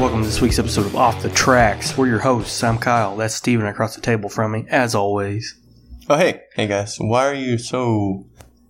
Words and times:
And 0.00 0.06
welcome 0.06 0.20
to 0.22 0.26
this 0.26 0.40
week's 0.40 0.58
episode 0.58 0.86
of 0.86 0.96
Off 0.96 1.22
the 1.22 1.28
Tracks. 1.28 1.98
We're 1.98 2.06
your 2.06 2.20
hosts. 2.20 2.64
I'm 2.64 2.78
Kyle. 2.78 3.16
That's 3.16 3.34
Steven 3.34 3.66
across 3.66 3.94
the 3.94 4.00
table 4.00 4.30
from 4.30 4.52
me, 4.52 4.64
as 4.70 4.94
always. 4.94 5.58
Oh 6.08 6.16
hey, 6.16 6.42
hey 6.54 6.66
guys, 6.66 6.96
why 6.98 7.26
are 7.26 7.34
you 7.34 7.58
so? 7.58 8.26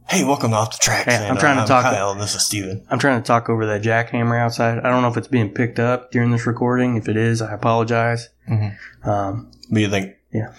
Hey, 0.08 0.24
welcome 0.24 0.50
to 0.50 0.56
Off 0.56 0.72
the 0.72 0.78
Tracks. 0.82 1.06
Yeah, 1.06 1.22
I'm 1.24 1.30
and, 1.32 1.38
trying 1.38 1.56
to 1.58 1.62
uh, 1.62 1.66
talk- 1.66 1.84
Kyle, 1.84 2.10
and 2.10 2.20
this 2.20 2.34
is 2.34 2.44
Steven. 2.44 2.84
I'm 2.90 2.98
trying 2.98 3.22
to 3.22 3.26
talk 3.26 3.48
over 3.48 3.66
that 3.66 3.82
jackhammer 3.82 4.36
outside. 4.38 4.78
I 4.80 4.90
don't 4.90 5.02
know 5.02 5.08
if 5.08 5.16
it's 5.16 5.28
being 5.28 5.50
picked 5.54 5.78
up 5.78 6.10
during 6.10 6.32
this 6.32 6.46
recording. 6.46 6.96
If 6.96 7.08
it 7.08 7.16
is, 7.16 7.40
I 7.40 7.52
apologize. 7.54 8.28
Mhm. 8.48 8.76
Um, 9.06 9.52
do 9.72 9.80
you 9.80 9.88
think? 9.88 10.14
Yeah. 10.32 10.52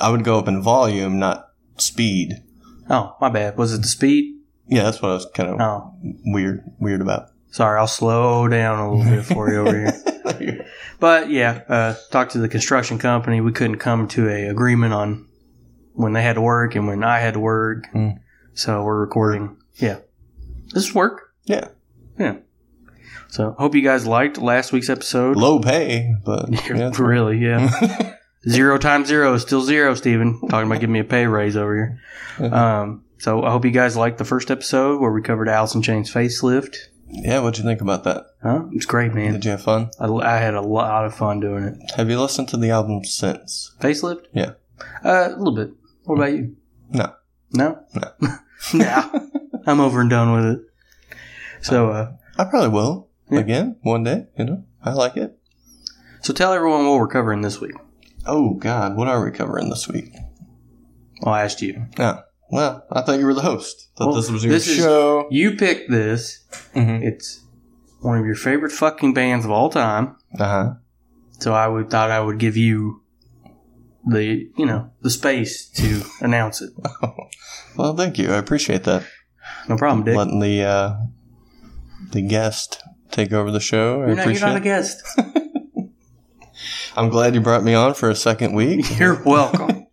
I 0.00 0.10
would 0.10 0.24
go 0.24 0.38
up 0.40 0.48
in 0.48 0.60
volume, 0.60 1.18
not 1.20 1.50
speed. 1.76 2.42
oh, 2.90 3.16
my 3.20 3.28
bad. 3.28 3.56
Was 3.56 3.72
it 3.72 3.82
the 3.82 3.88
speed? 3.88 4.40
Yeah, 4.66 4.82
that's 4.82 5.00
what 5.00 5.12
I 5.12 5.14
was 5.14 5.26
kind 5.34 5.50
of 5.50 5.60
Oh, 5.60 5.94
weird, 6.24 6.64
weird 6.80 7.00
about. 7.00 7.30
Sorry. 7.56 7.80
I'll 7.80 7.86
slow 7.86 8.48
down 8.48 8.78
a 8.78 8.92
little 8.92 9.16
bit 9.16 9.24
for 9.24 9.50
you 9.50 9.66
over 9.66 9.78
here. 9.78 10.66
But 10.98 11.30
yeah, 11.30 11.62
uh, 11.68 11.94
talked 12.10 12.32
to 12.32 12.38
the 12.38 12.48
construction 12.48 12.98
company. 12.98 13.40
We 13.40 13.52
couldn't 13.52 13.76
come 13.76 14.08
to 14.08 14.28
a 14.28 14.48
agreement 14.48 14.94
on 14.94 15.28
when 15.92 16.12
they 16.12 16.22
had 16.22 16.34
to 16.34 16.40
work 16.40 16.74
and 16.74 16.86
when 16.86 17.04
I 17.04 17.18
had 17.18 17.34
to 17.34 17.40
work. 17.40 17.84
Mm. 17.94 18.18
So 18.54 18.82
we're 18.82 19.00
recording. 19.00 19.56
Yeah, 19.74 19.98
this 20.72 20.88
is 20.88 20.94
work. 20.94 21.34
yeah, 21.44 21.68
yeah. 22.18 22.36
So 23.28 23.54
hope 23.58 23.74
you 23.74 23.82
guys 23.82 24.06
liked 24.06 24.38
last 24.38 24.72
week's 24.72 24.88
episode. 24.88 25.36
low 25.36 25.58
pay, 25.58 26.14
but 26.24 26.48
yeah, 26.70 26.90
really, 26.98 27.38
yeah. 27.38 28.14
zero 28.48 28.78
times 28.78 29.08
zero 29.08 29.34
is 29.34 29.42
still 29.42 29.60
zero, 29.60 29.94
Steven. 29.94 30.40
Talking 30.48 30.66
about 30.70 30.80
giving 30.80 30.94
me 30.94 31.00
a 31.00 31.04
pay 31.04 31.26
raise 31.26 31.56
over 31.56 32.00
here. 32.38 32.52
Um, 32.52 33.04
so 33.18 33.42
I 33.42 33.50
hope 33.50 33.64
you 33.64 33.70
guys 33.70 33.96
liked 33.96 34.18
the 34.18 34.24
first 34.24 34.50
episode 34.50 35.00
where 35.00 35.12
we 35.12 35.20
covered 35.20 35.48
Alice 35.48 35.74
in 35.74 35.82
Chains' 35.82 36.10
facelift. 36.10 36.76
Yeah. 37.08 37.40
What'd 37.40 37.58
you 37.58 37.64
think 37.64 37.80
about 37.80 38.04
that? 38.04 38.26
Huh? 38.42 38.64
It's 38.72 38.86
great, 38.86 39.14
man. 39.14 39.32
Did 39.32 39.44
you 39.44 39.50
have 39.52 39.62
fun? 39.62 39.90
I, 40.00 40.06
I 40.06 40.36
had 40.38 40.54
a 40.54 40.60
lot 40.60 41.04
of 41.04 41.14
fun 41.14 41.40
doing 41.40 41.64
it. 41.64 41.76
Have 41.96 42.10
you 42.10 42.20
listened 42.20 42.48
to 42.50 42.56
the 42.56 42.70
album 42.70 43.04
since? 43.04 43.74
Facelift? 43.80 44.26
Yeah. 44.32 44.52
Uh, 45.04 45.28
a 45.34 45.36
little 45.36 45.54
bit. 45.54 45.70
What 46.04 46.16
about 46.16 46.32
you? 46.32 46.56
No. 46.90 47.14
No? 47.52 47.78
No. 47.94 48.36
no. 48.74 49.30
I'm 49.66 49.80
over 49.80 50.00
and 50.00 50.10
done 50.10 50.32
with 50.32 50.44
it. 50.54 50.60
So, 51.62 51.90
uh, 51.90 52.12
I 52.38 52.44
probably 52.44 52.68
will 52.68 53.08
Yeah. 53.30 53.40
again 53.40 53.76
one 53.82 54.04
day. 54.04 54.26
You 54.38 54.44
know, 54.44 54.64
I 54.84 54.92
like 54.92 55.16
it. 55.16 55.38
so 56.20 56.32
tell 56.32 56.52
everyone 56.52 56.86
what 56.86 56.98
we're 56.98 57.08
covering 57.08 57.40
this 57.42 57.60
week. 57.60 57.74
Oh 58.26 58.54
God, 58.54 58.96
what 58.96 59.08
are 59.08 59.24
we 59.24 59.30
covering 59.30 59.70
this 59.70 59.88
week? 59.88 60.12
Well, 61.22 61.34
I 61.34 61.42
asked 61.44 61.62
you. 61.62 61.86
Oh, 61.98 62.20
well, 62.50 62.84
I 62.90 63.02
thought 63.02 63.18
you 63.18 63.26
were 63.26 63.34
the 63.34 63.40
host. 63.42 63.90
Thought 63.96 64.06
Well, 64.08 64.16
this 64.16 64.30
was 64.30 64.44
your 64.44 64.52
this 64.52 64.68
is- 64.68 64.76
show. 64.76 65.26
You 65.30 65.56
picked 65.56 65.90
this. 65.90 66.44
Mhm. 66.74 67.02
It's 67.02 67.42
one 68.00 68.18
of 68.18 68.26
your 68.26 68.34
favorite 68.36 68.72
fucking 68.72 69.14
bands 69.14 69.44
of 69.44 69.50
all 69.50 69.68
time. 69.70 70.16
Uh 70.38 70.44
huh. 70.44 70.74
So 71.38 71.52
I 71.54 71.66
would 71.68 71.90
thought 71.90 72.10
I 72.10 72.20
would 72.20 72.38
give 72.38 72.56
you 72.56 73.02
the 74.06 74.48
you 74.56 74.64
know 74.66 74.90
the 75.02 75.10
space 75.10 75.68
to 75.70 76.02
announce 76.20 76.62
it. 76.62 76.70
Well, 77.76 77.96
thank 77.96 78.18
you. 78.18 78.30
I 78.32 78.36
appreciate 78.38 78.84
that. 78.84 79.04
No 79.68 79.76
problem, 79.76 80.04
Dick. 80.04 80.16
Letting 80.16 80.40
the 80.40 80.62
uh, 80.62 80.94
the 82.12 82.22
guest 82.22 82.82
take 83.10 83.32
over 83.32 83.50
the 83.50 83.60
show. 83.60 84.02
I 84.02 84.06
You're 84.06 84.16
not, 84.16 84.26
you're 84.32 84.40
not 84.40 84.56
a 84.56 84.60
guest. 84.60 85.02
I'm 86.96 87.10
glad 87.10 87.34
you 87.34 87.40
brought 87.40 87.62
me 87.62 87.74
on 87.74 87.94
for 87.94 88.08
a 88.08 88.14
second 88.14 88.54
week. 88.54 88.86
You're 88.98 89.22
welcome. 89.22 89.85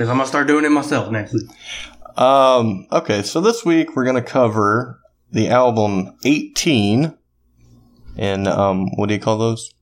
Because 0.00 0.08
I'm 0.08 0.16
gonna 0.16 0.26
start 0.28 0.46
doing 0.46 0.64
it 0.64 0.70
myself 0.70 1.10
next 1.12 1.34
week. 1.34 1.50
um. 2.16 2.86
Okay, 2.90 3.20
so 3.22 3.42
this 3.42 3.66
week 3.66 3.94
we're 3.94 4.06
gonna 4.06 4.22
cover 4.22 4.98
the 5.30 5.50
album 5.50 6.16
18, 6.24 7.12
and 8.16 8.48
um, 8.48 8.86
what 8.96 9.10
do 9.10 9.14
you 9.14 9.20
call 9.20 9.36
those? 9.36 9.74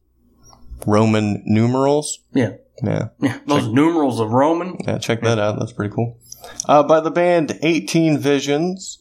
Roman 0.88 1.44
numerals. 1.46 2.18
Yeah, 2.34 2.54
Yeah. 2.82 3.10
yeah. 3.20 3.38
Those 3.46 3.68
numerals 3.68 4.18
of 4.18 4.32
Roman. 4.32 4.76
Yeah, 4.84 4.98
check 4.98 5.20
that 5.22 5.38
out. 5.38 5.56
That's 5.60 5.70
pretty 5.72 5.94
cool. 5.94 6.18
Uh, 6.68 6.82
by 6.82 6.98
the 6.98 7.12
band 7.12 7.56
18 7.62 8.18
Visions, 8.18 8.98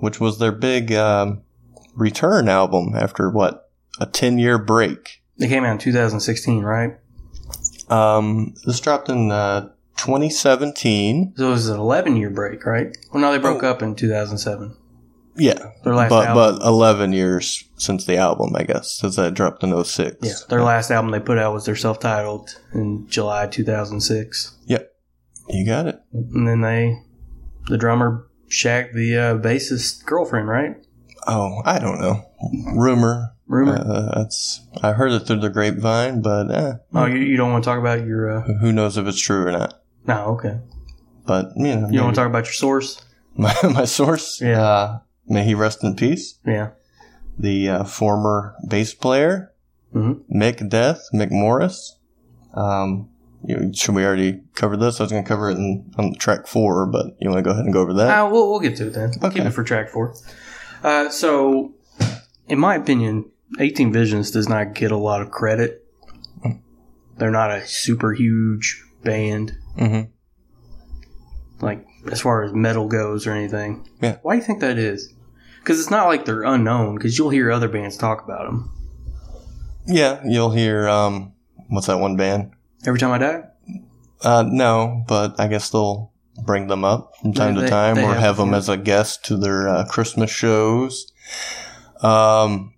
which 0.00 0.20
was 0.20 0.38
their 0.38 0.52
big 0.52 0.92
um, 0.92 1.40
return 1.94 2.46
album 2.46 2.92
after 2.94 3.30
what 3.30 3.70
a 3.98 4.04
10 4.04 4.38
year 4.38 4.58
break. 4.58 5.22
They 5.38 5.48
came 5.48 5.64
out 5.64 5.72
in 5.72 5.78
2016, 5.78 6.62
right? 6.62 6.98
Um, 7.88 8.52
this 8.66 8.80
dropped 8.80 9.08
in 9.08 9.30
uh, 9.32 9.70
2017. 9.98 11.34
So 11.36 11.48
it 11.48 11.50
was 11.50 11.68
an 11.68 11.78
11 11.78 12.16
year 12.16 12.30
break, 12.30 12.64
right? 12.64 12.96
Well, 13.12 13.20
no, 13.20 13.32
they 13.32 13.38
broke 13.38 13.62
Oh. 13.62 13.70
up 13.70 13.82
in 13.82 13.94
2007. 13.94 14.74
Yeah, 15.36 15.54
Their 15.84 15.94
last 15.94 16.10
but 16.10 16.26
album. 16.28 16.58
but 16.58 16.66
11 16.66 17.12
years 17.12 17.62
since 17.76 18.04
the 18.06 18.16
album, 18.16 18.56
I 18.56 18.64
guess, 18.64 18.90
since 18.98 19.14
that 19.16 19.34
dropped 19.34 19.62
in 19.62 19.72
06. 19.72 20.16
yeah, 20.22 20.32
their 20.48 20.62
last 20.64 20.90
album 20.90 21.12
they 21.12 21.20
put 21.20 21.38
out 21.38 21.52
was 21.54 21.64
their 21.64 21.76
self 21.76 22.00
titled 22.00 22.58
in 22.74 23.06
July 23.08 23.46
2006. 23.46 24.56
Yep. 24.66 24.90
You 25.48 25.64
got 25.64 25.86
it. 25.86 26.00
And 26.12 26.48
then 26.48 26.60
they, 26.62 26.98
the 27.68 27.78
drummer 27.78 28.26
shacked 28.48 28.94
the 28.94 29.16
uh, 29.16 29.38
bassist 29.38 30.04
girlfriend, 30.06 30.48
right? 30.48 30.74
Oh, 31.28 31.62
I 31.64 31.78
don't 31.78 32.00
know. 32.00 32.24
Rumor. 32.74 33.34
Rumor. 33.46 33.76
Uh, 33.78 34.10
that's 34.18 34.60
I 34.82 34.92
heard 34.92 35.12
it 35.12 35.20
through 35.20 35.40
the 35.40 35.50
grapevine, 35.50 36.20
but 36.20 36.50
eh, 36.50 36.72
oh, 36.94 37.06
you, 37.06 37.18
you 37.18 37.36
don't 37.36 37.50
want 37.52 37.62
to 37.64 37.70
talk 37.70 37.78
about 37.78 38.04
your. 38.04 38.30
Uh, 38.30 38.42
who 38.60 38.72
knows 38.72 38.98
if 38.98 39.06
it's 39.06 39.20
true 39.20 39.46
or 39.46 39.52
not. 39.52 39.77
No, 40.08 40.24
okay. 40.36 40.58
But 41.26 41.52
you 41.56 41.76
know, 41.76 41.88
You 41.90 42.02
want 42.02 42.14
to 42.16 42.20
talk 42.20 42.28
about 42.28 42.44
your 42.46 42.52
source? 42.54 43.04
my, 43.36 43.54
my 43.62 43.84
source. 43.84 44.40
Yeah. 44.40 44.62
Uh, 44.62 44.98
may 45.26 45.44
he 45.44 45.54
rest 45.54 45.84
in 45.84 45.94
peace. 45.94 46.38
Yeah. 46.46 46.70
The 47.38 47.68
uh, 47.68 47.84
former 47.84 48.54
bass 48.68 48.94
player, 48.94 49.52
Mhm. 49.94 50.22
Mick 50.34 50.68
Death, 50.68 51.02
Mick 51.14 51.30
Morris. 51.30 51.96
Um, 52.54 53.10
you, 53.44 53.70
should 53.72 53.94
we 53.94 54.04
already 54.04 54.40
cover 54.54 54.76
this? 54.76 54.98
I 54.98 55.04
was 55.04 55.12
going 55.12 55.22
to 55.22 55.28
cover 55.28 55.50
it 55.50 55.56
in, 55.58 55.92
on 55.96 56.14
track 56.16 56.46
four, 56.48 56.86
but 56.86 57.16
you 57.20 57.30
want 57.30 57.38
to 57.38 57.42
go 57.42 57.50
ahead 57.52 57.64
and 57.64 57.72
go 57.72 57.82
over 57.82 57.92
that? 57.94 58.18
Uh, 58.18 58.28
we'll, 58.28 58.50
we'll 58.50 58.58
get 58.60 58.74
to 58.76 58.88
it 58.88 58.94
then. 58.94 59.12
Keep 59.12 59.22
Okay. 59.24 59.46
it 59.46 59.50
for 59.52 59.62
track 59.62 59.90
four. 59.90 60.14
Uh, 60.82 61.08
so, 61.10 61.72
in 62.48 62.58
my 62.58 62.74
opinion, 62.74 63.30
18 63.60 63.92
Visions 63.92 64.30
does 64.32 64.48
not 64.48 64.74
get 64.74 64.90
a 64.90 64.96
lot 64.96 65.22
of 65.22 65.30
credit. 65.30 65.84
They're 67.16 67.30
not 67.30 67.50
a 67.50 67.66
super 67.66 68.12
huge 68.12 68.82
band, 69.04 69.56
hmm 69.78 70.00
like 71.60 71.84
as 72.12 72.20
far 72.20 72.44
as 72.44 72.52
metal 72.52 72.86
goes 72.88 73.26
or 73.26 73.32
anything. 73.32 73.88
Yeah. 74.00 74.18
Why 74.22 74.34
do 74.34 74.38
you 74.38 74.44
think 74.44 74.60
that 74.60 74.78
is? 74.78 75.12
Because 75.60 75.80
it's 75.80 75.90
not 75.90 76.06
like 76.06 76.24
they're 76.24 76.44
unknown. 76.44 76.94
Because 76.94 77.18
you'll 77.18 77.30
hear 77.30 77.50
other 77.50 77.68
bands 77.68 77.96
talk 77.96 78.22
about 78.24 78.46
them. 78.46 78.70
Yeah, 79.86 80.20
you'll 80.24 80.52
hear. 80.52 80.88
Um, 80.88 81.32
what's 81.68 81.88
that 81.88 81.98
one 81.98 82.16
band? 82.16 82.52
Every 82.86 83.00
time 83.00 83.10
I 83.10 83.18
die, 83.18 83.42
Uh, 84.22 84.44
no, 84.46 85.04
but 85.08 85.38
I 85.40 85.48
guess 85.48 85.70
they'll 85.70 86.12
bring 86.44 86.68
them 86.68 86.84
up 86.84 87.12
from 87.20 87.32
time 87.32 87.56
They- 87.56 87.62
to 87.62 87.68
time, 87.68 87.98
or 87.98 88.12
have 88.14 88.16
have 88.18 88.36
them 88.36 88.50
before. 88.50 88.58
as 88.58 88.68
a 88.68 88.76
guest 88.76 89.24
to 89.26 89.36
their 89.36 89.68
uh, 89.68 89.84
Christmas 89.86 90.30
shows. 90.30 91.12
Um, 92.02 92.74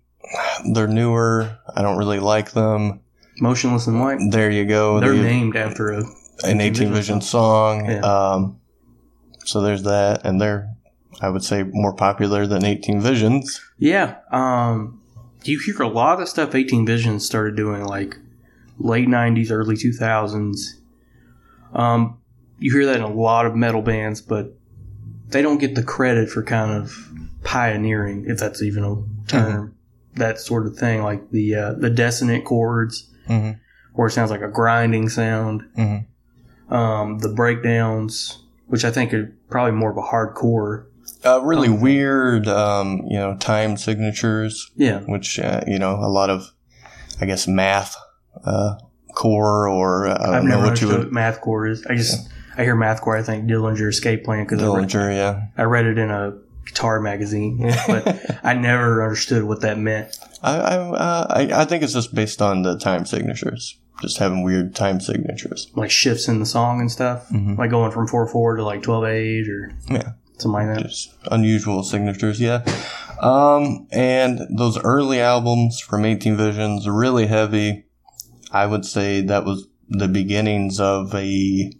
they're 0.73 0.87
newer. 0.87 1.57
I 1.75 1.83
don't 1.83 1.97
really 1.97 2.19
like 2.19 2.51
them. 2.53 3.01
Motionless 3.39 3.85
in 3.87 3.99
White. 3.99 4.19
There 4.31 4.49
you 4.49 4.65
go. 4.65 4.99
They're 4.99 5.13
The- 5.15 5.21
named 5.21 5.55
after 5.55 5.91
a. 5.91 6.03
an 6.43 6.61
18 6.61 6.71
Vision 6.89 6.93
Vision 6.93 7.21
song. 7.21 7.85
Yeah. 7.85 7.99
Um, 7.99 8.59
so 9.45 9.61
there's 9.61 9.83
that, 9.83 10.25
and 10.25 10.39
they're, 10.39 10.69
I 11.21 11.29
would 11.29 11.43
say, 11.43 11.63
more 11.63 11.93
popular 11.93 12.45
than 12.47 12.63
18 12.65 13.01
Visions. 13.01 13.59
Yeah. 13.77 14.15
Um, 14.31 15.01
you 15.43 15.59
hear 15.59 15.81
a 15.81 15.87
lot 15.87 16.21
of 16.21 16.29
stuff 16.29 16.53
18 16.55 16.85
Visions 16.85 17.25
started 17.25 17.55
doing 17.55 17.83
like 17.85 18.17
late 18.77 19.07
90s, 19.07 19.51
early 19.51 19.75
2000s. 19.75 20.59
Um, 21.73 22.19
you 22.59 22.71
hear 22.71 22.85
that 22.85 22.97
in 22.97 23.01
a 23.03 23.11
lot 23.11 23.45
of 23.45 23.55
metal 23.55 23.81
bands, 23.81 24.21
but 24.21 24.53
they 25.29 25.41
don't 25.41 25.57
get 25.57 25.75
the 25.75 25.83
credit 25.83 26.29
for 26.29 26.43
kind 26.43 26.71
of 26.71 26.93
pioneering, 27.43 28.25
if 28.27 28.37
that's 28.37 28.61
even 28.61 28.83
a 28.83 29.27
term, 29.29 29.75
that 30.15 30.39
sort 30.39 30.67
of 30.67 30.75
thing, 30.77 31.01
like 31.03 31.31
the 31.31 31.55
uh, 31.55 31.73
the 31.73 31.89
dissonant 31.89 32.45
chords, 32.45 33.07
Mm-hmm. 33.29 33.51
where 33.93 34.07
it 34.07 34.11
sounds 34.11 34.29
like 34.31 34.41
a 34.41 34.47
grinding 34.49 35.07
sound. 35.07 35.61
Mm-hmm. 35.77 36.05
Um, 36.71 37.19
the 37.19 37.29
breakdowns, 37.29 38.41
which 38.67 38.85
I 38.85 38.91
think 38.91 39.13
are 39.13 39.33
probably 39.49 39.73
more 39.73 39.91
of 39.91 39.97
a 39.97 40.01
hardcore 40.01 40.85
Uh, 41.25 41.39
really 41.43 41.67
Okay. 41.69 41.77
weird, 41.77 42.47
um, 42.47 43.03
you 43.07 43.17
know, 43.17 43.35
time 43.37 43.77
signatures, 43.77 44.71
Yeah. 44.75 44.99
which 45.01 45.37
uh, 45.39 45.61
you 45.67 45.77
know, 45.77 45.95
a 45.95 46.07
lot 46.09 46.29
of, 46.29 46.51
I 47.19 47.25
guess, 47.25 47.47
math 47.47 47.95
uh, 48.45 48.75
core, 49.13 49.67
or 49.67 50.07
uh, 50.07 50.13
I 50.19 50.25
don't 50.25 50.35
I've 50.35 50.43
know 50.43 50.49
never 50.49 50.61
what 50.61 50.67
understood 50.69 50.89
you 50.89 50.95
what 50.95 51.03
would. 51.05 51.13
math 51.13 51.41
core 51.41 51.67
is. 51.67 51.85
I 51.85 51.95
just 51.95 52.29
I 52.57 52.63
hear 52.63 52.75
math 52.75 53.01
core. 53.01 53.17
I 53.17 53.23
think 53.23 53.49
Dillinger 53.49 53.89
Escape 53.89 54.23
Plan 54.23 54.45
because 54.45 54.63
I, 54.63 54.65
read- 54.67 54.87
Dillinger, 54.89 55.13
yeah. 55.13 55.41
I 55.57 55.63
read 55.63 55.85
it 55.85 55.97
in 55.97 56.09
a 56.09 56.33
guitar 56.65 56.99
magazine, 57.01 57.57
but 57.87 58.39
I 58.43 58.53
never 58.53 59.03
understood 59.03 59.43
what 59.43 59.61
that 59.61 59.77
meant. 59.77 60.17
I 60.41 60.55
I, 60.57 60.75
uh, 60.77 61.27
I 61.29 61.61
I 61.61 61.65
think 61.65 61.83
it's 61.83 61.93
just 61.93 62.15
based 62.15 62.41
on 62.41 62.61
the 62.63 62.77
time 62.79 63.05
signatures, 63.05 63.77
just 64.01 64.17
having 64.17 64.43
weird 64.43 64.75
time 64.75 64.99
signatures. 64.99 65.69
Like 65.75 65.91
shifts 65.91 66.27
in 66.27 66.39
the 66.39 66.45
song 66.45 66.81
and 66.81 66.91
stuff, 66.91 67.29
Mhm. 67.29 67.57
like 67.57 67.69
going 67.69 67.91
from 67.91 68.07
four 68.07 68.27
four 68.27 68.55
to 68.55 68.63
like 68.63 68.81
twelve 68.83 69.05
eight 69.05 69.47
or 69.47 69.71
Yeah. 69.89 70.11
something 70.37 70.67
like 70.67 70.75
that. 70.75 70.83
just 70.83 71.13
unusual 71.31 71.83
signatures, 71.83 72.41
yeah. 72.41 72.63
Um, 73.21 73.87
and 73.91 74.39
those 74.57 74.79
early 74.79 75.21
albums 75.21 75.79
from 75.79 76.05
18 76.05 76.35
Visions, 76.35 76.87
really 76.89 77.27
heavy. 77.27 77.85
I 78.51 78.65
would 78.65 78.83
say 78.85 79.21
that 79.21 79.45
was 79.45 79.67
the 79.89 80.07
beginnings 80.07 80.79
of 80.79 81.13
a 81.13 81.71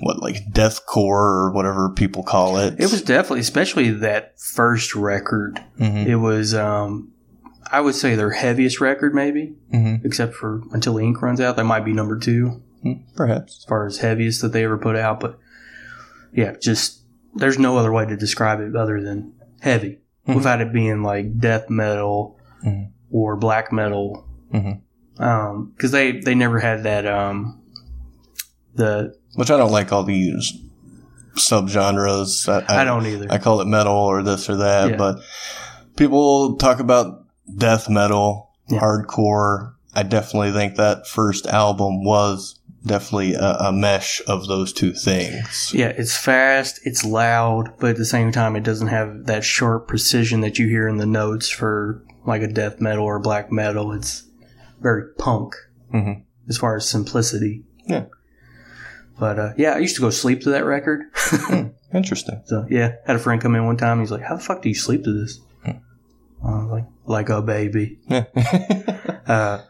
what 0.00 0.20
like 0.22 0.36
deathcore 0.50 0.96
or 1.10 1.52
whatever 1.52 1.90
people 1.90 2.22
call 2.22 2.56
it. 2.56 2.74
It 2.78 2.90
was 2.90 3.02
definitely, 3.02 3.40
especially 3.40 3.90
that 3.90 4.34
first 4.40 4.96
record. 4.96 5.60
Mhm. 5.78 6.06
It 6.06 6.16
was, 6.16 6.54
um, 6.54 7.10
I 7.72 7.80
would 7.80 7.94
say 7.94 8.14
their 8.14 8.30
heaviest 8.32 8.80
record, 8.80 9.14
maybe, 9.14 9.54
Mhm. 9.72 10.04
except 10.04 10.34
for 10.34 10.60
Until 10.72 10.94
the 10.94 11.02
Ink 11.04 11.20
Runs 11.22 11.40
Out. 11.40 11.56
they 11.56 11.62
might 11.62 11.84
be 11.84 11.92
number 11.92 12.18
two 12.18 12.60
Mm, 12.84 13.00
perhaps. 13.16 13.58
as 13.58 13.64
far 13.64 13.86
as 13.86 13.98
heaviest 13.98 14.42
that 14.42 14.52
they 14.52 14.64
ever 14.64 14.76
put 14.78 14.94
out. 14.96 15.20
But 15.20 15.38
yeah, 16.34 16.52
just 16.60 17.00
there's 17.34 17.58
no 17.58 17.78
other 17.78 17.90
way 17.90 18.04
to 18.04 18.16
describe 18.16 18.60
it 18.60 18.76
other 18.76 19.00
than 19.00 19.32
heavy, 19.60 19.98
Mhm. 20.28 20.34
without 20.36 20.60
it 20.60 20.72
being 20.72 21.02
like 21.02 21.38
death 21.40 21.70
metal 21.70 22.36
Mhm. 22.64 22.88
or 23.10 23.36
black 23.36 23.72
metal. 23.72 24.26
Mhm. 24.52 24.80
Um, 25.18 25.72
because 25.74 25.92
they 25.92 26.20
they 26.20 26.34
never 26.34 26.58
had 26.58 26.82
that 26.84 27.06
um 27.06 27.58
the 28.74 29.14
Which 29.34 29.50
I 29.50 29.56
don't 29.56 29.72
like 29.72 29.92
all 29.92 30.04
these 30.04 30.52
subgenres. 31.36 32.48
I, 32.48 32.82
I, 32.82 32.84
don't 32.84 33.06
either. 33.06 33.26
I 33.30 33.38
call 33.38 33.60
it 33.62 33.66
metal 33.66 33.94
or 33.94 34.22
this 34.22 34.50
or 34.50 34.56
that, 34.56 34.90
Yeah. 34.90 34.96
but 34.96 35.20
people 35.96 36.56
talk 36.56 36.80
about 36.80 37.21
death 37.56 37.88
metal, 37.88 38.50
Yeah. 38.68 38.80
hardcore. 38.80 39.74
I 39.94 40.02
definitely 40.04 40.52
think 40.52 40.76
that 40.76 41.06
first 41.06 41.46
album 41.46 42.04
was 42.04 42.58
definitely 42.84 43.34
a, 43.34 43.56
a 43.60 43.72
mesh 43.72 44.20
of 44.26 44.46
those 44.48 44.72
two 44.72 44.92
things. 44.92 45.70
Yeah, 45.74 45.88
it's 45.88 46.16
fast, 46.16 46.80
it's 46.84 47.04
loud, 47.04 47.74
but 47.78 47.90
at 47.90 47.96
the 47.96 48.04
same 48.06 48.32
time, 48.32 48.56
it 48.56 48.64
doesn't 48.64 48.88
have 48.88 49.26
that 49.26 49.44
sharp 49.44 49.86
precision 49.88 50.40
that 50.40 50.58
you 50.58 50.66
hear 50.68 50.88
in 50.88 50.96
the 50.96 51.06
notes 51.06 51.48
for 51.48 52.02
like 52.24 52.42
a 52.42 52.48
death 52.48 52.80
metal 52.80 53.04
or 53.04 53.18
black 53.18 53.52
metal. 53.52 53.92
It's 53.92 54.24
very 54.80 55.04
punk 55.18 55.54
Mhm. 55.92 56.22
as 56.48 56.56
far 56.58 56.74
as 56.76 56.88
simplicity. 56.88 57.62
Yeah. 57.86 58.06
But 59.18 59.38
uh, 59.38 59.52
yeah, 59.56 59.74
I 59.74 59.78
used 59.78 59.94
to 59.96 60.00
go 60.00 60.10
sleep 60.10 60.40
to 60.42 60.50
that 60.50 60.64
record. 60.64 61.02
Interesting. 61.94 62.42
so 62.46 62.66
yeah, 62.70 62.92
had 63.06 63.16
a 63.16 63.18
friend 63.18 63.40
come 63.40 63.54
in 63.54 63.66
one 63.66 63.76
time. 63.76 64.00
He's 64.00 64.10
like, 64.10 64.22
"How 64.22 64.36
the 64.36 64.42
fuck 64.42 64.62
do 64.62 64.68
you 64.70 64.74
sleep 64.74 65.04
to 65.04 65.12
this?" 65.12 65.38
I 66.44 66.50
was 66.50 66.70
like, 66.70 66.84
"Like 67.06 67.28
a 67.28 67.42
baby." 67.42 67.98
Uh, 69.24 69.62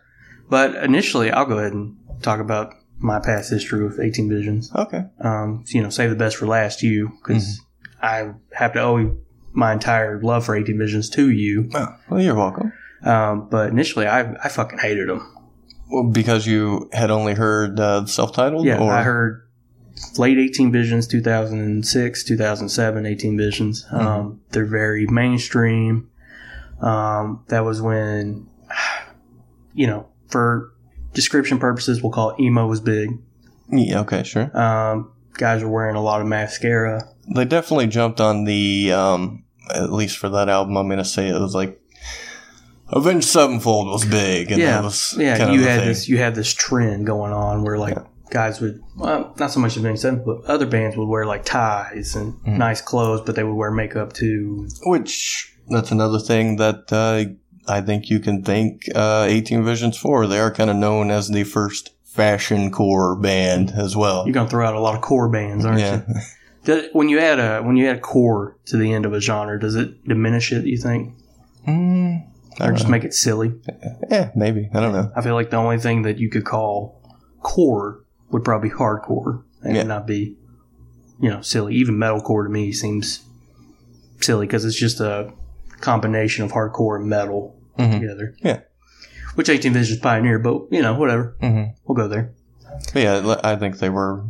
but 0.49 0.75
initially, 0.77 1.31
I'll 1.31 1.45
go 1.45 1.59
ahead 1.59 1.75
and 1.75 1.97
talk 2.23 2.41
about 2.41 2.75
my 2.99 3.21
past 3.21 3.51
history 3.51 3.85
with 3.85 4.01
18 4.01 4.29
Visions. 4.29 4.73
okay. 4.75 5.05
um, 5.21 5.65
you 5.69 5.83
know, 5.83 5.91
save 5.91 6.09
the 6.09 6.17
best 6.17 6.37
for 6.37 6.47
last, 6.47 6.83
you, 6.83 7.13
because 7.23 7.61
I 8.01 8.31
have 8.53 8.73
to 8.73 8.81
owe 8.81 9.17
my 9.53 9.73
entire 9.75 10.21
love 10.23 10.47
for 10.47 10.57
18 10.57 10.79
Visions 10.79 11.11
to 11.11 11.31
you. 11.31 11.69
Oh, 11.75 11.87
well, 12.09 12.21
you're 12.21 12.35
welcome. 12.35 12.73
Um, 13.03 13.49
but 13.51 13.69
initially, 13.69 14.07
I, 14.07 14.33
I 14.43 14.49
fucking 14.49 14.79
hated 14.79 15.09
them. 15.09 15.37
Well, 15.91 16.05
because 16.05 16.47
you 16.47 16.89
had 16.93 17.11
only 17.11 17.35
heard 17.35 17.79
uh, 17.79 18.07
self-titled, 18.07 18.65
Yeah, 18.65 18.79
or 18.79 18.91
I 18.91 19.03
heard 19.03 19.47
late 20.17 20.39
18 20.39 20.73
Visions, 20.73 21.07
2006, 21.07 22.25
2007, 22.25 23.07
18 23.07 23.37
Visions. 23.37 23.87
Um, 23.91 24.41
they're 24.51 24.65
very 24.65 25.07
mainstream. 25.07 26.09
Um, 26.83 27.45
that 27.49 27.61
was 27.65 27.81
when, 27.81 28.47
you 29.75 29.87
know, 29.87 30.09
for 30.29 30.73
description 31.15 31.59
purposes, 31.59 32.03
we'll 32.03 32.13
call 32.13 32.31
it 32.31 32.41
emo 32.41 32.67
was 32.67 32.81
big. 32.81 33.19
Yeah, 33.71 34.01
okay, 34.01 34.23
sure. 34.25 34.57
Um, 34.59 35.13
guys 35.35 35.63
were 35.63 35.71
wearing 35.71 35.97
a 35.97 36.03
lot 36.03 36.21
of 36.21 36.27
mascara. 36.27 37.09
They 37.35 37.45
definitely 37.45 37.87
jumped 37.87 38.21
on 38.21 38.45
the, 38.45 38.93
um, 38.93 39.45
at 39.73 39.93
least 39.93 40.19
for 40.19 40.29
that 40.31 40.49
album. 40.49 40.77
I'm 40.77 40.89
gonna 40.89 41.05
say 41.05 41.29
it 41.29 41.41
was 41.41 41.55
like 41.55 41.79
Avenged 42.89 43.27
Sevenfold 43.29 43.87
was 43.87 44.05
big, 44.05 44.51
and 44.51 44.61
yeah, 44.61 44.73
that 44.73 44.85
was 44.85 45.15
yeah. 45.17 45.39
kind 45.39 45.55
you 45.55 45.63
had 45.63 45.79
thing. 45.81 45.89
this, 45.89 46.09
you 46.09 46.19
had 46.19 46.35
this 46.35 46.53
trend 46.53 47.07
going 47.07 47.33
on 47.33 47.63
where 47.63 47.79
like 47.79 47.97
guys 48.31 48.61
would, 48.61 48.83
well, 48.97 49.35
not 49.39 49.51
so 49.51 49.61
much 49.61 49.77
Avenged 49.77 50.03
Sevenfold, 50.03 50.43
but 50.45 50.51
other 50.51 50.67
bands 50.67 50.97
would 50.97 51.09
wear 51.09 51.25
like 51.25 51.45
ties 51.45 52.17
and 52.17 52.35
Mhm. 52.45 52.59
nice 52.59 52.81
clothes, 52.83 53.23
but 53.25 53.35
they 53.37 53.45
would 53.45 53.55
wear 53.55 53.71
makeup 53.71 54.13
too. 54.13 54.69
Which 54.85 55.52
that's 55.69 55.91
another 55.91 56.19
thing 56.19 56.57
that 56.57 56.93
uh, 56.93 57.25
I 57.71 57.81
think 57.81 58.11
you 58.11 58.21
can 58.21 58.43
thank 58.43 58.83
uh, 58.95 59.27
18 59.29 59.65
Visions 59.65 59.97
for. 59.97 60.27
They 60.27 60.39
are 60.41 60.51
kind 60.53 60.71
of 60.71 60.77
known 60.77 61.11
as 61.11 61.29
the 61.29 61.45
first 61.45 61.91
fashion 62.05 62.71
core 62.71 63.17
band 63.17 63.71
as 63.71 63.97
well. 63.97 64.25
You're 64.27 64.35
gonna 64.35 64.49
throw 64.51 64.67
out 64.67 64.75
a 64.75 64.81
lot 64.81 64.95
of 64.95 65.01
core 65.01 65.29
bands, 65.29 65.65
aren't 65.65 65.81
Yeah, 65.81 66.03
you? 66.09 66.15
Does- 66.65 66.89
when 66.93 67.09
you 67.09 67.19
add 67.19 67.39
a 67.41 67.63
when 67.63 67.77
you 67.77 67.89
add 67.89 68.03
core 68.03 68.57
to 68.67 68.77
the 68.77 68.93
end 68.93 69.07
of 69.07 69.13
a 69.13 69.21
genre, 69.21 69.59
does 69.59 69.75
it 69.75 70.05
diminish 70.07 70.53
it? 70.53 70.65
You 70.67 70.77
think, 70.77 71.15
mm, 71.67 72.23
or 72.61 72.73
just 72.73 72.85
know. 72.85 72.91
make 72.91 73.05
it 73.05 73.15
silly? 73.15 73.53
yeah, 74.11 74.31
maybe 74.37 74.69
I 74.75 74.81
don't 74.81 74.93
know. 74.93 75.11
I 75.17 75.23
feel 75.23 75.35
like 75.35 75.51
the 75.51 75.57
only 75.57 75.79
thing 75.79 76.03
that 76.03 76.19
you 76.19 76.29
could 76.31 76.45
call 76.45 77.01
core 77.43 78.05
would 78.31 78.45
probably 78.45 78.69
be 78.69 78.75
hardcore, 78.75 79.43
and 79.63 79.75
Yeah. 79.77 79.83
not 79.85 80.07
be, 80.07 80.37
you 81.21 81.31
know, 81.31 81.41
silly. 81.43 81.75
Even 81.75 81.97
metalcore 81.97 82.45
to 82.45 82.51
me 82.51 82.73
seems 82.73 83.25
silly 84.21 84.47
because 84.47 84.65
it's 84.65 84.79
just 84.79 85.01
a 85.01 85.33
combination 85.83 86.45
of 86.45 86.53
hardcore 86.53 86.97
and 86.97 87.07
metal 87.09 87.57
Mhm. 87.79 88.01
together. 88.01 88.35
Yeah. 88.43 88.61
Which 89.35 89.49
18 89.49 89.73
Visions 89.73 90.01
pioneer, 90.01 90.39
but 90.39 90.63
you 90.71 90.83
know, 90.83 90.95
whatever. 90.95 91.37
hmm 91.41 91.65
We'll 91.85 91.97
go 91.97 92.09
there. 92.09 92.33
Yeah, 92.95 93.37
I 93.45 93.57
think 93.57 93.79
they 93.79 93.89
were 93.91 94.25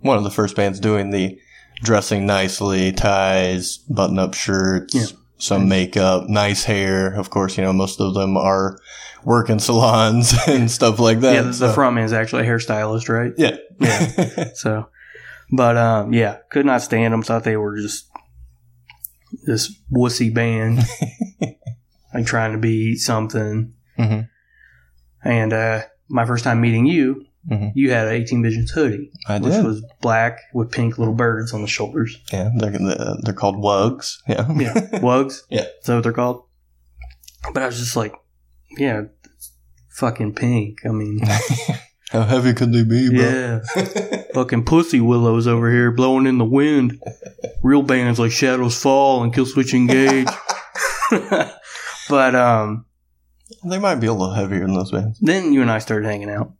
one 0.00 0.18
of 0.18 0.24
the 0.24 0.30
first 0.30 0.54
bands 0.56 0.80
doing 0.80 1.10
the 1.10 1.38
dressing 1.82 2.26
nicely, 2.26 2.92
ties, 2.92 3.78
button-up 3.88 4.34
shirts, 4.34 4.94
Yeah. 4.94 5.06
some 5.38 5.68
makeup, 5.68 6.28
nice 6.28 6.64
hair. 6.64 7.12
Of 7.14 7.30
course, 7.30 7.56
you 7.58 7.64
know 7.64 7.72
most 7.72 8.00
of 8.00 8.14
them 8.14 8.36
are 8.36 8.78
working 9.24 9.58
salons 9.58 10.34
and 10.46 10.70
stuff 10.70 10.98
like 11.00 11.20
that. 11.20 11.34
yeah, 11.34 11.42
the, 11.42 11.50
the 11.68 11.72
front 11.72 11.94
man 11.96 12.04
is 12.04 12.12
actually 12.12 12.46
a 12.46 12.50
hairstylist, 12.50 13.08
right? 13.08 13.32
Yeah, 13.36 13.56
Yeah. 13.80 14.50
So, 14.54 14.88
but 15.50 15.76
um, 15.76 16.12
yeah, 16.12 16.38
could 16.50 16.66
not 16.66 16.82
stand 16.82 17.12
them. 17.12 17.22
Thought 17.22 17.44
they 17.44 17.56
were 17.56 17.76
just 17.80 18.06
this 19.46 19.72
wussy 19.92 20.32
band, 20.32 20.80
like 22.14 22.26
trying 22.26 22.52
to 22.52 22.58
be 22.58 22.96
something. 22.96 23.74
hmm 23.96 24.20
And 25.24 25.52
uh, 25.52 25.82
my 26.08 26.24
first 26.26 26.44
time 26.44 26.60
meeting 26.60 26.86
you, 26.86 27.26
Mhm. 27.50 27.72
you 27.74 27.90
had 27.90 28.06
an 28.08 28.14
18 28.14 28.42
Visions 28.42 28.70
hoodie, 28.70 29.10
I 29.28 29.38
which 29.38 29.52
did. 29.52 29.64
was 29.66 29.84
black 30.00 30.38
with 30.54 30.70
pink 30.72 30.96
little 30.96 31.12
birds 31.12 31.52
on 31.52 31.60
the 31.60 31.68
shoulders. 31.68 32.16
yeah, 32.32 32.48
they're 32.56 32.70
they're 33.22 33.34
called 33.34 33.58
wugs. 33.58 34.22
Yeah, 34.26 34.50
Yeah, 34.50 35.00
wugs. 35.02 35.44
Yeah. 35.50 35.60
is 35.78 35.84
that 35.86 35.94
what 35.96 36.04
they're 36.04 36.12
called? 36.14 36.44
But 37.52 37.62
I 37.62 37.66
was 37.66 37.78
just 37.78 37.96
like, 37.96 38.14
yeah, 38.78 39.02
fucking 39.90 40.32
pink. 40.36 40.86
I 40.86 40.88
mean, 40.88 41.20
How 42.14 42.22
heavy 42.22 42.54
can 42.54 42.70
they 42.70 42.84
be, 42.84 43.10
bro? 43.10 43.18
yeah, 43.76 44.22
fucking 44.34 44.64
pussy 44.64 45.00
willows 45.00 45.46
over 45.48 45.68
here 45.70 45.90
blowing 45.90 46.26
in 46.26 46.38
the 46.38 46.44
wind. 46.44 47.02
Real 47.62 47.82
bands 47.82 48.18
like 48.20 48.30
Shadows 48.30 48.80
Fall 48.80 49.24
and 49.24 49.34
Killswitch 49.34 49.74
Engage. 49.74 50.28
but 52.08 52.34
um, 52.36 52.86
They 53.64 53.78
might 53.78 53.96
be 53.96 54.06
a 54.06 54.12
little 54.12 54.32
heavier 54.34 54.60
than 54.60 54.74
those 54.74 54.92
bands. 54.92 55.18
then 55.20 55.52
you 55.52 55.60
and 55.60 55.70
I 55.70 55.78
started 55.78 56.06
hanging 56.06 56.30
out, 56.30 56.52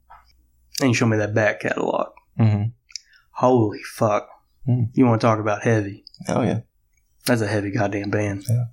and 0.81 0.89
you 0.91 0.95
showed 0.95 1.07
me 1.07 1.19
that 1.19 1.35
back 1.35 1.61
catalog. 1.61 2.09
hmm 2.37 2.63
Holy 3.31 3.81
fuck! 3.83 4.29
Hmm. 4.67 4.85
You 4.95 5.07
want 5.07 5.21
to 5.21 5.27
talk 5.27 5.39
about 5.39 5.63
heavy? 5.63 6.05
Oh 6.29 6.43
yeah, 6.43 6.61
That's 7.27 7.43
a 7.43 7.47
heavy 7.47 7.71
goddamn 7.71 8.11
band. 8.11 8.45
Yeah. 8.49 8.65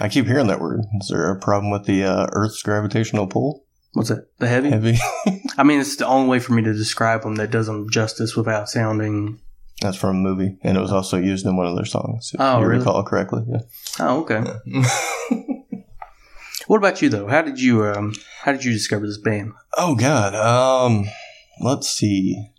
I 0.00 0.08
keep 0.08 0.26
hearing 0.26 0.48
that 0.48 0.60
word. 0.60 0.80
Is 1.00 1.08
there 1.08 1.30
a 1.30 1.38
problem 1.38 1.70
with 1.70 1.84
the 1.86 2.02
uh, 2.04 2.26
Earth's 2.32 2.62
gravitational 2.62 3.26
pull? 3.28 3.64
What's 3.96 4.10
that? 4.10 4.28
The 4.38 4.46
heavy? 4.46 4.68
Heavy. 4.68 4.98
I 5.56 5.62
mean, 5.62 5.80
it's 5.80 5.96
the 5.96 6.06
only 6.06 6.28
way 6.28 6.38
for 6.38 6.52
me 6.52 6.60
to 6.62 6.74
describe 6.74 7.22
them 7.22 7.36
that 7.36 7.50
does 7.50 7.66
them 7.66 7.88
justice 7.88 8.36
without 8.36 8.68
sounding. 8.68 9.40
That's 9.80 9.96
from 9.96 10.10
a 10.10 10.18
movie, 10.18 10.58
and 10.62 10.76
it 10.76 10.80
was 10.80 10.92
also 10.92 11.16
used 11.16 11.46
in 11.46 11.56
one 11.56 11.66
of 11.66 11.76
their 11.76 11.86
songs. 11.86 12.30
If 12.34 12.40
Oh, 12.40 12.60
you 12.60 12.66
really? 12.66 12.78
recall 12.80 13.02
correctly. 13.04 13.44
yeah. 13.48 13.60
Oh, 13.98 14.20
okay. 14.20 14.42
Yeah. 14.66 14.88
What 16.66 16.78
about 16.78 17.00
you 17.00 17.08
though? 17.08 17.28
How 17.28 17.42
did 17.42 17.60
you 17.60 17.84
um 17.86 18.12
How 18.42 18.52
did 18.52 18.64
you 18.64 18.72
discover 18.72 19.06
this 19.06 19.18
band? 19.18 19.52
oh 19.78 19.94
God. 19.94 20.34
Um, 20.34 21.06
let's 21.60 21.88
see. 21.88 22.50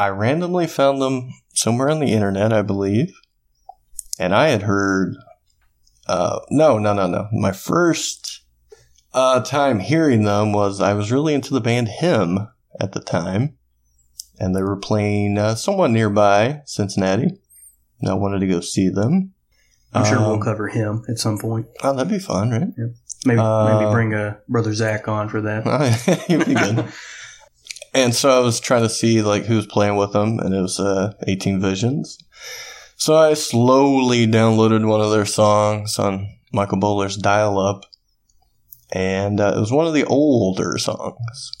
I 0.00 0.08
randomly 0.08 0.66
found 0.66 1.00
them 1.00 1.30
somewhere 1.54 1.88
on 1.88 2.00
the 2.00 2.12
internet, 2.12 2.52
I 2.52 2.62
believe, 2.62 3.14
and 4.18 4.34
I 4.34 4.48
had 4.48 4.62
heard. 4.62 5.14
Uh, 6.06 6.40
no, 6.50 6.78
no, 6.78 6.92
no, 6.92 7.06
no. 7.06 7.28
My 7.32 7.52
first 7.52 8.42
uh, 9.14 9.40
time 9.40 9.78
hearing 9.80 10.24
them 10.24 10.52
was 10.52 10.80
I 10.80 10.92
was 10.94 11.10
really 11.12 11.32
into 11.34 11.54
the 11.54 11.60
band 11.60 11.88
Him 11.88 12.48
at 12.80 12.92
the 12.92 13.00
time, 13.00 13.56
and 14.38 14.54
they 14.54 14.62
were 14.62 14.76
playing 14.76 15.38
uh, 15.38 15.54
somewhat 15.54 15.90
nearby 15.90 16.62
Cincinnati. 16.66 17.38
And 18.00 18.10
I 18.10 18.14
wanted 18.14 18.40
to 18.40 18.46
go 18.46 18.60
see 18.60 18.88
them. 18.90 19.32
I'm 19.94 20.04
sure 20.04 20.18
we'll 20.18 20.32
Um, 20.32 20.40
cover 20.40 20.66
him 20.68 21.04
at 21.08 21.18
some 21.18 21.38
point. 21.38 21.66
Oh, 21.82 21.94
that'd 21.94 22.10
be 22.10 22.18
fun, 22.18 22.50
right? 22.50 22.68
Maybe 23.24 23.38
uh, 23.38 23.78
maybe 23.78 23.90
bring 23.92 24.12
uh, 24.12 24.36
brother 24.48 24.74
Zach 24.74 25.06
on 25.06 25.28
for 25.28 25.40
that. 25.42 26.24
You'd 26.28 26.44
be 26.44 26.54
good. 26.54 26.84
and 27.94 28.12
so 28.14 28.28
I 28.36 28.40
was 28.40 28.58
trying 28.58 28.82
to 28.82 28.88
see 28.88 29.22
like 29.22 29.44
who 29.44 29.54
was 29.56 29.66
playing 29.66 29.96
with 29.96 30.12
them, 30.12 30.40
and 30.40 30.52
it 30.52 30.60
was 30.60 30.80
uh, 30.80 31.12
18 31.28 31.60
Visions. 31.60 32.18
So 32.96 33.16
I 33.16 33.34
slowly 33.34 34.26
downloaded 34.26 34.86
one 34.86 35.00
of 35.00 35.12
their 35.12 35.24
songs 35.26 35.98
on 35.98 36.28
Michael 36.52 36.78
Bowler's 36.78 37.16
dial 37.16 37.58
up, 37.58 37.84
and 38.94 39.40
uh, 39.40 39.52
it 39.56 39.60
was 39.60 39.72
one 39.72 39.86
of 39.86 39.92
the 39.92 40.04
older 40.04 40.78
songs. 40.78 41.52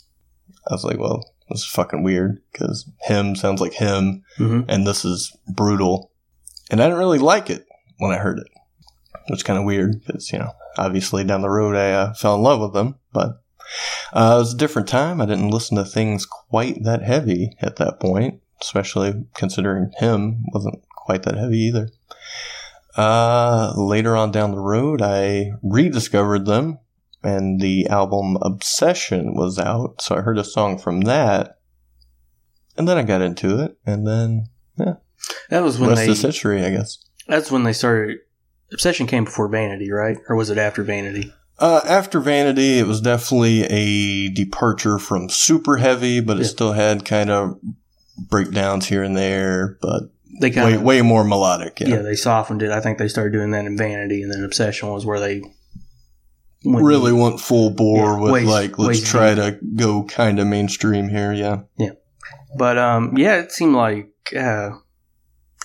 I 0.68 0.74
was 0.74 0.84
like, 0.84 0.98
well, 0.98 1.22
this 1.50 1.60
is 1.60 1.66
fucking 1.66 2.02
weird 2.02 2.40
because 2.52 2.90
him 3.02 3.36
sounds 3.36 3.60
like 3.60 3.74
him, 3.74 4.22
hmm 4.36 4.62
and 4.68 4.86
this 4.86 5.04
is 5.04 5.36
brutal. 5.48 6.10
And 6.70 6.80
I 6.80 6.84
didn't 6.84 7.00
really 7.00 7.18
like 7.18 7.50
it 7.50 7.66
when 7.98 8.12
I 8.12 8.18
heard 8.18 8.38
it. 8.38 8.46
It 9.26 9.30
was 9.30 9.42
kind 9.42 9.58
of 9.58 9.64
weird 9.64 10.02
because, 10.06 10.32
you 10.32 10.38
know, 10.38 10.52
obviously 10.78 11.24
down 11.24 11.42
the 11.42 11.50
road 11.50 11.76
I 11.76 11.92
uh, 11.92 12.14
fell 12.14 12.36
in 12.36 12.42
love 12.42 12.60
with 12.60 12.72
them, 12.72 12.96
but 13.12 13.42
uh, 14.12 14.34
it 14.36 14.38
was 14.38 14.54
a 14.54 14.58
different 14.58 14.88
time. 14.88 15.20
I 15.20 15.26
didn't 15.26 15.50
listen 15.50 15.76
to 15.76 15.84
things 15.84 16.26
quite 16.26 16.84
that 16.84 17.02
heavy 17.02 17.56
at 17.60 17.76
that 17.76 18.00
point, 18.00 18.40
especially 18.62 19.24
considering 19.34 19.92
him 19.98 20.44
wasn't 20.52 20.82
quite 20.88 21.24
that 21.24 21.36
heavy 21.36 21.58
either. 21.58 21.90
Uh, 22.96 23.72
later 23.76 24.16
on 24.16 24.30
down 24.30 24.52
the 24.52 24.60
road, 24.60 25.02
I 25.02 25.52
rediscovered 25.62 26.46
them, 26.46 26.78
and 27.24 27.60
the 27.60 27.86
album 27.88 28.36
Obsession 28.42 29.34
was 29.34 29.58
out, 29.58 30.00
so 30.00 30.16
I 30.16 30.20
heard 30.20 30.38
a 30.38 30.44
song 30.44 30.78
from 30.78 31.02
that, 31.02 31.58
and 32.76 32.88
then 32.88 32.96
I 32.98 33.02
got 33.02 33.22
into 33.22 33.60
it, 33.62 33.76
and 33.86 34.06
then 34.06 34.46
yeah, 34.78 34.94
That 35.50 35.62
was 35.62 35.78
when 35.78 35.90
rest 35.90 36.04
they. 36.06 36.12
is 36.12 36.22
history, 36.22 36.64
I 36.64 36.70
guess. 36.70 36.98
That's 37.28 37.50
when 37.50 37.62
they 37.64 37.72
started. 37.72 38.18
Obsession 38.72 39.06
came 39.06 39.24
before 39.24 39.48
Vanity, 39.48 39.90
right? 39.90 40.16
Or 40.28 40.36
was 40.36 40.50
it 40.50 40.58
after 40.58 40.82
Vanity? 40.82 41.32
Uh, 41.60 41.80
after 41.86 42.18
Vanity, 42.18 42.78
it 42.80 42.86
was 42.86 43.00
definitely 43.00 43.62
a 43.64 44.28
departure 44.30 44.98
from 44.98 45.28
super 45.28 45.76
heavy, 45.76 46.20
but 46.20 46.38
it 46.38 46.42
Yeah. 46.42 46.48
still 46.48 46.72
had 46.72 47.04
kind 47.04 47.30
of 47.30 47.58
breakdowns 48.18 48.86
here 48.86 49.02
and 49.04 49.16
there, 49.16 49.78
but 49.80 50.02
They 50.40 50.50
kind 50.50 50.66
way 50.66 50.74
of 50.74 50.82
way 50.82 51.02
more 51.02 51.22
melodic. 51.22 51.78
yeah. 51.80 51.88
Yeah, 51.88 51.98
they 52.02 52.16
softened 52.16 52.62
it. 52.62 52.70
I 52.72 52.80
think 52.80 52.98
they 52.98 53.06
started 53.08 53.32
doing 53.32 53.52
that 53.52 53.64
in 53.66 53.76
Vanity, 53.76 54.22
and 54.22 54.32
then 54.32 54.42
Obsession 54.42 54.88
was 54.90 55.06
where 55.06 55.20
they 55.20 55.42
really 56.64 57.12
deep. 57.12 57.20
went 57.20 57.40
full 57.40 57.70
bore 57.70 57.96
Yeah, 58.14 58.18
with 58.20 58.32
ways- 58.32 58.46
like 58.46 58.78
let's 58.78 59.08
try 59.08 59.34
to 59.34 59.58
go 59.76 60.04
kind 60.04 60.38
of 60.38 60.46
mainstream 60.46 61.08
here. 61.08 61.32
Yeah, 61.32 61.62
yeah. 61.78 61.90
But 62.56 62.78
um, 62.78 63.16
yeah, 63.16 63.36
it 63.40 63.52
seemed 63.52 63.74
like 63.74 64.10
uh, 64.36 64.70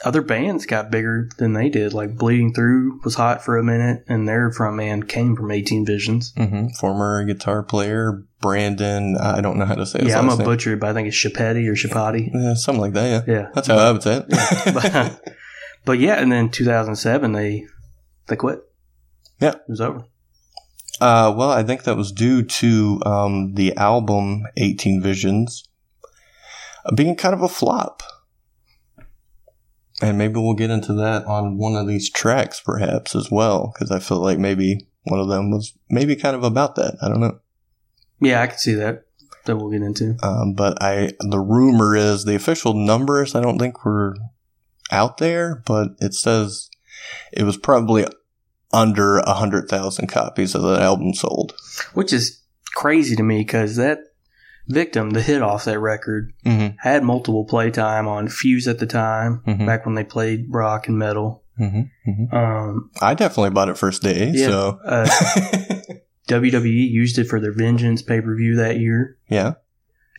other 0.04 0.22
bands 0.22 0.66
got 0.66 0.90
bigger 0.92 1.30
than 1.38 1.54
they 1.54 1.70
did. 1.70 1.94
Like 1.94 2.16
Bleeding 2.16 2.54
Through 2.54 3.02
was 3.04 3.16
hot 3.16 3.44
for 3.44 3.58
a 3.58 3.64
minute, 3.64 4.04
and 4.08 4.28
their 4.28 4.50
frontman 4.50 5.08
came 5.08 5.36
from 5.36 5.52
18 5.52 5.86
Visions. 5.86 6.34
hmm 6.38 6.68
former 6.80 7.24
guitar 7.26 7.62
player 7.64 8.24
Brandon. 8.42 9.18
I 9.18 9.42
don't 9.42 9.58
know 9.58 9.66
how 9.66 9.76
to 9.76 9.86
say. 9.86 10.00
His 10.00 10.10
yeah, 10.10 10.20
I'm 10.20 10.30
a 10.30 10.36
name. 10.36 10.46
butcher, 10.46 10.76
but 10.78 10.90
I 10.90 10.94
think 10.94 11.08
it's 11.10 11.18
Chapetti 11.18 11.68
or 11.68 11.74
Chapati. 11.76 12.30
Yeah, 12.34 12.54
something 12.56 12.82
like 12.82 12.94
that. 12.94 13.28
Yeah, 13.28 13.34
Yeah, 13.36 13.48
that's 13.54 13.68
how 13.68 13.78
I 13.78 13.92
would 13.92 14.02
say 14.04 14.24
it. 14.28 14.30
but, 14.74 15.36
but 15.86 16.00
yeah, 16.00 16.16
and 16.16 16.32
then 16.32 16.50
2007 16.50 17.32
they 17.34 17.66
they 18.28 18.36
quit. 18.36 18.60
Yeah. 19.42 19.52
it 19.52 19.62
was 19.68 19.82
over. 19.82 20.06
Uh, 21.02 21.34
well, 21.36 21.52
I 21.52 21.64
think 21.64 21.84
that 21.84 21.96
was 21.96 22.12
due 22.12 22.44
to 22.44 23.02
um, 23.06 23.54
the 23.56 23.76
album 23.78 24.44
18 24.58 25.02
Visions 25.02 25.64
being 26.96 27.16
kind 27.16 27.34
of 27.34 27.42
a 27.42 27.50
flop. 27.50 28.04
And 30.02 30.18
maybe 30.18 30.36
we'll 30.36 30.54
get 30.54 30.70
into 30.70 30.94
that 30.94 31.26
on 31.26 31.58
one 31.58 31.76
of 31.76 31.88
these 31.88 32.10
tracks, 32.10 32.62
perhaps, 32.62 33.16
as 33.16 33.30
well, 33.30 33.74
because 33.74 33.92
I 33.92 34.00
feel 34.00 34.20
like 34.20 34.40
maybe 34.40 34.88
one 35.04 35.20
of 35.20 35.28
them 35.28 35.52
was 35.52 35.74
maybe 35.90 36.16
kind 36.16 36.36
of 36.36 36.44
about 36.44 36.76
that. 36.76 36.96
I 37.02 37.10
don't 37.10 37.20
know. 37.20 37.40
Yeah, 38.22 38.42
I 38.42 38.48
can 38.48 38.58
see 38.58 38.74
that. 38.76 39.06
That 39.46 39.58
we'll 39.58 39.72
get 39.72 39.82
into. 39.82 40.16
Um, 40.22 40.54
but 40.54 40.82
I, 40.82 41.14
the 41.20 41.40
rumor 41.40 41.96
is 41.96 42.24
the 42.24 42.36
official 42.36 42.74
numbers, 42.74 43.36
I 43.36 43.42
don't 43.42 43.58
think 43.58 43.84
were 43.84 44.16
out 44.92 45.18
there, 45.18 45.64
but 45.66 45.90
it 46.00 46.14
says 46.14 46.70
it 47.32 47.44
was 47.44 47.58
probably 47.58 48.06
under 48.72 49.18
a 49.20 49.34
hundred 49.34 49.68
thousand 49.70 50.08
copies 50.08 50.56
of 50.56 50.62
the 50.62 50.80
album 50.82 51.14
sold. 51.14 51.54
Which 51.94 52.14
is 52.14 52.42
crazy 52.76 53.16
to 53.16 53.24
me 53.24 53.40
because 53.40 53.76
that 53.78 54.00
victim, 54.68 55.10
the 55.12 55.22
hit 55.22 55.42
off 55.42 55.66
that 55.66 55.80
record, 55.80 56.32
Mm-hmm. 56.46 56.76
had 56.80 57.04
multiple 57.04 57.46
playtime 57.46 58.08
on 58.08 58.28
Fuse 58.28 58.68
at 58.68 58.78
the 58.80 58.86
time, 58.86 59.42
Mhm. 59.48 59.66
back 59.66 59.86
when 59.86 59.96
they 59.96 60.04
played 60.04 60.46
rock 60.50 60.88
and 60.88 60.98
metal. 61.00 61.44
Mm-hmm. 61.60 62.10
Mm-hmm. 62.10 62.36
Um, 62.36 62.90
I 63.02 63.16
definitely 63.16 63.50
bought 63.50 63.70
it 63.70 63.78
first 63.78 64.02
day, 64.04 64.32
Yeah. 64.34 64.48
so 64.48 64.80
uh, 64.86 65.08
WWE 66.28 66.90
used 66.92 67.18
it 67.18 67.26
for 67.28 67.40
their 67.40 67.52
Vengeance 67.54 68.02
pay 68.02 68.22
per 68.22 68.36
view 68.36 68.56
that 68.58 68.80
year. 68.80 69.18
yeah. 69.30 69.54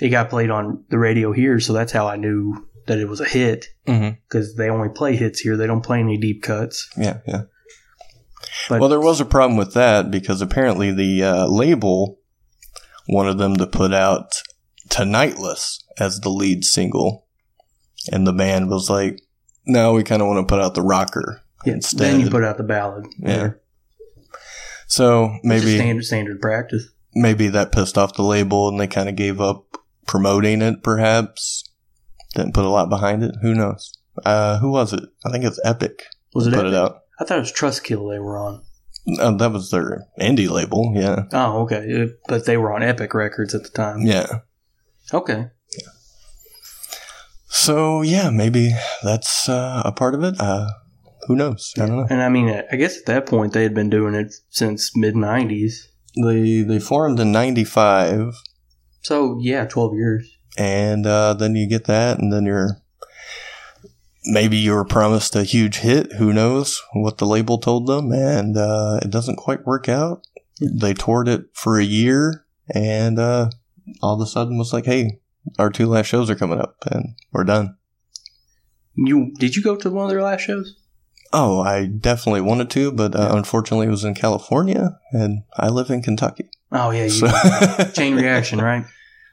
It 0.00 0.08
got 0.08 0.30
played 0.30 0.48
on 0.48 0.82
the 0.88 0.96
radio 0.98 1.30
here, 1.32 1.60
so 1.60 1.74
that's 1.74 1.92
how 1.92 2.06
I 2.08 2.16
knew 2.16 2.66
that 2.86 2.98
it 2.98 3.06
was 3.06 3.20
a 3.20 3.26
hit 3.28 3.66
Mm-hmm. 3.86 4.16
because 4.26 4.56
they 4.56 4.70
only 4.70 4.88
play 4.88 5.14
hits 5.14 5.40
here. 5.40 5.56
They 5.58 5.66
don't 5.66 5.82
play 5.84 6.00
any 6.00 6.16
deep 6.16 6.42
cuts. 6.42 6.88
Yeah, 6.96 7.18
yeah. 7.26 7.42
But 8.68 8.80
well, 8.80 8.88
there 8.88 9.00
was 9.00 9.20
a 9.20 9.24
problem 9.24 9.56
with 9.56 9.74
that 9.74 10.10
because 10.10 10.40
apparently 10.40 10.92
the 10.92 11.22
uh, 11.22 11.46
label 11.46 12.18
wanted 13.08 13.38
them 13.38 13.56
to 13.56 13.66
put 13.66 13.92
out 13.92 14.42
"Tonightless" 14.88 15.84
as 15.98 16.20
the 16.20 16.30
lead 16.30 16.64
single, 16.64 17.26
and 18.10 18.26
the 18.26 18.32
band 18.32 18.70
was 18.70 18.88
like, 18.88 19.20
"No, 19.66 19.92
we 19.92 20.02
kind 20.02 20.22
of 20.22 20.28
want 20.28 20.46
to 20.46 20.52
put 20.52 20.62
out 20.62 20.74
the 20.74 20.82
rocker 20.82 21.42
yeah, 21.64 21.74
instead." 21.74 22.00
then 22.00 22.20
you 22.20 22.30
put 22.30 22.44
out 22.44 22.56
the 22.56 22.64
ballad. 22.64 23.06
Yeah. 23.18 23.52
so 24.86 25.38
Which 25.42 25.58
is 25.58 25.64
maybe 25.64 25.76
standard 25.76 26.04
standard 26.04 26.40
practice. 26.40 26.88
maybe 27.14 27.48
that 27.48 27.72
pissed 27.72 27.98
off 27.98 28.14
the 28.14 28.22
label, 28.22 28.68
and 28.68 28.80
they 28.80 28.86
kind 28.86 29.08
of 29.08 29.16
gave 29.16 29.40
up 29.40 29.76
promoting 30.06 30.62
it. 30.62 30.82
Perhaps 30.82 31.64
didn't 32.34 32.54
put 32.54 32.64
a 32.64 32.70
lot 32.70 32.88
behind 32.88 33.22
it. 33.22 33.34
Who 33.42 33.54
knows? 33.54 33.92
Uh, 34.24 34.58
who 34.58 34.70
was 34.70 34.92
it? 34.92 35.04
I 35.24 35.30
think 35.30 35.44
it's 35.44 35.60
Epic. 35.64 36.04
Was 36.34 36.46
it 36.46 36.50
put 36.50 36.60
Epic? 36.60 36.72
it 36.72 36.74
out. 36.74 36.99
I 37.20 37.24
thought 37.24 37.38
it 37.38 37.40
was 37.42 37.52
Trustkill 37.52 38.10
they 38.10 38.18
were 38.18 38.38
on. 38.38 38.62
Uh, 39.20 39.32
that 39.36 39.52
was 39.52 39.70
their 39.70 40.06
indie 40.20 40.48
label. 40.48 40.92
Yeah, 40.94 41.24
Oh, 41.32 41.62
okay. 41.62 41.84
It- 41.86 42.20
but 42.28 42.46
they 42.46 42.56
were 42.56 42.72
on 42.72 42.82
Epic 42.82 43.12
Records 43.14 43.54
at 43.54 43.62
the 43.62 43.68
time. 43.70 44.02
yeah. 44.02 44.26
Okay. 45.12 45.46
Yeah. 45.78 45.88
So 47.48 48.02
yeah, 48.02 48.30
maybe 48.30 48.70
that's 49.02 49.48
uh, 49.48 49.82
a 49.84 49.92
part 49.92 50.14
of 50.14 50.22
it. 50.22 50.40
Uh, 50.40 50.68
who 51.26 51.36
knows? 51.36 51.72
I 51.76 51.86
don't 51.86 51.96
know. 51.96 52.06
And 52.08 52.22
I 52.22 52.28
mean, 52.28 52.48
I 52.70 52.76
guess 52.76 52.98
at 52.98 53.06
that 53.06 53.26
point 53.26 53.52
they 53.52 53.62
had 53.62 53.74
been 53.74 53.90
doing 53.90 54.14
it 54.14 54.32
since 54.50 54.96
mid 54.96 55.14
'90s. 55.14 55.72
They 56.24 56.62
they 56.62 56.78
formed 56.80 57.18
in 57.20 57.32
'95, 57.32 58.34
So 59.02 59.38
yeah, 59.40 59.64
12 59.66 59.94
years. 59.94 60.28
and 60.58 61.06
uh, 61.06 61.34
then 61.34 61.54
you 61.54 61.68
get 61.68 61.84
that, 61.86 62.18
and 62.18 62.32
then 62.32 62.44
you're 62.46 62.78
maybe 64.24 64.56
you 64.56 64.72
were 64.72 64.84
promised 64.84 65.36
a 65.36 65.44
huge 65.44 65.78
hit. 65.78 66.12
Who 66.14 66.32
knows 66.32 66.80
what 66.92 67.18
the 67.18 67.26
label 67.26 67.58
told 67.58 67.86
them, 67.86 68.12
and 68.12 68.56
uh, 68.56 69.00
it 69.02 69.10
doesn't 69.10 69.36
quite 69.36 69.66
work 69.66 69.88
out. 69.88 70.22
They 70.60 70.94
toured 70.94 71.28
it 71.28 71.44
for 71.54 71.78
a 71.78 71.84
year, 71.84 72.44
and 72.74 73.18
uh, 73.18 73.50
all 74.02 74.14
of 74.14 74.26
a 74.26 74.30
sudden 74.30 74.58
was 74.58 74.72
like, 74.72 74.84
"Hey, 74.86 75.20
our 75.58 75.70
two 75.70 75.86
last 75.86 76.06
shows 76.06 76.28
are 76.30 76.36
coming 76.36 76.60
up, 76.60 76.76
and 76.90 77.14
we're 77.32 77.44
done." 77.44 77.76
You 78.94 79.32
did 79.38 79.56
you 79.56 79.62
go 79.62 79.76
to 79.76 79.90
one 79.90 80.04
of 80.04 80.10
their 80.10 80.22
last 80.22 80.42
shows? 80.42 80.76
Oh, 81.32 81.60
I 81.60 81.86
definitely 81.86 82.40
wanted 82.40 82.70
to, 82.70 82.90
but 82.90 83.14
uh, 83.14 83.30
unfortunately, 83.32 83.86
it 83.86 83.90
was 83.90 84.04
in 84.04 84.14
California, 84.14 84.98
and 85.12 85.44
I 85.56 85.68
live 85.68 85.90
in 85.90 86.02
Kentucky. 86.02 86.50
Oh 86.72 86.90
yeah, 86.90 87.04
you 87.04 87.10
So 87.10 87.28
chain 87.94 88.16
reaction, 88.16 88.60
right? 88.60 88.84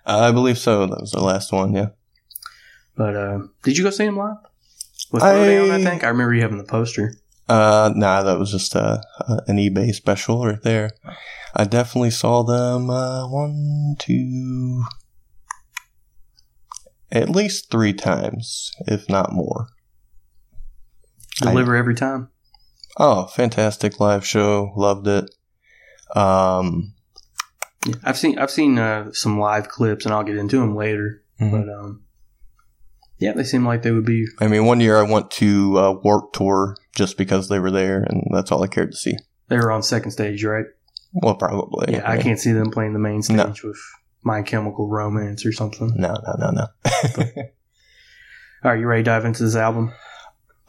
I 0.05 0.31
believe 0.31 0.57
so. 0.57 0.85
That 0.85 1.01
was 1.01 1.11
the 1.11 1.21
last 1.21 1.51
one. 1.51 1.73
Yeah. 1.73 1.89
But 2.95 3.15
uh, 3.15 3.39
did 3.63 3.77
you 3.77 3.83
go 3.83 3.89
see 3.89 4.05
him 4.05 4.17
live? 4.17 4.37
With 5.11 5.23
I- 5.23 5.33
Throwdown, 5.35 5.71
I 5.71 5.83
think 5.83 6.03
I 6.03 6.09
remember 6.09 6.33
you 6.33 6.41
having 6.41 6.57
the 6.57 6.63
poster. 6.63 7.13
Uh, 7.49 7.91
nah, 7.95 8.23
that 8.23 8.37
was 8.37 8.51
just 8.51 8.75
uh, 8.75 8.97
uh, 9.27 9.39
an 9.47 9.55
eBay 9.57 9.93
special 9.93 10.45
right 10.45 10.61
there. 10.63 10.91
I 11.55 11.63
definitely 11.63 12.11
saw 12.11 12.43
them 12.43 12.89
uh, 12.89 13.25
one, 13.29 13.95
two, 13.99 14.83
at 17.11 17.29
least 17.29 17.71
three 17.71 17.93
times, 17.93 18.71
if 18.85 19.07
not 19.09 19.31
more. 19.31 19.67
I- 21.41 21.51
Deliver 21.51 21.75
every 21.75 21.95
time. 21.95 22.29
Oh, 22.99 23.27
fantastic 23.27 23.99
live 23.99 24.25
show! 24.25 24.73
Loved 24.75 25.07
it. 25.07 25.29
Um, 26.15 26.95
Yeah, 27.85 27.93
I've 28.03 28.17
seen 28.17 28.39
I've 28.39 28.49
seen 28.51 28.79
uh, 28.79 29.11
some 29.13 29.39
live 29.39 29.69
clips, 29.69 30.03
and 30.05 30.13
I'll 30.13 30.23
get 30.23 30.35
into 30.37 30.57
them 30.59 30.75
later. 30.75 31.23
mhm. 31.39 31.51
But 31.51 31.69
um, 31.73 32.01
Yeah, 33.19 33.33
they 33.33 33.43
seem 33.43 33.65
like 33.65 33.81
they 33.81 33.91
would 33.91 34.05
be. 34.05 34.25
I 34.39 34.47
mean, 34.47 34.65
one 34.65 34.79
year 34.79 34.97
I 34.97 35.01
went 35.09 35.31
to 35.31 35.77
uh, 35.77 35.91
Warped 36.03 36.35
Tour 36.35 36.75
just 36.95 37.17
because 37.17 37.49
they 37.49 37.59
were 37.59 37.71
there, 37.71 38.03
and 38.03 38.23
that's 38.31 38.51
all 38.51 38.63
I 38.63 38.67
cared 38.67 38.91
to 38.91 38.97
see. 38.97 39.15
They 39.47 39.57
were 39.57 39.71
on 39.71 39.81
second 39.81 40.11
stage, 40.11 40.43
right? 40.43 40.65
Well, 41.13 41.35
probably. 41.35 41.93
Yeah, 41.93 42.09
I 42.09 42.17
can't 42.21 42.39
see 42.39 42.51
them 42.51 42.69
playing 42.69 42.93
the 42.93 42.99
main 42.99 43.23
stage 43.23 43.37
No. 43.37 43.53
with 43.63 43.79
My 44.23 44.41
Chemical 44.43 44.87
Romance 44.87 45.45
or 45.45 45.51
something. 45.51 45.91
No, 45.95 46.09
no, 46.13 46.35
no, 46.37 46.51
no. 46.51 46.67
All 48.63 48.71
right, 48.71 48.79
you 48.79 48.85
ready 48.87 49.01
to 49.03 49.05
dive 49.05 49.25
into 49.25 49.43
this 49.43 49.55
album? 49.55 49.93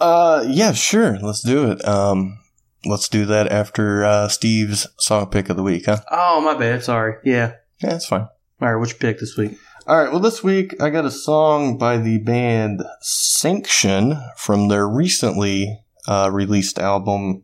uh, 0.00 0.44
yeah, 0.46 0.72
sure. 0.72 1.18
Let's 1.18 1.42
do 1.42 1.70
it. 1.72 1.86
Um, 1.86 2.38
let's 2.84 3.08
do 3.08 3.24
that 3.26 3.50
after 3.50 4.04
uh, 4.04 4.28
Steve's 4.28 4.86
song 4.98 5.28
pick 5.30 5.48
of 5.50 5.56
the 5.56 5.62
week, 5.62 5.86
huh? 5.86 5.98
Oh, 6.10 6.40
my 6.40 6.54
bad. 6.56 6.84
Sorry. 6.84 7.14
Yeah. 7.24 7.54
Yeah, 7.82 7.90
that's 7.90 8.06
fine. 8.06 8.28
All 8.60 8.72
right, 8.72 8.76
what 8.76 8.88
you 8.90 8.96
pick 8.98 9.18
this 9.20 9.36
week? 9.36 9.58
All 9.88 9.96
right. 9.96 10.10
Well, 10.10 10.20
this 10.20 10.44
week 10.44 10.74
I 10.82 10.90
got 10.90 11.06
a 11.06 11.10
song 11.10 11.78
by 11.78 11.96
the 11.96 12.18
band 12.18 12.82
Sanction 13.00 14.18
from 14.36 14.68
their 14.68 14.86
recently 14.86 15.80
uh, 16.06 16.28
released 16.30 16.78
album 16.78 17.42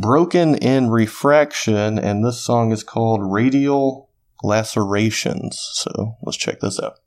Broken 0.00 0.54
in 0.54 0.90
Refraction, 0.90 1.98
and 1.98 2.24
this 2.24 2.40
song 2.40 2.70
is 2.70 2.84
called 2.84 3.20
Radial 3.20 4.08
Lacerations. 4.44 5.58
So 5.72 6.16
let's 6.22 6.36
check 6.36 6.60
this 6.60 6.78
out. 6.78 7.00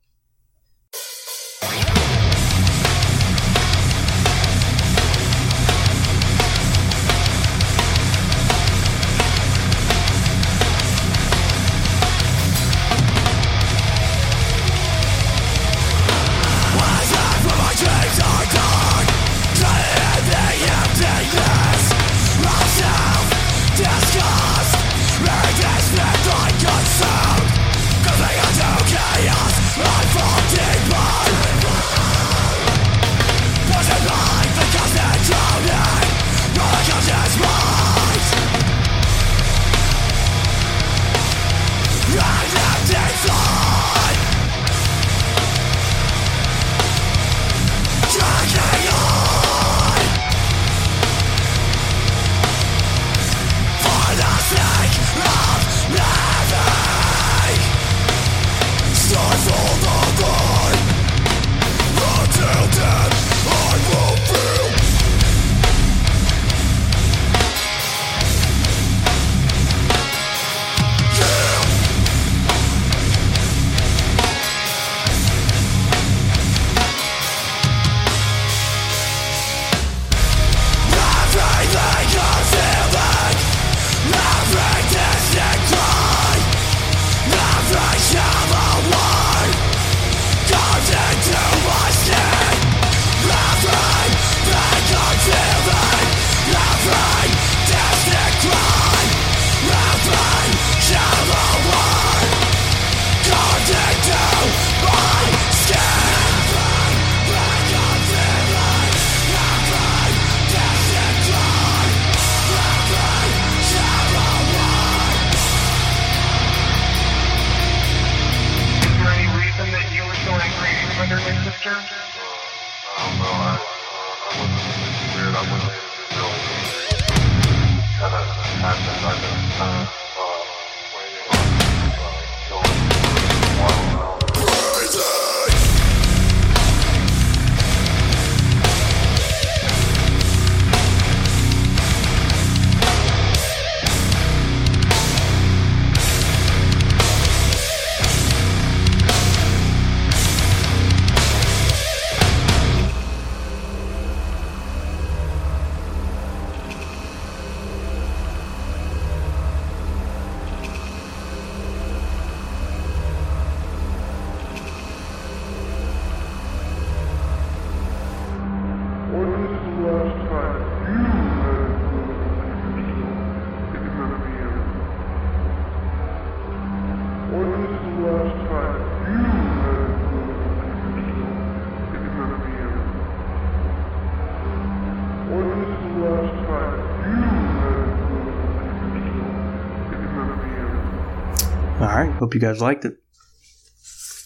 Hope 192.30 192.36
you 192.36 192.40
guys 192.40 192.62
liked 192.62 192.86
it. 192.86 192.94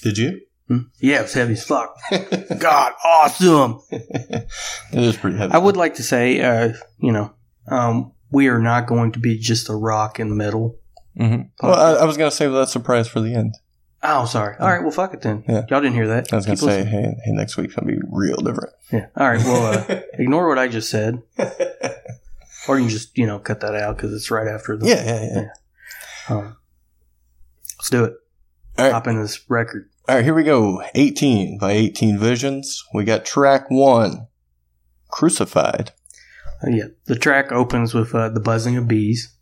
Did 0.01 0.17
you? 0.17 0.41
Hmm? 0.67 0.79
Yeah, 0.99 1.19
it 1.19 1.23
was 1.23 1.33
heavy 1.33 1.53
as 1.53 1.63
fuck. 1.63 1.95
God, 2.59 2.91
awesome. 3.05 3.79
it 3.91 4.47
is 4.91 5.15
pretty 5.15 5.37
heavy. 5.37 5.53
I 5.53 5.57
would 5.57 5.77
like 5.77 5.95
to 5.95 6.03
say, 6.03 6.41
uh, 6.41 6.73
you 6.97 7.13
know, 7.13 7.33
um, 7.69 8.11
we 8.29 8.49
are 8.49 8.59
not 8.59 8.87
going 8.87 9.13
to 9.13 9.19
be 9.19 9.37
just 9.39 9.69
a 9.69 9.73
rock 9.73 10.19
and 10.19 10.35
metal. 10.35 10.77
Mhm. 11.17 11.51
Well, 11.61 11.73
I, 11.73 12.01
I 12.01 12.05
was 12.05 12.17
gonna 12.17 12.31
save 12.31 12.51
that 12.51 12.67
surprise 12.67 13.07
for 13.07 13.21
the 13.21 13.33
end. 13.33 13.55
Oh, 14.01 14.25
sorry. 14.25 14.57
All 14.59 14.67
right, 14.67 14.81
well, 14.81 14.91
fuck 14.91 15.13
it 15.13 15.21
then. 15.21 15.45
Yeah. 15.47 15.61
Y'all 15.69 15.79
didn't 15.79 15.93
hear 15.93 16.07
that. 16.07 16.33
I 16.33 16.35
was 16.35 16.45
gonna 16.45 16.57
say, 16.57 16.83
hey, 16.83 17.15
hey, 17.23 17.31
next 17.31 17.55
week's 17.55 17.75
gonna 17.75 17.87
be 17.89 17.99
real 18.09 18.35
different. 18.37 18.73
Yeah. 18.91 19.07
All 19.15 19.29
right, 19.29 19.39
well, 19.45 19.85
uh, 19.89 20.01
ignore 20.19 20.49
what 20.49 20.59
I 20.59 20.67
just 20.67 20.89
said. 20.89 21.21
Or 22.67 22.77
you 22.77 22.83
can 22.85 22.89
just, 22.89 23.17
you 23.17 23.27
know, 23.27 23.39
cut 23.39 23.61
that 23.61 23.75
out 23.75 23.95
because 23.95 24.11
it's 24.13 24.29
right 24.31 24.47
after 24.47 24.75
the. 24.75 24.87
Yeah, 24.87 25.05
yeah, 25.05 25.29
yeah. 25.35 26.35
Um, 26.35 26.57
let's 27.83 27.89
do 27.89 28.05
it. 28.05 28.13
All 28.77 28.85
right. 28.85 28.93
Hop 28.93 29.07
in 29.07 29.21
this 29.21 29.41
record. 29.49 29.89
All 30.07 30.15
right, 30.15 30.23
here 30.23 30.33
we 30.33 30.43
go. 30.43 30.81
18 30.95 31.57
by 31.59 31.71
18 31.73 32.17
Visions. 32.17 32.81
We 32.93 33.03
got 33.03 33.25
track 33.25 33.65
one, 33.69 34.27
Crucified. 35.09 35.91
Uh, 36.65 36.69
yeah, 36.71 36.85
the 37.05 37.15
track 37.17 37.51
opens 37.51 37.93
with 37.93 38.15
uh, 38.15 38.29
the 38.29 38.39
buzzing 38.39 38.77
of 38.77 38.87
bees, 38.87 39.35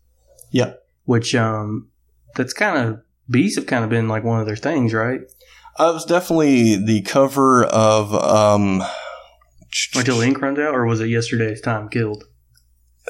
Yep. 0.51 0.83
which 1.05 1.35
um, 1.35 1.89
that's 2.35 2.53
kind 2.53 2.77
of 2.77 3.01
bees 3.29 3.55
have 3.55 3.67
kind 3.67 3.83
of 3.83 3.89
been 3.91 4.07
like 4.07 4.23
one 4.23 4.39
of 4.39 4.47
their 4.47 4.55
things, 4.55 4.91
right? 4.93 5.21
Uh, 5.79 5.89
it 5.91 5.93
was 5.93 6.05
definitely 6.05 6.75
the 6.83 7.01
cover 7.03 7.63
of 7.65 8.13
um, 8.15 8.81
Until 9.95 10.17
the 10.19 10.25
ink 10.27 10.41
runs 10.41 10.57
out, 10.59 10.73
or 10.75 10.85
was 10.85 10.99
it 10.99 11.07
Yesterday 11.09 11.51
Is 11.53 11.61
Time 11.61 11.89
Killed? 11.89 12.23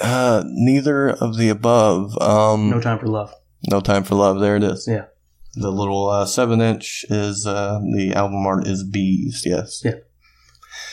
uh, 0.01 0.43
neither 0.45 1.09
of 1.09 1.37
the 1.37 1.49
above. 1.49 2.17
Um, 2.21 2.69
No 2.69 2.81
time 2.81 2.99
for 2.99 3.07
love. 3.07 3.33
No 3.69 3.79
Time 3.81 4.03
for 4.03 4.15
Love. 4.15 4.39
There 4.39 4.55
it 4.55 4.63
is. 4.63 4.87
Yeah. 4.89 5.05
The 5.53 5.71
little 5.71 6.09
uh, 6.09 6.25
seven 6.25 6.61
inch 6.61 7.05
is 7.09 7.45
uh, 7.45 7.79
the 7.95 8.13
album 8.15 8.45
art 8.45 8.67
is 8.67 8.83
Bees. 8.83 9.43
Yes. 9.45 9.81
Yeah. 9.83 9.95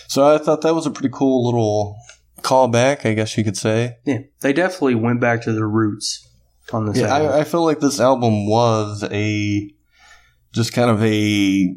So 0.08 0.34
I 0.34 0.38
thought 0.38 0.62
that 0.62 0.74
was 0.74 0.86
a 0.86 0.90
pretty 0.90 1.10
cool 1.12 1.44
little 1.44 1.96
callback, 2.40 3.06
I 3.06 3.14
guess 3.14 3.36
you 3.36 3.44
could 3.44 3.56
say. 3.56 3.98
Yeah, 4.04 4.20
they 4.40 4.52
definitely 4.52 4.94
went 4.94 5.20
back 5.20 5.42
to 5.42 5.52
their 5.52 5.68
roots 5.68 6.28
on 6.72 6.86
this. 6.86 6.98
Yeah, 6.98 7.08
album. 7.08 7.32
I, 7.32 7.40
I 7.40 7.44
feel 7.44 7.64
like 7.64 7.80
this 7.80 8.00
album 8.00 8.48
was 8.48 9.04
a 9.10 9.70
just 10.52 10.72
kind 10.72 10.90
of 10.90 11.02
a 11.02 11.74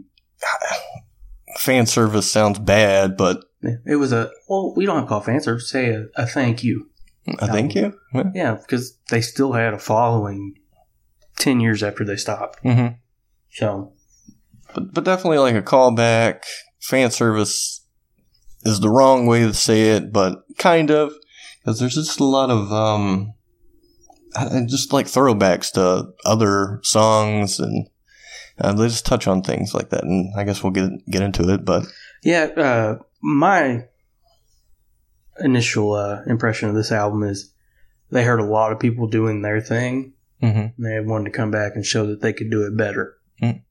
fan 1.57 1.85
service 1.85 2.31
sounds 2.31 2.59
bad, 2.59 3.17
but 3.17 3.43
Yeah, 3.61 3.75
it 3.85 3.97
was 3.97 4.11
a 4.13 4.31
well. 4.47 4.73
We 4.75 4.85
don't 4.85 4.95
have 4.95 5.05
to 5.05 5.09
call 5.09 5.21
fan 5.21 5.41
service. 5.41 5.69
Say 5.69 5.89
a, 5.89 6.05
a 6.15 6.25
thank 6.25 6.63
you. 6.63 6.89
I 7.39 7.47
thank 7.47 7.75
you. 7.75 7.93
Yeah. 8.13 8.31
Yeah, 8.33 8.53
because 8.55 8.97
they 9.09 9.21
still 9.21 9.53
had 9.53 9.73
a 9.73 9.79
following 9.79 10.55
ten 11.41 11.59
years 11.59 11.83
after 11.83 12.05
they 12.05 12.15
stopped. 12.15 12.63
Mm-hmm. 12.63 12.95
So 13.49 13.93
But 14.73 14.93
but 14.93 15.03
definitely 15.03 15.39
like 15.39 15.55
a 15.55 15.61
callback. 15.61 16.43
Fan 16.81 17.11
service 17.11 17.85
is 18.63 18.79
the 18.79 18.89
wrong 18.89 19.27
way 19.27 19.41
to 19.41 19.53
say 19.53 19.89
it, 19.91 20.11
but 20.13 20.43
kind 20.57 20.89
of 20.91 21.13
because 21.59 21.79
there's 21.79 21.95
just 21.95 22.19
a 22.19 22.23
lot 22.23 22.49
of 22.49 22.71
um, 22.71 23.33
I- 24.35 24.57
I 24.59 24.65
just 24.67 24.93
like 24.93 25.05
throwbacks 25.07 25.71
to 25.73 26.11
other 26.25 26.79
songs 26.83 27.59
and. 27.59 27.87
Uh, 28.59 28.73
they 28.73 28.87
just 28.87 29.07
touch 29.07 29.27
on 29.27 29.41
things 29.41 29.73
like 29.73 29.89
that, 29.89 30.03
and 30.03 30.31
I 30.37 30.43
guess 30.43 30.61
we'll 30.61 30.73
get 30.73 30.91
get 31.09 31.23
into 31.23 31.49
it. 31.51 31.65
But 31.65 31.83
yeah, 32.21 32.43
uh, 32.55 32.95
my 33.23 33.85
initial 35.39 35.93
uh, 35.93 36.21
impression 36.27 36.69
of 36.69 36.75
this 36.75 36.91
album 36.91 37.23
is 37.23 37.51
they 38.11 38.23
heard 38.23 38.39
a 38.39 38.45
lot 38.45 38.71
of 38.71 38.79
people 38.79 39.07
doing 39.07 39.41
their 39.41 39.61
thing, 39.61 40.13
mm-hmm. 40.41 40.59
and 40.59 40.73
they 40.77 40.99
wanted 40.99 41.25
to 41.25 41.31
come 41.37 41.51
back 41.51 41.73
and 41.75 41.85
show 41.85 42.05
that 42.07 42.21
they 42.21 42.33
could 42.33 42.49
do 42.51 42.65
it 42.65 42.75
better. 42.75 43.17
Mm. 43.41 43.61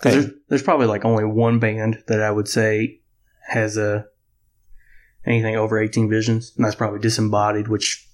'Cause 0.00 0.12
There's, 0.12 0.26
there's 0.48 0.62
probably 0.62 0.86
like 0.86 1.04
only 1.04 1.24
one 1.24 1.58
band 1.58 2.04
that 2.06 2.22
I 2.22 2.30
would 2.30 2.46
say 2.48 3.00
has 3.48 3.76
a 3.76 4.06
anything 5.26 5.56
over 5.56 5.78
18 5.78 6.08
visions, 6.08 6.52
and 6.56 6.64
that's 6.64 6.76
probably 6.76 7.00
Disembodied, 7.00 7.68
which 7.68 8.08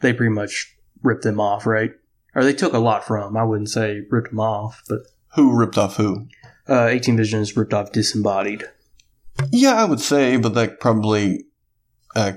they 0.00 0.12
pretty 0.12 0.32
much 0.32 0.76
ripped 1.02 1.24
them 1.24 1.40
off, 1.40 1.66
right? 1.66 1.90
Or 2.34 2.44
they 2.44 2.52
took 2.52 2.72
a 2.72 2.78
lot 2.78 3.04
from. 3.04 3.36
I 3.36 3.42
wouldn't 3.42 3.70
say 3.70 4.02
ripped 4.10 4.30
them 4.30 4.40
off, 4.40 4.82
but 4.88 5.00
who 5.34 5.56
ripped 5.58 5.76
off 5.76 5.96
who? 5.96 6.28
uh, 6.68 6.86
18 6.86 7.16
visions 7.16 7.56
ripped 7.56 7.74
off 7.74 7.92
Disembodied. 7.92 8.64
Yeah, 9.50 9.74
I 9.74 9.84
would 9.84 10.00
say, 10.00 10.36
but 10.36 10.54
that 10.54 10.80
probably 10.80 11.44
uh, 12.14 12.32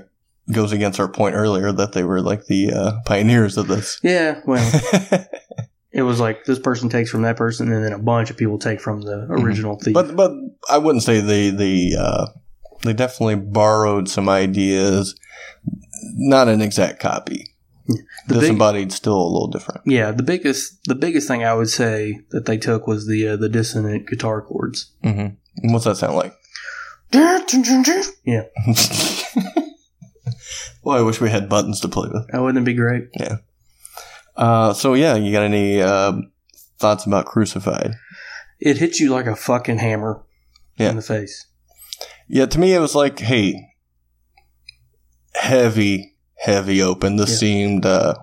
goes 0.52 0.72
against 0.72 1.00
our 1.00 1.08
point 1.08 1.34
earlier 1.34 1.72
that 1.72 1.92
they 1.92 2.04
were 2.04 2.20
like 2.20 2.46
the 2.46 2.72
uh, 2.72 2.92
pioneers 3.06 3.56
of 3.56 3.68
this. 3.68 3.98
Yeah, 4.02 4.40
well, 4.46 5.26
it 5.92 6.02
was 6.02 6.20
like 6.20 6.44
this 6.44 6.58
person 6.58 6.88
takes 6.88 7.10
from 7.10 7.22
that 7.22 7.36
person, 7.36 7.72
and 7.72 7.84
then 7.84 7.92
a 7.92 7.98
bunch 7.98 8.30
of 8.30 8.36
people 8.36 8.58
take 8.58 8.80
from 8.80 9.02
the 9.02 9.26
original 9.30 9.78
thief. 9.78 9.94
but 9.94 10.14
but 10.16 10.32
I 10.70 10.78
wouldn't 10.78 11.02
say 11.02 11.20
they 11.20 11.50
they 11.50 11.92
uh, 11.98 12.26
they 12.82 12.92
definitely 12.92 13.36
borrowed 13.36 14.08
some 14.08 14.28
ideas, 14.28 15.18
not 16.14 16.48
an 16.48 16.60
exact 16.60 17.00
copy. 17.00 17.48
The 18.28 18.34
big- 18.34 18.40
Disembodied 18.40 18.92
still 18.92 19.20
a 19.20 19.26
little 19.26 19.48
different. 19.48 19.80
Yeah, 19.86 20.12
the 20.12 20.22
biggest 20.22 20.84
the 20.84 20.94
biggest 20.94 21.26
thing 21.26 21.44
I 21.44 21.54
would 21.54 21.68
say 21.70 22.20
that 22.30 22.46
they 22.46 22.56
took 22.56 22.86
was 22.86 23.06
the 23.06 23.28
uh, 23.28 23.36
the 23.36 23.48
dissonant 23.48 24.06
guitar 24.08 24.40
chords. 24.42 24.92
Mm-hmm. 25.04 25.72
What's 25.72 25.84
that 25.84 25.96
sound 25.96 26.16
like? 26.16 26.34
Yeah, 28.24 28.44
well, 30.82 30.98
I 30.98 31.02
wish 31.02 31.20
we 31.20 31.30
had 31.30 31.48
buttons 31.48 31.80
to 31.80 31.88
play 31.88 32.08
with. 32.12 32.26
that 32.32 32.40
wouldn't 32.42 32.62
it 32.62 32.66
be 32.66 32.74
great? 32.74 33.04
Yeah. 33.18 33.36
Uh, 34.36 34.72
so 34.72 34.94
yeah, 34.94 35.14
you 35.16 35.32
got 35.32 35.42
any 35.44 35.80
uh, 35.80 36.12
thoughts 36.78 37.06
about 37.06 37.26
Crucified? 37.26 37.94
It 38.60 38.78
hits 38.78 39.00
you 39.00 39.10
like 39.10 39.26
a 39.26 39.36
fucking 39.36 39.78
hammer 39.78 40.22
Yeah. 40.78 40.90
in 40.90 40.96
the 40.96 41.02
face. 41.02 41.46
Yeah, 42.28 42.46
to 42.46 42.58
me 42.58 42.72
it 42.74 42.78
was 42.80 42.94
like, 42.94 43.18
hey, 43.18 43.54
heavy, 45.34 46.16
heavy 46.36 46.82
open. 46.82 47.16
This 47.16 47.30
Yeah. 47.30 47.36
seemed 47.36 47.86
uh, 47.86 48.14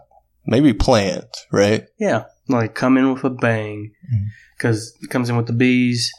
maybe 0.45 0.74
planned, 0.74 1.30
right? 1.52 1.86
Yeah, 2.00 2.26
like 2.48 2.76
come 2.76 2.98
in 2.98 3.13
with 3.13 3.24
a 3.24 3.30
bang 3.30 3.91
Mm-hmm. 4.13 4.26
because 4.58 4.95
it 5.02 5.10
comes 5.10 5.30
in 5.30 5.38
with 5.38 5.48
the 5.48 5.54
bees, 5.54 6.12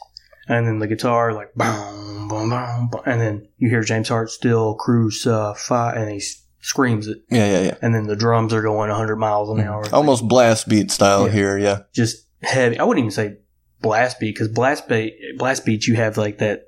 and 0.47 0.67
then 0.67 0.79
the 0.79 0.87
guitar 0.87 1.33
like 1.33 1.53
boom, 1.53 2.27
boom, 2.27 2.49
boom, 2.49 2.89
boom, 2.89 3.01
and 3.05 3.21
then 3.21 3.47
you 3.57 3.69
hear 3.69 3.83
James 3.83 4.09
Hart 4.09 4.29
still 4.29 4.75
crucify, 4.75 5.93
and 5.95 6.11
he 6.11 6.21
screams 6.59 7.07
it, 7.07 7.19
Yeah, 7.29 7.51
yeah, 7.51 7.61
yeah. 7.61 7.75
and 7.81 7.93
then 7.93 8.07
the 8.07 8.15
drums 8.15 8.53
are 8.53 8.61
going 8.61 8.89
100 8.89 9.15
miles 9.15 9.49
an 9.49 9.59
hour. 9.65 9.83
Mm-hmm. 9.83 9.95
Almost 9.95 10.27
blast 10.27 10.67
beat 10.67 10.91
style 10.91 11.27
Yeah. 11.27 11.33
here. 11.33 11.57
Yeah, 11.57 11.79
just 11.93 12.27
heavy. 12.41 12.77
I 12.79 12.83
wouldn't 12.83 13.03
even 13.03 13.11
say 13.11 13.37
blast 13.81 14.19
beat 14.19 14.35
because 14.35 14.47
blast 14.47 14.87
beat, 14.87 15.15
blast 15.37 15.65
beats 15.65 15.87
you 15.87 15.95
have 15.95 16.17
like 16.17 16.37
that 16.37 16.67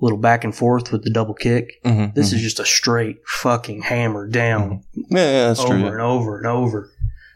little 0.00 0.18
back 0.18 0.44
and 0.44 0.54
forth 0.54 0.92
with 0.92 1.02
the 1.02 1.10
double 1.10 1.34
kick. 1.34 1.82
mm-hmm. 1.84 2.14
This 2.14 2.28
is 2.28 2.34
mm-hmm. 2.34 2.42
just 2.44 2.60
a 2.60 2.64
straight 2.64 3.18
fucking 3.26 3.82
hammer 3.82 4.28
down 4.28 4.84
mm-hmm. 4.96 5.16
yeah, 5.16 5.30
yeah, 5.32 5.48
that's 5.48 5.60
over 5.60 5.76
true. 5.78 5.86
and 5.88 6.00
over 6.00 6.38
and 6.38 6.46
over, 6.46 6.90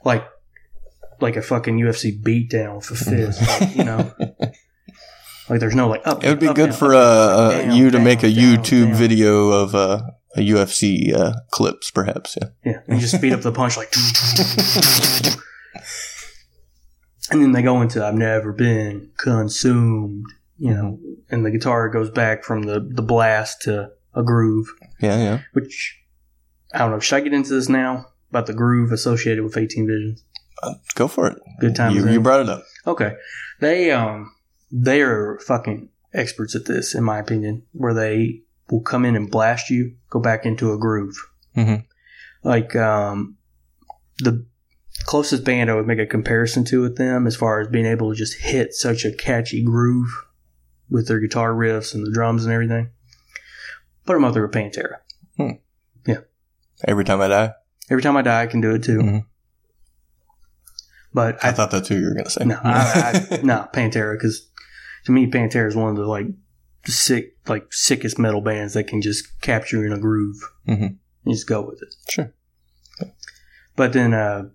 like 0.04 0.24
like 1.20 1.36
a 1.36 1.42
fucking 1.42 1.78
UFC 1.78 2.20
beatdown 2.20 2.76
with 2.76 2.90
a 2.90 2.96
fist. 2.96 3.40
like, 3.60 3.76
you 3.76 3.84
know, 3.84 4.12
like 5.48 5.60
there's 5.60 5.74
no 5.74 5.88
like 5.88 6.06
up. 6.06 6.22
It 6.24 6.28
would 6.28 6.40
be 6.40 6.48
up, 6.48 6.56
good 6.56 6.70
down, 6.70 6.78
for 6.78 6.94
uh, 6.94 6.98
uh, 6.98 7.50
down, 7.62 7.76
you 7.76 7.86
to 7.86 7.98
down, 7.98 8.04
make 8.04 8.22
a 8.22 8.26
YouTube 8.26 8.94
video 8.94 9.50
of 9.50 9.74
uh, 9.74 10.02
a 10.36 10.40
UFC 10.40 11.14
uh, 11.14 11.32
clips, 11.50 11.90
perhaps. 11.90 12.36
Yeah. 12.40 12.48
Yeah, 12.64 12.80
and 12.88 13.00
just 13.00 13.14
speed 13.14 13.32
up 13.32 13.40
the 13.42 13.52
punch 13.52 13.76
like. 13.76 13.92
and 17.30 17.42
then 17.42 17.52
they 17.52 17.62
go 17.62 17.80
into 17.82 18.04
"I've 18.04 18.14
never 18.14 18.52
been 18.52 19.10
consumed," 19.18 20.26
you 20.58 20.70
know, 20.74 20.98
and 21.30 21.44
the 21.44 21.50
guitar 21.50 21.88
goes 21.88 22.10
back 22.10 22.44
from 22.44 22.62
the 22.62 22.80
the 22.80 23.02
blast 23.02 23.62
to 23.62 23.90
a 24.14 24.22
groove, 24.22 24.66
Yeah, 25.00 25.16
yeah. 25.18 25.40
which 25.52 25.98
I 26.74 26.78
don't 26.78 26.90
know. 26.90 27.00
Should 27.00 27.16
I 27.16 27.20
get 27.20 27.32
into 27.32 27.50
this 27.54 27.68
now 27.68 28.06
about 28.30 28.46
the 28.46 28.54
groove 28.54 28.92
associated 28.92 29.42
with 29.44 29.56
18 29.56 29.86
Visions? 29.86 30.24
Go 30.94 31.08
for 31.08 31.26
it. 31.26 31.38
Good 31.60 31.74
time. 31.74 31.94
You, 31.94 32.08
you 32.08 32.20
brought 32.20 32.40
it 32.40 32.48
up. 32.48 32.62
Okay, 32.86 33.14
they 33.60 33.90
um 33.90 34.32
they 34.72 35.02
are 35.02 35.38
fucking 35.40 35.90
experts 36.14 36.56
at 36.56 36.64
this, 36.64 36.94
in 36.94 37.04
my 37.04 37.18
opinion, 37.18 37.62
where 37.72 37.94
they 37.94 38.40
will 38.70 38.80
come 38.80 39.04
in 39.04 39.14
and 39.14 39.30
blast 39.30 39.68
you, 39.70 39.94
go 40.10 40.18
back 40.18 40.46
into 40.46 40.72
a 40.72 40.78
groove. 40.78 41.16
Mhm. 41.56 41.84
Like 42.42 42.74
um 42.74 43.36
the 44.18 44.44
closest 45.04 45.44
band 45.44 45.70
I 45.70 45.74
would 45.74 45.86
make 45.86 45.98
a 45.98 46.06
comparison 46.06 46.64
to 46.66 46.80
with 46.80 46.96
them, 46.96 47.26
as 47.26 47.36
far 47.36 47.60
as 47.60 47.68
being 47.68 47.86
able 47.86 48.10
to 48.10 48.16
just 48.16 48.34
hit 48.40 48.72
such 48.74 49.04
a 49.04 49.12
catchy 49.12 49.62
groove 49.62 50.10
with 50.88 51.08
their 51.08 51.18
guitar 51.20 51.52
riffs 51.52 51.94
and 51.94 52.06
the 52.06 52.10
drums 52.12 52.44
and 52.44 52.52
everything. 52.52 52.90
Put 54.06 54.14
them 54.14 54.24
up 54.24 54.32
there 54.34 54.42
with 54.46 54.52
Pantera. 54.52 54.96
Yeah. 56.06 56.18
Every 56.86 57.04
time 57.04 57.20
I 57.20 57.28
die. 57.28 57.52
Every 57.90 58.02
time 58.02 58.16
I 58.16 58.22
die, 58.22 58.42
I 58.42 58.46
can 58.46 58.60
do 58.60 58.74
it 58.74 58.82
too. 58.82 58.98
Mhm. 58.98 59.24
But 61.14 61.44
I, 61.44 61.48
I 61.48 61.52
thought 61.52 61.70
that's 61.70 61.88
who 61.88 61.96
you 61.96 62.06
were 62.06 62.14
going 62.14 62.24
to 62.24 62.30
say. 62.30 62.44
No, 62.44 62.58
I, 62.62 63.26
I, 63.30 63.40
no, 63.42 63.68
Pantera, 63.72 64.14
because 64.14 64.48
to 65.04 65.12
me, 65.12 65.26
Pantera 65.30 65.66
is 65.68 65.76
one 65.76 65.90
of 65.90 65.96
the 65.96 66.06
like 66.06 66.26
sick, 66.86 67.36
like 67.48 67.72
sickest 67.72 68.18
metal 68.18 68.40
bands 68.40 68.74
that 68.74 68.84
can 68.88 69.00
just 69.02 69.40
capture 69.40 69.84
in 69.86 69.92
a 69.92 69.98
groove 69.98 70.36
Mhm. 70.68 70.96
and 71.24 71.34
just 71.34 71.46
go 71.46 71.62
with 71.66 71.80
it. 71.82 71.94
Sure. 72.08 72.32
But 73.76 73.92
then, 73.92 74.12
uh, 74.14 74.48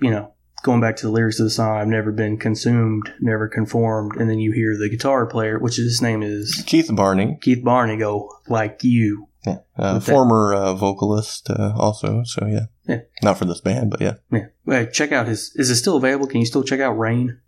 you 0.00 0.10
know, 0.10 0.32
going 0.62 0.80
back 0.80 0.96
to 0.96 1.06
the 1.06 1.12
lyrics 1.12 1.38
of 1.40 1.44
the 1.44 1.50
song, 1.50 1.76
I've 1.78 1.88
never 1.88 2.10
been 2.12 2.38
consumed, 2.38 3.12
never 3.20 3.48
conformed, 3.48 4.16
and 4.16 4.30
then 4.30 4.38
you 4.38 4.52
hear 4.52 4.76
the 4.76 4.88
guitar 4.88 5.26
player, 5.26 5.58
which 5.58 5.76
his 5.76 6.00
name 6.00 6.22
is 6.22 6.62
Keith 6.66 6.90
Barney, 6.94 7.38
Keith 7.42 7.62
Barney, 7.64 7.96
go 7.96 8.30
like 8.48 8.82
you. 8.82 9.26
yeah, 9.46 9.58
uh, 9.76 10.00
former 10.00 10.52
uh, 10.54 10.74
vocalist 10.74 11.48
uh, 11.50 11.72
also. 11.76 12.22
So 12.24 12.46
yeah. 12.46 12.66
Yeah. 12.86 13.00
Not 13.22 13.38
for 13.38 13.44
this 13.44 13.60
band, 13.60 13.90
but 13.90 14.00
yeah. 14.00 14.14
Yeah, 14.32 14.46
well, 14.64 14.86
check 14.86 15.12
out 15.12 15.26
his. 15.28 15.52
Is 15.56 15.68
it 15.70 15.76
still 15.76 15.96
available? 15.96 16.26
Can 16.26 16.40
you 16.40 16.46
still 16.46 16.64
check 16.64 16.80
out 16.80 16.92
Rain? 16.98 17.38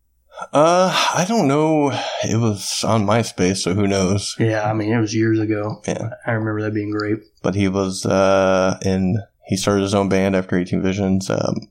Uh, 0.52 0.90
I 1.14 1.24
don't 1.28 1.48
know. 1.48 1.90
It 2.24 2.38
was 2.40 2.82
on 2.84 3.04
MySpace, 3.06 3.58
so 3.58 3.74
who 3.74 3.86
knows? 3.86 4.34
Yeah, 4.38 4.68
I 4.68 4.72
mean 4.72 4.92
it 4.92 4.98
was 5.00 5.14
years 5.14 5.38
ago. 5.38 5.82
Yeah. 5.86 6.10
I 6.26 6.32
remember 6.32 6.62
that 6.62 6.74
being 6.74 6.90
great. 6.90 7.18
But 7.42 7.54
he 7.54 7.68
was 7.68 8.04
uh 8.06 8.78
in. 8.82 9.16
He 9.46 9.56
started 9.56 9.82
his 9.82 9.94
own 9.94 10.08
band 10.08 10.36
after 10.36 10.56
18 10.56 10.80
Visions. 10.82 11.28
Um, 11.30 11.68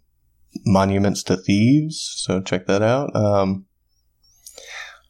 Monuments 0.65 1.23
to 1.23 1.37
Thieves. 1.37 1.99
So 2.17 2.41
check 2.41 2.65
that 2.67 2.81
out. 2.81 3.15
Um, 3.15 3.65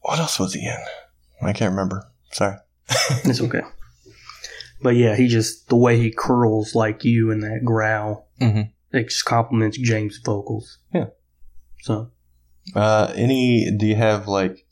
what 0.01 0.19
else 0.19 0.37
was 0.39 0.53
he 0.53 0.65
in? 0.65 0.77
I 1.41 1.53
can't 1.53 1.71
remember. 1.71 2.03
Sorry. 2.31 2.57
It's 3.25 3.41
okay. 3.41 3.61
But 4.81 4.95
yeah, 4.95 5.15
he 5.15 5.27
just 5.27 5.67
the 5.69 5.75
way 5.75 5.97
he 5.97 6.11
curls 6.15 6.75
like 6.75 7.03
you 7.03 7.31
in 7.31 7.39
that 7.41 7.61
growl, 7.65 8.27
Mhm. 8.39 8.71
it 8.93 9.03
just 9.09 9.25
compliments 9.25 9.77
James' 9.77 10.19
vocals. 10.23 10.77
Yeah. 10.93 11.07
So 11.81 12.11
Uh, 12.75 13.11
any? 13.15 13.69
Do 13.77 13.85
you 13.85 13.95
have 13.95 14.27
like, 14.27 14.65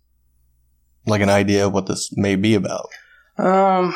like 1.06 1.22
an 1.22 1.30
idea 1.30 1.68
of 1.68 1.74
what 1.74 1.88
this 1.88 2.10
may 2.16 2.36
be 2.36 2.56
about? 2.56 2.88
um 3.38 3.94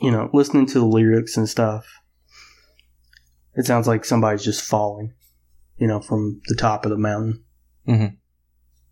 you 0.00 0.10
know, 0.10 0.30
listening 0.32 0.64
to 0.64 0.78
the 0.78 0.86
lyrics 0.86 1.36
and 1.36 1.46
stuff, 1.48 1.86
it 3.54 3.66
sounds 3.66 3.86
like 3.86 4.04
somebody's 4.04 4.42
just 4.44 4.62
falling, 4.62 5.12
you 5.76 5.86
know, 5.86 6.00
from 6.00 6.40
the 6.46 6.54
top 6.54 6.86
of 6.86 6.90
the 6.90 6.96
mountain. 6.96 7.44
Mhm. 7.86 8.16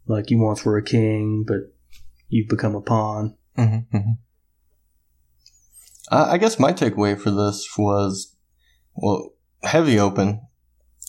Like 0.06 0.30
you 0.30 0.38
once 0.38 0.64
were 0.64 0.76
a 0.76 0.82
king, 0.82 1.44
but 1.46 1.60
you've 2.28 2.48
become 2.48 2.74
a 2.74 2.82
pawn. 2.82 3.36
Mm-hmm, 3.56 4.12
I 6.10 6.32
I 6.32 6.38
guess 6.38 6.58
my 6.58 6.72
takeaway 6.72 7.18
for 7.18 7.30
this 7.30 7.68
was, 7.76 8.36
well, 8.94 9.30
heavy 9.62 9.98
open, 9.98 10.40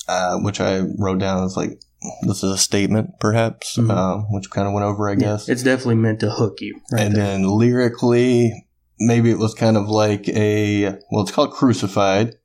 uh, 0.08 0.38
which 0.39 0.60
I 0.60 0.79
wrote 0.97 1.19
down 1.19 1.43
as 1.43 1.55
like 1.55 1.82
this 2.23 2.43
is 2.43 2.51
a 2.51 2.57
statement, 2.57 3.19
perhaps, 3.19 3.77
Mhm. 3.77 3.91
uh, 3.91 4.17
which 4.29 4.49
kind 4.49 4.67
of 4.67 4.73
went 4.73 4.85
over, 4.85 5.09
I 5.09 5.15
guess. 5.15 5.49
It's 5.49 5.63
definitely 5.63 5.95
meant 5.95 6.19
to 6.21 6.29
hook 6.31 6.62
you. 6.62 6.79
Right 6.91 7.01
and 7.07 7.15
there. 7.15 7.25
then 7.25 7.47
lyrically, 7.47 8.65
maybe 8.99 9.29
it 9.31 9.38
was 9.39 9.53
kind 9.53 9.77
of 9.77 9.89
like 9.89 10.27
a 10.29 10.95
well, 11.12 11.23
it's 11.23 11.31
called 11.31 11.51
crucified. 11.51 12.35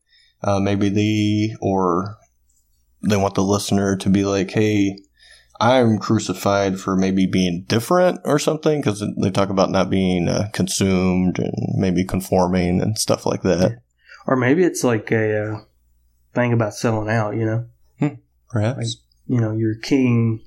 Uh, 0.43 0.59
maybe 0.61 0.89
the 0.89 1.57
or 1.61 2.17
they 3.09 3.17
want 3.17 3.35
the 3.35 3.43
listener 3.45 3.97
to 3.97 4.09
be 4.11 4.25
like, 4.25 4.51
hey. 4.51 4.97
I'm 5.61 5.99
crucified 5.99 6.81
for 6.81 6.97
maybe 6.97 7.27
being 7.27 7.65
different 7.69 8.19
or 8.25 8.41
something 8.41 8.81
because 8.81 9.05
they 9.23 9.31
talk 9.31 9.51
about 9.51 9.71
not 9.71 9.89
being 9.89 10.29
uh, 10.29 10.49
consumed 10.53 11.39
and 11.39 11.53
maybe 11.79 12.05
conforming 12.05 12.83
and 12.83 12.99
stuff 12.99 13.25
like 13.25 13.43
that. 13.43 13.79
Or 14.27 14.35
maybe 14.35 14.65
it's 14.65 14.83
like 14.83 15.13
a 15.13 15.53
uh, 15.53 15.61
thing 16.35 16.53
about 16.53 16.75
selling 16.75 17.09
out, 17.09 17.37
you 17.37 17.47
know? 17.47 18.17
Perhaps. 18.49 18.97
You 19.27 19.41
know, 19.41 19.53
you're 19.53 19.77
king, 19.79 20.45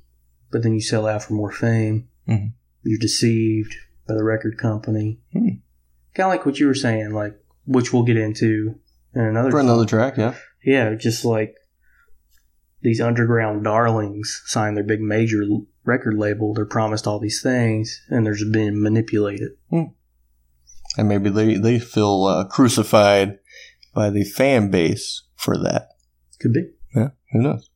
but 0.52 0.64
then 0.64 0.74
you 0.74 0.82
sell 0.82 1.08
out 1.08 1.24
for 1.24 1.34
more 1.34 1.52
fame. 1.52 2.08
Mhm. 2.28 2.54
You're 2.84 3.00
deceived 3.00 3.76
by 4.08 4.14
the 4.14 4.24
record 4.24 4.58
company. 4.58 5.20
Hmm. 5.34 5.48
Kind 6.14 6.28
of 6.28 6.30
like 6.30 6.46
what 6.46 6.60
you 6.60 6.68
were 6.68 6.74
saying, 6.74 7.12
like, 7.12 7.34
which 7.66 7.92
we'll 7.92 8.04
get 8.04 8.18
into 8.18 8.76
in 9.14 9.22
another 9.22 9.52
For 9.52 9.60
another 9.60 9.86
track, 9.86 10.18
yeah. 10.18 10.36
Yeah, 10.64 10.94
just 10.96 11.26
like 11.26 11.56
these 12.82 13.02
underground 13.02 13.64
darlings 13.64 14.42
sign 14.46 14.76
their 14.76 14.84
big 14.84 15.02
major 15.02 15.44
l- 15.44 15.66
record 15.84 16.16
label. 16.16 16.54
They're 16.54 16.66
promised 16.66 17.08
all 17.08 17.20
these 17.20 17.42
things, 17.42 18.02
and 18.10 18.26
they're 18.26 18.36
just 18.36 18.52
being 18.54 18.82
manipulated. 18.82 19.52
And 19.72 21.08
maybe 21.08 21.30
they, 21.30 21.56
they 21.56 21.80
feel 21.80 22.24
uh, 22.26 22.46
crucified 22.46 23.40
by 23.94 24.10
the 24.10 24.24
fan 24.24 24.72
base 24.72 25.24
for 25.36 25.58
that. 25.58 25.90
Could 26.40 26.54
be. 26.54 26.70
Yeah, 26.96 27.10
who 27.32 27.42
knows? 27.42 27.70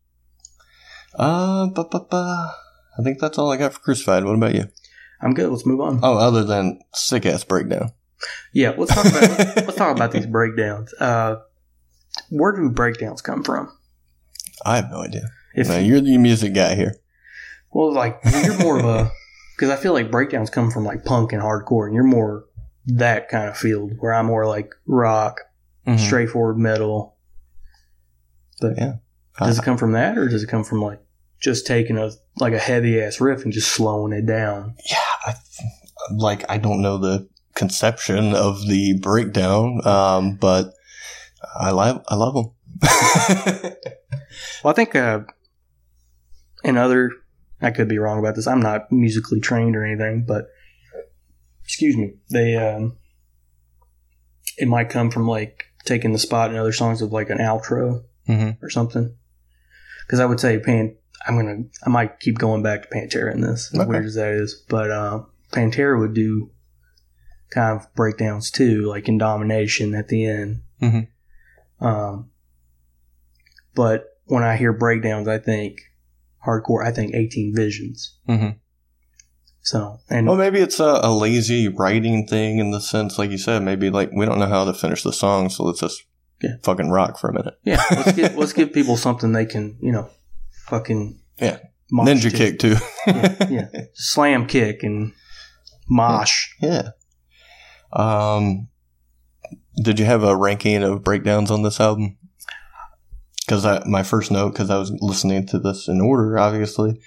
Uh, 1.15 1.67
ba, 1.67 1.83
ba, 1.89 1.99
ba. 2.09 2.53
I 2.97 3.03
think 3.03 3.19
that's 3.19 3.37
all 3.37 3.51
I 3.51 3.57
got 3.57 3.73
for 3.73 3.79
Crucified. 3.79 4.23
What 4.23 4.35
about 4.35 4.55
you? 4.55 4.65
I'm 5.21 5.33
good. 5.33 5.49
Let's 5.49 5.65
move 5.65 5.81
on. 5.81 5.99
Oh, 6.03 6.17
other 6.17 6.43
than 6.43 6.79
sick 6.93 7.25
ass 7.25 7.43
breakdown. 7.43 7.91
Yeah, 8.53 8.73
let's 8.77 8.93
talk 8.93 9.05
about 9.05 9.39
let's 9.55 9.75
talk 9.75 9.95
about 9.95 10.11
these 10.11 10.25
breakdowns. 10.27 10.93
Uh, 10.99 11.37
where 12.29 12.51
do 12.55 12.69
breakdowns 12.69 13.21
come 13.21 13.43
from? 13.43 13.71
I 14.65 14.75
have 14.77 14.91
no 14.91 15.01
idea. 15.01 15.29
If 15.55 15.67
No, 15.67 15.77
you're 15.79 16.01
the 16.01 16.17
music 16.17 16.53
guy 16.53 16.75
here. 16.75 16.95
well, 17.71 17.91
like 17.93 18.19
you're 18.43 18.57
more 18.59 18.77
of 18.79 18.85
a 18.85 19.11
because 19.57 19.69
I 19.69 19.75
feel 19.81 19.93
like 19.93 20.11
breakdowns 20.11 20.49
come 20.49 20.69
from 20.71 20.85
like 20.85 21.03
punk 21.05 21.33
and 21.33 21.41
hardcore, 21.41 21.85
and 21.85 21.95
you're 21.95 22.03
more 22.03 22.45
that 22.85 23.29
kind 23.29 23.47
of 23.49 23.57
field. 23.57 23.93
Where 23.99 24.13
I'm 24.13 24.25
more 24.27 24.45
like 24.47 24.73
rock, 24.87 25.41
Mhm. 25.87 25.99
straightforward 25.99 26.57
metal. 26.57 27.15
But 28.59 28.77
Yeah. 28.77 28.93
Does 29.39 29.59
it 29.59 29.63
come 29.65 29.77
from 29.77 29.93
that, 29.93 30.17
or 30.17 30.27
does 30.27 30.43
it 30.43 30.49
come 30.49 30.63
from 30.63 30.81
like 30.81 30.99
just 31.39 31.65
taking 31.65 31.97
a 31.97 32.11
like 32.37 32.53
a 32.53 32.59
heavy 32.59 33.01
ass 33.01 33.19
riff 33.21 33.43
and 33.43 33.53
just 33.53 33.71
slowing 33.71 34.13
it 34.13 34.25
down? 34.25 34.75
Yeah, 34.89 34.97
I, 35.25 35.33
like 36.15 36.43
I 36.49 36.57
don't 36.57 36.81
know 36.81 36.97
the 36.97 37.27
conception 37.55 38.33
of 38.35 38.65
the 38.67 38.97
breakdown, 38.99 39.85
um, 39.85 40.35
but 40.35 40.73
I 41.59 41.71
love 41.71 42.03
I 42.07 42.15
love 42.15 42.33
them. 42.33 42.51
Well, 44.63 44.71
I 44.71 44.73
think 44.73 44.95
uh, 44.95 45.21
in 46.63 46.77
other, 46.77 47.09
I 47.61 47.71
could 47.71 47.87
be 47.89 47.97
wrong 47.97 48.19
about 48.19 48.35
this. 48.35 48.47
I'm 48.47 48.61
not 48.61 48.91
musically 48.91 49.39
trained 49.39 49.75
or 49.75 49.83
anything, 49.83 50.23
but 50.27 50.45
excuse 51.63 51.97
me, 51.97 52.13
they 52.31 52.55
um, 52.55 52.97
it 54.57 54.67
might 54.67 54.89
come 54.89 55.09
from 55.11 55.27
like 55.27 55.65
taking 55.85 56.13
the 56.13 56.19
spot 56.19 56.51
in 56.51 56.57
other 56.57 56.71
songs 56.71 57.01
of 57.01 57.11
like 57.11 57.29
an 57.29 57.39
outro 57.39 58.03
Mhm. 58.29 58.57
or 58.61 58.69
something. 58.69 59.15
Because 60.11 60.19
I 60.19 60.25
would 60.25 60.41
say 60.41 60.59
Pan, 60.59 60.93
I'm 61.25 61.37
gonna, 61.37 61.63
I 61.85 61.89
might 61.89 62.19
keep 62.19 62.37
going 62.37 62.61
back 62.61 62.81
to 62.81 62.89
Pantera 62.89 63.33
in 63.33 63.39
this, 63.39 63.73
as 63.73 63.79
Okay. 63.79 63.87
weird 63.89 64.03
as 64.03 64.15
that 64.15 64.33
is, 64.33 64.61
but 64.67 64.91
uh, 64.91 65.21
Pantera 65.53 65.97
would 65.97 66.13
do 66.13 66.51
kind 67.49 67.79
of 67.79 67.87
breakdowns 67.95 68.51
too, 68.51 68.81
like 68.87 69.07
in 69.07 69.17
Domination 69.17 69.95
at 69.95 70.09
the 70.09 70.25
end. 70.25 70.63
Mhm. 70.81 71.07
Um, 71.79 72.29
but 73.73 74.17
when 74.25 74.43
I 74.43 74.57
hear 74.57 74.73
breakdowns, 74.73 75.29
I 75.29 75.37
think 75.37 75.79
hardcore. 76.45 76.85
I 76.85 76.91
think 76.91 77.15
18 77.15 77.55
Visions. 77.55 78.17
Mhm. 78.27 78.57
So 79.61 79.99
and 80.09 80.27
Well, 80.27 80.35
maybe 80.35 80.59
it's 80.59 80.81
a, 80.81 80.99
a 81.03 81.13
lazy 81.15 81.69
writing 81.69 82.27
thing 82.27 82.59
in 82.59 82.71
the 82.71 82.81
sense, 82.81 83.17
like 83.17 83.31
you 83.31 83.37
said, 83.37 83.63
maybe 83.63 83.89
like 83.89 84.11
we 84.13 84.25
don't 84.25 84.39
know 84.39 84.47
how 84.47 84.65
to 84.65 84.73
finish 84.73 85.03
the 85.03 85.13
song, 85.13 85.49
so 85.49 85.63
let's 85.63 85.79
just 85.79 86.03
Yeah. 86.41 86.55
fucking 86.63 86.89
rock 86.89 87.17
for 87.19 87.29
a 87.29 87.33
minute. 87.33 87.53
yeah, 87.63 87.81
let's 87.91 88.11
give 88.13 88.35
let's 88.35 88.53
give 88.53 88.73
people 88.73 88.97
something 88.97 89.31
they 89.31 89.45
can 89.45 89.77
you 89.81 89.91
know, 89.91 90.09
fucking 90.67 91.19
Yeah. 91.39 91.59
Ninja 91.91 92.31
to. 92.31 92.37
kick 92.37 92.59
too. 92.59 92.75
yeah, 93.07 93.35
yeah, 93.49 93.67
slam 93.93 94.45
kick 94.47 94.83
and 94.83 95.13
mosh. 95.89 96.47
yeah. 96.61 96.91
Um, 97.93 98.69
did 99.83 99.99
you 99.99 100.05
have 100.05 100.23
a 100.23 100.35
ranking 100.35 100.83
of 100.83 101.03
breakdowns 101.03 101.51
on 101.51 101.63
this 101.63 101.79
album? 101.81 102.17
Because 103.45 103.85
my 103.85 104.03
first 104.03 104.31
note, 104.31 104.51
because 104.53 104.69
I 104.69 104.77
was 104.77 104.91
listening 105.01 105.45
to 105.47 105.59
this 105.59 105.89
in 105.89 105.99
order, 105.99 106.39
obviously, 106.39 107.01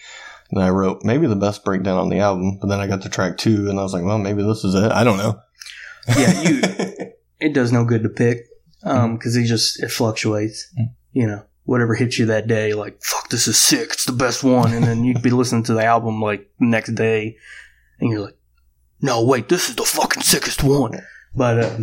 and 0.50 0.62
I 0.62 0.68
wrote 0.68 1.02
maybe 1.02 1.26
the 1.26 1.36
best 1.36 1.64
breakdown 1.64 1.96
on 1.96 2.10
the 2.10 2.18
album. 2.18 2.58
But 2.60 2.66
then 2.68 2.80
I 2.80 2.86
got 2.86 3.00
to 3.02 3.08
track 3.08 3.38
two, 3.38 3.70
and 3.70 3.78
I 3.80 3.82
was 3.82 3.94
like, 3.94 4.04
well, 4.04 4.18
maybe 4.18 4.42
this 4.42 4.64
is 4.64 4.74
it. 4.74 4.92
I 4.92 5.04
don't 5.04 5.16
know. 5.16 5.40
Yeah, 6.18 6.42
you. 6.42 6.60
it 7.40 7.54
does 7.54 7.72
no 7.72 7.84
good 7.86 8.02
to 8.02 8.10
pick 8.10 8.40
um 8.84 9.16
because 9.16 9.36
it 9.36 9.44
just 9.46 9.82
it 9.82 9.90
fluctuates. 9.90 10.72
Mm. 10.78 10.90
You 11.12 11.26
know, 11.26 11.42
whatever 11.64 11.94
hits 11.94 12.18
you 12.18 12.26
that 12.26 12.46
day, 12.46 12.74
like 12.74 13.00
fuck, 13.02 13.28
this 13.30 13.46
is 13.48 13.58
sick. 13.58 13.90
It's 13.92 14.04
the 14.04 14.12
best 14.12 14.42
one, 14.44 14.72
and 14.72 14.84
then 14.84 15.04
you'd 15.04 15.22
be 15.22 15.30
listening 15.30 15.62
to 15.64 15.74
the 15.74 15.84
album 15.84 16.20
like 16.20 16.50
the 16.58 16.66
next 16.66 16.94
day, 16.94 17.36
and 18.00 18.10
you're 18.10 18.20
like, 18.20 18.36
no, 19.00 19.24
wait, 19.24 19.48
this 19.48 19.68
is 19.68 19.76
the 19.76 19.84
fucking 19.84 20.22
sickest 20.22 20.62
one. 20.62 21.00
But 21.34 21.78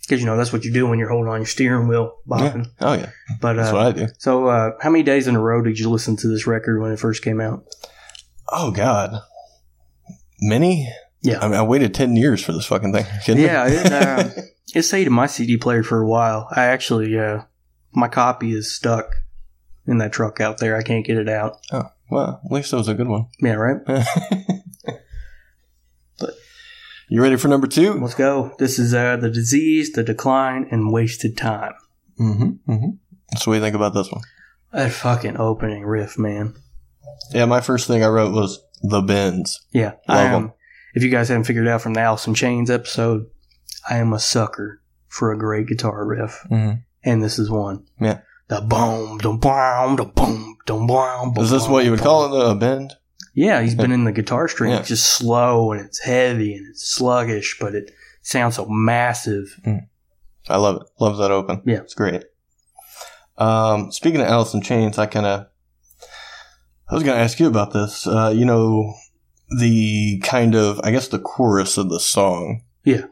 because 0.00 0.20
you 0.20 0.26
know 0.26 0.36
that's 0.36 0.52
what 0.52 0.64
you 0.64 0.72
do 0.72 0.86
when 0.86 0.98
you're 0.98 1.08
holding 1.08 1.30
on 1.30 1.40
your 1.40 1.46
steering 1.46 1.88
wheel, 1.88 2.18
bopping. 2.28 2.66
oh 2.80 2.94
yeah, 2.94 3.10
But 3.40 3.54
that's 3.54 3.70
uh, 3.70 3.74
what 3.74 3.86
I 3.86 3.92
do. 3.92 4.08
so, 4.18 4.46
uh, 4.48 4.70
how 4.80 4.90
many 4.90 5.02
days 5.04 5.26
in 5.28 5.36
a 5.36 5.40
row 5.40 5.62
did 5.62 5.78
you 5.78 5.88
listen 5.90 6.16
to 6.16 6.28
this 6.28 6.46
record 6.46 6.80
when 6.80 6.92
it 6.92 6.98
first 6.98 7.22
came 7.22 7.40
out? 7.40 7.64
Oh 8.50 8.70
god, 8.70 9.20
many. 10.40 10.88
Yeah. 11.22 11.38
I 11.40 11.46
mean, 11.48 11.56
I 11.56 11.62
waited 11.62 11.94
ten 11.94 12.16
years 12.16 12.42
for 12.44 12.52
this 12.52 12.66
fucking 12.66 12.92
thing. 12.92 13.06
Yeah, 13.38 13.66
it, 13.68 13.92
uh, 13.92 14.28
it 14.74 14.82
stayed 14.82 15.06
in 15.06 15.12
my 15.12 15.26
CD 15.26 15.56
player 15.56 15.82
for 15.82 16.00
a 16.00 16.06
while. 16.06 16.48
I 16.54 16.64
actually, 16.66 17.18
uh, 17.18 17.42
my 17.92 18.08
copy 18.08 18.52
is 18.52 18.74
stuck 18.74 19.14
in 19.86 19.98
that 19.98 20.12
truck 20.12 20.40
out 20.40 20.58
there. 20.58 20.76
I 20.76 20.82
can't 20.82 21.04
get 21.04 21.18
it 21.18 21.28
out. 21.28 21.58
Oh 21.72 21.90
well, 22.10 22.40
at 22.44 22.52
least 22.52 22.72
it 22.72 22.76
was 22.76 22.88
a 22.88 22.94
good 22.94 23.08
one. 23.08 23.26
Yeah, 23.40 23.54
right. 23.54 23.78
but 26.18 26.34
you 27.08 27.22
ready 27.22 27.36
for 27.36 27.48
number 27.48 27.66
two? 27.66 27.94
Let's 27.94 28.14
go. 28.14 28.54
This 28.58 28.78
is 28.78 28.94
uh, 28.94 29.16
the 29.16 29.30
disease, 29.30 29.92
the 29.92 30.02
decline, 30.02 30.66
and 30.70 30.92
wasted 30.92 31.36
time. 31.36 31.74
Mm-hmm. 32.20 32.70
Mm-hmm. 32.72 32.90
So 33.36 33.50
what 33.50 33.54
do 33.54 33.58
you 33.58 33.60
think 33.60 33.74
about 33.76 33.94
this 33.94 34.10
one? 34.10 34.22
That 34.72 34.92
fucking 34.92 35.36
opening 35.38 35.84
riff, 35.84 36.18
man. 36.18 36.54
Yeah, 37.32 37.44
my 37.46 37.60
first 37.60 37.86
thing 37.86 38.02
I 38.04 38.08
wrote 38.08 38.32
was 38.32 38.62
the 38.82 39.00
bends. 39.02 39.60
Yeah, 39.72 39.92
Love 40.08 40.18
I 40.18 40.22
am. 40.24 40.34
'em. 40.34 40.52
If 40.94 41.02
you 41.02 41.08
guys 41.08 41.28
haven't 41.28 41.44
figured 41.44 41.66
it 41.66 41.70
out 41.70 41.80
from 41.80 41.94
the 41.94 42.00
Alice 42.00 42.26
in 42.26 42.34
Chains 42.34 42.70
episode, 42.70 43.26
I 43.88 43.98
am 43.98 44.12
a 44.12 44.18
sucker 44.18 44.80
for 45.08 45.32
a 45.32 45.38
great 45.38 45.66
guitar 45.66 46.04
riff, 46.06 46.40
Mm-hmm. 46.50 46.78
and 47.04 47.22
this 47.22 47.38
is 47.38 47.50
one. 47.50 47.84
Yeah. 48.00 48.20
The 48.48 48.60
boom, 48.60 49.18
the 49.18 49.32
boom, 49.32 49.96
the 49.96 50.04
boom, 50.04 50.56
the 50.66 50.74
boom. 50.74 51.34
Is 51.42 51.50
this 51.50 51.66
what 51.68 51.84
you 51.84 51.90
would 51.90 52.00
call 52.00 52.34
it 52.34 52.50
a 52.50 52.54
bend? 52.54 52.94
Yeah, 53.34 53.62
he's 53.62 53.74
been 53.74 53.92
in 53.92 54.04
the 54.04 54.12
guitar 54.12 54.46
string. 54.46 54.72
Yeah. 54.72 54.80
It's 54.80 54.88
just 54.88 55.06
slow 55.16 55.72
and 55.72 55.80
it's 55.80 56.00
heavy 56.00 56.54
and 56.54 56.66
it's 56.68 56.86
sluggish, 56.86 57.56
but 57.58 57.74
it 57.74 57.90
sounds 58.20 58.56
so 58.56 58.66
massive. 58.68 59.58
I 60.50 60.56
love 60.58 60.82
it. 60.82 60.88
Love 61.00 61.16
that 61.18 61.30
open. 61.30 61.62
Yeah. 61.64 61.78
it's 61.78 61.94
great. 61.94 62.24
Um, 63.38 63.90
speaking 63.90 64.20
of 64.20 64.26
Alice 64.26 64.52
in 64.54 64.60
Chains, 64.60 64.98
I 64.98 65.06
kind 65.06 65.24
of 65.26 65.46
I 66.90 66.94
was 66.94 67.02
going 67.04 67.16
to 67.16 67.22
ask 67.22 67.40
you 67.40 67.46
about 67.46 67.72
this. 67.72 68.06
Uh, 68.06 68.32
you 68.36 68.44
know, 68.44 68.92
the 69.58 70.18
kind 70.20 70.54
of 70.54 70.78
I 70.84 70.90
guess 70.90 71.08
the 71.08 71.18
chorus 71.18 71.78
of 71.78 71.88
the 71.88 72.00
song. 72.00 72.62
Yeah. 72.84 73.06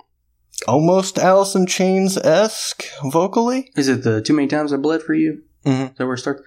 Almost 0.68 1.18
Alice 1.18 1.54
in 1.54 1.66
Chains 1.66 2.16
esque 2.18 2.84
vocally. 3.04 3.70
Is 3.76 3.88
it 3.88 4.02
the 4.04 4.20
too 4.22 4.34
many 4.34 4.46
times 4.48 4.72
I 4.72 4.76
bled 4.76 5.02
for 5.02 5.14
you? 5.14 5.42
Mhm. 5.64 5.92
Is 5.92 5.96
that 5.96 6.04
where 6.04 6.14
it 6.14 6.18
starts? 6.18 6.42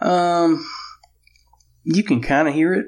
Um, 0.00 0.64
you 1.84 2.02
can 2.02 2.20
kind 2.20 2.46
of 2.48 2.54
hear 2.54 2.74
it, 2.74 2.86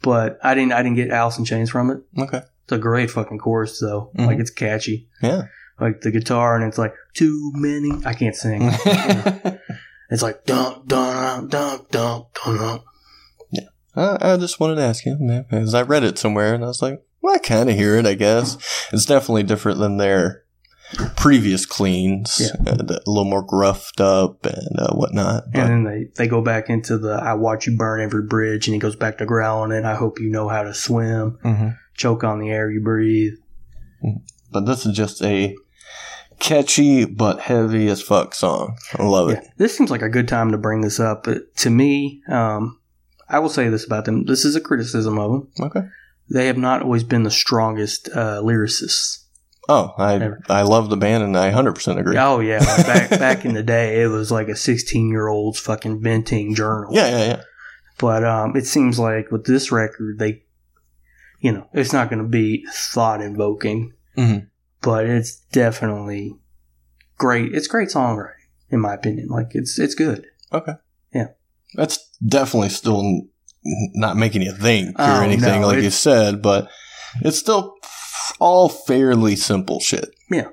but 0.00 0.38
I 0.42 0.54
didn't. 0.54 0.72
I 0.72 0.82
didn't 0.82 0.96
get 0.96 1.10
Alice 1.10 1.38
in 1.38 1.44
Chains 1.44 1.70
from 1.70 1.90
it. 1.90 1.98
Okay. 2.18 2.42
It's 2.64 2.72
a 2.72 2.78
great 2.78 3.10
fucking 3.10 3.38
chorus 3.38 3.78
though. 3.80 4.10
Mhm. 4.16 4.26
Like 4.26 4.38
it's 4.38 4.50
catchy. 4.50 5.08
Yeah. 5.22 5.42
Like 5.80 6.00
the 6.02 6.10
guitar 6.10 6.56
and 6.56 6.64
it's 6.64 6.78
like 6.78 6.94
too 7.14 7.50
many. 7.54 7.92
I 8.06 8.14
can't 8.14 8.36
sing. 8.36 8.62
it's 10.10 10.22
like 10.22 10.44
dun 10.44 10.82
dun 10.86 11.48
dun 11.48 11.80
dun 11.90 12.24
dun 12.44 12.56
dun. 12.58 12.80
I, 13.94 14.32
I 14.32 14.36
just 14.38 14.58
wanted 14.58 14.76
to 14.76 14.82
ask 14.82 15.04
you 15.04 15.16
because 15.50 15.74
I 15.74 15.82
read 15.82 16.02
it 16.02 16.16
somewhere 16.18 16.54
and 16.54 16.64
I 16.64 16.68
was 16.68 16.80
like, 16.80 17.02
Well, 17.22 17.34
I 17.34 17.38
kind 17.38 17.70
of 17.70 17.76
hear 17.76 17.96
it. 17.96 18.06
I 18.06 18.14
guess 18.14 18.56
it's 18.92 19.06
definitely 19.06 19.44
different 19.44 19.78
than 19.78 19.96
their 19.96 20.42
previous 21.16 21.64
cleans. 21.64 22.38
Yeah. 22.40 22.70
and 22.72 22.90
a 22.90 23.00
little 23.06 23.24
more 23.24 23.46
gruffed 23.46 24.00
up 24.00 24.44
and 24.44 24.78
uh, 24.78 24.92
whatnot. 24.94 25.44
But, 25.52 25.60
And 25.62 25.70
then 25.70 25.84
they, 25.84 26.08
they 26.24 26.28
go 26.28 26.42
back 26.42 26.68
into 26.68 26.98
the 26.98 27.12
I 27.12 27.34
watch 27.34 27.66
you 27.66 27.76
burn 27.76 28.00
every 28.00 28.24
bridge, 28.24 28.66
and 28.66 28.74
he 28.74 28.80
goes 28.80 28.96
back 28.96 29.18
to 29.18 29.26
growling 29.26 29.72
it. 29.72 29.84
I 29.84 29.94
hope 29.94 30.20
you 30.20 30.30
know 30.30 30.48
how 30.48 30.62
to 30.64 30.74
swim. 30.74 31.38
Mhm. 31.44 31.76
Choke 31.96 32.24
on 32.24 32.40
the 32.40 32.50
air 32.50 32.70
you 32.70 32.82
breathe. 32.82 33.34
but 34.50 34.66
this 34.66 34.84
is 34.84 34.96
just 34.96 35.22
a 35.22 35.54
catchy 36.40 37.04
but 37.04 37.40
heavy 37.40 37.88
as 37.88 38.02
fuck 38.02 38.34
song. 38.34 38.76
I 38.98 39.04
love 39.04 39.30
Yeah, 39.30 39.36
it. 39.38 39.44
this 39.58 39.76
seems 39.76 39.90
like 39.90 40.02
a 40.02 40.08
good 40.08 40.26
time 40.26 40.50
to 40.52 40.58
bring 40.58 40.80
this 40.80 40.98
up. 40.98 41.24
But 41.24 41.54
to 41.58 41.70
me, 41.70 42.22
um, 42.28 42.78
I 43.28 43.38
will 43.38 43.48
say 43.48 43.68
this 43.68 43.86
about 43.86 44.04
them. 44.06 44.24
This 44.24 44.44
is 44.44 44.56
a 44.56 44.60
criticism 44.60 45.18
of 45.18 45.30
them. 45.30 45.48
Okay. 45.60 45.86
They 46.32 46.46
have 46.46 46.56
not 46.58 46.82
always 46.82 47.04
been 47.04 47.24
the 47.24 47.30
strongest 47.30 48.08
uh, 48.08 48.40
lyricists. 48.42 49.18
Oh, 49.68 49.92
I 49.98 50.18
Never. 50.18 50.40
I 50.48 50.62
love 50.62 50.90
the 50.90 50.96
band 50.96 51.22
and 51.22 51.36
I 51.36 51.52
100% 51.52 51.98
agree. 51.98 52.16
Oh 52.18 52.40
yeah, 52.40 52.58
like 52.58 52.86
back 52.86 53.10
back 53.18 53.44
in 53.44 53.54
the 53.54 53.62
day, 53.62 54.02
it 54.02 54.08
was 54.08 54.30
like 54.32 54.48
a 54.48 54.56
sixteen 54.56 55.08
year 55.08 55.28
old's 55.28 55.60
fucking 55.60 56.02
venting 56.02 56.54
journal. 56.54 56.90
Yeah, 56.92 57.08
yeah, 57.10 57.24
yeah. 57.26 57.42
But 57.98 58.24
um, 58.24 58.56
it 58.56 58.66
seems 58.66 58.98
like 58.98 59.30
with 59.30 59.44
this 59.44 59.70
record, 59.70 60.18
they, 60.18 60.42
you 61.40 61.52
know, 61.52 61.68
it's 61.72 61.92
not 61.92 62.10
going 62.10 62.22
to 62.22 62.28
be 62.28 62.64
thought 62.72 63.20
invoking, 63.22 63.92
Mhm. 64.18 64.48
but 64.80 65.06
it's 65.06 65.36
definitely 65.52 66.36
great. 67.18 67.54
It's 67.54 67.68
great 67.68 67.90
songwriting, 67.90 68.32
in 68.70 68.80
my 68.80 68.94
opinion. 68.94 69.28
Like 69.28 69.48
it's 69.52 69.78
it's 69.78 69.94
good. 69.94 70.26
Okay. 70.52 70.72
Yeah. 71.14 71.28
That's 71.74 71.98
definitely 72.26 72.70
still 72.70 73.22
not 73.64 74.16
making 74.16 74.42
you 74.42 74.52
think 74.52 74.98
or 74.98 75.02
Oh, 75.02 75.20
anything 75.22 75.60
no, 75.60 75.68
like 75.68 75.82
you 75.82 75.90
said, 75.90 76.42
but 76.42 76.68
it's 77.20 77.38
still 77.38 77.74
all 78.40 78.68
fairly 78.68 79.36
simple 79.36 79.80
shit, 79.80 80.08
Yeah, 80.30 80.48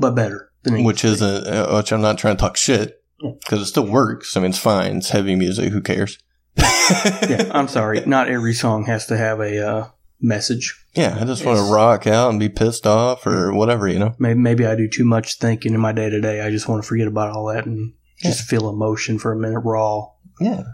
but 0.00 0.14
better 0.14 0.50
than 0.62 0.84
which 0.84 1.04
isn't, 1.04 1.46
uh, 1.46 1.74
which 1.76 1.92
I'm 1.92 2.00
not 2.00 2.18
trying 2.18 2.36
to 2.36 2.40
talk 2.40 2.56
shit 2.56 3.02
because 3.20 3.60
it 3.62 3.66
still 3.66 3.86
works. 3.86 4.36
I 4.36 4.40
mean, 4.40 4.50
it's 4.50 4.58
fine. 4.58 4.96
It's 4.98 5.10
heavy 5.10 5.34
music. 5.36 5.72
Who 5.72 5.80
cares? 5.80 6.18
yeah, 6.56 7.50
I'm 7.54 7.68
sorry. 7.68 8.00
Not 8.06 8.28
every 8.28 8.54
song 8.54 8.84
has 8.86 9.06
to 9.06 9.16
have 9.16 9.40
a 9.40 9.66
uh, 9.68 9.88
message. 10.20 10.76
Yeah, 10.94 11.16
I 11.20 11.24
just 11.24 11.44
want 11.44 11.58
to 11.58 11.72
rock 11.72 12.06
out 12.06 12.30
and 12.30 12.40
be 12.40 12.48
pissed 12.48 12.86
off 12.86 13.26
or 13.26 13.52
whatever, 13.54 13.86
you 13.86 13.98
know? 13.98 14.14
Maybe 14.18 14.38
maybe 14.40 14.66
I 14.66 14.74
do 14.74 14.88
too 14.88 15.04
much 15.04 15.38
thinking 15.38 15.72
in 15.74 15.80
my 15.80 15.92
day 15.92 16.10
to 16.10 16.20
day. 16.20 16.40
I 16.40 16.50
just 16.50 16.68
want 16.68 16.82
to 16.82 16.88
forget 16.88 17.06
about 17.06 17.30
all 17.30 17.46
that 17.46 17.66
and 17.66 17.92
just 18.18 18.48
feel 18.48 18.68
emotion 18.68 19.18
for 19.18 19.32
a 19.32 19.36
minute, 19.36 19.60
raw 19.60 20.08
Yeah. 20.40 20.64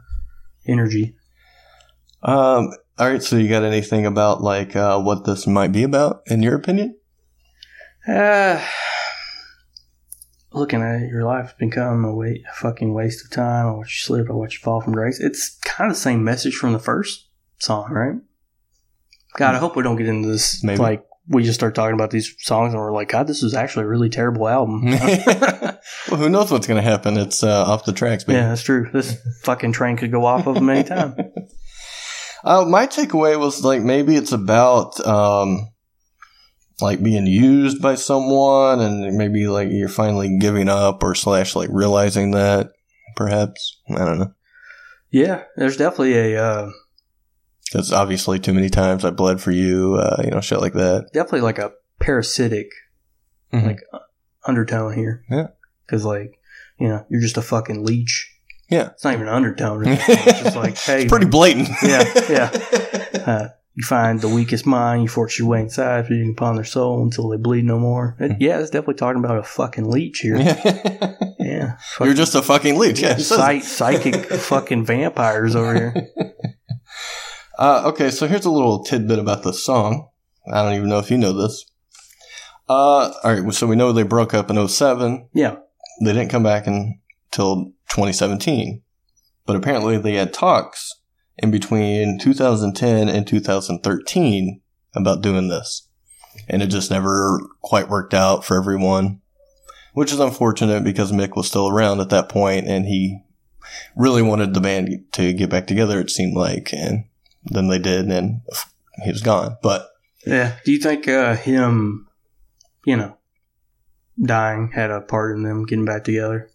energy. 0.67 1.17
Um, 2.27 2.73
all 2.99 3.09
right, 3.09 3.23
so 3.23 3.37
you 3.37 3.49
got 3.49 3.63
anything 3.63 4.05
about 4.05 4.43
like 4.43 4.75
uh, 4.75 5.01
what 5.01 5.25
this 5.25 5.47
might 5.47 5.71
be 5.71 5.85
about, 5.85 6.23
in 6.27 6.43
your 6.43 6.57
opinion? 6.57 6.99
Uh, 8.07 8.61
looking 10.53 10.83
at 10.83 11.03
it, 11.03 11.09
your 11.09 11.23
life 11.23 11.55
become 11.57 12.05
a, 12.05 12.19
a 12.19 12.43
fucking 12.55 12.93
waste 12.93 13.25
of 13.25 13.31
time. 13.31 13.67
I 13.67 13.71
watch 13.71 13.95
you 13.95 14.07
slip. 14.07 14.29
I 14.29 14.33
watch 14.33 14.55
you 14.55 14.61
fall 14.61 14.81
from 14.81 14.93
grace. 14.93 15.21
It's 15.21 15.57
kind 15.65 15.89
of 15.89 15.97
the 15.97 16.01
same 16.01 16.25
message 16.25 16.57
from 16.57 16.73
the 16.73 16.81
first 16.81 17.29
song, 17.59 17.93
right? 17.93 18.17
God, 19.37 19.55
I 19.55 19.59
hope 19.59 19.77
we 19.77 19.85
don't 19.85 19.97
get 19.97 20.09
into 20.09 20.29
this. 20.29 20.65
Maybe. 20.65 20.79
Like, 20.79 21.07
we 21.29 21.45
just 21.45 21.59
start 21.59 21.77
talking 21.77 21.95
about 21.95 22.11
these 22.11 22.35
songs 22.39 22.73
and 22.73 22.81
we're 22.81 22.93
like, 22.93 23.09
God, 23.09 23.29
this 23.29 23.45
is 23.45 23.55
actually 23.55 23.85
a 23.85 23.89
really 23.89 24.09
terrible 24.09 24.49
album. 24.49 24.85
well, 24.87 25.79
who 26.11 26.29
knows 26.29 26.51
what's 26.51 26.67
going 26.67 26.83
to 26.83 26.89
happen? 26.89 27.17
It's 27.17 27.45
uh, 27.45 27.65
off 27.65 27.85
the 27.85 27.93
tracks, 27.93 28.25
baby. 28.25 28.39
yeah, 28.39 28.49
that's 28.49 28.63
true. 28.63 28.89
This 28.93 29.17
fucking 29.43 29.73
train 29.73 29.97
could 29.97 30.11
go 30.11 30.25
off 30.25 30.47
of 30.47 30.55
them 30.57 30.69
anytime. 30.71 31.17
Uh, 32.47 32.65
my 32.65 32.87
takeaway 32.87 33.39
was 33.39 33.65
like 33.65 33.83
maybe 33.83 34.15
it's 34.15 34.31
about 34.33 35.05
um, 35.05 35.69
like 36.81 37.03
being 37.03 37.27
used 37.27 37.83
by 37.83 37.97
someone, 37.97 38.81
and 38.81 39.17
maybe 39.19 39.49
like 39.49 39.69
you're 39.71 39.89
finally 39.89 40.39
giving 40.39 40.69
up 40.69 41.03
or 41.03 41.15
slash 41.15 41.57
like 41.57 41.69
realizing 41.73 42.31
that. 42.31 42.71
Perhaps 43.17 43.79
I 43.91 44.05
don't 44.05 44.19
know. 44.21 44.33
yeah, 45.11 45.43
there's 45.57 45.77
definitely 45.77 46.35
a 46.35 46.43
uh, 46.43 46.71
Because 47.65 47.93
obviously, 47.93 48.39
too 48.39 48.55
many 48.55 48.69
times 48.69 49.05
I 49.05 49.11
bled 49.11 49.41
for 49.41 49.51
you, 49.51 49.95
uh, 49.95 50.21
you 50.23 50.31
know, 50.31 50.41
shit 50.41 50.61
like 50.61 50.75
that. 50.75 51.09
definitely 51.13 51.41
like 51.41 51.59
a 51.59 51.73
parasitic 51.99 52.69
Mhm. 53.53 53.65
like 53.67 53.81
undertone 54.47 54.93
here. 54.95 55.25
Yeah. 55.31 55.49
Because 55.85 56.05
like 56.05 56.39
you 56.79 56.89
know 56.89 57.05
you're 57.09 57.21
just 57.23 57.39
a 57.39 57.43
fucking 57.43 57.85
leech. 57.85 58.26
Yeah. 58.69 58.89
It's 58.91 59.05
not 59.05 59.15
even 59.15 59.29
an 59.29 59.35
undertone. 59.35 59.85
It's 59.87 60.41
just 60.43 60.57
like 60.57 60.77
hey, 60.79 61.03
it's 61.03 61.11
pretty 61.11 61.27
blatant. 61.27 61.69
Yeah, 61.83 62.05
yeah. 62.29 62.51
uh, 63.27 63.49
you 63.75 63.83
find 63.85 64.21
the 64.21 64.29
weakest 64.29 64.67
mind, 64.67 65.03
you 65.03 65.09
force 65.09 65.39
your 65.39 65.49
way 65.49 65.61
inside, 65.61 66.07
feeding 66.07 66.31
upon 66.31 66.55
their 66.57 66.65
soul 66.65 67.03
until 67.03 67.29
they 67.29 67.37
bleed 67.37 67.65
no 67.65 67.79
more. 67.79 68.17
It- 68.19 68.39
yeah, 68.41 68.59
it's 68.59 68.71
definitely 68.71 68.95
talking 68.95 69.23
about 69.23 69.39
a 69.39 69.43
fucking 69.43 69.91
leech 69.91 70.21
here. 70.21 70.37
Yeah, 71.39 71.77
You're 72.01 72.15
just 72.15 72.35
a 72.35 72.43
fucking 72.43 72.79
leech. 72.79 73.01
Yeah, 73.01 73.13
it 73.13 73.21
says 73.21 73.33
it. 73.33 73.35
psych- 73.37 73.63
psychic 73.65 74.27
fucking 74.27 74.85
vampires 74.87 75.55
over 75.55 75.75
here. 75.75 76.09
Uh, 77.59 77.83
okay, 77.87 78.11
so 78.11 78.27
here's 78.27 78.45
a 78.45 78.51
little 78.51 78.83
tidbit 78.85 79.19
about 79.19 79.43
the 79.43 79.53
song. 79.53 80.09
I 80.53 80.63
don't 80.63 80.75
even 80.75 80.89
know 80.89 80.99
if 80.99 81.11
you 81.11 81.19
know 81.19 81.33
this. 81.33 81.65
Uh, 82.69 83.13
all 83.13 83.21
right, 83.25 83.53
so 83.55 83.67
we 83.67 83.77
know 83.77 83.93
they 83.93 84.03
broke 84.03 84.35
up 84.35 84.51
in 84.51 84.69
07. 84.69 85.29
Yeah, 85.35 85.57
They 86.03 86.13
didn't 86.13 86.29
come 86.31 86.43
back 86.43 86.67
until 86.67 87.73
2017. 87.91 88.83
But 89.45 89.57
apparently 89.57 89.99
they 89.99 90.15
had 90.15 90.33
talks 90.33 90.93
in 91.39 91.51
between 91.51 92.19
2010 92.19 93.09
and 93.09 93.27
2013 93.27 94.61
about 94.95 95.23
doing 95.23 95.49
this. 95.49 95.89
And 96.49 96.63
it 96.63 96.67
just 96.67 96.91
never 96.91 97.41
quite 97.63 97.89
worked 97.89 98.15
out 98.15 98.45
for 98.45 98.57
everyone, 98.57 99.21
which 99.95 100.13
is 100.13 100.21
unfortunate 100.21 100.85
because 100.85 101.13
Mick 101.13 101.37
was 101.37 101.47
still 101.47 101.69
around 101.69 102.01
at 102.01 102.11
that 102.11 102.29
point 102.29 102.67
and 102.67 102.87
he 102.87 103.21
really 103.97 104.23
wanted 104.23 104.55
the 104.55 104.61
band 104.61 105.05
to 105.13 105.33
get 105.33 105.51
back 105.51 105.67
together, 105.67 106.01
it 106.01 106.11
seemed 106.11 106.37
like. 106.37 106.73
And 106.73 107.05
then 107.45 107.69
they 107.69 107.79
did, 107.79 108.07
and 108.07 108.43
he 109.05 109.11
was 109.11 109.23
gone. 109.23 109.57
But 109.63 109.89
yeah. 110.27 110.57
Do 110.65 110.73
you 110.73 110.79
think 110.79 111.09
uh, 111.09 111.37
him, 111.37 112.09
you 112.85 112.97
know, 112.97 113.17
dying 114.21 114.73
had 114.73 114.91
a 114.91 115.01
part 115.01 115.37
in 115.37 115.43
them 115.43 115.65
getting 115.65 115.85
back 115.85 116.05
together? 116.05 116.51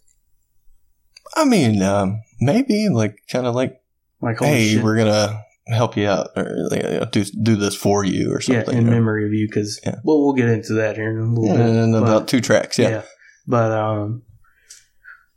I 1.36 1.44
mean, 1.44 1.82
um, 1.82 2.20
maybe 2.40 2.88
like 2.88 3.16
kind 3.30 3.46
of 3.46 3.54
like, 3.54 3.80
Like, 4.20 4.38
hey, 4.40 4.74
shit. 4.74 4.82
we're 4.84 4.96
gonna 4.96 5.40
help 5.68 5.96
you 5.96 6.08
out 6.08 6.28
or 6.36 6.54
you 6.72 6.82
know, 6.82 7.04
do 7.10 7.24
do 7.24 7.56
this 7.56 7.74
for 7.74 8.04
you 8.04 8.32
or 8.32 8.40
something. 8.40 8.74
yeah, 8.74 8.80
in 8.80 8.90
memory 8.90 9.24
of 9.26 9.32
you, 9.32 9.46
because 9.48 9.80
Yeah. 9.84 9.96
well, 10.04 10.20
we'll 10.22 10.34
get 10.34 10.48
into 10.48 10.74
that 10.74 10.96
here 10.96 11.10
in 11.10 11.18
a 11.18 11.32
little 11.40 11.56
bit. 11.56 11.66
and 11.66 11.92
but- 11.92 12.02
about 12.02 12.28
two 12.28 12.40
tracks. 12.40 12.78
Yeah. 12.78 13.02
But 13.46 13.72
um, 13.72 14.22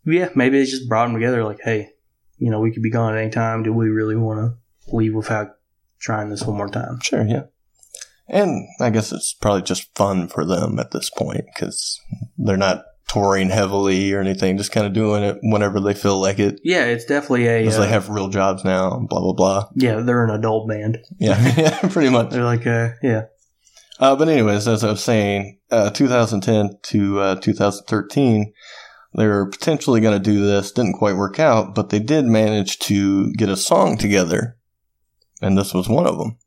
yeah, 0.06 0.30
maybe 0.36 0.60
they 0.60 0.66
just 0.66 0.88
brought 0.90 1.06
them 1.06 1.16
together. 1.16 1.44
Like, 1.44 1.60
hey, 1.64 1.90
you 2.38 2.52
know, 2.52 2.60
we 2.60 2.72
could 2.72 2.84
be 2.84 2.92
gone 2.92 3.14
at 3.16 3.22
any 3.22 3.32
time. 3.32 3.64
Do 3.64 3.74
we 3.74 3.90
really 3.90 4.16
want 4.16 4.40
to 4.40 4.96
leave 4.96 5.14
without 5.16 5.52
trying 6.00 6.30
this 6.30 6.44
one 6.44 6.58
more 6.58 6.68
time? 6.70 7.00
sure, 7.02 7.26
yeah. 7.26 7.44
And 8.28 8.68
I 8.82 8.90
guess 8.90 9.12
it's 9.12 9.34
probably 9.34 9.62
just 9.62 9.96
fun 9.96 10.28
for 10.28 10.46
them 10.46 10.80
at 10.80 10.92
this 10.92 11.10
point 11.12 11.46
because 11.54 12.00
they're 12.38 12.58
not 12.58 12.84
touring 13.08 13.50
heavily 13.50 14.12
or 14.14 14.20
anything, 14.20 14.58
just 14.58 14.72
kind 14.72 14.86
of 14.88 14.94
doing 14.94 15.24
it 15.24 15.38
whenever 15.44 15.80
they 15.80 15.94
feel 15.94 16.20
like 16.20 16.40
it. 16.40 16.60
Yeah, 16.64 16.86
it's 16.86 17.06
definitely 17.06 17.48
a. 17.48 17.60
Because 17.62 17.78
Uh, 17.78 17.82
they 17.82 17.90
have 17.90 18.10
real 18.10 18.30
jobs 18.30 18.64
now, 18.64 18.98
and 18.98 19.08
blah 19.08 19.20
blah 19.22 19.34
blah. 19.34 19.70
yeah, 19.76 20.00
they're 20.02 20.24
an 20.26 20.32
adult 20.32 20.68
band. 20.68 20.98
Yeah, 21.20 21.54
yeah, 21.58 21.80
pretty 21.90 22.10
much. 22.10 22.32
They're 22.32 22.44
like, 22.44 22.66
uh, 22.68 22.90
yeah, 23.04 23.24
Uh, 24.00 24.16
but 24.16 24.28
anyways, 24.30 24.68
as 24.68 24.84
I 24.84 24.90
was 24.92 25.04
saying, 25.04 25.60
uh, 25.72 25.90
2010 25.92 26.78
to 26.84 27.20
uh, 27.20 27.36
2013, 27.36 28.52
they 29.18 29.28
were 29.28 29.48
potentially 29.50 30.02
going 30.02 30.18
to 30.18 30.24
do 30.32 30.46
this. 30.46 30.72
Didn't 30.72 30.98
quite 30.98 31.16
work 31.16 31.40
out, 31.40 31.74
but 31.76 31.90
they 31.90 32.00
did 32.00 32.26
manage 32.26 32.80
to 32.80 33.32
get 33.34 33.50
a 33.50 33.56
song 33.56 33.98
together, 33.98 34.58
and 35.42 35.58
this 35.58 35.74
was 35.74 35.88
one 35.88 36.06
of 36.08 36.18
them. 36.18 36.38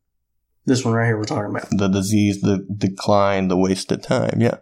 this 0.67 0.85
one 0.85 0.93
right 0.95 1.07
here 1.07 1.17
we're 1.17 1.25
talking 1.25 1.51
about. 1.57 1.69
The 1.71 1.89
disease, 1.89 2.43
the 2.43 2.67
decline, 2.77 3.49
the 3.49 3.57
wasted 3.57 4.03
time. 4.03 4.41
Yeah. 4.43 4.59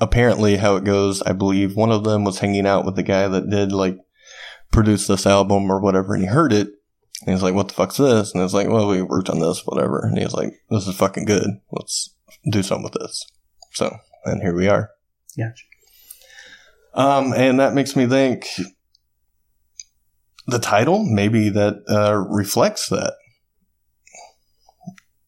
Apparently, 0.00 0.56
how 0.56 0.76
it 0.76 0.84
goes, 0.84 1.20
I 1.22 1.32
believe 1.32 1.76
one 1.76 1.92
of 1.92 2.04
them 2.04 2.24
was 2.24 2.38
hanging 2.38 2.66
out 2.66 2.84
with 2.84 2.96
the 2.96 3.02
guy 3.02 3.28
that 3.28 3.50
did 3.50 3.72
like 3.72 3.98
produce 4.72 5.06
this 5.06 5.26
album 5.26 5.70
or 5.70 5.80
whatever, 5.80 6.14
and 6.14 6.22
he 6.22 6.28
heard 6.28 6.52
it. 6.52 6.68
And 7.26 7.34
he's 7.34 7.42
like, 7.42 7.54
"What 7.54 7.68
the 7.68 7.74
fuck's 7.74 7.96
this?" 7.96 8.32
And 8.32 8.42
it's 8.42 8.54
like, 8.54 8.68
"Well, 8.68 8.88
we 8.88 9.02
worked 9.02 9.28
on 9.28 9.40
this, 9.40 9.66
whatever." 9.66 10.00
And 10.06 10.16
he's 10.16 10.32
like, 10.34 10.52
"This 10.70 10.86
is 10.86 10.96
fucking 10.96 11.24
good. 11.24 11.48
Let's 11.72 12.14
do 12.50 12.62
something 12.62 12.84
with 12.84 12.94
this." 12.94 13.26
So, 13.72 13.96
and 14.24 14.40
here 14.40 14.54
we 14.54 14.68
are. 14.68 14.90
Yeah, 15.36 15.52
Um, 16.94 17.32
and 17.32 17.60
that 17.60 17.74
makes 17.74 17.94
me 17.94 18.06
think 18.06 18.46
the 20.46 20.58
title 20.58 21.04
maybe 21.04 21.48
that 21.50 21.82
uh, 21.88 22.16
reflects 22.16 22.88
that 22.88 23.14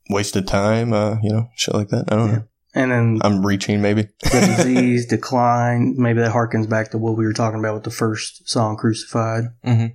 wasted 0.09 0.49
time. 0.49 0.93
Uh, 0.93 1.17
you 1.23 1.31
know, 1.31 1.49
shit 1.55 1.75
like 1.75 1.89
that. 1.89 2.07
I 2.11 2.17
don't 2.17 2.33
know. 2.33 2.45
And 2.75 2.91
then 2.93 3.19
I'm 3.23 3.45
reaching 3.45 3.83
maybe. 3.83 4.09
the 4.23 4.55
disease 4.57 5.07
decline. 5.07 5.95
Maybe 5.97 6.21
that 6.21 6.33
harkens 6.33 6.69
back 6.69 6.91
to 6.93 6.99
what 6.99 7.17
we 7.17 7.25
were 7.25 7.33
talking 7.33 7.59
about 7.59 7.75
with 7.75 7.85
the 7.85 7.91
first 7.91 8.49
song, 8.49 8.77
"Crucified." 8.77 9.45
Mm-hmm. 9.65 9.87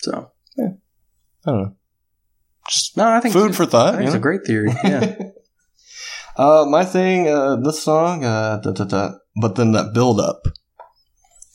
So 0.00 0.30
I 1.46 1.50
don't 1.50 1.62
know. 1.62 1.76
just 2.68 2.96
No, 2.96 3.08
I 3.08 3.20
think 3.20 3.32
food 3.32 3.54
for 3.54 3.64
I 3.64 3.66
thought. 3.66 4.02
it's 4.02 4.14
a 4.14 4.18
great 4.18 4.44
theory. 4.44 4.72
Yeah. 4.84 5.16
Uh, 6.36 6.66
my 6.68 6.84
thing, 6.84 7.28
uh, 7.28 7.54
this 7.54 7.80
song, 7.80 8.24
uh, 8.24 8.56
da, 8.56 8.72
da, 8.72 8.82
da, 8.82 9.12
but 9.40 9.54
then 9.54 9.70
that 9.70 9.94
build 9.94 10.18
up 10.18 10.42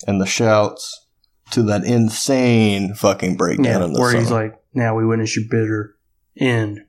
and 0.08 0.22
the 0.22 0.26
shouts 0.26 1.06
to 1.52 1.64
that 1.64 1.84
insane 1.84 2.94
fucking 2.94 3.36
breakdown 3.36 3.66
yeah. 3.66 3.84
in 3.84 3.92
the 3.92 4.00
Where 4.00 4.12
song. 4.12 4.22
he's 4.22 4.32
like, 4.32 4.54
"Now 4.74 4.96
we 4.96 5.06
witness 5.06 5.36
your 5.36 5.44
bitter 5.52 5.98
end. 6.40 6.80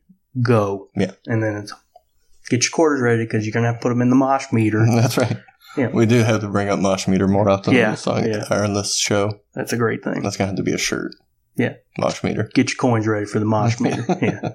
Go." 0.40 0.90
Yeah. 0.94 1.14
And 1.26 1.42
then 1.42 1.56
it's 1.56 1.72
get 2.50 2.64
your 2.64 2.70
quarters 2.72 3.00
ready 3.00 3.24
because 3.24 3.46
you're 3.46 3.52
gonna 3.52 3.68
have 3.68 3.76
to 3.76 3.80
put 3.82 3.88
them 3.88 4.02
in 4.02 4.10
the 4.10 4.16
mosh 4.16 4.52
meter. 4.52 4.84
That's 4.94 5.16
right. 5.16 5.38
Yeah. 5.76 5.88
We 5.88 6.04
do 6.04 6.18
have 6.24 6.40
to 6.40 6.48
bring 6.48 6.68
up 6.68 6.80
Mosh 6.80 7.06
Meter 7.06 7.28
more 7.28 7.48
often 7.48 7.74
Yeah, 7.74 7.92
this 7.92 8.00
song 8.00 8.26
yeah. 8.26 8.44
or 8.50 8.64
in 8.64 8.74
this 8.74 8.96
show. 8.98 9.38
That's 9.54 9.72
a 9.72 9.76
great 9.76 10.02
thing. 10.02 10.20
That's 10.20 10.36
gonna 10.36 10.48
have 10.48 10.56
to 10.56 10.64
be 10.64 10.72
a 10.72 10.78
shirt. 10.78 11.14
Yeah. 11.56 11.74
Mosh 11.96 12.24
Meter. 12.24 12.50
Get 12.54 12.70
your 12.70 12.76
coins 12.76 13.06
ready 13.06 13.24
for 13.24 13.38
the 13.38 13.44
mosh 13.44 13.78
meter. 13.78 14.04
Yeah. 14.20 14.54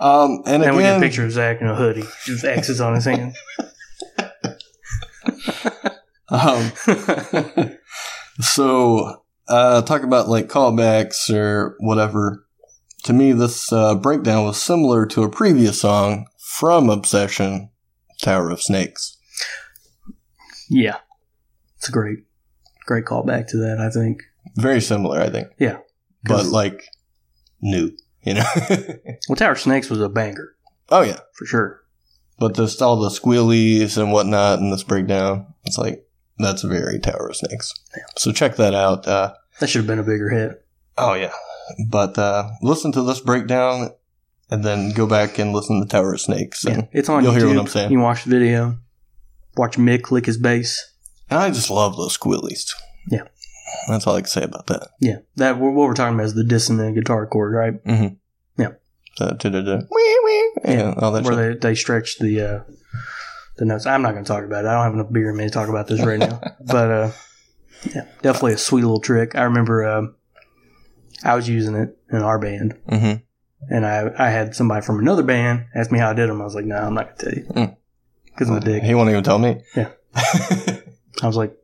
Um, 0.00 0.42
and 0.46 0.64
And 0.64 0.76
we 0.76 0.82
get 0.82 0.96
a 0.96 1.00
picture 1.00 1.24
of 1.24 1.30
Zach 1.30 1.60
in 1.60 1.68
a 1.68 1.76
hoodie, 1.76 2.02
just 2.24 2.44
X's 2.44 2.80
on 2.80 2.94
his 2.96 3.04
hand. 3.04 3.36
um, 6.28 6.72
so 8.40 9.22
uh, 9.46 9.82
talk 9.82 10.02
about 10.02 10.28
like 10.28 10.48
callbacks 10.48 11.32
or 11.32 11.76
whatever. 11.78 12.44
To 13.04 13.12
me, 13.12 13.32
this 13.32 13.72
uh, 13.72 13.94
breakdown 13.94 14.44
was 14.44 14.60
similar 14.60 15.06
to 15.06 15.22
a 15.22 15.28
previous 15.28 15.80
song 15.80 16.26
from 16.58 16.90
Obsession, 16.90 17.70
Tower 18.20 18.50
of 18.50 18.62
Snakes. 18.62 19.16
yeah, 20.68 20.98
it's 21.76 21.88
a 21.88 21.92
great, 21.92 22.20
great 22.86 23.04
callback 23.04 23.46
to 23.48 23.56
that. 23.58 23.78
I 23.80 23.90
think. 23.90 24.22
Very 24.56 24.80
similar, 24.80 25.20
I 25.20 25.30
think. 25.30 25.48
Yeah. 25.58 25.78
But 26.24 26.46
like 26.46 26.84
new, 27.60 27.92
you 28.22 28.34
know. 28.34 28.44
Well, 29.28 29.36
Tower 29.36 29.52
of 29.52 29.60
Snakes 29.60 29.88
was 29.90 30.00
a 30.00 30.08
banger 30.08 30.54
oh 30.90 31.02
yeah, 31.02 31.20
for 31.34 31.46
sure. 31.46 31.82
but 32.38 32.54
just 32.54 32.82
all 32.82 32.96
the 33.00 33.08
squealies 33.10 33.96
and 33.96 34.12
whatnot 34.12 34.58
in 34.58 34.70
this 34.70 34.82
breakdown, 34.82 35.46
it's 35.64 35.78
like 35.78 36.04
that's 36.38 36.62
very 36.62 36.98
Tower 36.98 37.28
of 37.28 37.36
Snakes. 37.36 37.72
So 38.18 38.32
check 38.32 38.56
that 38.56 38.74
out. 38.74 39.06
Uh, 39.06 39.34
That 39.60 39.68
should 39.68 39.80
have 39.80 39.86
been 39.86 39.98
a 39.98 40.02
bigger 40.02 40.28
hit. 40.28 40.64
Oh 40.98 41.14
yeah, 41.14 41.32
but 41.88 42.18
uh, 42.18 42.50
listen 42.62 42.92
to 42.92 43.02
this 43.02 43.20
breakdown 43.20 43.90
and 44.52 44.62
then 44.64 44.92
go 44.92 45.06
back 45.06 45.38
and 45.38 45.52
listen 45.52 45.80
to 45.80 45.86
Tower 45.86 46.12
of 46.14 46.20
Snakes. 46.20 46.64
Yeah, 46.64 46.72
And 46.74 46.88
it's 46.92 47.08
on 47.08 47.24
you'll 47.24 47.32
YouTube. 47.32 47.36
hear 47.38 47.48
what 47.48 47.58
I'm 47.58 47.66
saying. 47.66 47.90
You 47.92 48.00
watch 48.00 48.24
the 48.24 48.30
video. 48.30 48.78
Watch 49.56 49.76
Mick 49.76 50.10
lick 50.10 50.26
his 50.26 50.38
bass. 50.38 50.92
I 51.30 51.50
just 51.50 51.70
love 51.70 51.96
those 51.96 52.16
squealies. 52.18 52.70
Yeah. 53.10 53.22
that's 53.88 54.06
all 54.06 54.14
I 54.16 54.20
can 54.20 54.28
say 54.28 54.42
about 54.42 54.66
that. 54.66 54.88
Yeah, 55.00 55.16
that 55.36 55.58
what 55.58 55.72
we're 55.72 55.94
talking 55.94 56.14
about 56.14 56.26
is 56.26 56.34
the 56.34 56.44
dissonant 56.44 56.94
guitar 56.94 57.26
chord, 57.26 57.54
right? 57.54 57.84
Mm-hmm. 57.84 58.62
Yeah. 58.62 58.68
Wee, 59.90 60.50
yeah, 60.64 60.94
all 60.98 61.12
that 61.12 61.24
Where 61.24 61.54
they, 61.54 61.58
they 61.58 61.74
stretch 61.74 62.18
the 62.18 62.40
uh, 62.40 62.60
the 63.56 63.64
notes. 63.64 63.86
I'm 63.86 64.02
not 64.02 64.12
going 64.12 64.24
to 64.24 64.28
talk 64.28 64.44
about 64.44 64.64
it. 64.64 64.68
I 64.68 64.74
don't 64.74 64.84
have 64.84 64.94
enough 64.94 65.12
beer 65.12 65.30
in 65.30 65.36
me 65.36 65.44
to 65.44 65.50
talk 65.50 65.68
about 65.68 65.86
this 65.86 66.04
right 66.04 66.18
now. 66.18 66.40
But 66.64 66.90
uh, 66.90 67.10
yeah, 67.94 68.04
definitely 68.22 68.52
a 68.54 68.58
sweet 68.58 68.82
little 68.82 69.00
trick. 69.00 69.34
I 69.34 69.42
remember 69.44 69.86
um 69.88 70.14
I 71.24 71.34
was 71.34 71.48
using 71.48 71.74
it 71.74 71.96
in 72.10 72.18
our 72.22 72.38
band, 72.38 72.76
Mm-hmm. 72.88 73.22
And 73.70 73.86
I 73.86 74.10
I 74.18 74.30
had 74.30 74.54
somebody 74.54 74.84
from 74.84 74.98
another 74.98 75.22
band 75.22 75.66
ask 75.74 75.90
me 75.90 75.98
how 75.98 76.10
I 76.10 76.14
did 76.14 76.28
them. 76.28 76.40
I 76.40 76.44
was 76.44 76.54
like, 76.54 76.64
no, 76.64 76.76
I'm 76.76 76.94
not 76.94 77.18
going 77.18 77.34
to 77.34 77.44
tell 77.44 77.64
you 77.64 77.76
because 78.26 78.50
I'm 78.50 78.56
a 78.56 78.60
dick. 78.60 78.82
He 78.82 78.94
won't 78.94 79.10
even 79.10 79.24
tell 79.24 79.38
me. 79.38 79.62
Yeah. 79.76 79.90
I 80.14 81.26
was 81.26 81.36
like, 81.36 81.56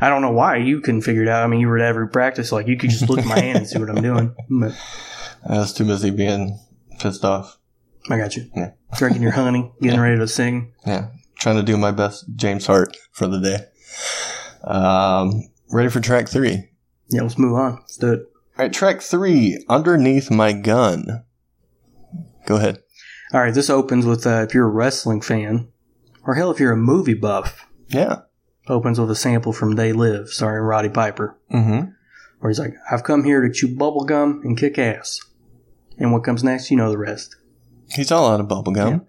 I 0.00 0.08
don't 0.08 0.22
know 0.22 0.32
why 0.32 0.56
you 0.56 0.80
couldn't 0.80 1.02
figure 1.02 1.22
it 1.22 1.28
out. 1.28 1.44
I 1.44 1.46
mean, 1.46 1.60
you 1.60 1.68
were 1.68 1.78
at 1.78 1.84
every 1.84 2.08
practice. 2.08 2.52
Like, 2.52 2.66
you 2.66 2.76
could 2.76 2.90
just 2.90 3.08
look 3.08 3.18
at 3.18 3.26
my 3.26 3.38
hand 3.38 3.58
and 3.58 3.68
see 3.68 3.78
what 3.78 3.90
I'm 3.90 4.02
doing. 4.02 4.34
But 4.48 4.72
I 5.48 5.58
was 5.58 5.72
too 5.72 5.84
busy 5.84 6.10
being 6.10 6.58
pissed 6.98 7.24
off. 7.24 7.58
I 8.10 8.18
got 8.18 8.36
you. 8.36 8.50
Yeah. 8.54 8.72
Drinking 8.96 9.22
your 9.22 9.32
honey, 9.32 9.72
getting 9.80 10.00
ready 10.00 10.18
to 10.18 10.28
sing. 10.28 10.72
Yeah, 10.86 11.08
trying 11.38 11.56
to 11.56 11.62
do 11.62 11.76
my 11.76 11.90
best 11.90 12.26
James 12.36 12.66
Hart 12.66 12.96
for 13.12 13.26
the 13.26 13.40
day. 13.40 13.58
Um, 14.62 15.48
ready 15.70 15.88
for 15.88 16.00
track 16.00 16.28
three. 16.28 16.70
Yeah, 17.08 17.22
let's 17.22 17.38
move 17.38 17.54
on. 17.54 17.76
Let's 17.76 17.96
do 17.96 18.12
it. 18.12 18.20
All 18.56 18.64
right, 18.64 18.72
track 18.72 19.00
three, 19.00 19.64
Underneath 19.68 20.30
My 20.30 20.52
Gun. 20.52 21.24
Go 22.46 22.56
ahead. 22.56 22.78
All 23.32 23.40
right, 23.40 23.54
this 23.54 23.70
opens 23.70 24.06
with 24.06 24.26
uh, 24.26 24.44
if 24.48 24.54
you're 24.54 24.66
a 24.66 24.70
wrestling 24.70 25.20
fan, 25.20 25.68
or 26.24 26.34
hell, 26.34 26.50
if 26.50 26.60
you're 26.60 26.72
a 26.72 26.76
movie 26.76 27.14
buff, 27.14 27.66
Yeah. 27.88 28.20
opens 28.68 28.98
with 29.00 29.10
a 29.10 29.16
sample 29.16 29.52
from 29.52 29.72
They 29.72 29.92
Live, 29.92 30.28
starring 30.28 30.62
Roddy 30.64 30.88
Piper, 30.88 31.36
Mm-hmm. 31.52 31.90
where 32.40 32.50
he's 32.50 32.58
like, 32.60 32.74
I've 32.90 33.02
come 33.04 33.24
here 33.24 33.40
to 33.42 33.52
chew 33.52 33.74
bubble 33.76 34.04
gum 34.04 34.40
and 34.44 34.56
kick 34.56 34.78
ass. 34.78 35.20
And 35.98 36.12
what 36.12 36.24
comes 36.24 36.42
next, 36.44 36.70
you 36.70 36.76
know 36.76 36.90
the 36.90 36.98
rest. 36.98 37.36
He's 37.90 38.10
all 38.12 38.28
out 38.28 38.40
of 38.40 38.46
bubblegum. 38.48 39.06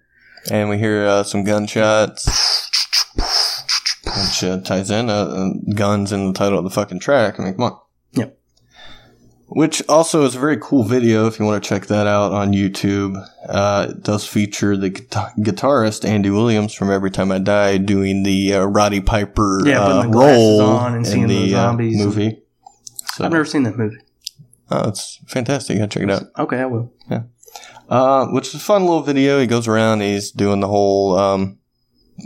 And 0.50 0.68
we 0.68 0.78
hear 0.78 1.04
uh, 1.06 1.22
some 1.24 1.42
gunshots, 1.44 2.24
which 4.04 4.44
uh, 4.44 4.60
ties 4.60 4.90
in. 4.90 5.10
Uh, 5.10 5.50
guns 5.74 6.12
in 6.12 6.26
the 6.28 6.32
title 6.32 6.58
of 6.58 6.64
the 6.64 6.70
fucking 6.70 7.00
track. 7.00 7.40
I 7.40 7.44
mean, 7.44 7.54
come 7.54 7.62
on. 7.64 7.80
Yep. 8.12 8.38
Which 9.48 9.80
also 9.88 10.24
is 10.24 10.34
a 10.34 10.40
very 10.40 10.56
cool 10.60 10.82
video 10.82 11.26
if 11.28 11.38
you 11.38 11.44
want 11.46 11.62
to 11.62 11.68
check 11.68 11.86
that 11.86 12.06
out 12.08 12.32
on 12.32 12.52
YouTube. 12.52 13.16
Uh, 13.48 13.86
it 13.90 14.02
does 14.02 14.26
feature 14.26 14.76
the 14.76 14.90
guitar- 14.90 15.32
guitarist 15.38 16.04
Andy 16.04 16.30
Williams 16.30 16.74
from 16.74 16.90
Every 16.90 17.12
Time 17.12 17.30
I 17.30 17.38
Die 17.38 17.78
doing 17.78 18.24
the 18.24 18.54
uh, 18.54 18.64
Roddy 18.64 19.00
Piper 19.00 19.62
Yeah, 19.64 19.80
uh, 19.82 19.86
putting 19.98 20.10
the 20.10 20.16
glasses 20.16 20.60
role 20.60 20.60
on 20.62 20.94
and 20.96 21.06
in 21.06 21.12
seeing 21.12 21.26
the 21.28 21.42
the 21.50 21.54
uh, 21.54 21.58
zombies. 21.68 22.04
movie. 22.04 22.42
So, 23.14 23.24
I've 23.24 23.32
never 23.32 23.44
seen 23.44 23.62
that 23.62 23.78
movie. 23.78 23.98
oh, 24.72 24.88
it's 24.88 25.20
fantastic. 25.28 25.74
You 25.76 25.82
gotta 25.82 25.94
check 26.00 26.02
it 26.02 26.10
out. 26.10 26.24
Okay, 26.38 26.58
I 26.58 26.66
will. 26.66 26.92
Uh, 27.88 28.26
which 28.32 28.48
is 28.48 28.54
a 28.54 28.58
fun 28.58 28.82
little 28.82 29.02
video. 29.02 29.38
He 29.38 29.46
goes 29.46 29.68
around, 29.68 30.00
he's 30.00 30.32
doing 30.32 30.58
the 30.58 30.66
whole 30.66 31.16
um, 31.16 31.58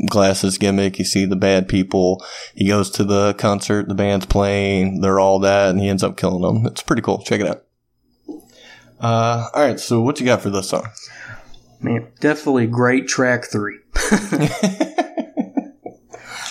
glasses 0.09 0.59
gimmick. 0.59 0.99
You 0.99 1.05
see 1.05 1.25
the 1.25 1.37
bad 1.37 1.69
people. 1.69 2.25
He 2.55 2.69
goes 2.69 2.91
to 2.93 3.05
the 3.05 3.35
concert, 3.35 3.89
the 3.89 3.95
band's 3.95 4.27
playing, 4.27 5.01
they're 5.01 5.21
all 5.21 5.39
that, 5.41 5.71
and 5.71 5.81
he 5.81 5.89
ends 5.89 6.03
up 6.03 6.17
killing 6.17 6.43
them. 6.43 6.67
It's 6.67 6.83
pretty 6.83 7.03
cool. 7.03 7.23
Check 7.23 7.41
it 7.41 7.47
out. 7.47 7.65
Uh, 9.01 9.49
all 9.55 9.63
right, 9.63 9.81
so 9.81 10.01
what 10.03 10.21
you 10.21 10.27
got 10.27 10.43
for 10.43 10.51
this 10.51 10.69
song? 10.69 10.87
Man, 11.81 12.09
definitely 12.21 12.67
great 12.67 13.09
track 13.09 13.47
three. 13.47 13.79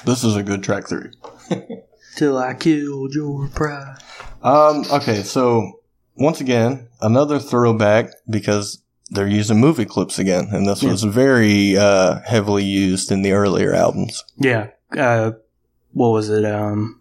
This 0.05 0.23
is 0.23 0.35
a 0.35 0.43
good 0.43 0.63
track 0.63 0.87
three. 0.87 1.11
Till 2.15 2.37
I 2.37 2.53
killed 2.53 3.13
your 3.13 3.47
pride. 3.49 3.97
Um, 4.41 4.83
okay, 4.91 5.23
so 5.23 5.81
once 6.15 6.41
again, 6.41 6.87
another 7.01 7.37
throwback 7.37 8.11
because 8.29 8.81
they're 9.11 9.27
using 9.27 9.59
movie 9.59 9.85
clips 9.85 10.19
again, 10.19 10.49
and 10.51 10.67
this 10.67 10.83
Yeah. 10.83 10.91
was 10.91 11.03
very 11.03 11.77
uh, 11.77 12.19
heavily 12.25 12.63
used 12.63 13.11
in 13.11 13.21
the 13.21 13.31
earlier 13.33 13.73
albums. 13.73 14.23
Yeah. 14.37 14.67
Uh, 14.95 15.31
what 15.93 16.09
was 16.09 16.29
it? 16.29 16.45
Um, 16.45 16.95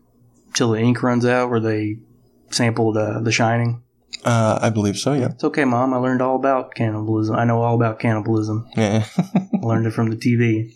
Till 0.54 0.70
the 0.72 0.78
ink 0.80 1.02
runs 1.02 1.24
out, 1.26 1.50
where 1.50 1.60
they 1.60 1.98
sampled 2.50 2.96
uh, 2.96 3.20
The 3.20 3.30
Shining. 3.30 3.82
Uh, 4.24 4.58
I 4.60 4.70
believe 4.70 4.96
so. 4.96 5.12
Yeah. 5.12 5.26
It's 5.30 5.44
okay, 5.44 5.64
Mom. 5.64 5.92
I 5.94 5.98
learned 5.98 6.22
all 6.22 6.36
about 6.36 6.74
cannibalism. 6.74 7.36
I 7.36 7.44
know 7.44 7.60
all 7.62 7.74
about 7.76 7.98
cannibalism. 8.00 8.66
Yeah. 8.76 9.04
I 9.18 9.64
learned 9.66 9.86
it 9.86 9.92
from 9.92 10.08
the 10.10 10.16
TV. 10.16 10.74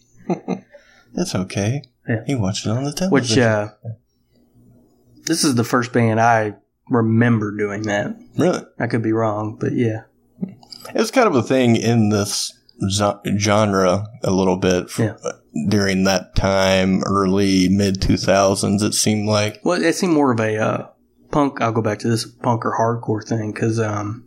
It's 1.14 1.35
okay. 1.45 1.83
Yeah. 2.09 2.22
He 2.26 2.35
watched 2.35 2.66
it 2.66 2.70
on 2.70 2.85
the 2.85 2.93
television. 2.93 3.11
Which, 3.11 3.39
uh, 3.39 3.68
this 5.24 5.45
is 5.45 5.55
the 5.55 5.64
first 5.64 5.93
band 5.93 6.20
I 6.20 6.55
remember 6.91 7.57
doing 7.57 7.83
that. 7.83 8.14
really, 8.37 8.61
I 8.78 8.87
could 8.87 9.03
be 9.03 9.12
wrong, 9.12 9.57
but 9.59 9.72
yeah. 9.72 10.03
It's 10.95 11.11
kind 11.11 11.26
of 11.28 11.35
a 11.35 11.43
thing 11.43 11.76
in 11.76 12.09
this 12.11 12.53
genre 13.39 14.07
a 14.24 14.30
little 14.30 14.57
bit 14.57 14.87
Yeah. 14.99 15.14
during 15.68 16.05
that 16.05 16.35
time, 16.35 17.03
early 17.05 17.68
mid 17.68 18.01
two 18.03 18.16
thousands. 18.16 18.83
It 18.83 18.95
seemed 18.95 19.28
like 19.28 19.61
Well, 19.64 19.83
it 19.83 19.95
seemed 19.95 20.14
more 20.14 20.33
of 20.33 20.41
a 20.41 20.57
uh, 20.59 20.87
punk. 21.30 21.61
I'll 21.61 21.72
go 21.72 21.83
back 21.83 21.99
to 22.01 22.09
this 22.09 22.26
punk 22.26 22.64
or 22.64 22.76
hardcore 22.78 23.22
thing 23.26 23.53
because 23.53 23.78
um, 23.78 24.24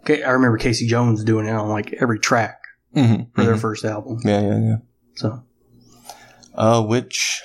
okay, 0.00 0.22
I 0.22 0.30
remember 0.30 0.58
Casey 0.58 0.86
Jones 0.86 1.24
doing 1.24 1.46
it 1.46 1.52
on 1.52 1.68
like 1.68 1.94
every 2.00 2.18
track 2.18 2.58
for 2.94 3.44
their 3.44 3.56
first 3.56 3.84
album. 3.84 4.18
yeah, 4.24 4.40
yeah, 4.42 4.58
yeah. 4.58 4.76
So 5.16 5.42
Uh, 6.54 6.82
which 6.84 7.42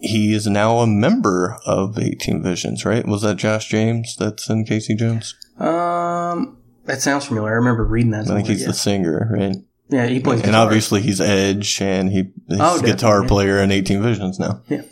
he 0.00 0.34
is 0.34 0.46
now 0.46 0.78
a 0.78 0.86
member 0.86 1.56
of 1.66 1.98
Eighteen 1.98 2.42
Visions, 2.42 2.84
right? 2.84 3.06
Was 3.06 3.22
that 3.22 3.36
Josh 3.36 3.68
James 3.68 4.14
that's 4.18 4.48
in 4.50 4.64
Casey 4.64 4.94
Jones? 4.94 5.34
Um, 5.58 6.58
that 6.84 7.00
sounds 7.00 7.26
familiar. 7.26 7.50
I 7.52 7.56
remember 7.56 7.84
reading 7.84 8.10
that. 8.12 8.30
I 8.30 8.34
think 8.34 8.48
he's 8.48 8.62
yeah. 8.62 8.68
the 8.68 8.74
singer, 8.74 9.28
right? 9.32 9.56
yeah, 9.88 10.06
he 10.06 10.20
plays 10.20 10.40
and 10.40 10.46
guitar. 10.46 10.64
obviously 10.66 11.00
he's 11.02 11.20
Edge, 11.20 11.80
and 11.80 12.10
he 12.10 12.32
he's 12.48 12.58
Oh, 12.60 12.78
a 12.78 12.82
guitar 12.82 13.22
yeah. 13.22 13.28
player 13.28 13.58
in 13.62 13.70
Eighteen 13.70 14.02
Visions 14.02 14.38
now. 14.38 14.62
Yeah. 14.68 14.82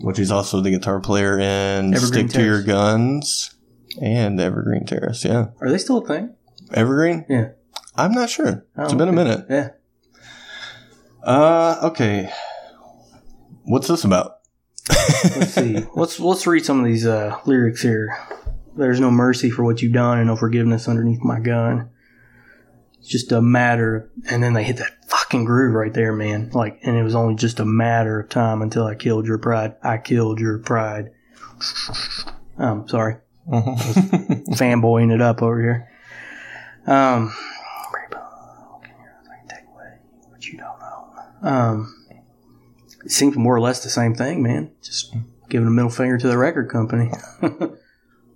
which 0.00 0.18
he's 0.18 0.30
also 0.30 0.60
the 0.60 0.70
guitar 0.70 1.00
player 1.00 1.38
in 1.38 1.94
Evergreen 1.94 2.28
Stick 2.28 2.40
to 2.40 2.44
Your 2.46 2.62
Guns 2.62 3.54
and 4.00 4.38
Evergreen 4.40 4.84
Terrace. 4.84 5.24
Yeah, 5.24 5.46
Are 5.60 5.70
they 5.70 5.78
still 5.78 5.98
a 5.98 6.06
thing? 6.06 6.34
Evergreen. 6.74 7.24
Yeah. 7.28 7.48
I'm 7.94 8.12
not 8.12 8.28
sure. 8.28 8.66
Oh, 8.76 8.84
it's 8.84 8.92
been 8.92 9.08
a 9.08 9.12
minute. 9.12 9.46
Yeah. 9.48 9.70
Uh, 11.22 11.78
okay. 11.84 12.30
What's 13.64 13.88
this 13.88 14.04
about? 14.04 14.38
Let's 14.88 15.54
see. 15.54 15.78
let's 15.96 16.20
let's 16.20 16.46
read 16.46 16.64
some 16.64 16.78
of 16.78 16.84
these 16.86 17.06
uh, 17.06 17.38
lyrics 17.46 17.82
here. 17.82 18.16
There's 18.76 19.00
no 19.00 19.10
mercy 19.10 19.50
for 19.50 19.64
what 19.64 19.82
you've 19.82 19.92
done 19.92 20.18
and 20.18 20.26
no 20.26 20.36
forgiveness 20.36 20.88
underneath 20.88 21.22
my 21.22 21.40
gun. 21.40 21.90
It's 22.98 23.08
just 23.08 23.32
a 23.32 23.40
matter. 23.40 24.10
And 24.30 24.42
then 24.42 24.52
they 24.52 24.64
hit 24.64 24.76
that 24.78 25.08
fucking 25.08 25.44
groove 25.44 25.74
right 25.74 25.92
there, 25.92 26.12
man. 26.12 26.50
Like, 26.50 26.80
and 26.82 26.96
it 26.96 27.02
was 27.02 27.14
only 27.14 27.34
just 27.34 27.60
a 27.60 27.64
matter 27.64 28.20
of 28.20 28.28
time 28.28 28.62
until 28.62 28.84
I 28.86 28.94
killed 28.94 29.26
your 29.26 29.38
pride. 29.38 29.76
I 29.82 29.98
killed 29.98 30.40
your 30.40 30.58
pride. 30.58 31.10
Um, 32.58 32.86
sorry. 32.88 33.16
Fanboying 33.48 35.14
it 35.14 35.20
up 35.20 35.42
over 35.42 35.60
here. 35.60 35.90
Um, 36.86 37.32
take 39.48 39.64
away 39.68 39.98
what 40.28 40.46
you 40.46 40.58
don't 40.58 40.78
know. 40.80 41.48
Um, 41.48 42.06
it 43.04 43.10
seems 43.12 43.36
more 43.36 43.54
or 43.54 43.60
less 43.60 43.84
the 43.84 43.90
same 43.90 44.14
thing, 44.14 44.42
man. 44.42 44.72
Just 44.82 45.14
giving 45.48 45.68
a 45.68 45.70
middle 45.70 45.90
finger 45.90 46.18
to 46.18 46.28
the 46.28 46.36
record 46.36 46.68
company. 46.68 47.12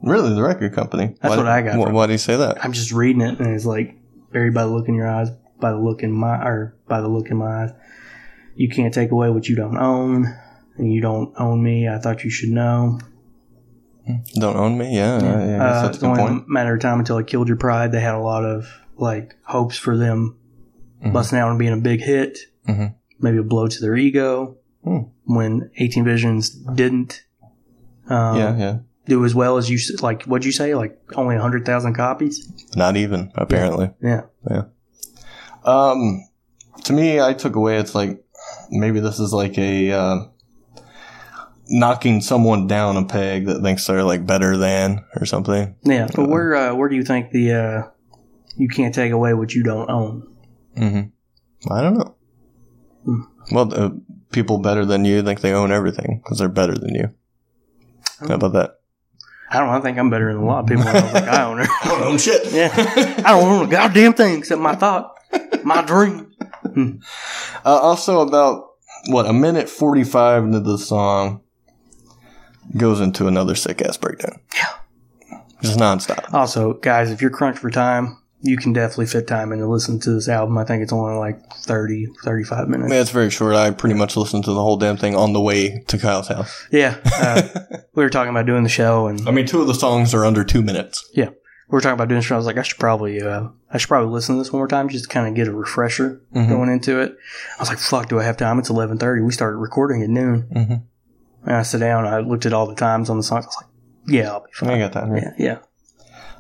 Really, 0.03 0.35
the 0.35 0.43
record 0.43 0.73
company. 0.73 1.15
That's 1.21 1.37
what 1.37 1.47
I 1.47 1.63
got 1.63 1.79
Why, 1.79 1.91
why 1.91 2.07
do 2.07 2.13
you 2.13 2.19
say 2.19 2.37
that? 2.37 2.65
I'm 2.65 2.73
just 2.73 2.93
reading 2.93 3.21
it, 3.23 3.39
and 3.39 3.55
it's 3.55 3.67
like 3.67 3.97
buried 4.33 4.55
by 4.55 4.65
the 4.65 4.71
look 4.71 4.89
in 4.89 4.95
your 4.95 5.09
eyes, 5.09 5.31
by 5.61 5.71
the 5.73 5.79
look 5.79 6.03
in 6.03 6.11
my, 6.13 6.37
or 6.37 6.75
by 6.89 7.01
the 7.01 7.09
look 7.09 7.29
in 7.31 7.37
my 7.37 7.65
eyes. 7.65 7.71
You 8.55 8.69
can't 8.69 8.93
take 8.95 9.11
away 9.11 9.31
what 9.31 9.49
you 9.49 9.57
don't 9.57 9.77
own, 9.77 10.35
and 10.77 10.93
you 10.93 11.01
don't 11.01 11.33
own 11.39 11.63
me. 11.63 11.89
I 11.89 11.99
thought 11.99 12.25
you 12.25 12.31
should 12.31 12.51
know. 12.51 12.99
Don't 14.35 14.57
own 14.57 14.77
me? 14.79 14.97
Yeah, 14.97 15.21
yeah. 15.23 15.47
Guess 15.59 15.61
Uh, 15.61 15.83
that's 15.83 15.89
it's 15.89 15.97
a 15.99 16.01
good 16.01 16.07
only 16.11 16.23
point. 16.23 16.45
a 16.49 16.51
matter 16.51 16.75
of 16.75 16.81
time 16.81 16.99
until 16.99 17.17
I 17.17 17.23
killed 17.23 17.47
your 17.49 17.57
pride. 17.59 17.93
They 17.93 18.01
had 18.01 18.15
a 18.15 18.21
lot 18.21 18.45
of 18.45 18.67
like 18.97 19.37
hopes 19.45 19.77
for 19.79 19.97
them 19.97 20.37
busting 21.13 21.39
out 21.39 21.51
and 21.51 21.59
being 21.59 21.73
a 21.73 21.77
big 21.77 22.01
hit, 22.01 22.39
Mhm. 22.69 22.95
maybe 23.21 23.39
a 23.39 23.43
blow 23.43 23.69
to 23.69 23.81
their 23.81 23.97
ego. 23.97 24.57
Hmm. 24.83 24.99
When 25.25 25.71
18 25.77 26.05
Visions 26.05 26.51
didn't 26.51 27.23
um, 28.09 28.37
yeah, 28.37 28.57
yeah. 28.59 28.79
Do 29.07 29.25
as 29.25 29.35
well 29.35 29.57
as 29.57 29.69
you 29.71 29.79
like. 30.01 30.25
What'd 30.25 30.45
you 30.45 30.53
say? 30.53 30.75
Like 30.75 30.99
only 31.17 31.35
100,000 31.35 31.95
copies? 31.95 32.49
Not 32.77 32.97
even, 32.97 33.33
apparently. 33.35 33.91
Yeah. 34.01 34.23
Um, 35.65 36.25
to 36.85 36.93
me, 36.93 37.21
I 37.21 37.35
took 37.35 37.57
away 37.57 37.79
it's 37.79 37.95
like 37.95 38.23
maybe 38.71 39.01
this 39.01 39.19
is 39.21 39.33
like 39.33 39.59
a 39.59 39.93
uh, 39.93 40.19
knocking 41.69 42.21
someone 42.21 42.67
down 42.67 42.97
a 42.97 43.05
peg 43.05 43.47
that 43.47 43.63
thinks 43.63 43.87
they're 43.87 44.03
like 44.03 44.27
better 44.27 44.57
than 44.57 45.05
or 45.17 45.27
something. 45.27 45.77
Yeah, 45.85 46.09
but 46.15 46.29
where 46.29 46.55
uh, 46.55 46.75
where 46.75 46.89
do 46.89 46.97
you 46.97 47.05
think 47.05 47.31
the 47.31 47.53
uh, 47.53 47.83
you 48.57 48.69
can't 48.69 48.95
take 48.95 49.13
away 49.13 49.35
what 49.35 49.55
you 49.55 49.63
don't 49.63 49.91
own? 49.91 50.35
Mm-hmm. 50.77 51.73
I 51.73 51.83
don't 51.83 51.95
know. 51.95 52.17
Hmm. 53.05 53.21
Well, 53.53 53.75
uh, 53.75 53.91
people 54.33 54.59
better 54.59 54.85
than 54.85 55.05
you 55.05 55.23
think 55.23 55.41
they 55.41 55.53
own 55.53 55.73
everything 55.73 56.21
because 56.23 56.39
they're 56.39 56.49
better 56.49 56.77
than 56.77 56.95
you. 56.95 57.15
How 58.21 58.35
about 58.35 58.53
that? 58.53 58.80
I 59.53 59.59
don't 59.59 59.67
know. 59.67 59.73
I 59.73 59.81
think 59.81 59.99
I'm 59.99 60.11
better 60.11 60.33
than 60.33 60.43
a 60.43 60.47
lot 60.47 60.61
of 60.61 60.67
people. 60.67 60.87
I 60.87 60.93
don't 60.93 61.11
think 61.11 61.29
I 61.29 61.45
own 61.45 61.61
it. 61.61 61.69
I 61.69 61.89
don't 61.89 62.03
own 62.03 62.19
shit. 62.19 62.53
Yeah, 62.53 62.71
I 63.27 63.33
don't 63.33 63.49
own 63.49 63.67
a 63.67 63.71
goddamn 63.71 64.13
thing 64.13 64.39
except 64.39 64.61
my 64.61 64.77
thought, 64.77 65.19
my 65.65 65.83
dream. 65.83 66.33
Uh, 66.65 66.99
also, 67.65 68.21
about 68.21 68.69
what 69.09 69.27
a 69.27 69.33
minute 69.33 69.69
forty-five 69.69 70.45
into 70.45 70.61
the 70.61 70.79
song 70.79 71.43
goes 72.77 73.01
into 73.01 73.27
another 73.27 73.57
sick 73.57 73.83
ass 73.83 73.97
breakdown. 73.97 74.39
Yeah, 74.55 75.41
just 75.63 75.79
nonstop. 75.81 76.33
Also, 76.33 76.75
guys, 76.75 77.11
if 77.11 77.21
you're 77.21 77.31
crunched 77.31 77.59
for 77.59 77.71
time, 77.71 78.23
you 78.43 78.57
can 78.57 78.73
definitely 78.73 79.07
fit 79.07 79.27
time 79.27 79.53
in 79.53 79.59
to 79.59 79.67
listen 79.67 80.01
to 80.01 80.13
this 80.13 80.29
album. 80.29 80.57
I 80.59 80.65
think 80.65 80.83
it's 80.83 80.93
only 80.93 81.15
like 81.19 81.53
30, 81.53 82.07
35 82.25 82.69
minutes. 82.69 82.91
Yeah, 82.93 83.01
it's 83.01 83.11
very 83.11 83.31
short. 83.31 83.55
I 83.55 83.71
pretty 83.71 83.95
much 83.95 84.17
listened 84.17 84.45
to 84.45 84.53
the 84.53 84.63
whole 84.63 84.77
damn 84.79 84.97
thing 84.97 85.15
on 85.15 85.33
the 85.33 85.41
way 85.41 85.85
to 85.89 85.99
Kyle's 85.99 86.29
house. 86.29 86.67
Yeah, 86.71 86.97
uh, 87.17 87.43
we 87.95 88.03
were 88.03 88.11
talking 88.11 88.31
about 88.31 88.47
doing 88.47 88.63
the 88.63 88.69
show, 88.71 89.07
and 89.09 89.27
I 89.29 89.31
mean, 89.31 89.47
two 89.47 89.61
of 89.61 89.67
the 89.67 89.75
songs 89.75 90.15
are 90.15 90.25
under 90.25 90.43
two 90.45 90.63
minutes. 90.63 91.09
yeah, 91.15 91.29
we 91.29 91.77
were 91.77 91.81
talking 91.81 91.95
about 91.95 92.09
doing 92.09 92.21
the 92.21 92.27
show. 92.27 92.35
I 92.35 92.39
was 92.39 92.47
like, 92.47 92.57
I 92.59 92.63
should 92.63 92.79
probably, 92.79 93.21
uh, 93.21 93.49
I 93.71 93.79
should 93.79 93.89
probably 93.89 94.11
listen 94.13 94.37
to 94.37 94.41
this 94.43 94.53
one 94.53 94.61
more 94.61 94.69
time 94.69 94.89
just 94.89 95.05
to 95.05 95.11
kind 95.11 95.29
of 95.29 95.35
get 95.35 95.47
a 95.47 95.53
refresher 95.53 96.23
Mhm. 96.35 96.49
going 96.49 96.71
into 96.71 96.99
it. 97.01 97.17
I 97.59 97.63
was 97.63 97.69
like, 97.69 97.79
fuck, 97.79 98.09
do 98.09 98.19
I 98.19 98.25
have 98.25 98.37
time? 98.37 98.59
It's 98.59 98.71
eleven 98.71 98.97
thirty. 98.99 99.23
We 99.23 99.33
started 99.33 99.59
recording 99.59 100.03
at 100.03 100.09
noon, 100.09 100.49
Mhm. 100.57 100.83
and 101.45 101.57
I 101.57 101.63
sat 101.63 101.81
down. 101.81 102.07
I 102.07 102.21
looked 102.21 102.47
at 102.47 102.53
all 102.53 102.67
the 102.67 102.75
times 102.75 103.11
on 103.11 103.17
the 103.19 103.23
songs. 103.23 103.45
I 103.45 103.49
was 103.49 103.57
like, 103.61 103.71
yeah, 104.15 104.31
I'll 104.33 104.41
be 104.41 104.47
fine. 104.55 104.71
I 104.71 104.79
got 104.79 104.93
that. 104.95 105.09
Right. 105.09 105.23
Yeah, 105.23 105.33
yeah, 105.39 105.59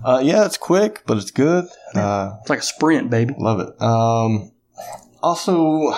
Uh, 0.05 0.21
yeah, 0.23 0.47
it's 0.47 0.57
quick, 0.57 1.03
but 1.07 1.17
it's 1.19 1.31
good. 1.31 1.67
Uh, 1.95 2.33
it's 2.41 2.51
like 2.51 2.61
a 2.61 2.63
sprint, 2.63 3.11
baby. 3.11 3.35
love 3.39 3.61
it. 3.61 3.81
Um, 3.83 4.51
also, 5.23 5.93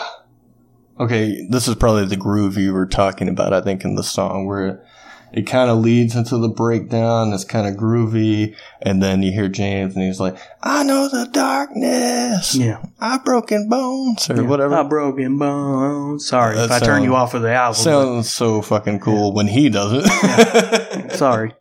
okay, 0.98 1.46
this 1.48 1.68
is 1.68 1.74
probably 1.76 2.07
the 2.07 2.16
groove 2.16 2.57
you 2.57 2.72
were 2.72 2.86
talking 2.86 3.28
about. 3.28 3.53
I 3.53 3.61
think 3.61 3.84
in 3.84 3.94
the 3.94 4.03
song 4.03 4.46
where 4.46 4.84
it 5.32 5.46
kind 5.46 5.70
of 5.70 5.78
leads 5.78 6.14
into 6.14 6.36
the 6.36 6.48
breakdown. 6.48 7.32
It's 7.32 7.44
kind 7.44 7.66
of 7.66 7.74
groovy, 7.80 8.55
and 8.82 9.03
then 9.03 9.22
you 9.22 9.32
hear 9.32 9.48
James, 9.48 9.94
and 9.94 10.05
he's 10.05 10.20
like, 10.20 10.36
"I 10.62 10.82
know 10.82 11.09
the 11.09 11.26
darkness. 11.32 12.55
Yeah, 12.55 12.84
I've 13.00 13.24
broken 13.24 13.68
bones, 13.68 14.28
or 14.28 14.44
whatever." 14.44 14.74
A 14.76 14.84
broken 14.84 15.38
bone. 15.38 16.18
Sorry 16.20 16.59
if 16.59 16.70
I 16.70 16.80
turn 16.80 17.03
you 17.03 17.14
off 17.14 17.34
of 17.34 17.42
the 17.42 17.53
album. 17.53 17.80
Sounds 17.80 18.30
so 18.30 18.61
fucking 18.62 19.00
cool 19.00 19.32
when 19.32 19.46
he 19.46 19.68
does 19.70 19.92
it. 19.94 20.98
but 21.09 21.12
Sorry. 21.16 21.55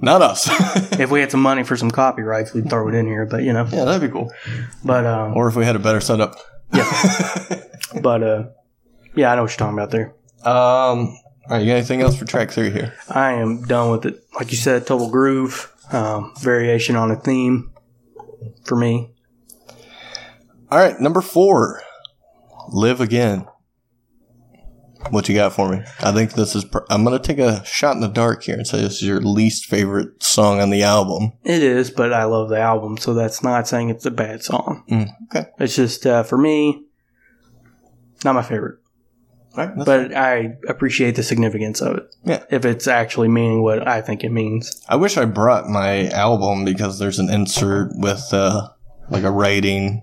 Not 0.00 0.22
us. 0.22 0.48
If 1.00 1.10
we 1.10 1.20
had 1.20 1.30
some 1.30 1.42
money 1.42 1.64
for 1.64 1.76
some 1.76 1.90
copyrights, 1.90 2.52
we'd 2.54 2.70
throw 2.70 2.88
it 2.88 2.94
in 2.94 3.06
here. 3.06 3.26
But 3.26 3.42
you 3.42 3.52
know, 3.52 3.64
yeah, 3.70 3.84
that'd 3.84 4.00
be 4.00 4.08
cool. 4.12 4.32
but 4.84 5.04
um, 5.06 5.36
Or 5.36 5.48
if 5.48 5.56
we 5.56 5.64
had 5.64 5.76
a 5.76 5.80
better 5.80 6.00
setup. 6.00 6.36
Yeah. 6.72 6.90
But 8.02 8.22
uh, 8.24 8.44
yeah, 9.14 9.30
I 9.30 9.36
know 9.36 9.42
what 9.42 9.52
you're 9.52 9.58
talking 9.58 9.78
about 9.78 9.90
there. 9.92 10.14
Um. 10.44 11.16
All 11.46 11.56
right, 11.56 11.60
you 11.60 11.66
got 11.66 11.76
anything 11.76 12.00
else 12.00 12.16
for 12.16 12.24
track 12.24 12.50
three 12.50 12.70
here? 12.70 12.94
I 13.08 13.32
am 13.34 13.62
done 13.64 13.90
with 13.90 14.06
it. 14.06 14.24
Like 14.34 14.50
you 14.50 14.56
said, 14.56 14.86
total 14.86 15.10
groove, 15.10 15.70
um, 15.92 16.32
variation 16.40 16.96
on 16.96 17.10
a 17.10 17.16
theme 17.16 17.70
for 18.64 18.76
me. 18.76 19.10
All 20.70 20.78
right, 20.78 20.98
number 20.98 21.20
four, 21.20 21.82
live 22.68 23.00
again. 23.00 23.46
What 25.10 25.28
you 25.28 25.34
got 25.34 25.52
for 25.52 25.70
me? 25.70 25.82
I 26.00 26.12
think 26.12 26.32
this 26.32 26.54
is. 26.56 26.64
pr- 26.64 26.78
I'm 26.90 27.04
gonna 27.04 27.18
take 27.18 27.38
a 27.38 27.64
shot 27.64 27.94
in 27.94 28.00
the 28.00 28.08
dark 28.08 28.42
here 28.44 28.56
and 28.56 28.66
say 28.66 28.80
this 28.80 28.94
is 28.94 29.02
your 29.02 29.20
least 29.20 29.66
favorite 29.66 30.22
song 30.22 30.60
on 30.60 30.70
the 30.70 30.82
album. 30.82 31.32
It 31.44 31.62
is, 31.62 31.90
but 31.90 32.12
I 32.12 32.24
love 32.24 32.48
the 32.48 32.58
album, 32.58 32.96
so 32.96 33.14
that's 33.14 33.42
not 33.42 33.68
saying 33.68 33.90
it's 33.90 34.06
a 34.06 34.10
bad 34.10 34.42
song. 34.42 34.82
Mm, 34.90 35.08
okay, 35.26 35.50
It's 35.58 35.76
just 35.76 36.06
uh, 36.06 36.22
for 36.22 36.38
me, 36.38 36.84
not 38.24 38.34
my 38.34 38.42
favorite. 38.42 38.78
right. 39.56 39.70
But 39.76 40.14
I 40.16 40.56
appreciate 40.68 41.16
the 41.16 41.22
significance 41.22 41.80
of 41.80 41.96
it. 41.98 42.14
Yeah. 42.24 42.42
If 42.50 42.64
it's 42.64 42.88
actually 42.88 43.28
meaning 43.28 43.62
what 43.62 43.86
I 43.86 44.00
think 44.00 44.24
it 44.24 44.30
means. 44.32 44.80
I 44.88 44.96
wish 44.96 45.16
I 45.16 45.26
brought 45.26 45.68
my 45.68 46.08
album 46.08 46.64
because 46.64 46.98
there's 46.98 47.18
an 47.18 47.28
insert 47.30 47.90
with 47.94 48.32
uh, 48.32 48.68
like 49.10 49.22
a 49.24 49.30
writing 49.30 50.02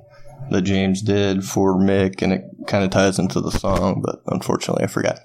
that 0.49 0.61
James 0.63 1.01
did 1.01 1.43
for 1.45 1.75
Mick, 1.75 2.21
and 2.21 2.33
it 2.33 2.43
kind 2.67 2.83
of 2.83 2.89
ties 2.89 3.19
into 3.19 3.39
the 3.41 3.51
song. 3.51 4.01
But 4.01 4.21
unfortunately, 4.27 4.83
I 4.83 4.87
forgot. 4.87 5.19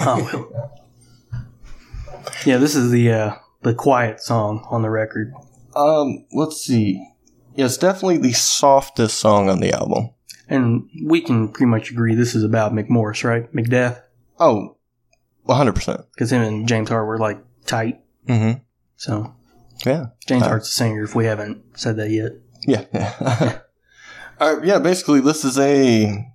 Oh 0.00 0.30
well. 0.32 0.72
Yeah, 2.44 2.56
this 2.58 2.74
is 2.74 2.90
the 2.90 3.10
uh, 3.12 3.34
the 3.62 3.74
quiet 3.74 4.20
song 4.20 4.66
on 4.70 4.82
the 4.82 4.90
record. 4.90 5.32
Um, 5.74 6.24
let's 6.32 6.56
see. 6.64 7.06
Yeah, 7.54 7.66
it's 7.66 7.76
definitely 7.76 8.18
the 8.18 8.32
softest 8.32 9.18
song 9.18 9.48
on 9.48 9.60
the 9.60 9.72
album. 9.72 10.10
And 10.48 10.88
we 11.04 11.20
can 11.20 11.48
pretty 11.48 11.66
much 11.70 11.90
agree 11.90 12.14
this 12.14 12.34
is 12.34 12.44
about 12.44 12.72
Mick 12.72 12.88
Morris, 12.88 13.24
right? 13.24 13.50
McDeath? 13.52 14.00
Oh, 14.38 14.76
100 15.44 15.72
percent. 15.74 16.00
Because 16.14 16.30
him 16.32 16.42
and 16.42 16.68
James 16.68 16.88
Hart 16.88 17.06
were 17.06 17.18
like 17.18 17.38
tight. 17.66 18.00
Mm-hmm. 18.28 18.60
So 18.96 19.34
Yeah. 19.84 20.06
James 20.26 20.42
Uh, 20.44 20.48
Hart's 20.48 20.68
a 20.68 20.72
singer 20.72 21.02
if 21.04 21.14
we 21.14 21.24
haven't 21.26 21.62
said 21.78 21.96
that 21.96 22.10
yet. 22.10 22.32
Yeah, 22.66 23.58
yeah. 24.40 24.60
Yeah, 24.62 24.78
basically 24.78 25.20
this 25.20 25.44
is 25.44 25.58
a 25.58 26.32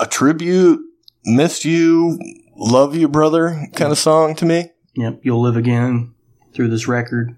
a 0.00 0.06
tribute, 0.06 0.80
miss 1.24 1.64
you, 1.64 2.18
love 2.56 2.96
you, 2.96 3.08
brother 3.08 3.66
kind 3.74 3.92
of 3.92 3.98
song 3.98 4.34
to 4.36 4.44
me. 4.44 4.70
Yep, 4.94 5.20
you'll 5.22 5.42
live 5.42 5.56
again 5.56 6.14
through 6.52 6.68
this 6.68 6.86
record. 6.86 7.36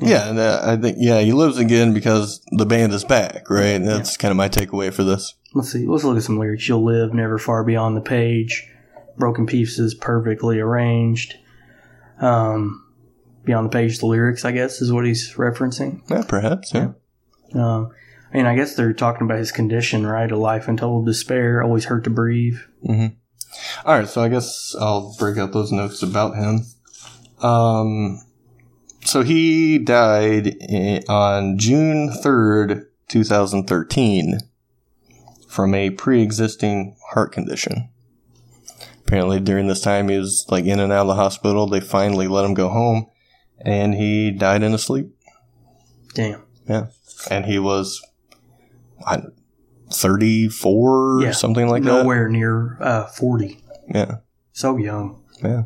Yeah, 0.00 0.30
and 0.30 0.38
uh, 0.38 0.60
I 0.64 0.76
think 0.76 0.96
yeah, 0.98 1.20
he 1.20 1.32
lives 1.32 1.58
again 1.58 1.92
because 1.92 2.40
the 2.52 2.64
band 2.64 2.92
is 2.92 3.04
back, 3.04 3.50
right? 3.50 3.76
And 3.76 3.86
that's 3.86 4.16
kind 4.16 4.30
of 4.30 4.36
my 4.36 4.48
takeaway 4.48 4.92
for 4.92 5.04
this. 5.04 5.34
Let's 5.52 5.70
see. 5.70 5.86
Let's 5.86 6.04
look 6.04 6.16
at 6.16 6.22
some 6.22 6.38
lyrics. 6.38 6.68
You'll 6.68 6.84
live 6.84 7.12
never 7.12 7.38
far 7.38 7.64
beyond 7.64 7.96
the 7.96 8.00
page. 8.00 8.66
Broken 9.18 9.46
pieces 9.46 9.94
perfectly 9.94 10.58
arranged. 10.58 11.34
Um, 12.20 12.86
beyond 13.44 13.66
the 13.66 13.70
page, 13.70 13.98
the 13.98 14.06
lyrics, 14.06 14.44
I 14.44 14.52
guess, 14.52 14.80
is 14.80 14.92
what 14.92 15.04
he's 15.04 15.34
referencing. 15.34 16.02
Yeah, 16.08 16.24
perhaps. 16.26 16.72
Yeah. 16.72 16.92
Um, 17.54 17.90
I 17.90 17.99
mean, 18.36 18.46
I 18.46 18.54
guess 18.56 18.74
they're 18.76 18.92
talking 18.92 19.22
about 19.26 19.38
his 19.38 19.52
condition, 19.52 20.06
right? 20.06 20.30
A 20.30 20.36
life 20.36 20.68
in 20.68 20.76
total 20.76 21.02
despair, 21.04 21.62
always 21.62 21.86
hurt 21.86 22.04
to 22.04 22.10
breathe. 22.10 22.58
All 23.84 23.94
right, 23.98 24.08
so 24.08 24.22
I 24.22 24.28
guess 24.28 24.74
I'll 24.78 25.14
break 25.18 25.36
out 25.38 25.52
those 25.52 25.72
notes 25.72 26.02
about 26.02 26.36
him. 26.36 26.66
Um, 27.42 28.20
so 29.04 29.22
he 29.22 29.78
died 29.78 30.56
i- 30.70 31.02
on 31.08 31.58
June 31.58 32.10
3rd, 32.10 32.86
2013 33.08 34.38
from 35.48 35.74
a 35.74 35.90
pre-existing 35.90 36.96
heart 37.12 37.32
condition. 37.32 37.88
Apparently 39.00 39.40
during 39.40 39.66
this 39.66 39.80
time 39.80 40.08
he 40.08 40.16
was 40.18 40.46
like 40.48 40.64
in 40.66 40.78
and 40.78 40.92
out 40.92 41.00
of 41.02 41.06
the 41.08 41.14
hospital. 41.16 41.66
They 41.66 41.80
finally 41.80 42.28
let 42.28 42.44
him 42.44 42.54
go 42.54 42.68
home 42.68 43.06
and 43.60 43.94
he 43.94 44.30
died 44.30 44.62
in 44.62 44.70
his 44.72 44.84
sleep. 44.84 45.08
Damn. 46.14 46.42
Yeah, 46.68 46.86
and 47.28 47.44
he 47.46 47.58
was 47.58 48.00
I, 49.06 49.22
34 49.92 51.22
Yeah, 51.22 51.28
or 51.28 51.32
something 51.32 51.68
like 51.68 51.82
that. 51.82 51.88
Nowhere 51.88 52.28
near 52.28 52.76
uh, 52.80 53.06
40. 53.06 53.58
Yeah, 53.94 54.16
So 54.52 54.76
young. 54.76 55.22
yeah, 55.42 55.64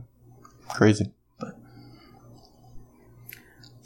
crazy. 0.68 1.12
But 1.38 1.54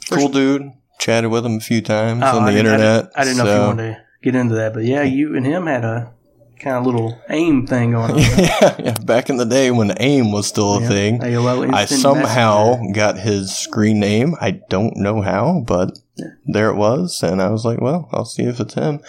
Cool 0.09 0.29
dude. 0.29 0.71
Chatted 0.99 1.31
with 1.31 1.45
him 1.45 1.55
a 1.57 1.59
few 1.61 1.81
times 1.81 2.23
Oh, 2.25 2.37
on 2.39 2.43
I 2.43 2.51
the 2.51 2.57
I 2.57 2.59
internet. 2.59 3.03
didn't, 3.05 3.11
I 3.17 3.23
didn't 3.23 3.37
know 3.37 3.45
if 3.45 3.55
you 3.55 3.61
wanted 3.67 3.91
to 3.93 4.01
get 4.21 4.35
into 4.35 4.55
that, 4.55 4.73
but 4.73 4.83
yeah, 4.83 5.01
you 5.03 5.35
and 5.37 5.45
him 5.45 5.65
had 5.65 5.85
a 5.85 6.11
kind 6.59 6.75
of 6.75 6.85
little 6.85 7.17
aim 7.29 7.65
thing 7.65 7.91
going 7.91 8.11
on. 8.15 8.17
yeah, 8.19 8.75
yeah, 8.83 8.95
back 9.05 9.29
in 9.29 9.37
the 9.37 9.45
day 9.45 9.71
when 9.71 9.93
AIM 9.97 10.33
was 10.33 10.45
still 10.47 10.75
a 10.75 10.81
Yeah. 10.81 10.87
thing. 10.89 11.19
AOL 11.19 11.73
I 11.73 11.85
somehow 11.85 12.71
Messenger. 12.71 12.93
got 12.93 13.17
his 13.17 13.55
screen 13.55 13.99
name. 14.01 14.35
I 14.41 14.59
don't 14.69 14.97
know 14.97 15.21
how, 15.21 15.63
but 15.65 15.97
there 16.45 16.69
it 16.69 16.75
was, 16.75 17.21
and 17.23 17.41
I 17.41 17.49
was 17.49 17.65
like, 17.65 17.81
"Well, 17.81 18.09
I'll 18.11 18.25
see 18.25 18.43
if 18.43 18.59
it's 18.59 18.73
him." 18.73 19.01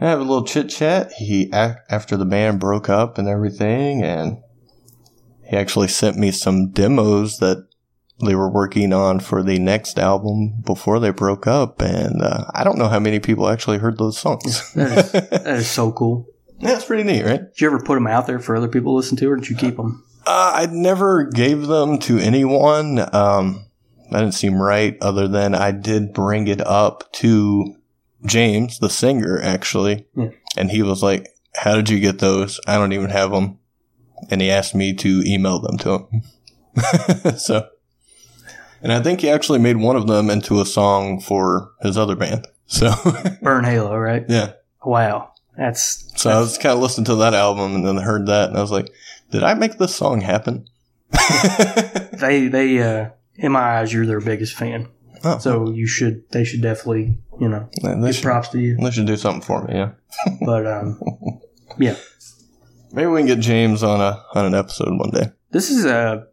I 0.00 0.06
have 0.06 0.20
a 0.20 0.24
little 0.24 0.44
chit 0.44 0.68
chat. 0.68 1.12
He 1.12 1.52
after 1.52 2.16
the 2.16 2.24
band 2.24 2.60
broke 2.60 2.88
up 2.88 3.18
and 3.18 3.28
everything, 3.28 4.02
and 4.02 4.38
he 5.48 5.56
actually 5.56 5.88
sent 5.88 6.16
me 6.16 6.30
some 6.30 6.70
demos 6.70 7.38
that 7.38 7.68
they 8.24 8.34
were 8.34 8.50
working 8.50 8.92
on 8.92 9.20
for 9.20 9.42
the 9.42 9.58
next 9.58 9.98
album 9.98 10.60
before 10.64 10.98
they 10.98 11.10
broke 11.10 11.46
up, 11.46 11.80
and 11.80 12.20
uh, 12.20 12.44
I 12.54 12.64
don't 12.64 12.78
know 12.78 12.88
how 12.88 12.98
many 12.98 13.20
people 13.20 13.48
actually 13.48 13.78
heard 13.78 13.98
those 13.98 14.18
songs. 14.18 14.72
That 14.74 14.98
is, 14.98 15.12
that 15.12 15.46
is 15.46 15.70
so 15.70 15.92
cool. 15.92 16.26
That's 16.60 16.84
pretty 16.84 17.04
neat, 17.04 17.24
right? 17.24 17.40
Did 17.40 17.60
you 17.60 17.66
ever 17.68 17.80
put 17.80 17.94
them 17.94 18.06
out 18.08 18.26
there 18.26 18.40
for 18.40 18.56
other 18.56 18.68
people 18.68 18.92
to 18.92 18.96
listen 18.96 19.16
to, 19.18 19.30
or 19.30 19.36
did 19.36 19.48
you 19.48 19.56
keep 19.56 19.76
them? 19.76 20.04
Uh, 20.26 20.52
I 20.56 20.66
never 20.70 21.24
gave 21.24 21.68
them 21.68 21.98
to 22.00 22.18
anyone. 22.18 22.98
Um, 23.14 23.67
that 24.10 24.20
didn't 24.20 24.34
seem 24.34 24.60
right, 24.60 24.96
other 25.00 25.28
than 25.28 25.54
I 25.54 25.70
did 25.70 26.12
bring 26.12 26.48
it 26.48 26.60
up 26.66 27.12
to 27.14 27.76
James, 28.24 28.78
the 28.78 28.90
singer, 28.90 29.40
actually. 29.40 30.06
Yeah. 30.16 30.30
And 30.56 30.70
he 30.70 30.82
was 30.82 31.02
like, 31.02 31.28
How 31.56 31.74
did 31.76 31.88
you 31.88 32.00
get 32.00 32.18
those? 32.18 32.60
I 32.66 32.76
don't 32.76 32.92
even 32.92 33.10
have 33.10 33.30
them. 33.30 33.58
And 34.30 34.40
he 34.40 34.50
asked 34.50 34.74
me 34.74 34.94
to 34.94 35.22
email 35.24 35.60
them 35.60 35.78
to 35.78 35.90
him. 35.90 37.36
so, 37.38 37.68
and 38.82 38.92
I 38.92 39.00
think 39.00 39.20
he 39.20 39.30
actually 39.30 39.58
made 39.58 39.76
one 39.76 39.96
of 39.96 40.06
them 40.06 40.30
into 40.30 40.60
a 40.60 40.66
song 40.66 41.20
for 41.20 41.72
his 41.82 41.96
other 41.96 42.16
band. 42.16 42.46
So, 42.66 42.92
Burn 43.42 43.64
Halo, 43.64 43.96
right? 43.96 44.24
yeah. 44.28 44.52
Wow, 44.84 45.32
that's 45.56 46.12
So 46.20 46.30
I 46.30 46.38
was 46.38 46.56
kind 46.56 46.74
of 46.74 46.80
listening 46.80 47.06
to 47.06 47.16
that 47.16 47.34
album 47.34 47.74
and 47.74 47.86
then 47.86 47.96
heard 47.96 48.26
that, 48.26 48.48
and 48.48 48.58
I 48.58 48.60
was 48.60 48.70
like, 48.70 48.90
Did 49.30 49.42
I 49.42 49.54
make 49.54 49.78
this 49.78 49.94
song 49.94 50.20
happen? 50.20 50.66
they 52.12 52.48
they 52.48 52.78
uh 52.80 53.10
in 53.38 53.52
my 53.52 53.78
eyes 53.78 53.92
you're 53.92 54.06
their 54.06 54.20
biggest 54.20 54.54
fan. 54.54 54.88
Oh. 55.24 55.38
So 55.38 55.70
you 55.70 55.86
should 55.86 56.28
they 56.30 56.44
should 56.44 56.60
definitely 56.62 57.18
you 57.40 57.48
know 57.48 57.68
They 57.82 57.94
give 58.06 58.14
should- 58.16 58.24
props 58.24 58.48
to 58.50 58.60
you. 58.60 58.76
They 58.76 58.90
should 58.90 59.06
do 59.06 59.16
something 59.16 59.42
for 59.42 59.64
me, 59.64 59.74
yeah. 59.74 59.90
But 60.44 60.66
um 60.66 61.00
yeah, 61.78 61.96
Maybe 62.92 63.06
we 63.06 63.20
can 63.20 63.26
get 63.26 63.40
James 63.40 63.82
on 63.82 64.00
a 64.00 64.22
on 64.34 64.44
an 64.46 64.54
episode 64.54 64.88
one 64.98 65.10
day. 65.10 65.30
this 65.50 65.70
is 65.70 65.84
uh 65.86 66.24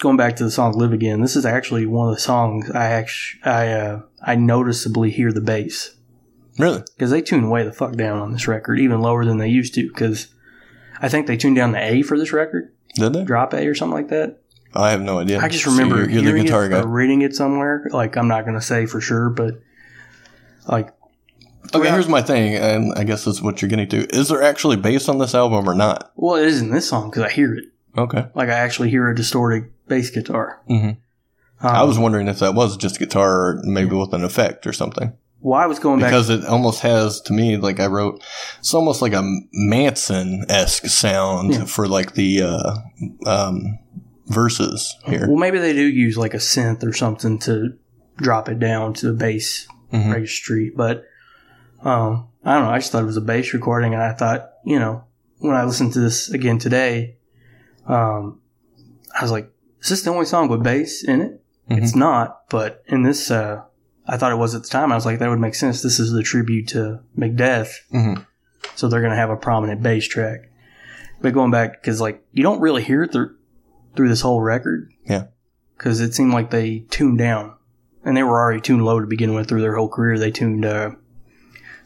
going 0.00 0.16
back 0.16 0.36
to 0.36 0.44
the 0.44 0.50
song 0.50 0.72
"Live 0.72 0.92
Again." 0.92 1.20
This 1.22 1.36
is 1.36 1.46
actually 1.46 1.86
one 1.86 2.08
of 2.08 2.14
the 2.14 2.20
songs 2.20 2.70
I 2.70 2.86
actually 2.86 3.42
I 3.44 3.72
uh 3.72 4.00
I 4.22 4.34
noticeably 4.36 5.10
hear 5.10 5.32
the 5.32 5.40
bass 5.40 5.96
Really? 6.58 6.82
because 6.96 7.10
they 7.10 7.20
tune 7.22 7.50
way 7.50 7.64
the 7.64 7.72
fuck 7.72 7.92
down 7.96 8.18
on 8.18 8.32
this 8.32 8.48
record, 8.48 8.78
even 8.80 9.00
lower 9.00 9.24
than 9.26 9.38
they 9.38 9.48
used 9.48 9.74
to. 9.74 9.86
Because 9.88 10.28
I 11.02 11.08
think 11.08 11.26
they 11.26 11.36
tuned 11.36 11.56
down 11.56 11.72
the 11.72 11.82
A 11.82 12.00
for 12.02 12.18
this 12.18 12.32
record, 12.32 12.72
Did 12.94 13.12
they? 13.12 13.24
drop 13.24 13.52
A 13.52 13.66
or 13.66 13.74
something 13.74 13.94
like 13.94 14.08
that. 14.08 14.40
I 14.74 14.90
have 14.90 15.00
no 15.00 15.18
idea. 15.20 15.40
I 15.40 15.48
just 15.48 15.64
So 15.64 15.70
remember 15.70 15.96
you're, 16.10 16.22
you're 16.22 16.32
the 16.38 16.42
guitar 16.44 16.66
it 16.66 16.70
guy. 16.70 16.82
reading 16.82 17.22
it 17.22 17.34
somewhere. 17.34 17.86
Like 17.90 18.16
I'm 18.16 18.28
not 18.28 18.44
going 18.44 18.54
to 18.58 18.64
say 18.64 18.86
for 18.86 19.00
sure, 19.00 19.30
but 19.30 19.54
like 20.68 20.92
Okay, 21.74 21.90
here's 21.90 22.08
my 22.08 22.22
thing, 22.22 22.54
and 22.54 22.92
I 22.96 23.02
guess 23.02 23.24
that's 23.24 23.42
what 23.42 23.60
you're 23.60 23.68
getting 23.68 23.88
to. 23.88 24.06
Is 24.16 24.28
there 24.28 24.40
actually 24.42 24.76
bass 24.76 25.08
on 25.08 25.18
this 25.18 25.34
album 25.34 25.68
or 25.68 25.74
not? 25.74 26.12
well, 26.14 26.36
it 26.36 26.46
is 26.46 26.60
in 26.60 26.70
this 26.70 26.88
song 26.88 27.10
because 27.10 27.24
I 27.24 27.30
hear 27.30 27.54
it. 27.54 27.64
Okay. 27.98 28.26
Like 28.34 28.48
I 28.48 28.52
actually 28.52 28.90
hear 28.90 29.08
a 29.08 29.14
distorted 29.14 29.72
bass 29.88 30.10
guitar. 30.10 30.60
Mhm. 30.70 30.98
Um, 31.60 31.74
I 31.74 31.82
was 31.82 31.98
wondering 31.98 32.28
if 32.28 32.38
that 32.40 32.54
was 32.54 32.76
just 32.76 32.98
guitar 32.98 33.32
or 33.48 33.60
maybe 33.64 33.96
with 33.96 34.12
an 34.12 34.22
effect 34.22 34.66
or 34.66 34.72
something. 34.74 35.14
well, 35.40 35.58
I 35.58 35.66
was 35.66 35.78
going 35.78 35.98
back. 36.00 36.10
Because 36.10 36.28
it 36.30 36.44
almost 36.44 36.80
has, 36.82 37.20
to 37.22 37.32
me, 37.32 37.56
like 37.56 37.80
I 37.80 37.86
wrote, 37.86 38.22
it's 38.60 38.74
almost 38.74 39.00
like 39.02 39.12
a 39.14 39.22
Manson 39.52 40.44
esque 40.48 40.86
sound 40.86 41.52
Yeah. 41.54 41.64
for 41.64 41.88
like 41.88 42.12
the 42.12 42.42
uh, 42.42 42.76
um, 43.26 43.78
verses 44.26 44.94
here. 45.04 45.26
well, 45.28 45.36
maybe 45.38 45.58
they 45.58 45.72
do 45.72 45.86
use 45.86 46.16
like 46.18 46.34
a 46.34 46.38
synth 46.38 46.82
or 46.84 46.92
something 46.92 47.38
to 47.40 47.70
drop 48.16 48.48
it 48.48 48.58
down 48.58 48.92
to 48.94 49.06
the 49.06 49.12
bass 49.12 49.68
Mhm. 49.92 50.12
registry, 50.12 50.72
but 50.74 51.04
um, 51.82 52.28
I 52.44 52.54
don't 52.54 52.64
know. 52.64 52.70
I 52.70 52.78
just 52.78 52.90
thought 52.90 53.02
it 53.02 53.06
was 53.06 53.16
a 53.16 53.20
bass 53.20 53.52
recording, 53.54 53.92
and 53.94 54.02
I 54.02 54.12
thought, 54.12 54.50
you 54.64 54.78
know, 54.80 55.04
when 55.38 55.54
I 55.54 55.64
listened 55.64 55.92
to 55.92 56.00
this 56.00 56.30
again 56.30 56.58
today, 56.58 57.16
um, 57.86 58.40
I 59.18 59.22
was 59.22 59.30
like, 59.30 59.52
"Is 59.82 59.90
this 59.90 60.02
the 60.02 60.10
only 60.10 60.24
song 60.26 60.48
with 60.48 60.62
bass 60.64 61.04
in 61.04 61.20
it?" 61.20 61.42
Mhm. 61.70 61.78
It's 61.82 61.94
not, 61.94 62.48
but 62.50 62.82
in 62.88 63.02
this, 63.02 63.30
uh, 63.30 63.60
I 64.08 64.16
thought 64.16 64.32
it 64.32 64.38
was 64.38 64.54
at 64.54 64.62
the 64.62 64.68
time. 64.68 64.90
I 64.90 64.94
was 64.94 65.04
like, 65.06 65.18
that 65.18 65.28
would 65.28 65.38
make 65.40 65.54
sense. 65.54 65.82
This 65.82 65.98
is 66.00 66.10
the 66.12 66.22
tribute 66.22 66.68
to 66.68 67.00
Macbeth, 67.16 67.80
Mhm. 67.92 68.24
so 68.74 68.88
they're 68.88 69.00
going 69.00 69.10
to 69.12 69.16
have 69.16 69.30
a 69.30 69.36
prominent 69.36 69.82
bass 69.82 70.06
track. 70.08 70.48
But 71.20 71.32
going 71.34 71.50
back, 71.50 71.80
because 71.80 72.00
like 72.00 72.24
you 72.32 72.42
don't 72.42 72.60
really 72.60 72.82
hear 72.82 73.04
it 73.04 73.12
through 73.12 73.35
through 73.96 74.08
this 74.08 74.20
whole 74.20 74.40
record, 74.40 74.90
Yeah. 75.04 75.24
because 75.76 76.00
it 76.00 76.14
seemed 76.14 76.32
like 76.32 76.50
they 76.50 76.80
tuned 76.90 77.18
down, 77.18 77.54
and 78.04 78.16
they 78.16 78.22
were 78.22 78.38
already 78.40 78.60
tuned 78.60 78.84
low 78.84 79.00
to 79.00 79.06
begin 79.06 79.34
with 79.34 79.48
through 79.48 79.60
their 79.62 79.76
whole 79.76 79.88
career. 79.88 80.18
They 80.18 80.30
tuned 80.30 80.64
uh, 80.64 80.90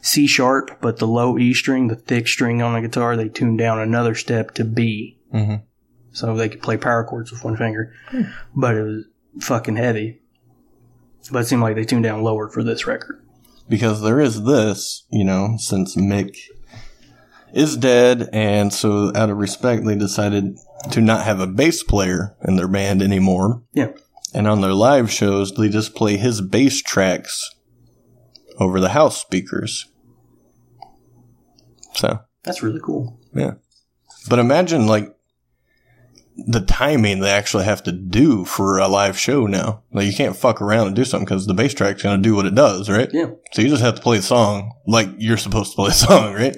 C 0.01 0.27
sharp, 0.27 0.79
but 0.81 0.97
the 0.97 1.07
low 1.07 1.37
E 1.37 1.53
string, 1.53 1.87
the 1.87 1.95
thick 1.95 2.27
string 2.27 2.61
on 2.61 2.73
the 2.73 2.81
guitar, 2.87 3.15
they 3.15 3.29
tuned 3.29 3.57
down 3.59 3.79
another 3.79 4.15
step 4.15 4.51
to 4.55 4.63
B, 4.63 5.17
Mhm. 5.33 5.61
so 6.11 6.35
they 6.35 6.49
could 6.49 6.61
play 6.61 6.77
power 6.77 7.03
chords 7.03 7.31
with 7.31 7.43
one 7.43 7.55
finger. 7.57 7.93
But 8.55 8.75
it 8.75 8.81
was 8.83 9.03
fucking 9.41 9.75
heavy. 9.77 10.19
But 11.31 11.39
it 11.43 11.45
seemed 11.45 11.61
like 11.61 11.75
they 11.75 11.85
tuned 11.85 12.03
down 12.03 12.23
lower 12.23 12.49
for 12.49 12.63
this 12.63 12.85
record. 12.87 13.17
because 13.69 14.01
there 14.01 14.19
is 14.19 14.43
this, 14.43 15.05
you 15.11 15.23
know, 15.23 15.53
since 15.57 15.95
Mick 15.95 16.35
is 17.53 17.77
dead, 17.77 18.29
and 18.33 18.73
so 18.73 19.11
out 19.15 19.29
of 19.29 19.37
respect, 19.37 19.85
they 19.85 19.95
decided 19.95 20.57
to 20.91 21.01
not 21.01 21.25
have 21.25 21.39
a 21.39 21.47
bass 21.47 21.83
player 21.83 22.35
in 22.43 22.55
their 22.55 22.67
band 22.67 23.01
anymore. 23.01 23.61
Yeah. 23.73 23.91
And 24.33 24.47
on 24.47 24.61
their 24.61 24.73
live 24.73 25.11
shows, 25.11 25.53
they 25.53 25.69
just 25.69 25.93
play 25.95 26.17
his 26.17 26.41
bass 26.41 26.81
tracks 26.81 27.53
over 28.59 28.79
the 28.79 28.89
house 28.89 29.19
speakers. 29.21 29.87
So, 31.93 32.21
That's 32.43 32.63
really 32.63 32.79
cool. 32.81 33.19
yeah. 33.33 33.55
But 34.29 34.39
imagine, 34.39 34.87
like, 34.87 35.13
the 36.37 36.61
timing 36.61 37.19
they 37.19 37.29
actually 37.29 37.65
have 37.65 37.83
to 37.83 37.91
do 37.91 38.45
for 38.45 38.77
a 38.77 38.87
live 38.87 39.19
show 39.19 39.45
now. 39.47 39.83
Like, 39.91 40.05
you 40.07 40.13
can't 40.13 40.35
fuck 40.37 40.61
around 40.61 40.87
and 40.87 40.95
do 40.95 41.03
something 41.03 41.25
because 41.25 41.45
the 41.45 41.53
bass 41.53 41.73
track's 41.73 42.01
going 42.03 42.21
to 42.21 42.27
do 42.27 42.35
what 42.35 42.45
it 42.45 42.55
does, 42.55 42.89
right? 42.89 43.09
Yeah. 43.11 43.31
So 43.51 43.61
you 43.61 43.67
just 43.69 43.81
have 43.83 43.95
to 43.95 44.01
play 44.01 44.17
the 44.17 44.23
song 44.23 44.71
like 44.87 45.09
you're 45.17 45.37
supposed 45.37 45.71
to 45.71 45.75
play 45.75 45.89
the 45.89 45.93
song, 45.95 46.33
right? 46.33 46.55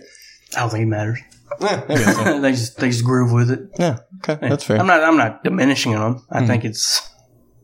I 0.56 0.62
don't 0.62 0.70
think 0.70 0.84
it 0.84 0.88
matters. 0.88 1.20
Yeah, 1.62 1.84
I 1.88 1.94
guess 1.96 2.16
so. 2.16 2.42
they 2.42 2.52
just 2.52 2.78
they 2.78 2.90
just 2.90 3.04
groove 3.06 3.32
with 3.32 3.52
it. 3.52 3.70
yeah, 3.78 4.00
okay, 4.24 4.38
that's 4.50 4.64
fair. 4.64 4.80
I'm 4.80 4.88
not 4.88 5.04
I'm 5.04 5.18
not 5.18 5.44
diminishing 5.44 5.94
them. 5.94 6.26
I 6.32 6.42
Mhm. 6.42 6.48
think 6.48 6.66
it's 6.66 7.08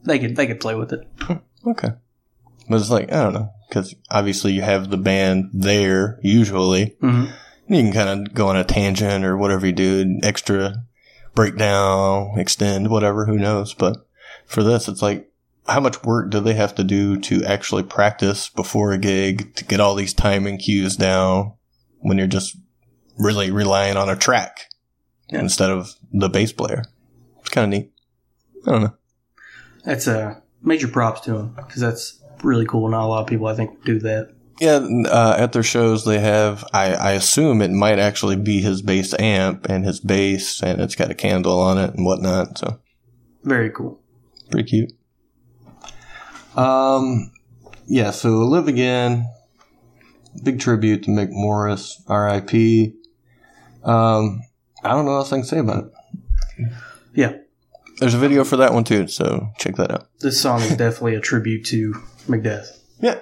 they 0.04 0.20
could 0.20 0.36
they 0.36 0.48
could 0.48 0.60
play 0.60 0.76
with 0.76 0.94
it. 0.94 1.08
okay, 1.66 1.90
but 2.70 2.80
it's 2.80 2.90
like 2.92 3.12
I 3.12 3.24
don't 3.24 3.34
know 3.34 3.50
because 3.68 3.96
obviously 4.12 4.52
you 4.54 4.62
have 4.62 4.90
the 4.90 4.98
band 4.98 5.50
there 5.54 6.20
usually. 6.22 6.96
Mm-hmm. 7.02 7.32
You 7.74 7.84
can 7.84 7.94
kind 7.94 8.28
of 8.28 8.34
go 8.34 8.48
on 8.48 8.58
a 8.58 8.64
tangent 8.64 9.24
or 9.26 9.38
whatever 9.38 9.66
you 9.68 9.72
do, 9.74 10.20
extra 10.24 10.74
breakdown, 11.36 12.38
extend, 12.38 12.90
whatever. 12.90 13.26
Who 13.26 13.38
knows? 13.38 13.74
But 13.74 13.98
for 14.46 14.64
this, 14.64 14.88
it's 14.88 15.02
like 15.02 15.32
how 15.68 15.80
much 15.80 16.04
work 16.04 16.32
do 16.32 16.40
they 16.40 16.54
have 16.56 16.76
to 16.76 16.84
do 16.84 17.20
to 17.22 17.44
actually 17.46 17.84
practice 17.84 18.50
before 18.50 18.92
a 18.92 18.98
gig 18.98 19.56
to 19.56 19.64
get 19.66 19.80
all 19.80 19.96
these 19.96 20.14
timing 20.14 20.58
cues 20.58 20.96
down 20.96 21.54
when 22.00 22.18
you're 22.18 22.28
just 22.28 22.58
really 23.20 23.52
relying 23.52 23.98
on 23.98 24.10
a 24.10 24.16
track 24.16 24.70
Yeah. 25.30 25.40
instead 25.40 25.70
of 25.70 25.94
the 26.12 26.30
bass 26.30 26.52
player? 26.52 26.84
It's 27.42 27.50
kind 27.50 27.72
of 27.74 27.80
neat. 27.80 27.92
I 28.66 28.72
don't 28.72 28.82
know. 28.84 28.94
That's 29.86 30.08
a 30.08 30.42
major 30.62 30.88
props 30.88 31.22
to 31.22 31.36
him 31.38 31.54
because 31.56 31.82
that's 31.82 32.20
really 32.44 32.66
cool. 32.66 32.90
Not 32.90 33.06
a 33.06 33.08
lot 33.08 33.22
of 33.22 33.28
people 33.28 33.48
I 33.48 33.56
think 33.56 33.84
do 33.86 34.00
that. 34.00 34.34
Yeah, 34.60 34.86
uh, 35.08 35.36
at 35.38 35.54
their 35.54 35.64
shows 35.64 36.04
they 36.04 36.20
have. 36.20 36.66
I, 36.74 36.94
I 36.94 37.12
assume 37.12 37.62
it 37.62 37.72
might 37.72 37.98
actually 37.98 38.36
be 38.36 38.60
his 38.62 38.82
bass 38.82 39.14
amp 39.18 39.68
and 39.70 39.86
his 39.86 40.02
bass, 40.02 40.62
and 40.62 40.82
it's 40.82 40.96
got 40.96 41.10
a 41.12 41.16
candle 41.16 41.60
on 41.62 41.78
it 41.78 41.94
and 41.94 42.06
whatnot. 42.06 42.58
So 42.58 42.78
Very 43.44 43.70
cool. 43.70 44.02
pretty 44.52 44.68
cute. 44.70 44.92
Um, 46.58 47.32
yeah. 47.88 48.12
So 48.12 48.40
live 48.40 48.68
again. 48.68 49.30
Big 50.44 50.60
tribute 50.60 51.04
to 51.04 51.10
Mick 51.12 51.30
Morris, 51.32 52.02
R.I.P. 52.08 52.96
Um, 53.84 54.42
I 54.84 54.90
don't 54.90 55.06
know 55.06 55.12
what 55.12 55.18
else 55.18 55.34
I 55.34 55.38
can 55.38 55.46
say 55.46 55.60
about 55.60 55.86
it. 55.86 56.72
Yeah. 57.14 57.34
There's 58.00 58.14
a 58.14 58.18
video 58.20 58.44
for 58.44 58.58
that 58.58 58.74
one 58.74 58.84
too, 58.86 59.08
so 59.08 59.50
check 59.58 59.76
that 59.76 59.92
out. 59.92 60.08
This 60.20 60.40
song 60.42 60.62
is 60.62 60.76
definitely 60.78 61.16
a 61.16 61.20
tribute 61.20 61.66
to 61.68 61.96
Macbeth. 62.28 62.82
Yeah. 63.02 63.20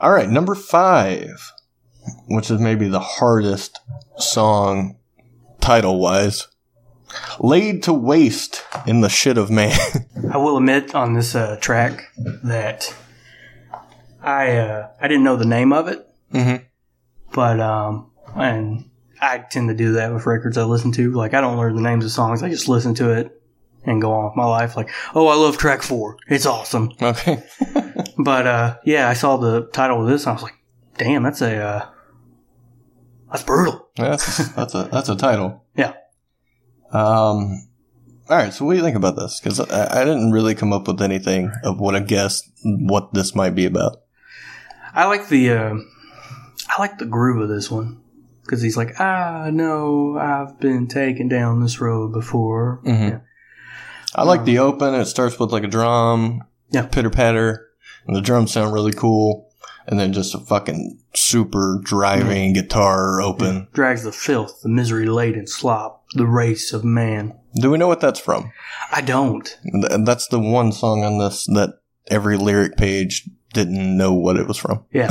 All 0.00 0.10
right, 0.10 0.28
number 0.28 0.54
five, 0.54 1.52
which 2.28 2.50
is 2.50 2.60
maybe 2.60 2.88
the 2.88 3.00
hardest 3.00 3.80
song 4.16 4.96
title 5.60 6.00
wise. 6.00 6.48
Laid 7.40 7.82
to 7.84 7.92
waste 7.92 8.64
in 8.86 9.00
the 9.00 9.08
shit 9.08 9.38
of 9.38 9.50
man. 9.50 9.76
I 10.32 10.36
will 10.36 10.56
admit 10.58 10.94
on 10.94 11.14
this 11.14 11.34
uh, 11.34 11.56
track 11.60 12.04
that 12.44 12.94
I 14.22 14.56
uh, 14.56 14.88
I 15.00 15.08
didn't 15.08 15.24
know 15.24 15.36
the 15.36 15.46
name 15.46 15.72
of 15.72 15.88
it, 15.88 16.06
Mhm. 16.34 16.64
but 17.32 17.60
um, 17.60 18.10
and 18.34 18.90
I 19.20 19.38
tend 19.38 19.68
to 19.68 19.74
do 19.74 19.92
that 19.92 20.12
with 20.12 20.26
records 20.26 20.56
I 20.56 20.64
listen 20.64 20.92
to. 20.92 21.12
Like 21.12 21.34
I 21.34 21.40
don't 21.40 21.56
learn 21.56 21.74
the 21.74 21.82
names 21.82 22.04
of 22.04 22.10
songs; 22.10 22.42
I 22.42 22.48
just 22.48 22.68
listen 22.68 22.94
to 22.96 23.10
it 23.12 23.40
and 23.84 24.02
go 24.02 24.12
on 24.12 24.24
with 24.26 24.36
my 24.36 24.44
life. 24.44 24.76
Like, 24.76 24.90
oh, 25.14 25.28
I 25.28 25.34
love 25.34 25.58
track 25.58 25.82
four; 25.82 26.16
it's 26.28 26.46
awesome. 26.46 26.92
okay. 27.00 27.42
But 28.18 28.46
uh, 28.48 28.76
yeah, 28.84 29.08
I 29.08 29.12
saw 29.12 29.36
the 29.36 29.68
title 29.68 30.02
of 30.02 30.08
this, 30.08 30.24
and 30.24 30.30
I 30.30 30.32
was 30.34 30.42
like, 30.42 30.56
damn, 30.96 31.22
that's 31.22 31.40
a 31.40 31.56
uh, 31.56 31.88
that's 33.30 33.44
brutal. 33.44 33.88
That's 33.96 34.48
that's 34.54 34.74
a 34.74 34.88
that's 34.90 35.08
a 35.08 35.16
title. 35.16 35.64
Yeah. 35.76 35.92
Um. 36.90 37.68
All 38.28 38.36
right. 38.36 38.52
So 38.52 38.64
what 38.64 38.72
do 38.72 38.78
you 38.78 38.84
think 38.84 38.96
about 38.96 39.16
this? 39.16 39.38
Because 39.38 39.60
I, 39.60 40.00
I 40.00 40.04
didn't 40.04 40.32
really 40.32 40.56
come 40.56 40.72
up 40.72 40.88
with 40.88 41.00
anything 41.00 41.52
of 41.62 41.78
what 41.78 41.94
I 41.94 42.00
guessed 42.00 42.50
what 42.64 43.14
this 43.14 43.36
might 43.36 43.54
be 43.54 43.66
about. 43.66 44.02
I 44.92 45.06
like 45.06 45.28
the 45.28 45.50
uh, 45.50 45.74
I 46.68 46.80
like 46.80 46.98
the 46.98 47.06
groove 47.06 47.40
of 47.40 47.48
this 47.48 47.70
one 47.70 48.00
because 48.48 48.62
he's 48.62 48.76
like, 48.78 48.98
ah, 48.98 49.50
no, 49.52 50.16
I've 50.18 50.58
been 50.58 50.86
taken 50.88 51.28
down 51.28 51.60
this 51.60 51.80
road 51.80 52.12
before. 52.14 52.80
Mhm. 52.84 53.20
I 54.14 54.22
like 54.24 54.44
the 54.46 54.58
open. 54.60 54.94
It 54.94 55.04
starts 55.04 55.38
with 55.38 55.52
like 55.52 55.64
a 55.64 55.68
drum, 55.68 56.42
Yeah. 56.70 56.86
pitter 56.86 57.10
patter, 57.10 57.66
and 58.06 58.16
the 58.16 58.22
drums 58.22 58.52
sound 58.52 58.72
really 58.72 58.92
cool. 58.92 59.44
And 59.86 59.98
then 59.98 60.12
just 60.12 60.34
a 60.34 60.38
fucking 60.38 60.98
super 61.14 61.80
driving 61.82 62.52
guitar 62.52 63.20
open. 63.22 63.68
Drags 63.72 64.02
the 64.02 64.12
filth, 64.12 64.60
the 64.62 64.68
misery 64.68 65.06
laden 65.06 65.46
slop, 65.46 66.04
the 66.14 66.26
race 66.26 66.72
of 66.74 66.84
man. 66.84 67.32
Do 67.54 67.70
we 67.70 67.78
know 67.78 67.88
what 67.88 68.00
that's 68.00 68.20
from? 68.20 68.52
I 68.92 69.00
don't. 69.00 69.44
Th- 69.72 70.04
That's 70.04 70.28
the 70.28 70.38
one 70.40 70.72
song 70.72 71.04
on 71.04 71.16
this 71.18 71.46
that 71.46 71.78
every 72.10 72.36
lyric 72.36 72.76
page 72.76 73.30
didn't 73.54 73.96
know 73.96 74.12
what 74.12 74.36
it 74.36 74.46
was 74.46 74.58
from. 74.58 74.84
Yeah, 74.92 75.10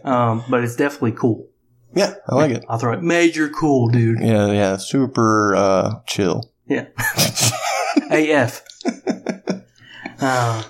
um, 0.04 0.44
but 0.50 0.62
it's 0.64 0.76
definitely 0.76 1.12
cool. 1.12 1.46
Yeah, 1.94 2.14
I 2.28 2.34
like 2.36 2.52
it. 2.52 2.64
I'll 2.68 2.78
throw 2.78 2.92
it. 2.92 3.02
Major 3.02 3.48
cool, 3.48 3.88
dude. 3.88 4.20
Yeah, 4.20 4.52
yeah, 4.52 4.76
super 4.76 5.54
uh, 5.56 6.00
chill. 6.06 6.50
Yeah. 6.66 6.86
AF. 8.10 8.62
uh, 10.20 10.62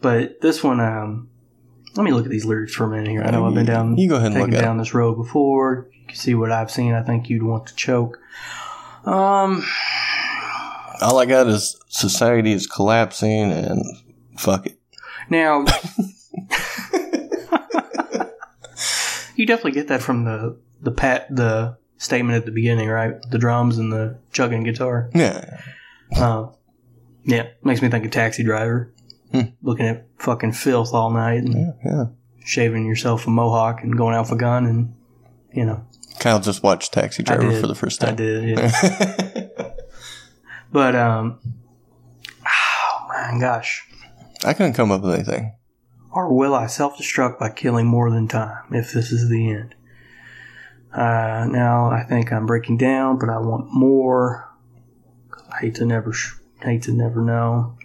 but 0.00 0.40
this 0.40 0.64
one, 0.64 0.80
um, 0.80 1.30
let 1.96 2.04
me 2.04 2.12
look 2.12 2.24
at 2.24 2.30
these 2.30 2.44
lyrics 2.44 2.74
for 2.74 2.84
a 2.84 2.88
minute 2.88 3.08
here. 3.08 3.22
I 3.22 3.30
know 3.30 3.46
I've 3.46 3.54
been 3.54 3.66
down, 3.66 3.96
You 3.96 4.08
go 4.08 4.16
ahead 4.16 4.28
and 4.28 4.34
taken 4.34 4.50
look 4.50 4.58
at 4.58 4.64
down 4.64 4.78
this 4.78 4.94
road 4.94 5.16
before. 5.16 5.88
You 5.92 6.06
can 6.06 6.16
see 6.16 6.34
what 6.34 6.50
I've 6.50 6.70
seen. 6.70 6.92
I 6.92 7.02
think 7.02 7.28
you'd 7.28 7.42
want 7.42 7.66
to 7.66 7.74
choke. 7.76 8.18
Um, 9.04 9.64
All 11.00 11.18
I 11.18 11.26
got 11.26 11.46
is 11.46 11.80
society 11.88 12.52
is 12.52 12.66
collapsing 12.66 13.52
and 13.52 13.84
fuck 14.36 14.66
it. 14.66 14.78
now, 15.28 15.64
you 19.40 19.46
definitely 19.46 19.72
get 19.72 19.88
that 19.88 20.02
from 20.02 20.24
the 20.24 20.58
the 20.82 20.92
pat 20.92 21.34
the 21.34 21.78
statement 21.96 22.36
at 22.36 22.44
the 22.44 22.52
beginning, 22.52 22.88
right? 22.88 23.14
The 23.30 23.38
drums 23.38 23.78
and 23.78 23.90
the 23.90 24.18
chugging 24.32 24.64
guitar. 24.64 25.10
Yeah, 25.14 25.60
Uh, 26.14 26.48
yeah, 27.24 27.48
makes 27.62 27.80
me 27.80 27.88
think 27.88 28.04
of 28.04 28.10
Taxi 28.10 28.42
Driver. 28.42 28.92
Hmm. 29.32 29.40
Looking 29.62 29.86
at 29.86 30.06
fucking 30.18 30.52
filth 30.52 30.92
all 30.92 31.10
night 31.10 31.42
and 31.42 31.54
yeah, 31.54 31.72
yeah. 31.84 32.04
shaving 32.44 32.84
yourself 32.84 33.26
a 33.26 33.30
mohawk 33.30 33.82
and 33.82 33.96
going 33.96 34.14
out 34.14 34.30
a 34.32 34.36
gun 34.36 34.66
and 34.66 34.94
you 35.52 35.64
know 35.64 35.86
Kyle 36.18 36.40
just 36.40 36.64
watched 36.64 36.92
Taxi 36.92 37.22
Driver 37.22 37.60
for 37.60 37.68
the 37.68 37.76
first 37.76 38.00
time. 38.00 38.14
I 38.14 38.16
did 38.16 38.58
yeah. 38.58 39.70
but 40.72 40.96
um 40.96 41.38
oh 42.44 43.06
my 43.08 43.38
gosh 43.38 43.86
I 44.44 44.52
couldn't 44.52 44.72
come 44.72 44.90
up 44.90 45.02
with 45.02 45.14
anything. 45.14 45.54
Or 46.12 46.32
will 46.32 46.54
I 46.54 46.66
self-destruct 46.66 47.38
by 47.38 47.50
killing 47.50 47.86
more 47.86 48.10
than 48.10 48.28
time 48.28 48.64
if 48.72 48.92
this 48.92 49.12
is 49.12 49.28
the 49.28 49.50
end 49.50 49.74
uh 50.92 51.46
now 51.48 51.90
I 51.90 52.02
think 52.02 52.32
I'm 52.32 52.46
breaking 52.46 52.78
down 52.78 53.18
but 53.18 53.28
I 53.28 53.38
want 53.38 53.72
more. 53.72 54.48
I 55.52 55.58
hate 55.60 55.76
to 55.76 55.84
never 55.84 56.12
sh- 56.12 56.34
hate 56.62 56.82
to 56.84 56.92
never 56.92 57.20
know 57.22 57.76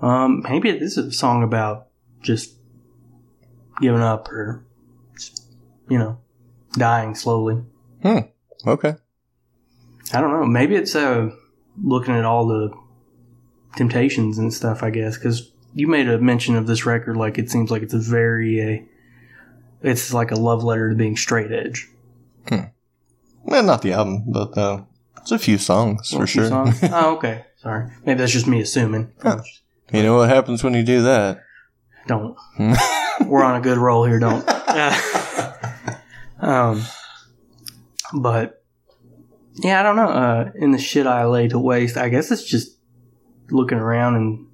um 0.00 0.42
maybe 0.48 0.70
this 0.72 0.98
is 0.98 1.06
a 1.06 1.12
song 1.12 1.42
about 1.42 1.88
just 2.20 2.54
giving 3.80 4.02
up 4.02 4.28
or 4.28 4.64
you 5.88 5.98
know 5.98 6.18
dying 6.76 7.14
slowly 7.14 7.62
Hmm. 8.04 8.18
Okay. 8.66 8.94
I 10.12 10.20
don't 10.20 10.30
know. 10.30 10.44
Maybe 10.44 10.76
it's 10.76 10.94
uh, 10.94 11.30
looking 11.82 12.14
at 12.14 12.26
all 12.26 12.46
the 12.46 12.70
temptations 13.76 14.36
and 14.38 14.52
stuff. 14.52 14.82
I 14.82 14.90
guess 14.90 15.16
because 15.16 15.50
you 15.74 15.88
made 15.88 16.08
a 16.08 16.18
mention 16.18 16.56
of 16.56 16.66
this 16.66 16.86
record, 16.86 17.16
like 17.16 17.38
it 17.38 17.50
seems 17.50 17.70
like 17.70 17.82
it's 17.82 17.94
a 17.94 17.98
very, 17.98 18.60
uh, 18.62 18.82
it's 19.82 20.12
like 20.14 20.30
a 20.30 20.36
love 20.36 20.64
letter 20.64 20.90
to 20.90 20.94
being 20.94 21.16
straight 21.16 21.52
edge. 21.52 21.88
Well, 23.46 23.62
not 23.62 23.82
the 23.82 23.92
album, 23.92 24.24
but 24.26 24.56
uh, 24.56 24.84
it's 25.18 25.30
a 25.30 25.38
few 25.38 25.58
songs 25.58 26.10
for 26.10 26.22
A 26.22 26.26
few 26.26 26.42
sure. 26.42 26.48
songs? 26.48 26.78
oh, 26.82 27.16
okay. 27.16 27.44
Sorry. 27.56 27.90
Maybe 28.04 28.18
that's 28.18 28.32
just 28.32 28.46
me 28.46 28.60
assuming. 28.60 29.12
you 29.92 30.02
know 30.02 30.16
what 30.16 30.30
happens 30.30 30.64
when 30.64 30.72
you 30.74 30.82
do 30.82 31.02
that? 31.02 31.42
Don't. 32.06 32.36
We're 33.26 33.42
on 33.42 33.56
a 33.56 33.60
good 33.60 33.78
roll 33.78 34.04
here. 34.04 34.18
Don't. 34.18 34.48
um, 36.40 36.82
but 38.14 38.64
yeah, 39.56 39.80
I 39.80 39.82
don't 39.82 39.96
know. 39.96 40.08
Uh, 40.08 40.50
in 40.54 40.72
the 40.72 40.78
shit 40.78 41.06
I 41.06 41.26
lay 41.26 41.48
to 41.48 41.58
waste, 41.58 41.96
I 41.96 42.08
guess 42.08 42.30
it's 42.30 42.44
just 42.44 42.78
looking 43.50 43.78
around 43.78 44.16
and 44.16 44.46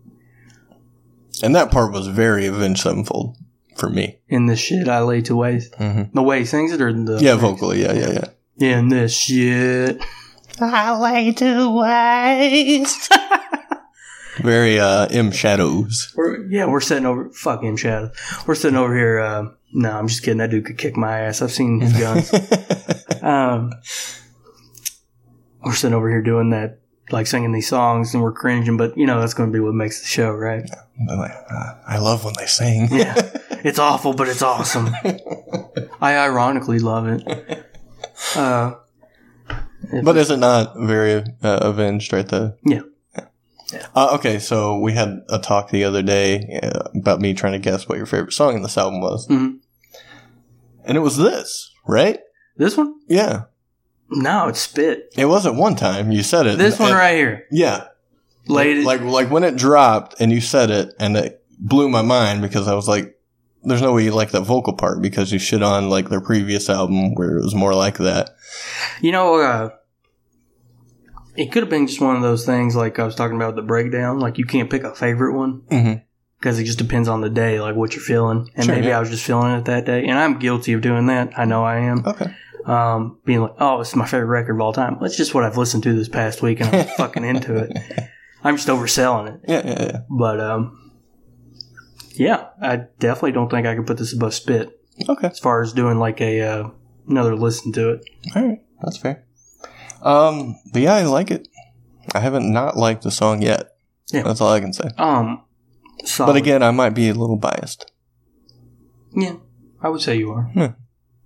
And 1.42 1.54
that 1.54 1.70
part 1.70 1.92
was 1.92 2.06
very 2.08 2.46
Avenged 2.46 2.82
Sevenfold 2.82 3.36
for 3.76 3.88
me. 3.88 4.18
in 4.28 4.46
the 4.46 4.56
shit 4.56 4.88
I 4.88 5.00
lay 5.00 5.22
to 5.22 5.34
waste. 5.36 5.72
Mhm. 5.78 6.12
The 6.12 6.22
way 6.22 6.40
he 6.40 6.44
sings 6.44 6.72
it, 6.72 6.80
or 6.80 6.92
the 6.92 7.18
Yeah, 7.20 7.36
vocally. 7.36 7.82
Yeah, 7.82 7.92
yeah, 7.94 8.24
yeah. 8.58 8.78
in 8.78 8.88
this 8.88 9.12
shit. 9.16 10.00
I 10.60 10.98
lay 10.98 11.32
to 11.32 11.70
waste. 11.80 13.12
very 14.42 14.78
uh, 14.78 15.06
M 15.10 15.30
Shadows. 15.32 16.12
We're, 16.16 16.46
yeah, 16.48 16.66
we're 16.66 16.80
sitting 16.80 17.06
over. 17.06 17.30
Fuck 17.30 17.62
him, 17.62 17.76
Shadow. 17.76 18.10
We're 18.46 18.54
sitting 18.54 18.76
over 18.78 18.94
here. 18.94 19.20
Uh, 19.20 19.44
no, 19.72 19.90
I'm 19.92 20.08
just 20.08 20.22
kidding. 20.22 20.38
That 20.38 20.50
dude 20.50 20.66
could 20.66 20.76
kick 20.78 20.96
my 20.96 21.20
ass. 21.20 21.40
I've 21.40 21.52
seen 21.52 21.80
his 21.80 21.92
guns. 21.98 22.32
um, 23.22 23.72
we're 25.64 25.74
sitting 25.74 25.94
over 25.94 26.08
here 26.10 26.22
doing 26.22 26.50
that, 26.50 26.79
like 27.12 27.26
singing 27.26 27.52
these 27.52 27.68
songs, 27.68 28.14
and 28.14 28.22
we're 28.22 28.32
cringing. 28.32 28.76
But 28.76 28.96
you 28.96 29.06
know 29.06 29.20
that's 29.20 29.34
going 29.34 29.50
to 29.50 29.52
be 29.52 29.60
what 29.60 29.74
makes 29.74 30.00
the 30.00 30.06
show, 30.06 30.32
right? 30.32 30.68
Uh, 31.08 31.74
I 31.86 31.98
love 31.98 32.24
when 32.24 32.34
they 32.38 32.46
sing. 32.46 32.88
Yeah, 32.90 33.14
it's 33.64 33.78
awful, 33.78 34.12
but 34.14 34.28
it's 34.28 34.42
awesome. 34.42 34.88
I 36.00 36.16
ironically 36.16 36.78
love 36.78 37.06
it. 37.08 37.66
Uh, 38.36 38.74
But 40.04 40.16
is 40.16 40.30
it 40.30 40.36
not 40.38 40.74
very 40.78 41.24
uh, 41.42 41.58
avenged 41.62 42.12
right 42.12 42.28
there? 42.28 42.54
Yeah. 42.64 42.82
Uh, 43.94 44.14
okay, 44.18 44.38
so 44.40 44.78
we 44.78 44.92
had 44.92 45.20
a 45.28 45.38
talk 45.38 45.70
the 45.70 45.84
other 45.84 46.02
day 46.02 46.60
uh, 46.62 46.88
about 46.94 47.20
me 47.20 47.34
trying 47.34 47.52
to 47.52 47.58
guess 47.58 47.88
what 47.88 47.98
your 47.98 48.06
favorite 48.06 48.32
song 48.32 48.56
in 48.56 48.62
this 48.62 48.76
album 48.76 49.00
was. 49.00 49.28
Mhm. 49.28 49.58
And 50.84 50.96
it 50.96 51.00
was 51.00 51.16
this, 51.16 51.70
right? 51.86 52.18
this 52.56 52.76
one? 52.76 52.94
Yeah. 53.08 53.44
No, 54.10 54.48
it's 54.48 54.60
spit. 54.60 55.12
It 55.16 55.26
wasn't 55.26 55.54
one 55.56 55.76
time. 55.76 56.10
You 56.10 56.22
said 56.22 56.46
it. 56.46 56.58
This 56.58 56.78
one 56.78 56.90
And- 56.90 56.98
right 56.98 57.14
here. 57.16 57.46
Yeah. 57.50 57.84
Lady. 58.48 58.82
Like 58.82 59.00
like 59.02 59.30
when 59.30 59.44
it 59.44 59.56
dropped 59.56 60.20
and 60.20 60.32
you 60.32 60.40
said 60.40 60.70
it 60.70 60.94
and 60.98 61.16
it 61.16 61.44
blew 61.58 61.88
my 61.88 62.02
mind 62.02 62.42
because 62.42 62.66
I 62.66 62.74
was 62.74 62.88
like, 62.88 63.16
there's 63.62 63.82
no 63.82 63.92
way 63.92 64.02
you 64.04 64.12
like 64.12 64.30
that 64.30 64.40
vocal 64.40 64.72
part 64.72 65.02
because 65.02 65.30
you 65.30 65.38
shit 65.38 65.62
on 65.62 65.88
like 65.90 66.08
their 66.08 66.20
previous 66.22 66.68
album 66.70 67.14
where 67.14 67.36
it 67.38 67.44
was 67.44 67.54
more 67.54 67.74
like 67.74 67.98
that. 67.98 68.30
You 69.00 69.12
know, 69.12 69.36
uh, 69.40 69.70
it 71.36 71.52
could 71.52 71.62
have 71.62 71.70
been 71.70 71.86
just 71.86 72.00
one 72.00 72.16
of 72.16 72.22
those 72.22 72.44
things 72.44 72.74
like 72.74 72.98
I 72.98 73.04
was 73.04 73.14
talking 73.14 73.36
about 73.36 73.54
the 73.56 73.62
breakdown. 73.62 74.18
Like 74.18 74.38
you 74.38 74.44
can't 74.44 74.70
pick 74.70 74.82
a 74.82 74.94
favorite 74.94 75.34
one 75.36 75.62
because 76.38 76.58
it 76.58 76.64
just 76.64 76.78
depends 76.78 77.08
on 77.08 77.20
the 77.20 77.30
day, 77.30 77.60
like 77.60 77.76
what 77.76 77.94
you're 77.94 78.02
feeling. 78.02 78.50
And 78.56 78.64
Sure, 78.64 78.74
maybe 78.74 78.88
yeah. 78.88 78.96
I 78.96 79.00
was 79.00 79.10
just 79.10 79.24
feeling 79.24 79.52
it 79.52 79.66
that 79.66 79.84
day. 79.86 80.04
And 80.06 80.18
I'm 80.18 80.38
guilty 80.38 80.72
of 80.72 80.80
doing 80.80 81.06
that. 81.06 81.38
I 81.38 81.44
know 81.44 81.62
I 81.62 81.76
am. 81.80 82.04
Okay. 82.06 82.34
Um, 82.66 83.18
being 83.24 83.40
like, 83.40 83.54
oh, 83.58 83.80
it's 83.80 83.94
my 83.96 84.06
favorite 84.06 84.26
record 84.26 84.54
of 84.54 84.60
all 84.60 84.72
time. 84.72 84.98
That's 85.00 85.16
just 85.16 85.34
what 85.34 85.44
I've 85.44 85.56
listened 85.56 85.82
to 85.84 85.92
this 85.94 86.08
past 86.08 86.42
week 86.42 86.60
and 86.60 86.74
I'm 86.74 86.86
fucking 86.96 87.24
into 87.24 87.56
it. 87.56 87.76
I'm 88.44 88.56
just 88.56 88.68
overselling 88.68 89.34
it. 89.34 89.40
Yeah, 89.48 89.62
yeah, 89.66 89.82
yeah. 89.82 89.98
But, 90.10 90.40
um, 90.40 90.92
yeah, 92.12 92.48
I 92.60 92.76
definitely 92.98 93.32
don't 93.32 93.50
think 93.50 93.66
I 93.66 93.74
could 93.76 93.86
put 93.86 93.98
this 93.98 94.12
above 94.12 94.34
spit 94.34 94.78
Okay. 95.08 95.28
as 95.28 95.38
far 95.38 95.62
as 95.62 95.72
doing 95.72 95.98
like 95.98 96.20
a, 96.20 96.40
uh, 96.40 96.70
another 97.08 97.34
listen 97.36 97.72
to 97.72 97.90
it. 97.90 98.04
All 98.36 98.46
right, 98.46 98.58
that's 98.82 98.96
fair. 98.98 99.24
Um, 100.02 100.56
but 100.72 100.82
yeah, 100.82 100.94
I 100.94 101.02
like 101.04 101.30
it. 101.30 101.48
I 102.14 102.20
haven't 102.20 102.50
not 102.52 102.76
liked 102.76 103.02
the 103.02 103.10
song 103.10 103.42
yet. 103.42 103.74
Yeah. 104.12 104.22
That's 104.22 104.40
all 104.40 104.50
I 104.52 104.60
can 104.60 104.72
say. 104.72 104.88
Um, 104.98 105.42
solid. 106.04 106.32
But 106.32 106.36
again, 106.36 106.62
I 106.62 106.70
might 106.72 106.90
be 106.90 107.08
a 107.08 107.14
little 107.14 107.36
biased. 107.36 107.90
yeah, 109.14 109.36
I 109.82 109.88
would 109.88 110.00
say 110.00 110.16
you 110.16 110.30
are. 110.32 110.42
Hmm. 110.42 110.66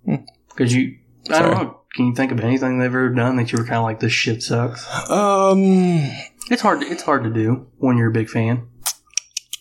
Hmm. 0.05 0.23
Because 0.49 0.73
you, 0.73 0.97
I 1.29 1.41
don't 1.41 1.51
know. 1.51 1.79
Can 1.95 2.07
you 2.07 2.15
think 2.15 2.31
of 2.31 2.39
anything 2.41 2.77
they've 2.77 2.87
ever 2.87 3.09
done 3.09 3.37
that 3.37 3.51
you 3.51 3.57
were 3.57 3.63
kind 3.63 3.77
of 3.77 3.83
like, 3.83 3.99
this 4.01 4.11
shit 4.11 4.43
sucks? 4.43 4.85
Um, 5.09 6.09
It's 6.51 6.61
hard. 6.61 6.81
To, 6.81 6.87
it's 6.87 7.03
hard 7.03 7.23
to 7.23 7.29
do 7.29 7.67
when 7.77 7.97
you're 7.97 8.09
a 8.09 8.13
big 8.13 8.29
fan 8.29 8.67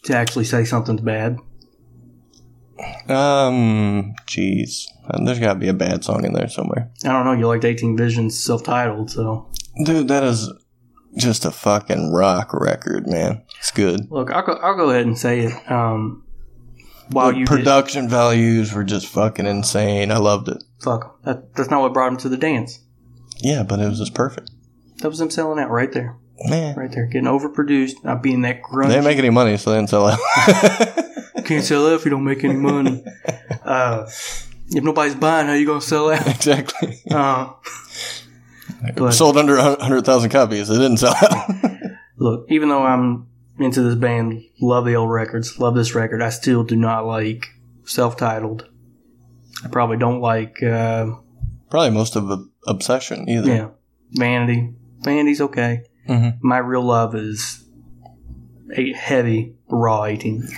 to 0.05 0.17
actually 0.17 0.45
say 0.45 0.65
something's 0.65 1.01
bad. 1.01 1.39
um, 3.09 4.15
jeez. 4.27 4.87
There's 5.25 5.39
got 5.39 5.55
to 5.55 5.59
be 5.59 5.69
a 5.69 5.75
bad 5.75 6.05
song 6.05 6.25
in 6.25 6.33
there 6.33 6.49
somewhere. 6.49 6.91
I 7.05 7.09
don't 7.09 7.25
know. 7.25 7.33
You 7.33 7.47
liked 7.47 7.65
18 7.65 7.97
Visions 7.97 8.39
self-titled, 8.43 9.11
so 9.11 9.49
Dude, 9.85 10.09
that 10.09 10.23
is 10.25 10.53
just 11.17 11.45
a 11.45 11.51
fucking 11.51 12.13
rock 12.13 12.53
record, 12.53 13.07
man. 13.07 13.43
It's 13.59 13.71
good. 13.71 14.11
look, 14.11 14.31
I'll 14.33 14.45
go. 14.45 14.55
I'll 14.55 14.77
go 14.77 14.91
ahead 14.91 15.07
and 15.07 15.17
say 15.19 15.41
it. 15.41 15.71
Um, 15.71 16.25
while 17.11 17.33
the 17.33 17.39
you 17.39 17.45
did, 17.47 17.57
production 17.57 18.09
values 18.09 18.73
were 18.73 18.85
just 18.85 19.07
fucking 19.07 19.47
insane. 19.47 20.11
I 20.11 20.19
loved 20.19 20.49
it. 20.49 20.63
fuck, 20.81 21.23
that, 21.25 21.55
that's 21.55 21.71
not 21.71 21.81
what 21.81 21.93
brought 21.93 22.13
him 22.13 22.17
to 22.19 22.29
the 22.29 22.37
dance. 22.37 22.81
Yeah, 23.39 23.63
but 23.63 23.81
it 23.81 23.89
was 23.89 23.99
just 23.99 24.15
perfect. 24.15 24.51
That 24.99 25.09
was 25.09 25.19
them 25.19 25.31
selling 25.31 25.59
out 25.59 25.71
right 25.71 25.93
there, 25.93 26.17
Man, 26.49 26.77
right 26.77 26.91
there, 26.91 27.07
getting 27.07 27.29
overproduced, 27.29 28.05
not 28.05 28.23
being 28.23 28.43
that 28.43 28.63
grunge. 28.63 28.89
they 28.89 28.95
didn't 28.95 29.05
make 29.05 29.19
any 29.19 29.31
money, 29.31 29.57
so 29.57 29.71
they 29.71 29.77
didn't 29.79 29.91
sell 29.91 30.07
out. 30.07 30.19
Can't 31.45 31.65
sell 31.65 31.87
out 31.87 31.95
if 31.95 32.05
you 32.05 32.11
don't 32.11 32.25
make 32.25 32.43
any 32.45 32.55
money. 32.55 33.05
uh, 33.65 34.05
if 34.07 34.83
nobody's 34.83 35.15
buying, 35.15 35.47
how 35.47 35.53
you 35.53 35.67
gonna 35.67 35.81
sell 35.81 36.11
out? 36.11 36.27
exactly. 36.27 37.03
Uh, 37.11 37.53
but 38.97 39.13
Sold 39.13 39.37
under 39.37 39.57
a 39.57 39.83
hundred 39.83 40.07
thousand 40.07 40.31
copies. 40.31 40.71
It 40.71 40.75
didn't 40.75 40.99
sell 40.99 41.15
out. 41.15 41.51
look, 42.17 42.47
even 42.51 42.69
though 42.69 42.83
I'm 42.83 43.27
into 43.59 43.83
this 43.83 43.95
band, 43.95 44.43
love 44.61 44.85
the 44.85 44.97
old 44.97 45.11
records, 45.11 45.59
love 45.59 45.75
this 45.75 45.95
record, 45.95 46.23
I 46.23 46.31
still 46.31 46.65
do 46.65 46.77
not 46.77 47.07
like 47.07 47.47
self-titled. 47.85 48.69
I 49.65 49.69
probably 49.69 49.97
don't 49.97 50.21
like, 50.21 50.63
uh, 50.63 51.13
Probably 51.71 51.91
most 51.91 52.17
of 52.17 52.29
the 52.29 52.49
obsession 52.67 53.29
either. 53.29 53.49
yeah, 53.53 53.69
Vanity. 54.13 54.75
Vanity's 55.03 55.41
okay. 55.41 55.83
Mhm. 56.09 56.39
My 56.43 56.59
real 56.59 56.83
love 56.83 57.15
is 57.15 57.65
a 58.77 58.93
heavy 58.93 59.55
raw 59.69 60.05
18. 60.05 60.49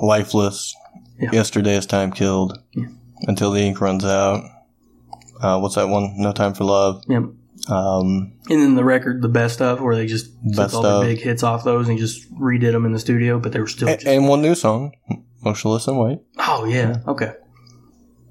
Lifeless. 0.00 0.74
Yeah. 1.18 1.30
Yesterday 1.32 1.76
is 1.76 1.86
time 1.86 2.10
killed. 2.12 2.58
Yeah. 2.72 2.86
Until 3.22 3.52
the 3.52 3.60
ink 3.60 3.80
runs 3.80 4.04
out. 4.04 4.42
Uh, 5.40 5.58
what's 5.60 5.74
that 5.76 5.88
one? 5.88 6.14
No 6.16 6.32
time 6.32 6.54
for 6.54 6.64
love. 6.64 7.02
Yep. 7.08 7.22
Um, 7.68 8.32
And 8.50 8.60
then 8.60 8.74
the 8.74 8.84
record, 8.84 9.22
the 9.22 9.28
best 9.28 9.60
of, 9.62 9.80
where 9.80 9.94
they 9.94 10.06
just 10.06 10.30
took 10.54 10.74
all 10.74 10.82
the 11.00 11.06
big 11.06 11.18
hits 11.20 11.42
off 11.42 11.62
those 11.64 11.88
and 11.88 11.96
just 11.98 12.32
redid 12.34 12.72
them 12.72 12.84
in 12.84 12.92
the 12.92 12.98
studio, 12.98 13.38
but 13.38 13.52
they 13.52 13.60
were 13.60 13.68
still. 13.68 13.88
a- 13.88 13.94
Just, 13.94 14.06
and 14.06 14.28
one 14.28 14.42
new 14.42 14.54
song, 14.54 14.92
Motionless 15.44 15.86
and 15.88 15.96
White. 15.98 16.20
oh 16.38 16.64
yeah, 16.64 16.98
okay. 17.06 17.34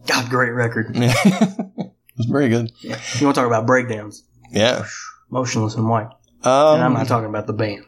God, 0.07 0.29
great 0.29 0.51
record. 0.51 0.95
Yeah. 0.95 1.13
it 1.25 1.91
was 2.17 2.25
very 2.25 2.49
good. 2.49 2.71
You 2.81 2.89
want 2.91 3.19
to 3.19 3.33
talk 3.33 3.47
about 3.47 3.65
breakdowns? 3.65 4.23
Yeah. 4.51 4.85
Motionless 5.29 5.75
and 5.75 5.87
White. 5.87 6.07
Um, 6.43 6.75
and 6.75 6.83
I'm 6.83 6.93
not 6.93 7.07
talking 7.07 7.29
about 7.29 7.47
the 7.47 7.53
band. 7.53 7.85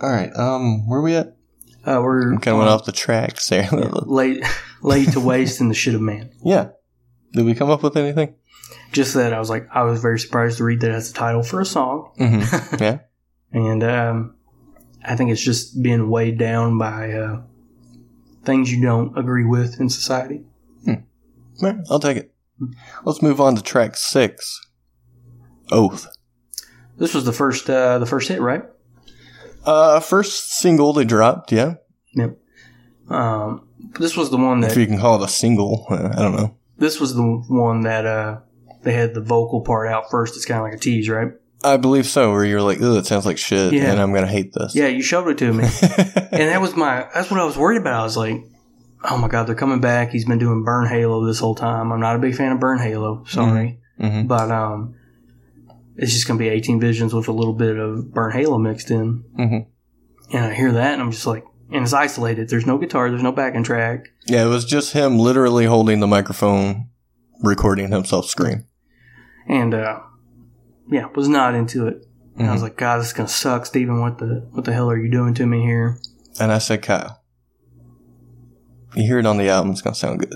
all 0.00 0.10
right. 0.10 0.34
Um, 0.34 0.88
where 0.88 1.00
we 1.00 1.14
at? 1.14 1.36
Uh, 1.84 2.00
we're 2.02 2.32
Kind 2.38 2.48
of 2.48 2.58
went 2.58 2.68
off 2.70 2.84
the 2.84 2.90
tracks 2.92 3.48
there. 3.48 3.68
late, 3.70 4.42
laid 4.82 5.12
to 5.12 5.20
waste 5.32 5.60
in 5.60 5.68
the 5.68 5.74
shit 5.74 5.94
of 5.94 6.00
man. 6.00 6.30
yeah. 6.42 6.70
Did 7.32 7.44
we 7.44 7.54
come 7.54 7.68
up 7.70 7.82
with 7.82 7.96
anything? 7.96 8.34
Just 8.92 9.14
that 9.14 9.32
I 9.32 9.38
was 9.38 9.50
like, 9.50 9.68
I 9.72 9.82
was 9.82 10.00
very 10.00 10.18
surprised 10.18 10.58
to 10.58 10.64
read 10.64 10.80
that 10.80 10.90
as 10.90 11.10
a 11.10 11.14
title 11.14 11.42
for 11.42 11.60
a 11.60 11.64
song, 11.66 12.10
Mm-hmm. 12.18 12.76
Yeah. 12.82 12.98
and 13.52 13.82
um, 13.84 14.34
I 15.04 15.16
think 15.16 15.30
it's 15.30 15.42
just 15.44 15.82
being 15.82 16.10
weighed 16.10 16.38
down 16.38 16.78
by 16.78 17.12
uh, 17.12 17.42
things 18.44 18.72
you 18.72 18.82
don't 18.82 19.16
agree 19.18 19.44
with 19.44 19.80
in 19.80 19.88
society. 19.90 20.44
Right, 21.62 21.76
I'll 21.90 21.98
take 22.00 22.18
it. 22.18 22.34
Let's 23.04 23.22
move 23.22 23.40
on 23.40 23.56
to 23.56 23.62
track 23.62 23.96
six. 23.96 24.60
Oath. 25.72 26.06
This 26.98 27.14
was 27.14 27.24
the 27.24 27.32
first, 27.32 27.68
uh, 27.70 27.98
the 27.98 28.04
first 28.04 28.28
hit, 28.28 28.42
right? 28.42 28.62
Uh, 29.64 30.00
first 30.00 30.50
single 30.58 30.92
they 30.92 31.04
dropped, 31.04 31.52
yeah. 31.52 31.74
Yep. 32.14 32.36
Um, 33.08 33.66
this 33.98 34.16
was 34.18 34.30
the 34.30 34.36
one 34.36 34.60
that 34.60 34.72
If 34.72 34.76
you 34.76 34.86
can 34.86 34.98
call 34.98 35.22
it 35.22 35.24
a 35.24 35.28
single, 35.32 35.86
I 35.90 36.20
don't 36.20 36.36
know. 36.36 36.56
this 36.76 37.00
was 37.00 37.14
the 37.14 37.22
one 37.22 37.82
that 37.82 38.04
uh, 38.04 38.40
they 38.86 38.92
had 38.94 39.12
the 39.12 39.20
vocal 39.20 39.60
part 39.60 39.88
out 39.88 40.10
first. 40.10 40.34
It's 40.36 40.46
kind 40.46 40.58
of 40.60 40.64
like 40.64 40.72
a 40.72 40.78
tease, 40.78 41.10
right? 41.10 41.32
I 41.64 41.76
believe 41.76 42.06
so, 42.06 42.30
where 42.32 42.44
you're 42.44 42.62
like, 42.62 42.78
oh, 42.80 42.96
it 42.96 43.06
sounds 43.06 43.26
like 43.26 43.36
shit, 43.38 43.72
Yeah. 43.74 43.90
and 43.90 44.00
I'm 44.00 44.14
gonna 44.14 44.26
hate 44.26 44.52
this. 44.54 44.74
Yeah, 44.74 44.86
you 44.86 45.02
showed 45.02 45.28
it 45.28 45.36
to 45.38 45.52
me. 45.52 45.64
and 45.84 46.48
that 46.48 46.60
was 46.62 46.74
my 46.76 47.06
that's 47.12 47.30
what 47.30 47.40
I 47.40 47.44
was 47.44 47.58
worried 47.58 47.80
about. 47.80 48.00
I 48.00 48.04
was 48.04 48.16
like, 48.16 48.42
oh 49.10 49.18
my 49.18 49.28
god, 49.28 49.46
they're 49.46 49.54
coming 49.54 49.80
back. 49.80 50.10
He's 50.10 50.24
been 50.24 50.38
doing 50.38 50.64
Burn 50.64 50.86
Halo 50.86 51.26
this 51.26 51.38
whole 51.40 51.54
time. 51.54 51.92
I'm 51.92 52.00
not 52.00 52.16
a 52.16 52.18
big 52.18 52.34
fan 52.36 52.52
of 52.52 52.60
Burn 52.60 52.78
Halo, 52.78 53.24
sorry, 53.26 53.80
hmm 54.00 54.26
but 54.26 54.50
um, 54.50 54.94
it's 55.96 56.12
just 56.12 56.26
gonna 56.28 56.38
be 56.38 56.48
18 56.48 56.78
Visions 56.80 57.12
with 57.12 57.28
a 57.28 57.32
little 57.32 57.54
bit 57.54 57.76
of 57.76 58.12
Burn 58.12 58.32
Halo 58.32 58.58
mixed 58.58 58.90
in. 58.90 59.24
hmm 59.36 59.58
And 60.36 60.44
I 60.46 60.54
hear 60.54 60.70
that, 60.72 60.92
and 60.92 61.02
I'm 61.02 61.10
just 61.10 61.26
like, 61.26 61.44
and 61.72 61.82
it's 61.82 61.92
isolated. 61.94 62.48
There's 62.48 62.66
no 62.66 62.78
guitar. 62.78 63.10
There's 63.10 63.22
no 63.22 63.32
backing 63.32 63.64
track. 63.64 64.08
Yeah, 64.26 64.44
it 64.44 64.48
was 64.48 64.64
just 64.64 64.92
him 64.92 65.18
literally 65.18 65.64
holding 65.64 65.98
the 66.00 66.06
microphone, 66.06 66.90
recording 67.42 67.90
himself 67.90 68.26
scream. 68.26 68.66
And 69.48 69.74
uh, 69.74 70.00
yeah, 70.88 71.06
was 71.14 71.28
not 71.28 71.54
into 71.54 71.86
it. 71.86 72.06
And 72.36 72.48
I 72.48 72.52
was 72.52 72.60
Mhm. 72.60 72.64
like, 72.64 72.76
God, 72.76 72.98
this 72.98 73.08
is 73.08 73.12
gonna 73.12 73.28
suck, 73.28 73.64
Steven. 73.66 74.00
What 74.00 74.18
the 74.18 74.46
what 74.52 74.64
the 74.64 74.72
hell 74.72 74.90
are 74.90 74.98
you 74.98 75.10
doing 75.10 75.34
to 75.34 75.46
me 75.46 75.62
here? 75.62 75.98
And 76.38 76.52
I 76.52 76.58
said, 76.58 76.82
Kyle, 76.82 77.22
you 78.94 79.04
hear 79.04 79.18
it 79.18 79.26
on 79.26 79.36
the 79.38 79.48
album, 79.48 79.72
it's 79.72 79.80
gonna 79.82 79.94
sound 79.96 80.18
good. 80.20 80.34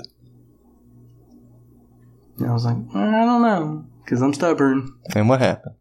And 2.39 2.49
I 2.49 2.53
was 2.55 2.65
like, 2.65 2.77
I 2.95 3.25
don't 3.27 3.43
know, 3.43 3.85
because 4.05 4.23
I'm 4.23 4.33
stubborn. 4.33 4.95
And 5.15 5.29
what 5.29 5.41
happened? 5.41 5.75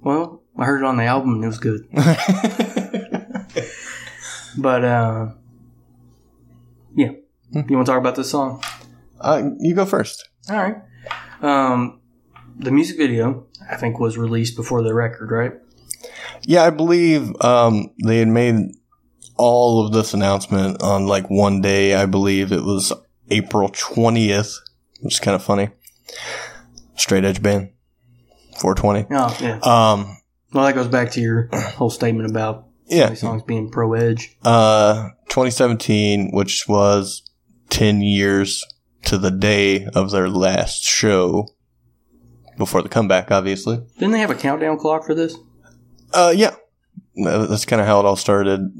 Well, 0.00 0.42
I 0.56 0.64
heard 0.64 0.78
it 0.82 0.84
on 0.84 0.96
the 0.96 1.04
album 1.04 1.34
and 1.34 1.44
it 1.44 1.46
was 1.48 1.58
good. 1.58 1.88
But 4.56 4.84
uh, 4.84 5.28
yeah, 6.94 7.10
you 7.50 7.64
want 7.76 7.86
to 7.86 7.90
talk 7.92 7.98
about 7.98 8.14
this 8.14 8.30
song? 8.30 8.62
uh, 9.20 9.42
you 9.58 9.74
go 9.74 9.84
first. 9.84 10.28
All 10.48 10.56
right. 10.56 10.76
Um, 11.42 12.00
the 12.56 12.70
music 12.70 12.96
video 12.96 13.46
I 13.70 13.76
think 13.76 13.98
was 13.98 14.16
released 14.18 14.56
before 14.56 14.82
the 14.82 14.94
record, 14.94 15.30
right? 15.30 15.52
Yeah, 16.42 16.64
I 16.64 16.70
believe 16.70 17.32
um, 17.42 17.90
they 18.04 18.18
had 18.18 18.28
made 18.28 18.56
all 19.36 19.84
of 19.84 19.92
this 19.92 20.14
announcement 20.14 20.82
on 20.82 21.06
like 21.06 21.28
one 21.30 21.60
day. 21.60 21.94
I 21.94 22.06
believe 22.06 22.52
it 22.52 22.62
was 22.62 22.92
April 23.30 23.68
20th, 23.70 24.54
which 25.00 25.14
is 25.14 25.20
kind 25.20 25.34
of 25.34 25.42
funny. 25.42 25.70
Straight 26.96 27.24
Edge 27.24 27.42
Band, 27.42 27.70
420. 28.58 29.06
Oh 29.10 29.36
yeah. 29.40 29.58
Um, 29.62 30.18
Well, 30.52 30.64
that 30.66 30.74
goes 30.74 30.88
back 30.88 31.10
to 31.12 31.20
your 31.20 31.48
whole 31.52 31.90
statement 31.90 32.30
about 32.30 32.66
yeah, 32.86 33.14
songs 33.14 33.42
being 33.42 33.70
pro 33.70 33.94
edge. 33.94 34.36
uh, 34.44 35.08
2017, 35.28 36.30
which 36.32 36.68
was 36.68 37.22
10 37.70 38.02
years 38.02 38.62
to 39.06 39.16
the 39.18 39.30
day 39.30 39.86
of 39.94 40.10
their 40.10 40.28
last 40.28 40.82
show 40.84 41.48
before 42.56 42.82
the 42.82 42.88
comeback, 42.88 43.30
obviously. 43.30 43.78
Didn't 43.98 44.12
they 44.12 44.20
have 44.20 44.30
a 44.30 44.34
countdown 44.34 44.78
clock 44.78 45.04
for 45.04 45.14
this? 45.14 45.36
Uh, 46.12 46.32
yeah. 46.34 46.54
That's 47.16 47.64
kind 47.64 47.80
of 47.80 47.86
how 47.86 48.00
it 48.00 48.06
all 48.06 48.16
started. 48.16 48.70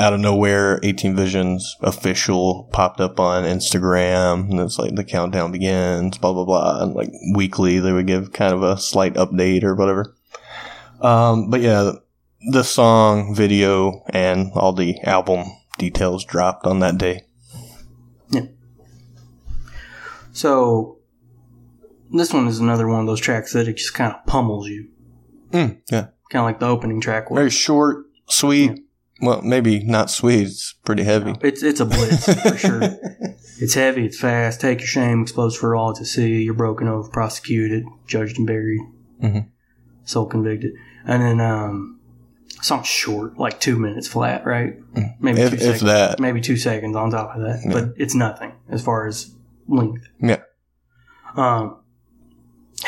Out 0.00 0.12
of 0.12 0.20
nowhere, 0.20 0.78
18 0.84 1.16
Visions 1.16 1.76
official 1.80 2.68
popped 2.72 3.00
up 3.00 3.18
on 3.18 3.42
Instagram, 3.42 4.48
and 4.48 4.60
it's 4.60 4.78
like 4.78 4.94
the 4.94 5.02
countdown 5.02 5.50
begins, 5.50 6.18
blah 6.18 6.32
blah 6.32 6.44
blah. 6.44 6.84
And 6.84 6.94
like 6.94 7.10
weekly, 7.34 7.80
they 7.80 7.92
would 7.92 8.06
give 8.06 8.32
kind 8.32 8.54
of 8.54 8.62
a 8.62 8.78
slight 8.78 9.14
update 9.14 9.64
or 9.64 9.74
whatever. 9.74 10.14
Um, 11.00 11.50
but 11.50 11.62
yeah, 11.62 11.92
the 12.52 12.62
song, 12.62 13.34
video, 13.34 14.04
and 14.10 14.52
all 14.54 14.72
the 14.72 15.00
album 15.02 15.46
details 15.78 16.24
dropped 16.24 16.64
on 16.64 16.78
that 16.78 16.98
day. 16.98 17.24
Yeah. 18.30 18.46
So 20.32 20.97
this 22.12 22.32
one 22.32 22.48
is 22.48 22.58
another 22.58 22.86
one 22.88 23.00
of 23.00 23.06
those 23.06 23.20
tracks 23.20 23.52
that 23.52 23.68
it 23.68 23.76
just 23.76 23.94
kind 23.94 24.12
of 24.14 24.24
pummels 24.26 24.68
you, 24.68 24.88
Mm, 25.50 25.80
yeah, 25.90 26.08
kind 26.30 26.40
of 26.40 26.44
like 26.44 26.60
the 26.60 26.66
opening 26.66 27.00
track 27.00 27.30
was. 27.30 27.38
very 27.38 27.50
short, 27.50 28.06
sweet. 28.28 28.84
Well, 29.20 29.42
maybe 29.42 29.82
not 29.82 30.10
sweet. 30.10 30.42
It's 30.42 30.74
pretty 30.84 31.02
heavy. 31.02 31.34
It's 31.42 31.62
it's 31.62 31.80
a 31.80 31.84
blitz 31.84 32.24
for 32.40 32.56
sure. 32.58 32.82
It's 33.60 33.74
heavy, 33.74 34.06
it's 34.06 34.18
fast. 34.20 34.60
Take 34.60 34.78
your 34.78 34.86
shame, 34.86 35.22
exposed 35.22 35.58
for 35.58 35.74
all 35.74 35.92
to 35.94 36.04
see. 36.04 36.42
You're 36.42 36.54
broken 36.54 36.86
over, 36.86 37.08
prosecuted, 37.08 37.84
judged 38.06 38.38
and 38.38 38.46
buried, 38.46 38.80
Mhm. 39.20 39.48
soul 40.04 40.26
convicted. 40.26 40.72
And 41.04 41.20
then 41.22 41.40
um, 41.40 41.98
song's 42.62 42.86
short, 42.86 43.36
like 43.38 43.58
two 43.58 43.76
minutes 43.76 44.06
flat, 44.06 44.46
right? 44.46 44.76
Maybe 45.18 45.38
Mm. 45.40 45.44
If, 45.46 45.50
two 45.50 45.54
if 45.56 45.60
seconds. 45.62 45.80
that, 45.82 46.20
Maybe 46.20 46.40
two 46.40 46.56
seconds 46.56 46.94
on 46.94 47.10
top 47.10 47.34
of 47.34 47.42
that, 47.42 47.62
but 47.72 47.94
it's 48.00 48.14
nothing 48.14 48.52
as 48.68 48.84
far 48.84 49.08
as 49.08 49.34
length. 49.66 50.06
Yeah. 50.20 50.42
Um, 51.34 51.77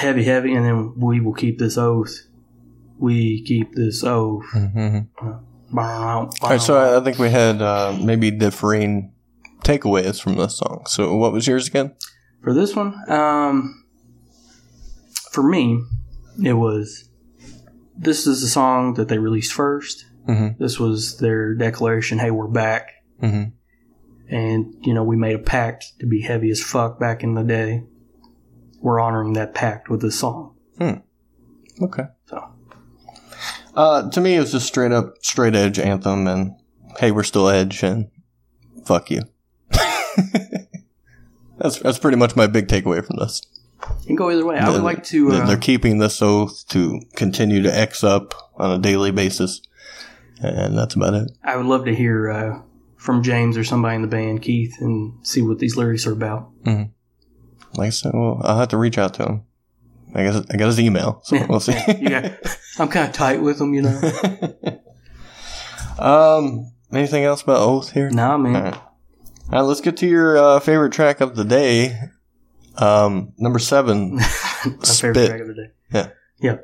heavy, 0.00 0.24
heavy, 0.24 0.54
and 0.54 0.64
then 0.64 0.94
we 0.96 1.20
will 1.20 1.34
keep 1.34 1.58
this 1.58 1.76
oath. 1.78 2.14
we 2.98 3.42
keep 3.44 3.74
this 3.74 4.04
oath. 4.04 4.44
Mhm. 4.54 5.08
All 5.22 5.40
All 5.74 6.30
right, 6.50 6.60
so 6.60 6.98
I, 6.98 7.02
think 7.02 7.18
we 7.18 7.30
had 7.30 7.62
uh, 7.62 7.96
maybe 8.02 8.30
differing 8.30 9.12
takeaways 9.64 10.20
from 10.20 10.36
this 10.36 10.58
song. 10.58 10.84
So 10.86 11.16
what 11.16 11.32
was 11.32 11.46
yours 11.46 11.66
again? 11.68 11.94
For 12.42 12.52
this 12.52 12.76
one, 12.76 12.92
um, 13.10 13.84
for 15.32 15.42
me, 15.42 15.80
it 16.44 16.52
was 16.54 17.08
this 17.96 18.26
is 18.26 18.42
the 18.42 18.48
song 18.48 18.94
that 18.94 19.08
they 19.08 19.18
released 19.18 19.52
1st 19.52 20.04
Mhm. 20.28 20.58
This 20.58 20.78
was 20.78 21.16
their 21.18 21.54
declaration, 21.54 22.18
"Hey, 22.18 22.30
we're 22.30 22.46
back," 22.48 22.90
Mhm. 23.22 23.52
and 24.28 24.74
you 24.82 24.92
know 24.92 25.02
we 25.04 25.16
made 25.16 25.34
a 25.36 25.38
pact 25.56 25.92
to 26.00 26.06
be 26.06 26.20
heavy 26.20 26.50
as 26.50 26.60
fuck 26.62 27.00
back 27.00 27.24
in 27.24 27.34
the 27.34 27.42
day. 27.44 27.84
We're 28.80 29.00
honoring 29.00 29.34
that 29.34 29.54
pact 29.54 29.88
with 29.88 30.00
this 30.02 30.18
song. 30.18 30.54
Okay. 31.82 32.04
So 32.26 32.44
Uh, 33.74 34.10
to 34.10 34.20
me, 34.20 34.34
it 34.36 34.40
was 34.40 34.52
just 34.52 34.66
straight 34.66 34.92
up, 34.92 35.14
straight 35.22 35.54
edge 35.54 35.78
anthem, 35.78 36.26
and 36.26 36.52
hey, 36.98 37.10
we're 37.10 37.22
still 37.22 37.48
edge, 37.48 37.82
and 37.82 38.10
fuck 38.84 39.10
you. 39.10 39.22
that's 41.58 41.78
that's 41.78 41.98
pretty 41.98 42.16
much 42.16 42.36
my 42.36 42.46
big 42.46 42.68
takeaway 42.68 43.04
from 43.04 43.16
this. 43.18 43.42
you 44.00 44.06
can 44.08 44.16
go 44.16 44.30
either 44.30 44.44
way. 44.44 44.58
I 44.58 44.68
would 44.68 44.76
They're- 44.76 44.82
like 44.82 45.04
to. 45.04 45.30
they're- 45.30 45.42
Uh, 45.42 45.46
they're 45.46 45.56
keeping 45.56 45.98
this 45.98 46.20
oath 46.22 46.66
to 46.68 47.00
continue 47.16 47.62
to 47.62 47.74
X 47.78 48.02
up 48.04 48.34
on 48.56 48.70
a 48.72 48.78
daily 48.78 49.10
basis, 49.10 49.62
and 50.42 50.76
that's 50.76 50.94
about 50.94 51.14
it. 51.14 51.30
I 51.44 51.56
would 51.56 51.66
love 51.66 51.84
to 51.86 51.94
hear 51.94 52.30
uh, 52.30 52.62
from 52.96 53.22
James 53.22 53.56
or 53.56 53.64
somebody 53.64 53.96
in 53.96 54.02
the 54.02 54.08
band, 54.08 54.42
Keith, 54.42 54.74
and 54.80 55.14
see 55.22 55.40
what 55.42 55.58
these 55.60 55.76
lyrics 55.76 56.06
are 56.06 56.12
about. 56.12 56.50
Like 57.74 57.86
I 57.88 57.90
said, 57.90 58.12
well, 58.14 58.40
I'll 58.44 58.58
have 58.58 58.68
to 58.68 58.76
reach 58.76 58.98
out 58.98 59.14
to 59.14 59.24
him. 59.24 59.42
I 60.14 60.24
guess 60.24 60.42
I 60.50 60.56
got 60.56 60.66
his 60.66 60.80
email, 60.80 61.20
so 61.24 61.36
Yeah. 61.36 61.46
we'll 61.48 61.60
see. 61.60 61.72
Yeah, 62.00 62.34
I'm 62.78 62.88
kind 62.88 63.08
of 63.08 63.12
tight 63.14 63.40
with 63.42 63.60
him, 63.60 63.74
you 63.74 63.82
know. 63.82 64.00
um, 65.98 66.72
anything 66.92 67.24
else 67.24 67.42
about 67.42 67.58
oath 67.60 67.92
here? 67.92 68.10
nah, 68.10 68.36
man. 68.36 68.56
All 68.56 68.62
right. 68.62 68.74
All 68.74 68.82
right, 69.52 69.60
let's 69.62 69.80
get 69.80 69.96
to 69.98 70.06
your 70.06 70.36
uh, 70.38 70.60
favorite 70.60 70.92
track 70.92 71.20
of 71.20 71.34
the 71.36 71.44
day. 71.44 71.98
Um, 72.76 73.32
number 73.36 73.58
seven. 73.58 74.16
My 74.16 74.22
favorite 74.22 75.26
track 75.26 75.40
of 75.40 75.48
the 75.48 75.54
day. 75.54 75.70
Yeah. 75.92 76.08
Yeah. 76.40 76.56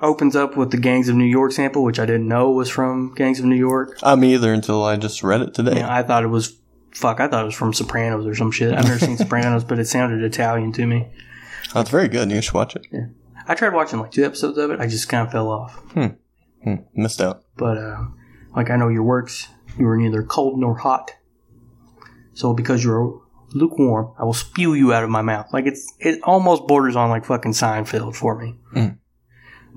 Opens 0.00 0.34
up 0.34 0.56
with 0.56 0.72
the 0.72 0.76
Gangs 0.78 1.08
of 1.08 1.14
New 1.14 1.24
York 1.24 1.52
sample, 1.52 1.84
which 1.84 2.00
I 2.00 2.06
didn't 2.06 2.26
know 2.26 2.50
was 2.50 2.68
from 2.68 3.14
Gangs 3.14 3.38
of 3.38 3.44
New 3.46 3.54
York. 3.56 3.96
Me 4.18 4.34
either 4.34 4.52
until 4.52 4.82
I 4.82 4.96
just 4.96 5.22
read 5.22 5.40
it 5.42 5.54
today. 5.54 5.76
Yeah, 5.76 5.94
I 5.94 6.02
thought 6.02 6.24
it 6.24 6.28
was 6.28 6.58
fuck. 6.92 7.20
I 7.20 7.28
thought 7.28 7.42
it 7.42 7.46
was 7.46 7.54
from 7.54 7.72
Sopranos 7.72 8.26
or 8.26 8.34
some 8.34 8.50
shit. 8.50 8.72
I've 8.74 8.84
never 8.84 8.98
seen 8.98 9.16
Sopranos, 9.18 9.64
but 9.64 9.78
it 9.78 9.86
sounded 9.86 10.22
Italian 10.22 10.72
to 10.72 10.86
me. 10.86 11.08
That's 11.74 11.90
very 11.90 12.08
good. 12.08 12.30
You 12.30 12.40
should 12.42 12.54
watch 12.54 12.76
it. 12.76 12.86
Yeah. 12.92 13.06
I 13.48 13.54
tried 13.54 13.72
watching 13.74 13.98
like 13.98 14.12
two 14.12 14.24
episodes 14.24 14.56
of 14.58 14.70
it. 14.70 14.80
I 14.80 14.86
just 14.86 15.08
kind 15.08 15.26
of 15.26 15.32
fell 15.32 15.48
off. 15.50 15.76
Hmm, 15.94 16.74
missed 16.94 17.20
out. 17.20 17.42
But 17.56 17.76
uh, 17.78 18.04
like 18.54 18.70
I 18.70 18.76
know 18.76 18.88
your 18.88 19.02
works, 19.02 19.48
you 19.78 19.84
were 19.86 19.96
neither 19.96 20.22
cold 20.22 20.60
nor 20.60 20.76
hot. 20.76 21.10
So 22.34 22.54
because 22.54 22.84
you're 22.84 23.20
lukewarm, 23.52 24.12
I 24.18 24.24
will 24.24 24.32
spew 24.32 24.74
you 24.74 24.92
out 24.92 25.02
of 25.04 25.10
my 25.10 25.22
mouth. 25.22 25.52
Like 25.52 25.66
it's 25.66 25.92
it 25.98 26.20
almost 26.22 26.66
borders 26.68 26.94
on 26.96 27.10
like 27.10 27.24
fucking 27.24 27.52
Seinfeld 27.52 28.14
for 28.14 28.38
me. 28.38 28.54
Mm. 28.74 28.98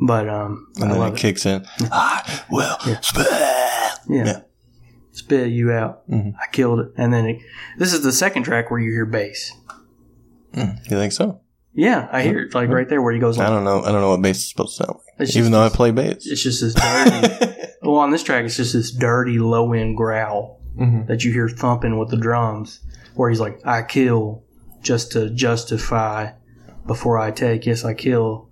But 0.05 0.30
um, 0.30 0.68
And 0.76 0.86
I 0.86 0.88
then 0.89 0.99
love 0.99 1.13
it 1.13 1.18
it. 1.18 1.22
kicks 1.22 1.45
in. 1.45 1.66
I 1.91 2.41
will 2.51 2.78
spit. 3.01 3.28
Yeah. 3.30 4.26
Yeah. 4.26 4.41
Spit 5.16 5.49
you 5.51 5.72
out. 5.72 6.09
Mhm. 6.09 6.34
I 6.41 6.47
killed 6.51 6.80
it. 6.82 6.91
And 6.97 7.13
then 7.13 7.26
it, 7.26 7.38
this 7.78 7.93
is 7.93 8.01
the 8.03 8.11
second 8.11 8.43
track 8.43 8.70
where 8.70 8.80
you 8.80 8.91
hear 8.91 9.05
bass. 9.05 9.51
Mm, 10.53 10.78
you 10.91 10.97
think 10.97 11.13
so? 11.13 11.39
Yeah, 11.74 12.07
I 12.11 12.22
hear 12.24 12.39
it 12.39 12.53
like 12.55 12.70
right 12.70 12.88
there 12.88 13.01
where 13.01 13.13
he 13.13 13.20
goes 13.20 13.38
I 13.39 13.49
don't 13.49 13.63
know. 13.63 13.82
I 13.82 13.91
don't 13.91 14.01
know 14.01 14.09
what 14.11 14.22
bass 14.22 14.38
is 14.39 14.49
supposed 14.49 14.78
to 14.78 14.84
sound 14.86 14.99
like. 15.20 15.36
Even 15.36 15.51
though 15.51 15.61
I 15.66 15.70
play 15.70 15.91
bass. 15.91 16.26
it's 16.26 16.43
just 16.43 16.61
this 16.61 16.74
dirty. 16.74 17.68
well, 17.82 17.95
on 17.97 18.11
this 18.11 18.24
track, 18.24 18.45
it's 18.45 18.55
just 18.57 18.74
this 18.74 18.91
dirty 18.91 19.39
low 19.39 19.74
end 19.74 19.97
growl 19.97 20.59
Mhm. 20.78 21.07
that 21.07 21.24
you 21.24 21.32
hear 21.32 21.47
thumping 21.49 21.97
with 21.97 22.09
the 22.09 22.18
drums, 22.18 22.82
where 23.16 23.30
he's 23.30 23.39
like, 23.39 23.59
"I 23.66 23.82
kill 23.84 24.43
just 24.82 25.13
to 25.13 25.30
justify 25.30 26.32
before 26.86 27.18
I 27.18 27.32
take. 27.32 27.66
Yes, 27.66 27.84
I 27.86 27.93
kill 27.93 28.49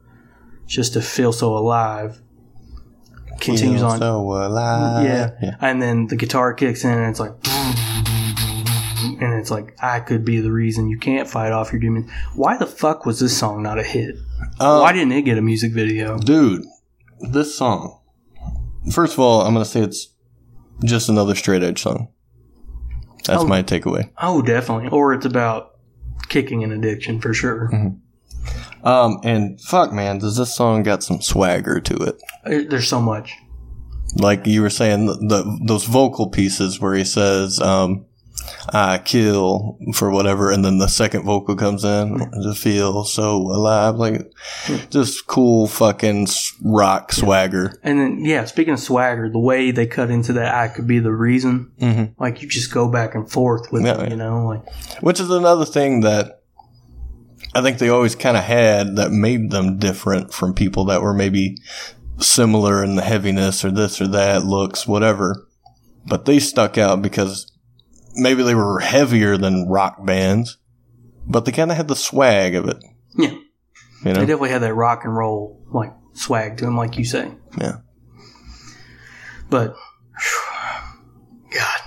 just 0.66 0.94
to 0.94 1.02
feel 1.02 1.34
so 1.34 1.58
alive." 1.58 2.22
Continues 3.42 3.82
Feel 3.82 3.90
on. 3.90 4.00
So 4.00 4.22
alive. 4.32 5.06
yeah. 5.06 5.32
yeah. 5.42 5.56
And 5.62 5.82
then 5.82 6.08
the 6.08 6.16
guitar 6.16 6.54
kicks 6.54 6.84
in 6.84 6.92
and 6.92 7.10
it's 7.10 7.20
like, 7.20 7.32
and 9.22 9.34
it's 9.40 9.52
like, 9.52 9.76
I 9.82 10.00
could 10.00 10.24
be 10.26 10.40
the 10.40 10.52
reason 10.52 10.90
you 10.90 10.98
can't 10.98 11.28
fight 11.28 11.52
off 11.52 11.72
your 11.72 11.80
demons. 11.82 12.10
Why 12.36 12.58
the 12.58 12.66
fuck 12.66 13.06
was 13.06 13.20
this 13.20 13.38
song 13.38 13.62
not 13.64 13.80
a 13.80 13.84
hit? 13.84 14.16
Um, 14.60 14.82
Why 14.82 14.92
didn't 14.94 15.12
it 15.14 15.24
get 15.24 15.38
a 15.38 15.42
music 15.42 15.74
video? 15.74 16.18
Dude, 16.18 16.64
this 17.20 17.56
song. 17.56 18.00
First 18.92 19.14
of 19.14 19.20
all, 19.20 19.42
I'm 19.42 19.54
going 19.54 19.64
to 19.66 19.70
say 19.70 19.82
it's 19.82 20.08
just 20.84 21.10
another 21.10 21.36
straight 21.36 21.64
edge 21.64 21.82
song. 21.82 22.10
That's 23.26 23.44
Oh. 23.44 23.48
my 23.48 23.64
takeaway. 23.64 24.10
Oh, 24.22 24.42
definitely. 24.42 24.90
Or 24.90 25.14
it's 25.14 25.26
about 25.26 25.72
kicking 26.30 26.64
an 26.64 26.72
addiction 26.72 27.22
for 27.22 27.34
sure. 27.34 27.70
Um, 28.84 29.20
and 29.24 29.60
fuck, 29.62 29.94
man, 29.94 30.18
does 30.20 30.38
this 30.38 30.56
song 30.56 30.84
got 30.84 31.04
some 31.04 31.22
swagger 31.22 31.80
to 31.80 31.96
it? 31.96 32.22
Uh, 32.46 32.70
There's 32.70 32.88
so 32.88 33.02
much. 33.02 33.34
Like 34.16 34.46
you 34.46 34.62
were 34.62 34.70
saying, 34.70 35.06
the, 35.08 35.14
the 35.14 35.60
those 35.66 35.86
vocal 35.86 36.30
pieces 36.30 36.80
where 36.80 36.94
he 36.94 37.04
says, 37.04 37.60
um, 37.60 38.06
"I 38.70 39.00
kill 39.00 39.80
for 39.96 40.12
whatever," 40.12 40.52
and 40.52 40.64
then 40.64 40.78
the 40.78 40.88
second 40.88 41.24
vocal 41.24 41.56
comes 41.56 41.84
in 41.84 42.20
to 42.44 42.54
feel 42.54 43.06
so 43.06 43.38
alive, 43.38 43.96
like 43.96 44.32
just 44.92 45.26
cool 45.26 45.66
fucking 45.68 46.28
rock 46.62 47.12
swagger. 47.12 47.80
And 47.82 48.00
then, 48.00 48.26
yeah, 48.26 48.46
speaking 48.46 48.74
of 48.76 48.80
swagger, 48.80 49.30
the 49.32 49.40
way 49.40 49.72
they 49.72 49.88
cut 49.88 50.12
into 50.12 50.34
that, 50.34 50.54
I 50.54 50.68
could 50.68 50.86
be 50.86 51.00
the 51.00 51.12
reason. 51.14 51.72
Mhm. 51.82 52.14
Like 52.20 52.44
you 52.44 52.48
just 52.48 52.72
go 52.72 52.88
back 52.88 53.16
and 53.16 53.28
forth 53.32 53.72
with 53.72 53.84
Yeah, 53.84 54.02
it, 54.02 54.12
you 54.12 54.16
know, 54.18 54.46
like 54.46 55.02
Which 55.02 55.20
is 55.22 55.32
another 55.32 55.66
thing 55.66 56.02
that 56.02 56.43
I 57.56 57.62
think 57.62 57.78
they 57.78 57.90
always 57.90 58.16
kind 58.16 58.36
of 58.38 58.44
had 58.44 58.96
that 58.96 59.12
made 59.12 59.52
them 59.52 59.78
different 59.78 60.34
from 60.34 60.54
people 60.54 60.86
that 60.86 61.02
were 61.02 61.14
maybe 61.14 61.58
similar 62.18 62.84
in 62.84 62.96
the 62.96 63.02
heaviness 63.04 63.64
or 63.64 63.72
this 63.72 64.02
or 64.02 64.08
that, 64.08 64.44
looks, 64.46 64.88
whatever. 64.88 65.48
But 66.06 66.26
they 66.26 66.40
stuck 66.40 66.78
out 66.78 67.02
because 67.02 67.52
maybe 68.16 68.44
they 68.44 68.56
were 68.56 68.80
heavier 68.80 69.38
than 69.38 69.68
rock 69.70 70.04
bands, 70.06 70.58
but 71.28 71.46
they 71.46 71.52
kind 71.52 71.72
of 71.72 71.78
had 71.78 71.88
the 71.88 71.96
swag 71.96 72.56
of 72.56 72.68
it. 72.68 72.78
yeah, 73.16 73.30
You 73.32 73.42
they 74.04 74.14
definitely 74.14 74.50
had 74.50 74.64
that 74.64 74.74
rock 74.74 75.06
and 75.06 75.16
roll 75.16 75.62
like 75.72 75.94
swag 76.14 76.58
to 76.58 76.66
them, 76.66 76.76
like 76.78 76.98
you 76.98 77.06
say. 77.06 77.32
Yeah. 77.60 77.78
But 79.50 79.76
God, 81.54 81.80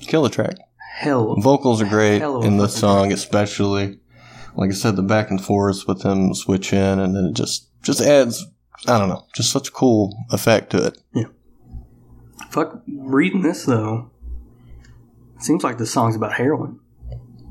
Kill 0.00 0.22
the 0.24 0.28
track. 0.30 0.56
hell, 0.98 1.36
Vocals 1.40 1.80
are 1.80 1.88
great 1.88 2.20
in 2.20 2.56
this 2.58 2.72
fucking 2.74 2.80
song, 2.80 3.12
especially. 3.12 3.99
Like 4.56 4.70
I 4.70 4.74
said, 4.74 4.96
the 4.96 5.02
back 5.02 5.30
and 5.30 5.42
forth 5.42 5.86
with 5.86 6.02
them 6.02 6.34
switch 6.34 6.72
in, 6.72 6.98
and 6.98 7.14
then 7.14 7.26
it 7.26 7.34
just 7.34 7.68
just 7.82 8.00
adds. 8.00 8.46
I 8.86 8.98
don't 8.98 9.10
know, 9.10 9.26
just 9.34 9.52
such 9.52 9.68
a 9.68 9.72
cool 9.72 10.16
effect 10.30 10.70
to 10.70 10.86
it. 10.86 10.98
Yeah. 11.14 11.26
Fuck. 12.48 12.82
Reading 12.88 13.42
this 13.42 13.64
though, 13.64 14.10
it 15.36 15.42
seems 15.42 15.62
like 15.62 15.76
the 15.78 15.86
song's 15.86 16.16
about 16.16 16.32
heroin. 16.32 16.80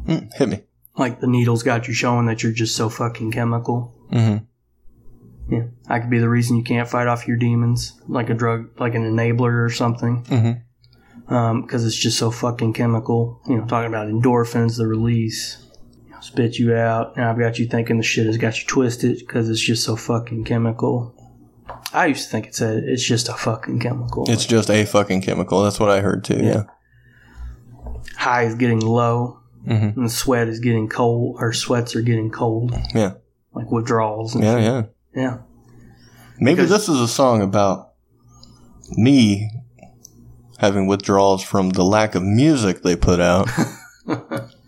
Mm, 0.06 0.34
hit 0.34 0.50
me. 0.50 0.64
Like 0.98 1.20
the 1.20 1.28
needles 1.28 1.64
got 1.64 1.88
you 1.88 1.94
showing 1.94 2.26
that 2.26 2.42
you're 2.42 2.52
just 2.52 2.76
so 2.76 2.90
fucking 2.90 3.32
chemical. 3.32 3.94
Mm-hmm. 4.12 5.54
Yeah, 5.54 5.64
I 5.88 6.00
could 6.00 6.10
be 6.10 6.20
the 6.20 6.30
reason 6.30 6.58
you 6.58 6.64
can't 6.64 6.90
fight 6.90 7.08
off 7.08 7.28
your 7.28 7.38
demons, 7.38 8.00
like 8.08 8.30
a 8.30 8.34
drug, 8.34 8.80
like 8.80 8.96
an 8.96 9.04
enabler 9.04 9.64
or 9.66 9.70
something. 9.70 10.24
Mm-hmm. 10.26 11.62
because 11.62 11.86
it's 11.86 11.96
just 11.96 12.18
so 12.18 12.32
fucking 12.32 12.74
chemical. 12.74 13.42
You 13.48 13.58
know, 13.58 13.66
talking 13.66 13.88
about 13.88 14.08
endorphins, 14.08 14.78
the 14.78 14.88
release, 14.88 15.64
spit 16.22 16.58
you 16.60 16.74
out, 16.76 17.16
and 17.16 17.26
I've 17.26 17.40
got 17.40 17.60
you 17.60 17.66
thinking 17.68 17.98
the 17.98 18.04
shit 18.04 18.26
has 18.26 18.38
got 18.38 18.60
you 18.60 18.68
twisted 18.68 19.20
because 19.20 19.50
it's 19.50 19.60
just 19.62 19.84
so 19.84 19.96
fucking 19.96 20.44
chemical. 20.44 21.16
I 21.94 22.08
used 22.08 22.26
to 22.26 22.30
think 22.32 22.48
it 22.48 22.56
said 22.56 22.84
it's 22.84 23.04
just 23.04 23.30
a 23.30 23.34
fucking 23.34 23.80
chemical. 23.80 24.26
It's 24.30 24.46
just 24.46 24.70
a 24.70 24.86
fucking 24.86 25.22
chemical. 25.22 25.64
That's 25.64 25.80
what 25.80 25.90
I 25.90 26.02
heard 26.02 26.24
too. 26.24 26.40
Yeah. 26.44 26.64
high 28.16 28.44
is 28.44 28.56
getting 28.56 28.80
low, 28.80 29.40
Mhm. 29.68 29.96
and 29.98 30.12
sweat 30.12 30.48
is 30.50 30.60
getting 30.60 30.90
cold, 30.90 31.38
or 31.40 31.54
sweats 31.54 31.96
are 31.96 32.02
getting 32.02 32.30
cold, 32.32 32.74
Yeah. 32.94 33.14
like 33.54 33.72
withdrawals. 33.72 34.36
And 34.36 34.44
Yeah. 34.44 34.56
shit. 34.56 34.64
Yeah. 35.16 35.22
yeah. 35.22 35.38
Maybe 36.40 36.56
Because- 36.56 36.70
this 36.70 36.90
is 36.90 37.00
a 37.00 37.08
song 37.08 37.42
about 37.42 37.90
me 38.92 39.50
having 40.58 40.88
withdrawals 40.88 41.44
from 41.44 41.70
the 41.70 41.84
lack 41.86 42.16
of 42.16 42.24
music 42.24 42.82
they 42.84 42.96
put 42.96 43.20
out. 43.22 43.48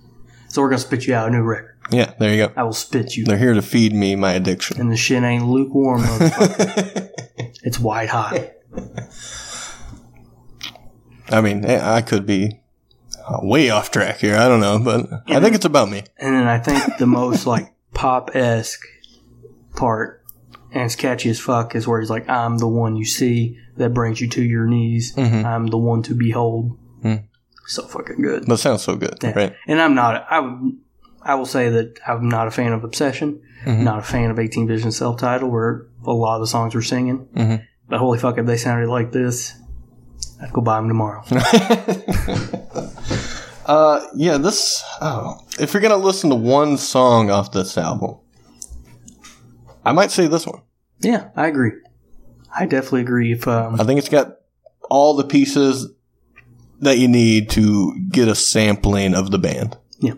So 0.51 0.61
we're 0.61 0.69
gonna 0.69 0.79
spit 0.79 1.07
you 1.07 1.13
out 1.15 1.29
a 1.29 1.31
new 1.31 1.43
record. 1.43 1.77
yeah. 1.91 2.13
There 2.19 2.29
you 2.33 2.47
go. 2.47 2.53
I 2.57 2.63
will 2.63 2.73
spit 2.73 3.15
you, 3.15 3.23
They're 3.23 3.37
here 3.37 3.53
to 3.53 3.61
feed 3.61 3.93
me 3.93 4.15
my 4.17 4.33
addiction. 4.33 4.81
and 4.81 4.91
the 4.91 4.97
shit 4.97 5.23
ain't 5.23 5.47
lukewarm. 5.47 6.01
motherfucker. 6.01 7.09
it's 7.63 7.79
white 7.79 8.09
hot. 8.09 8.51
I 11.29 11.39
mean, 11.41 11.63
eh, 11.65 11.79
I 11.81 12.01
could 12.01 12.25
be 12.25 12.59
uh, 13.25 13.39
way 13.41 13.69
off 13.69 13.91
track 13.91 14.17
here. 14.17 14.35
I 14.35 14.47
don't 14.49 14.59
know, 14.59 14.77
but 14.79 15.07
I 15.27 15.39
think 15.39 15.55
it's 15.55 15.63
about 15.65 15.89
me. 15.89 16.03
And 16.17 16.35
then 16.35 16.47
I 16.47 16.59
think 16.59 16.97
the 16.97 17.07
most 17.07 17.45
like 17.47 17.73
pop 17.93 18.35
esque 18.35 18.81
part 19.75 20.23
and 20.73 20.83
it's 20.83 20.95
catchy 20.95 21.29
as 21.29 21.39
fuck. 21.39 21.75
Is 21.75 21.87
where 21.87 22.01
he's 22.01 22.09
like, 22.09 22.27
"I'm 22.27 22.57
the 22.57 22.67
one 22.67 22.95
you 22.97 23.05
see 23.05 23.57
that 23.77 23.93
brings 23.93 24.19
you 24.19 24.27
to 24.29 24.43
your 24.43 24.65
knees. 24.67 25.15
Mhm. 25.15 25.45
I'm 25.45 25.67
the 25.67 25.77
one 25.77 26.01
to 26.03 26.13
behold." 26.13 26.77
Mm. 27.03 27.23
So 27.67 27.83
fucking 27.87 28.21
good. 28.21 28.45
That 28.47 28.57
sounds 28.57 28.81
so 28.83 28.95
good, 28.95 29.17
Yeah. 29.21 29.31
right? 29.35 29.55
And 29.67 29.81
I'm 29.81 29.95
not. 29.95 30.25
I 30.29 30.39
would. 30.39 30.77
I 31.23 31.35
will 31.35 31.45
say 31.45 31.69
that 31.69 31.99
I'm 32.07 32.27
not 32.27 32.47
a 32.47 32.51
fan 32.51 32.73
of 32.73 32.83
Obsession. 32.83 33.39
Mhm. 33.65 33.83
Not 33.83 33.99
a 33.99 34.01
fan 34.01 34.31
of 34.31 34.39
18 34.39 34.67
Vision 34.67 34.91
self 34.91 35.17
title, 35.19 35.49
where 35.49 35.85
a 36.03 36.11
lot 36.11 36.35
of 36.35 36.41
the 36.41 36.47
songs 36.47 36.73
were 36.73 36.81
singing. 36.81 37.27
Mhm. 37.35 37.61
But 37.87 37.99
holy 37.99 38.17
fuck, 38.17 38.37
if 38.39 38.45
they 38.47 38.57
sounded 38.57 38.89
like 38.89 39.11
this, 39.11 39.53
I'd 40.41 40.51
go 40.51 40.61
buy 40.61 40.77
them 40.77 40.87
tomorrow. 40.87 41.23
uh, 43.65 44.01
yeah, 44.15 44.37
this. 44.37 44.83
Oh, 45.01 45.37
if 45.59 45.73
you're 45.73 45.81
gonna 45.81 45.97
listen 45.97 46.29
to 46.29 46.35
one 46.35 46.77
song 46.77 47.29
off 47.29 47.51
this 47.51 47.77
album, 47.77 48.17
I 49.85 49.91
might 49.91 50.11
say 50.11 50.27
this 50.27 50.45
one. 50.47 50.61
yeah, 50.99 51.29
I 51.35 51.47
agree. 51.47 51.71
I 52.55 52.65
definitely 52.65 53.01
agree. 53.01 53.31
If 53.33 53.47
um, 53.47 53.79
I 53.79 53.83
think 53.83 53.99
it's 53.99 54.09
got 54.09 54.37
all 54.89 55.13
the 55.15 55.23
pieces 55.23 55.87
that 56.81 56.97
you 56.97 57.07
need 57.07 57.49
to 57.51 57.97
get 58.09 58.27
a 58.27 58.35
sampling 58.35 59.15
of 59.15 59.31
the 59.31 59.39
band. 59.39 59.77
yeah, 59.99 60.13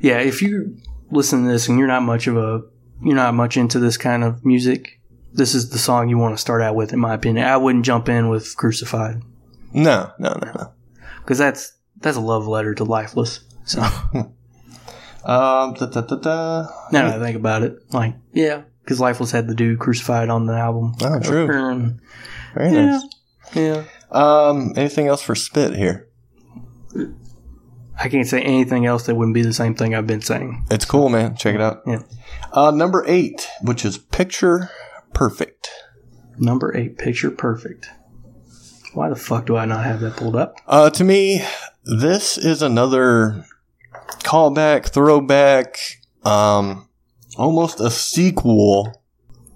Yeah, 0.00 0.18
if 0.18 0.42
you 0.42 0.76
listen 1.10 1.44
to 1.44 1.50
this 1.52 1.68
and 1.68 1.78
you're 1.78 1.86
not 1.86 2.02
much 2.02 2.26
of 2.26 2.36
a, 2.36 2.62
you're 3.02 3.14
not 3.14 3.34
much 3.34 3.56
into 3.56 3.78
this 3.78 3.96
kind 3.96 4.24
of 4.24 4.44
music, 4.44 5.00
this 5.32 5.54
is 5.54 5.70
the 5.70 5.78
song 5.78 6.08
you 6.08 6.18
want 6.18 6.34
to 6.34 6.40
start 6.40 6.62
out 6.62 6.74
with, 6.74 6.92
in 6.92 6.98
my 6.98 7.14
opinion. 7.14 7.46
I 7.46 7.56
wouldn't 7.58 7.84
jump 7.84 8.08
in 8.08 8.28
with 8.28 8.56
"Crucified" 8.56 9.20
No, 9.72 10.10
no, 10.18 10.30
no, 10.42 10.52
no. 10.52 10.72
because 11.18 11.36
that's 11.38 11.72
that's 11.98 12.16
a 12.16 12.20
love 12.20 12.46
letter 12.46 12.74
to 12.74 12.84
Lifeless. 12.84 13.40
So 13.64 13.82
Um, 15.24 15.74
da, 15.74 15.86
da, 15.86 16.02
da, 16.02 16.16
da. 16.16 16.68
now 16.92 17.08
that 17.10 17.20
I 17.20 17.24
think 17.24 17.36
about 17.36 17.62
it, 17.64 17.92
like 17.92 18.14
yeah, 18.32 18.62
because 18.82 19.00
Lifeless 19.00 19.32
had 19.32 19.48
the 19.48 19.54
dude 19.56 19.80
crucified 19.80 20.28
on 20.28 20.46
the 20.46 20.54
album. 20.54 20.94
Oh, 21.02 21.18
true. 21.20 21.50
And, 21.50 22.00
Very 22.54 22.72
yeah, 22.72 22.86
nice. 22.86 23.02
yeah. 23.54 23.84
Um, 24.10 24.72
anything 24.76 25.08
else 25.08 25.22
for 25.22 25.34
Spit 25.34 25.74
here? 25.74 26.08
I 27.98 28.08
can't 28.08 28.26
say 28.26 28.42
anything 28.42 28.86
else 28.86 29.06
that 29.06 29.14
wouldn't 29.14 29.34
be 29.34 29.42
the 29.42 29.52
same 29.52 29.74
thing 29.74 29.94
I've 29.94 30.06
been 30.06 30.20
saying. 30.20 30.66
It's 30.70 30.84
cool, 30.84 31.08
man. 31.08 31.36
Check 31.36 31.54
it 31.54 31.60
out. 31.60 31.82
Yeah. 31.86 32.02
Uh, 32.52 32.70
number 32.70 33.04
eight, 33.06 33.48
which 33.62 33.84
is 33.84 33.98
Picture 33.98 34.70
Perfect. 35.16 35.70
Number 36.38 36.76
eight, 36.76 36.98
picture 36.98 37.30
perfect. 37.30 37.88
Why 38.92 39.08
the 39.08 39.16
fuck 39.16 39.46
do 39.46 39.56
I 39.56 39.64
not 39.64 39.84
have 39.84 40.00
that 40.00 40.16
pulled 40.16 40.36
up? 40.36 40.56
Uh, 40.66 40.90
to 40.90 41.04
me, 41.04 41.42
this 41.84 42.36
is 42.36 42.60
another 42.60 43.46
callback, 44.18 44.88
throwback, 44.88 45.78
um, 46.24 46.88
almost 47.38 47.80
a 47.80 47.90
sequel 47.90 49.02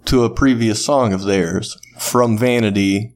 to 0.07 0.24
a 0.24 0.30
previous 0.30 0.82
song 0.82 1.12
of 1.12 1.24
theirs 1.24 1.78
from 1.98 2.38
Vanity 2.38 3.14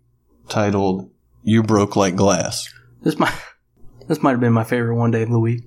titled 0.48 1.10
You 1.44 1.62
Broke 1.62 1.94
Like 1.96 2.16
Glass. 2.16 2.68
This 3.02 3.18
might 3.18 3.32
this 4.08 4.22
might 4.22 4.32
have 4.32 4.40
been 4.40 4.52
my 4.52 4.64
favorite 4.64 4.96
one 4.96 5.10
day 5.10 5.22
of 5.22 5.30
the 5.30 5.38
week. 5.38 5.62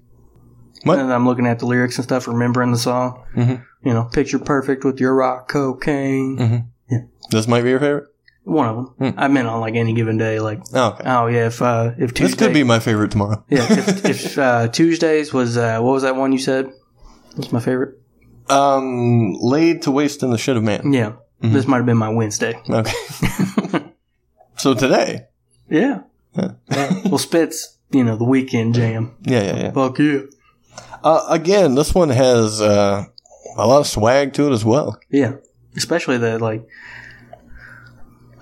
What? 0.83 0.99
And 0.99 1.11
I'm 1.11 1.25
looking 1.25 1.47
at 1.47 1.59
the 1.59 1.65
lyrics 1.65 1.97
and 1.97 2.03
stuff, 2.03 2.27
remembering 2.27 2.71
the 2.71 2.77
song. 2.77 3.23
Mhm. 3.35 3.63
You 3.83 3.93
know, 3.93 4.03
picture 4.05 4.39
perfect 4.39 4.83
with 4.83 4.99
your 4.99 5.15
rock 5.15 5.47
cocaine. 5.49 6.67
Yeah, 6.89 6.99
This 7.31 7.47
might 7.47 7.63
be 7.63 7.69
your 7.69 7.79
favorite? 7.79 8.05
One 8.43 8.67
of 8.67 8.75
them. 8.97 9.13
Hmm. 9.13 9.19
I 9.19 9.27
meant 9.27 9.47
on 9.47 9.59
like 9.59 9.75
any 9.75 9.93
given 9.93 10.17
day. 10.17 10.39
Like, 10.39 10.61
Oh, 10.73 10.89
okay. 10.89 11.03
oh 11.05 11.27
yeah, 11.27 11.47
if 11.47 11.61
uh, 11.61 11.91
if 11.97 12.13
Tuesday, 12.13 12.23
This 12.23 12.35
could 12.35 12.53
be 12.53 12.63
my 12.63 12.79
favorite 12.79 13.11
tomorrow. 13.11 13.43
yeah, 13.49 13.65
if, 13.69 14.05
if 14.05 14.37
uh, 14.37 14.67
Tuesdays 14.69 15.33
was 15.33 15.57
uh, 15.57 15.79
what 15.79 15.91
was 15.91 16.03
that 16.03 16.15
one 16.15 16.31
you 16.31 16.37
said? 16.39 16.71
That's 17.35 17.51
my 17.51 17.59
favorite. 17.59 17.99
Um, 18.49 19.33
laid 19.33 19.81
to 19.83 19.91
waste 19.91 20.23
in 20.23 20.29
the 20.31 20.37
shit 20.37 20.55
of 20.55 20.63
man. 20.63 20.93
Yeah, 20.93 21.13
this 21.41 21.67
might 21.67 21.77
have 21.77 21.85
been 21.85 21.97
my 21.97 22.09
Wednesday. 22.09 22.57
Okay. 22.69 22.93
so 24.57 24.73
today. 24.73 25.25
Yeah. 25.69 26.01
Yeah. 26.35 26.51
well, 27.05 27.17
Spitz, 27.17 27.77
you 27.91 28.03
know, 28.03 28.15
the 28.15 28.23
weekend 28.23 28.75
jam. 28.75 29.15
Yeah, 29.23 29.43
yeah, 29.43 29.55
yeah. 29.57 29.71
Fuck 29.71 29.99
yeah. 29.99 30.21
Uh, 31.03 31.25
again, 31.29 31.75
this 31.75 31.93
one 31.95 32.09
has 32.09 32.61
uh, 32.61 33.05
a 33.57 33.67
lot 33.67 33.79
of 33.79 33.87
swag 33.87 34.33
to 34.33 34.47
it 34.47 34.51
as 34.51 34.63
well. 34.63 34.99
Yeah, 35.09 35.33
especially 35.75 36.17
the 36.17 36.37
like. 36.39 36.67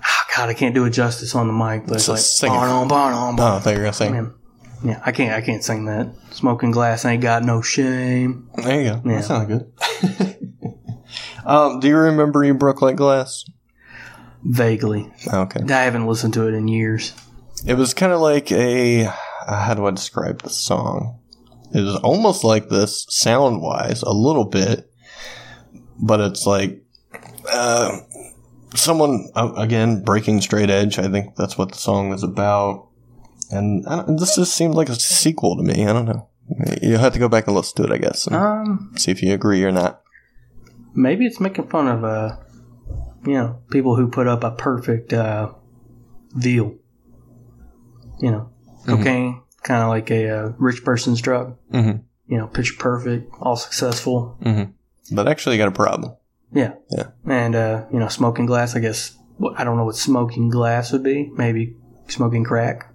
ah, 0.02 0.26
God, 0.36 0.48
I 0.48 0.54
can't 0.54 0.74
do 0.74 0.84
it 0.84 0.90
justice 0.90 1.34
on 1.34 1.46
the 1.46 1.52
mic, 1.52 1.86
but 1.86 1.96
it's 1.96 2.08
like 2.08 2.18
sing 2.18 2.52
it. 2.52 2.56
"Bon-on, 2.56 2.88
bon-on, 2.88 3.36
bon-on." 3.36 3.54
Oh, 3.54 3.56
I 3.56 3.60
thought 3.60 3.70
you 3.70 3.76
were 3.76 3.84
gonna 3.84 3.92
say. 3.92 4.10
Man, 4.10 4.34
Yeah, 4.84 5.00
I 5.04 5.12
can't. 5.12 5.32
I 5.32 5.40
can't 5.40 5.64
sing 5.64 5.86
that. 5.86 6.12
Smoking 6.32 6.70
glass 6.70 7.04
ain't 7.04 7.22
got 7.22 7.44
no 7.44 7.62
shame. 7.62 8.48
There 8.56 8.80
you 8.82 8.90
go. 8.90 9.02
Yeah. 9.04 9.16
That 9.16 9.24
sounded 9.24 9.72
good. 10.02 10.36
um, 11.46 11.80
do 11.80 11.88
you 11.88 11.96
remember 11.96 12.44
you 12.44 12.54
broke 12.54 12.82
like 12.82 12.96
glass? 12.96 13.44
Vaguely, 14.48 15.10
Okay. 15.26 15.60
I 15.68 15.82
haven't 15.82 16.06
listened 16.06 16.34
to 16.34 16.46
it 16.46 16.54
in 16.54 16.68
years. 16.68 17.12
It 17.66 17.74
was 17.74 17.94
kind 17.94 18.12
of 18.12 18.20
like 18.20 18.52
a. 18.52 19.06
Uh, 19.06 19.12
how 19.64 19.74
do 19.74 19.86
I 19.86 19.90
describe 19.90 20.42
the 20.42 20.50
song? 20.50 21.18
It 21.74 21.80
was 21.80 21.96
almost 21.96 22.44
like 22.44 22.68
this 22.68 23.06
sound 23.08 23.60
wise, 23.60 24.02
a 24.02 24.12
little 24.12 24.44
bit, 24.44 24.88
but 26.00 26.20
it's 26.20 26.46
like 26.46 26.82
uh, 27.52 27.98
someone 28.74 29.28
uh, 29.34 29.52
again 29.56 30.02
breaking 30.04 30.40
straight 30.42 30.70
edge. 30.70 30.98
I 30.98 31.08
think 31.08 31.34
that's 31.36 31.58
what 31.58 31.72
the 31.72 31.78
song 31.78 32.12
is 32.12 32.22
about, 32.22 32.88
and 33.50 33.84
I 33.88 33.96
don't, 34.04 34.16
this 34.16 34.36
just 34.36 34.54
seemed 34.54 34.74
like 34.74 34.88
a 34.88 34.94
sequel 34.94 35.56
to 35.56 35.62
me. 35.64 35.86
I 35.86 35.92
don't 35.92 36.06
know. 36.06 36.28
You'll 36.82 37.00
have 37.00 37.14
to 37.14 37.18
go 37.18 37.28
back 37.28 37.48
and 37.48 37.56
listen 37.56 37.82
to 37.84 37.90
it, 37.92 37.94
I 37.94 37.98
guess, 37.98 38.26
and 38.28 38.36
Um, 38.36 38.92
see 38.96 39.10
if 39.10 39.20
you 39.22 39.32
agree 39.34 39.64
or 39.64 39.72
not. 39.72 40.02
maybe 40.94 41.26
it's 41.26 41.40
making 41.40 41.66
fun 41.66 41.88
of 41.88 42.04
uh, 42.04 42.36
you 43.26 43.34
know, 43.34 43.62
people 43.70 43.96
who 43.96 44.08
put 44.08 44.26
up 44.26 44.44
a 44.44 44.50
perfect 44.52 45.12
uh, 45.12 45.52
veal. 46.34 46.74
You 48.20 48.30
know, 48.30 48.50
cocaine, 48.86 49.42
kind 49.62 49.82
of 49.82 49.88
like 49.88 50.10
a 50.10 50.28
uh, 50.30 50.52
rich 50.58 50.84
person's 50.84 51.20
drug. 51.20 51.56
Mhm. 51.72 52.02
You 52.28 52.38
know, 52.38 52.46
picture 52.46 52.74
perfect, 52.78 53.32
all 53.40 53.56
successful. 53.56 54.38
But 55.12 55.28
actually, 55.28 55.58
got 55.58 55.68
a 55.68 55.72
problem. 55.72 56.14
Yeah. 56.52 56.74
Yeah. 56.90 57.08
And, 57.26 57.54
uh, 57.54 57.84
you 57.92 57.98
know, 57.98 58.08
smoking 58.08 58.46
glass, 58.46 58.74
I 58.74 58.80
guess, 58.80 59.16
I 59.56 59.64
don't 59.64 59.76
know 59.76 59.84
what 59.84 59.96
smoking 59.96 60.48
glass 60.48 60.92
would 60.92 61.02
be. 61.02 61.30
Maybe 61.36 61.76
smoking 62.08 62.44
crack. 62.44 62.92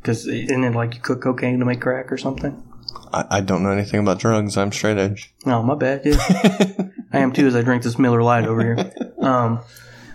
Because 0.00 0.26
isn't 0.26 0.64
it 0.64 0.74
like 0.74 0.94
you 0.94 1.00
cook 1.00 1.22
cocaine 1.22 1.60
to 1.60 1.64
make 1.64 1.80
crack 1.80 2.10
or 2.12 2.18
something? 2.18 2.62
I, 3.12 3.24
I 3.30 3.40
don't 3.40 3.62
know 3.62 3.70
anything 3.70 4.00
about 4.00 4.18
drugs. 4.18 4.56
I'm 4.56 4.72
straight 4.72 4.98
edge. 4.98 5.32
No, 5.46 5.62
my 5.62 5.74
bad. 5.74 6.02
Yeah. 6.04 6.16
I 7.12 7.18
am 7.18 7.32
too 7.32 7.46
as 7.46 7.54
I 7.54 7.62
drink 7.62 7.82
this 7.82 7.98
Miller 7.98 8.22
Lite 8.22 8.46
over 8.46 8.62
here. 8.62 8.92
Um, 9.18 9.60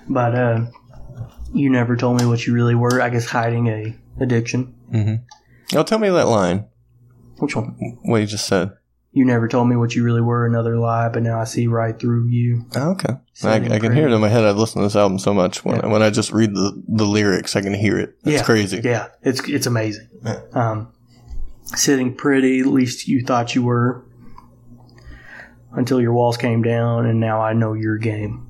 but, 0.07 0.35
uh, 0.35 0.65
you 1.53 1.69
never 1.69 1.95
told 1.95 2.19
me 2.19 2.25
what 2.25 2.45
you 2.45 2.53
really 2.53 2.75
were. 2.75 3.01
I 3.01 3.09
guess 3.09 3.25
hiding 3.25 3.67
a 3.67 3.95
addiction. 4.19 4.75
Oh, 5.75 5.83
tell 5.83 5.99
me 5.99 6.09
that 6.09 6.27
line. 6.27 6.65
Which 7.37 7.55
one? 7.55 7.75
What 8.03 8.17
you 8.17 8.27
just 8.27 8.45
said. 8.47 8.71
You 9.11 9.25
never 9.25 9.47
told 9.47 9.67
me 9.67 9.75
what 9.75 9.95
you 9.95 10.03
really 10.03 10.21
were. 10.21 10.45
Another 10.45 10.77
lie, 10.77 11.09
but 11.09 11.23
now 11.23 11.39
I 11.39 11.45
see 11.45 11.65
right 11.67 11.97
through 11.99 12.27
you. 12.27 12.65
Oh, 12.75 12.91
okay. 12.91 13.13
I, 13.43 13.55
I 13.75 13.79
can 13.79 13.93
hear 13.95 14.07
it 14.07 14.13
in 14.13 14.21
my 14.21 14.27
head. 14.27 14.43
I've 14.43 14.57
listened 14.57 14.81
to 14.81 14.85
this 14.85 14.95
album 14.95 15.17
so 15.17 15.33
much. 15.33 15.65
When, 15.65 15.77
Yeah. 15.77 15.87
when 15.87 16.03
I 16.03 16.09
just 16.11 16.31
read 16.31 16.53
the, 16.53 16.83
the 16.87 17.05
lyrics, 17.05 17.55
I 17.55 17.61
can 17.61 17.73
hear 17.73 17.97
it. 17.97 18.15
It's 18.23 18.33
Yeah. 18.33 18.43
crazy. 18.43 18.81
Yeah, 18.83 19.07
it's 19.23 19.41
it's 19.49 19.65
amazing. 19.65 20.09
Yeah. 20.23 20.41
Um, 20.53 20.93
sitting 21.75 22.15
pretty, 22.15 22.59
at 22.59 22.67
least 22.67 23.07
you 23.07 23.23
thought 23.23 23.55
you 23.55 23.63
were, 23.63 24.05
until 25.71 26.01
your 26.01 26.13
walls 26.13 26.37
came 26.37 26.61
down, 26.61 27.05
and 27.05 27.19
now 27.19 27.41
I 27.41 27.53
know 27.53 27.73
your 27.73 27.97
game. 27.97 28.47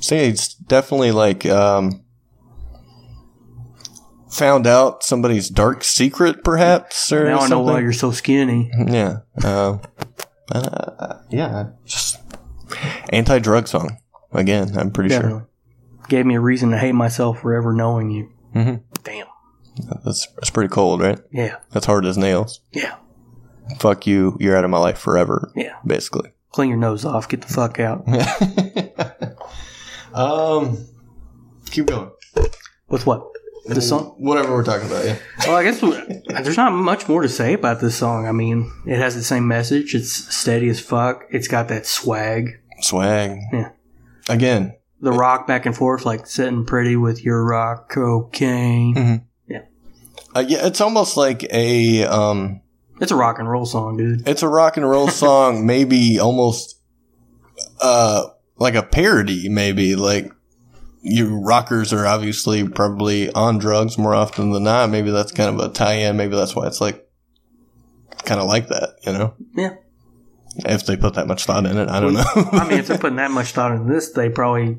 See, 0.00 0.16
it's 0.16 0.54
definitely 0.54 1.12
like 1.12 1.46
um, 1.46 2.04
found 4.30 4.66
out 4.66 5.02
somebody's 5.02 5.48
dark 5.48 5.84
secret, 5.84 6.44
perhaps, 6.44 7.10
or 7.12 7.24
now 7.24 7.38
I 7.40 7.48
know 7.48 7.60
why 7.60 7.80
you're 7.80 7.92
so 7.92 8.10
skinny. 8.10 8.70
Yeah. 8.86 9.18
Um, 9.42 9.80
uh, 10.52 11.18
yeah. 11.30 11.70
Just 11.86 12.18
anti-drug 13.10 13.68
song. 13.68 13.98
Again, 14.32 14.76
I'm 14.76 14.90
pretty 14.90 15.10
Definitely. 15.10 15.44
Gave 16.08 16.26
me 16.26 16.34
a 16.34 16.40
reason 16.40 16.70
to 16.72 16.78
hate 16.78 16.92
myself 16.92 17.40
for 17.40 17.54
ever 17.54 17.72
knowing 17.72 18.10
you. 18.10 18.30
Mhm. 18.54 18.82
That's, 20.04 20.26
that's 20.36 20.50
pretty 20.50 20.68
cold, 20.68 21.00
right? 21.00 21.18
Yeah. 21.32 21.56
That's 21.70 21.86
hard 21.86 22.06
as 22.06 22.16
nails. 22.16 22.60
Yeah. 22.72 22.96
Fuck 23.78 24.06
you. 24.06 24.36
You're 24.40 24.56
out 24.56 24.64
of 24.64 24.70
my 24.70 24.78
life 24.78 24.98
forever. 24.98 25.50
Yeah. 25.56 25.76
Basically. 25.86 26.32
Clean 26.52 26.68
your 26.68 26.78
nose 26.78 27.04
off. 27.04 27.28
Get 27.28 27.42
the 27.42 27.52
fuck 27.52 27.80
out. 27.80 28.04
um, 30.14 30.86
keep 31.70 31.86
going. 31.86 32.10
With 32.88 33.06
what? 33.06 33.26
The 33.66 33.80
song? 33.80 34.14
Whatever 34.18 34.52
we're 34.52 34.62
talking 34.62 34.86
about, 34.86 35.06
yeah. 35.06 35.16
Well, 35.46 35.56
I 35.56 35.64
guess 35.64 35.80
there's 35.80 36.56
not 36.58 36.72
much 36.72 37.08
more 37.08 37.22
to 37.22 37.28
say 37.30 37.54
about 37.54 37.80
this 37.80 37.96
song. 37.96 38.28
I 38.28 38.32
mean, 38.32 38.70
it 38.86 38.98
has 38.98 39.14
the 39.14 39.22
same 39.24 39.48
message. 39.48 39.94
It's 39.94 40.12
steady 40.12 40.68
as 40.68 40.80
fuck. 40.80 41.24
It's 41.30 41.48
got 41.48 41.68
that 41.68 41.86
swag. 41.86 42.60
Swag. 42.82 43.38
Yeah. 43.52 43.70
Again, 44.28 44.74
The 45.00 45.12
rock 45.12 45.46
back 45.46 45.64
and 45.64 45.74
forth, 45.74 46.04
like 46.04 46.26
sitting 46.26 46.66
pretty 46.66 46.94
with 46.96 47.24
your 47.24 47.42
rock 47.42 47.88
cocaine. 47.90 49.26
Uh, 50.34 50.44
yeah, 50.46 50.66
it's 50.66 50.80
almost 50.80 51.16
like 51.16 51.44
a 51.52 52.04
um, 52.04 52.60
It's 53.00 53.12
a 53.12 53.16
rock 53.16 53.38
and 53.38 53.48
roll 53.48 53.66
song, 53.66 53.96
dude. 53.96 54.26
it's 54.28 54.42
a 54.42 54.48
rock 54.48 54.76
and 54.76 54.88
roll 54.88 55.08
song, 55.08 55.66
maybe 55.74 56.18
almost 56.18 56.80
uh 57.80 58.24
like 58.56 58.74
a 58.74 58.82
parody, 58.82 59.48
maybe 59.48 59.96
like 59.96 60.30
you 61.02 61.38
rockers 61.40 61.92
are 61.92 62.06
obviously 62.06 62.66
probably 62.66 63.30
on 63.32 63.58
drugs 63.58 63.98
more 63.98 64.14
often 64.14 64.52
than 64.52 64.64
not. 64.64 64.88
Maybe 64.90 65.10
that's 65.10 65.32
kind 65.32 65.50
of 65.50 65.60
a 65.64 65.72
tie-in. 65.72 66.16
Maybe 66.16 66.34
that's 66.34 66.56
why 66.56 66.66
it's 66.66 66.80
like 66.80 67.06
kind 68.24 68.40
of 68.40 68.46
like 68.46 68.68
that, 68.68 68.96
you 69.04 69.12
know? 69.12 69.34
Yeah. 69.54 69.74
If 70.64 70.86
they 70.86 70.96
put 70.96 71.14
that 71.14 71.26
much 71.26 71.44
thought 71.44 71.66
in 71.66 71.76
it, 71.76 71.88
I 71.90 72.00
don't 72.00 72.14
know. 72.14 72.24
I 72.52 72.66
mean, 72.66 72.78
if 72.78 72.86
they're 72.86 72.96
putting 73.04 73.16
that 73.16 73.32
much 73.32 73.52
thought 73.52 73.72
into 73.72 73.92
this, 73.92 74.12
they 74.12 74.30
probably 74.30 74.78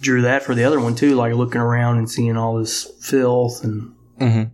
drew 0.00 0.22
that 0.22 0.42
for 0.42 0.54
the 0.54 0.64
other 0.64 0.80
one 0.80 0.94
too, 0.94 1.14
like 1.14 1.32
looking 1.34 1.60
around 1.62 1.98
and 1.98 2.10
seeing 2.10 2.36
all 2.36 2.58
this 2.58 2.84
filth 3.00 3.64
and 3.64 3.94
Mhm. 4.22 4.50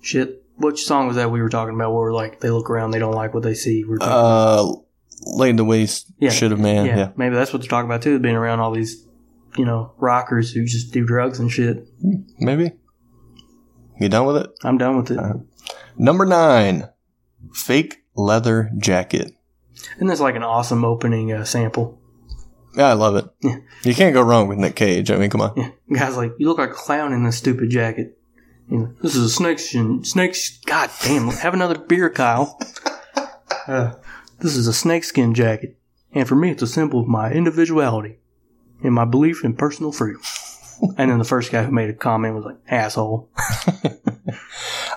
shit. 0.00 0.38
Which 0.58 0.84
song 0.84 1.06
was 1.06 1.16
that 1.16 1.30
we 1.30 1.40
were 1.40 1.48
talking 1.48 1.74
about? 1.74 1.92
Where 1.92 2.12
like 2.12 2.40
they 2.40 2.50
look 2.50 2.70
around, 2.70 2.90
they 2.92 2.98
don't 2.98 3.14
like 3.14 3.34
what 3.34 3.42
they 3.42 3.54
see. 3.54 3.84
We're 3.84 3.98
uh, 4.00 4.66
laid 5.24 5.56
the 5.56 5.64
waste 5.64 6.12
Yeah. 6.18 6.30
shit 6.30 6.52
of 6.52 6.60
man. 6.60 6.86
yeah, 6.86 6.96
Yeah. 6.96 7.08
maybe 7.16 7.34
that's 7.34 7.52
what 7.52 7.62
they're 7.62 7.68
talking 7.68 7.88
about 7.90 8.02
too. 8.02 8.18
Being 8.18 8.36
around 8.36 8.60
all 8.60 8.70
these, 8.72 9.04
you 9.56 9.64
know, 9.64 9.92
rockers 9.98 10.52
who 10.52 10.64
just 10.64 10.92
do 10.92 11.04
drugs 11.04 11.38
and 11.40 11.50
shit. 11.50 11.88
Maybe. 12.38 12.72
You 13.98 14.08
done 14.08 14.26
with 14.26 14.36
it? 14.36 14.50
I'm 14.62 14.78
done 14.78 14.96
with 14.98 15.10
it. 15.10 15.18
Uh, 15.18 15.34
Number 15.96 16.24
nine, 16.26 16.88
fake 17.54 17.98
leather 18.14 18.70
jacket. 18.78 19.32
and 19.98 20.08
that's 20.08 20.20
like 20.20 20.36
an 20.36 20.42
awesome 20.42 20.84
opening 20.84 21.32
uh, 21.32 21.44
sample. 21.44 21.98
Yeah, 22.76 22.88
I 22.88 22.92
love 22.94 23.16
it. 23.16 23.26
Yeah. 23.42 23.56
You 23.84 23.94
can't 23.94 24.14
go 24.14 24.22
wrong 24.22 24.48
with 24.48 24.58
Nick 24.58 24.76
Cage. 24.76 25.10
I 25.10 25.16
mean, 25.16 25.28
come 25.30 25.40
on. 25.42 25.52
Yeah, 25.56 25.70
guy's 25.98 26.16
like, 26.16 26.32
you 26.38 26.48
look 26.48 26.58
like 26.58 26.70
a 26.70 26.74
clown 26.74 27.12
in 27.12 27.24
this 27.24 27.36
stupid 27.36 27.68
jacket. 27.70 28.18
This 29.02 29.14
is 29.14 29.24
a 29.24 29.28
snakeskin. 29.30 30.04
Snakes. 30.04 30.58
God 30.64 30.90
damn! 31.02 31.28
Have 31.28 31.54
another 31.54 31.78
beer, 31.78 32.10
Kyle. 32.10 32.58
Uh, 33.68 33.92
this 34.40 34.56
is 34.56 34.66
a 34.66 34.72
snakeskin 34.72 35.34
jacket, 35.34 35.78
and 36.12 36.26
for 36.26 36.34
me, 36.34 36.50
it's 36.50 36.62
a 36.62 36.66
symbol 36.66 36.98
of 36.98 37.06
my 37.06 37.30
individuality 37.30 38.18
and 38.82 38.92
my 38.92 39.04
belief 39.04 39.44
in 39.44 39.54
personal 39.54 39.92
freedom. 39.92 40.20
and 40.98 41.08
then 41.12 41.18
the 41.18 41.24
first 41.24 41.52
guy 41.52 41.62
who 41.62 41.70
made 41.70 41.88
a 41.88 41.92
comment 41.92 42.34
was 42.34 42.44
like, 42.44 42.56
"Asshole." 42.68 43.30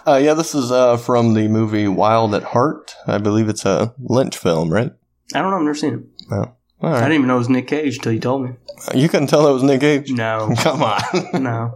Uh, 0.07 0.17
yeah, 0.17 0.35
this 0.35 0.53
is 0.53 0.71
uh, 0.71 0.97
from 0.97 1.33
the 1.33 1.47
movie 1.47 1.87
Wild 1.87 2.35
at 2.35 2.43
Heart. 2.43 2.95
I 3.07 3.17
believe 3.17 3.49
it's 3.49 3.65
a 3.65 3.91
Lynch 3.99 4.37
film, 4.37 4.71
right? 4.71 4.91
I 5.33 5.41
don't 5.41 5.49
know. 5.49 5.57
I've 5.57 5.63
never 5.63 5.73
seen 5.73 5.93
it. 5.95 5.99
Oh, 6.31 6.51
all 6.81 6.93
I 6.93 6.99
didn't 6.99 7.13
even 7.13 7.27
know 7.27 7.35
it 7.35 7.39
was 7.39 7.49
Nick 7.49 7.67
Cage 7.67 7.95
until 7.97 8.11
you 8.11 8.19
told 8.19 8.43
me. 8.43 8.51
You 8.93 9.09
couldn't 9.09 9.27
tell 9.27 9.47
it 9.47 9.53
was 9.53 9.63
Nick 9.63 9.81
Cage. 9.81 10.11
No, 10.11 10.53
Come 10.59 10.83
on. 10.83 11.01
no, 11.41 11.73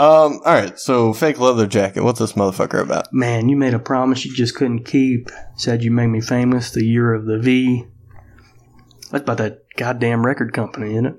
um. 0.00 0.40
All 0.44 0.54
right. 0.54 0.78
So, 0.78 1.12
fake 1.12 1.38
leather 1.38 1.66
jacket. 1.66 2.02
What's 2.02 2.18
this 2.18 2.32
motherfucker 2.32 2.80
about? 2.80 3.12
man, 3.12 3.48
you 3.48 3.56
made 3.56 3.74
a 3.74 3.78
promise 3.78 4.24
you 4.24 4.34
just 4.34 4.54
couldn't 4.54 4.84
keep. 4.84 5.30
Said 5.56 5.84
you 5.84 5.90
made 5.90 6.08
me 6.08 6.20
famous. 6.20 6.70
The 6.70 6.84
year 6.84 7.12
of 7.12 7.26
the 7.26 7.38
V. 7.38 7.84
That's 9.10 9.22
about 9.22 9.38
that 9.38 9.64
goddamn 9.76 10.24
record 10.24 10.52
company, 10.52 10.92
isn't 10.92 11.06
it? 11.06 11.16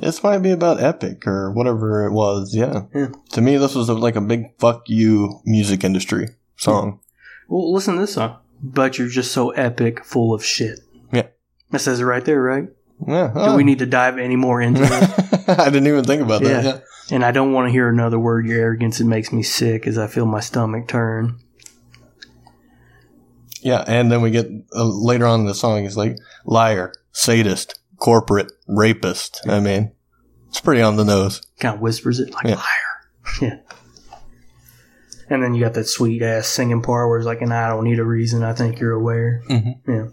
This 0.00 0.22
might 0.22 0.38
be 0.38 0.50
about 0.50 0.80
Epic 0.80 1.26
or 1.26 1.50
whatever 1.50 2.06
it 2.06 2.12
was. 2.12 2.54
Yeah. 2.54 2.82
Yeah. 2.94 3.08
To 3.32 3.40
me, 3.40 3.56
this 3.56 3.74
was 3.74 3.88
a, 3.88 3.94
like 3.94 4.14
a 4.14 4.20
big 4.20 4.56
fuck 4.58 4.84
you 4.88 5.40
music 5.44 5.82
industry 5.82 6.28
song. 6.56 7.00
Well, 7.48 7.72
listen 7.72 7.94
to 7.94 8.00
this 8.00 8.14
song. 8.14 8.38
But 8.62 8.98
you're 8.98 9.08
just 9.08 9.32
so 9.32 9.50
epic, 9.50 10.04
full 10.04 10.34
of 10.34 10.44
shit. 10.44 10.80
Yeah. 11.12 11.28
That 11.70 11.80
says 11.80 12.00
it 12.00 12.04
right 12.04 12.24
there, 12.24 12.42
right? 12.42 12.68
Yeah. 13.06 13.28
Do 13.28 13.40
oh. 13.40 13.56
we 13.56 13.64
need 13.64 13.78
to 13.78 13.86
dive 13.86 14.18
any 14.18 14.36
more 14.36 14.60
into 14.60 14.82
it? 14.84 15.48
I 15.48 15.66
didn't 15.70 15.86
even 15.86 16.04
think 16.04 16.22
about 16.22 16.42
that. 16.42 16.64
Yeah. 16.64 16.70
Yeah. 16.72 16.80
and 17.14 17.24
I 17.24 17.30
don't 17.30 17.52
want 17.52 17.68
to 17.68 17.72
hear 17.72 17.88
another 17.88 18.18
word, 18.18 18.46
your 18.46 18.60
arrogance. 18.60 19.00
It 19.00 19.04
makes 19.06 19.32
me 19.32 19.42
sick 19.42 19.86
as 19.86 19.96
I 19.98 20.06
feel 20.08 20.26
my 20.26 20.40
stomach 20.40 20.88
turn. 20.88 21.38
Yeah, 23.60 23.82
and 23.86 24.10
then 24.10 24.22
we 24.22 24.30
get 24.30 24.46
uh, 24.74 24.84
later 24.84 25.26
on 25.26 25.40
in 25.40 25.46
the 25.46 25.54
song, 25.54 25.82
he's 25.82 25.96
like 25.96 26.16
liar, 26.44 26.92
sadist, 27.12 27.78
corporate, 27.98 28.52
rapist. 28.68 29.40
I 29.48 29.58
mean, 29.60 29.92
it's 30.48 30.60
pretty 30.60 30.80
on 30.80 30.96
the 30.96 31.04
nose. 31.04 31.42
Kind 31.58 31.74
of 31.74 31.80
whispers 31.80 32.20
it 32.20 32.32
like 32.32 32.46
Yeah. 32.46 32.54
liar. 32.56 32.64
Yeah. 33.40 33.56
And 35.30 35.42
then 35.42 35.54
you 35.54 35.60
got 35.62 35.74
that 35.74 35.84
sweet 35.88 36.22
ass 36.22 36.46
singing 36.46 36.80
part 36.82 37.08
where 37.08 37.18
it's 37.18 37.26
like, 37.26 37.42
and 37.42 37.52
I 37.52 37.68
don't 37.68 37.84
need 37.84 37.98
a 37.98 38.04
reason. 38.04 38.42
I 38.42 38.54
think 38.54 38.78
you're 38.80 38.92
aware. 38.92 39.42
Mhm. 39.50 39.74
Yeah. 39.86 40.06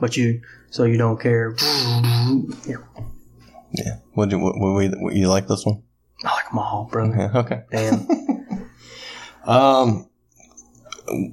But 0.00 0.16
you, 0.16 0.42
so 0.70 0.84
you 0.84 0.96
don't 0.96 1.20
care. 1.20 1.54
yeah. 2.66 2.76
Yeah. 3.72 3.96
Would 4.16 4.32
you, 4.32 4.38
would, 4.40 4.74
we, 4.76 4.88
would 4.88 5.14
you 5.14 5.28
like 5.28 5.46
this 5.46 5.64
one? 5.64 5.82
I 6.24 6.32
like 6.34 6.48
them 6.48 6.58
all, 6.58 6.88
brother. 6.90 7.14
Yeah. 7.16 7.38
Okay. 7.40 7.62
Damn. 7.70 8.06
Um, 9.44 10.06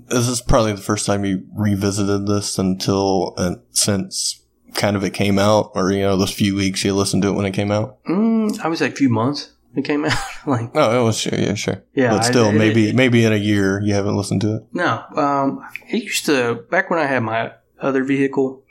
this 0.07 0.27
is 0.29 0.41
probably 0.41 0.71
the 0.71 0.81
first 0.81 1.05
time 1.05 1.25
you 1.25 1.45
revisited 1.53 2.25
this 2.25 2.57
until 2.57 3.33
uh, 3.37 3.55
since 3.71 4.41
kind 4.73 4.95
of 4.95 5.03
it 5.03 5.13
came 5.13 5.37
out, 5.37 5.71
or 5.75 5.91
you 5.91 6.01
know, 6.01 6.15
those 6.15 6.31
few 6.31 6.55
weeks 6.55 6.83
you 6.85 6.93
listened 6.93 7.23
to 7.23 7.29
it 7.29 7.33
when 7.33 7.45
it 7.45 7.51
came 7.51 7.69
out. 7.69 8.01
mm, 8.05 8.57
I 8.61 8.67
would 8.69 8.77
say 8.77 8.87
a 8.87 8.91
few 8.91 9.09
months 9.09 9.51
it 9.75 9.83
came 9.83 10.05
out. 10.05 10.17
like, 10.47 10.71
oh, 10.73 11.01
it 11.01 11.03
was 11.03 11.19
sure, 11.19 11.37
yeah, 11.37 11.53
sure. 11.53 11.83
Yeah, 11.93 12.11
but 12.11 12.23
I- 12.23 12.29
still, 12.29 12.47
it- 12.49 12.53
maybe 12.53 12.89
it- 12.89 12.95
maybe 12.95 13.25
in 13.25 13.33
a 13.33 13.37
year 13.37 13.81
you 13.83 13.93
haven't 13.93 14.15
listened 14.15 14.41
to 14.41 14.55
it. 14.55 14.63
No, 14.71 15.03
um, 15.15 15.63
it 15.89 16.01
used 16.03 16.25
to 16.27 16.63
back 16.71 16.89
when 16.89 16.99
I 16.99 17.05
had 17.05 17.23
my 17.23 17.51
other 17.79 18.03
vehicle. 18.05 18.63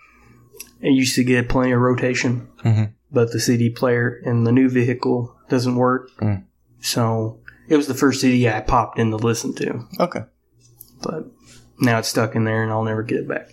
It 0.80 0.90
used 0.90 1.14
to 1.16 1.24
get 1.24 1.48
plenty 1.48 1.72
of 1.72 1.80
rotation, 1.80 2.48
Mhm. 2.64 2.92
but 3.10 3.32
the 3.32 3.40
CD 3.40 3.70
player 3.70 4.20
in 4.24 4.44
the 4.44 4.52
new 4.52 4.68
vehicle 4.68 5.34
doesn't 5.48 5.76
work. 5.76 6.10
Mm. 6.20 6.44
So 6.80 7.38
it 7.68 7.76
was 7.76 7.86
the 7.86 7.94
first 7.94 8.20
CD 8.20 8.48
I 8.48 8.60
popped 8.60 8.98
in 8.98 9.10
to 9.10 9.16
listen 9.16 9.54
to, 9.54 9.80
Okay, 9.98 10.20
but 11.02 11.26
now 11.80 11.98
it's 11.98 12.08
stuck 12.08 12.34
in 12.36 12.44
there 12.44 12.62
and 12.62 12.70
I'll 12.72 12.84
never 12.84 13.02
get 13.02 13.18
it 13.20 13.28
back. 13.28 13.48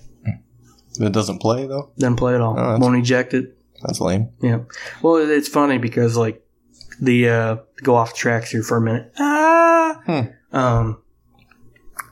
it 0.99 1.11
doesn't 1.11 1.39
play 1.39 1.65
though. 1.65 1.89
Doesn't 1.97 2.17
play 2.17 2.35
at 2.35 2.41
all. 2.41 2.55
Oh, 2.59 2.77
Won't 2.77 2.97
eject 2.97 3.33
it. 3.33 3.57
That's 3.81 3.99
lame. 3.99 4.29
Yeah. 4.41 4.59
Well, 5.01 5.15
it's 5.17 5.47
funny 5.47 5.77
because 5.77 6.15
like 6.15 6.45
the 7.01 7.29
uh, 7.29 7.55
go 7.81 7.95
off 7.95 8.11
the 8.13 8.17
tracks 8.17 8.51
here 8.51 8.61
for 8.63 8.77
a 8.77 8.81
minute. 8.81 9.11
Ah. 9.17 10.01
Hmm. 10.05 10.55
Um, 10.55 10.97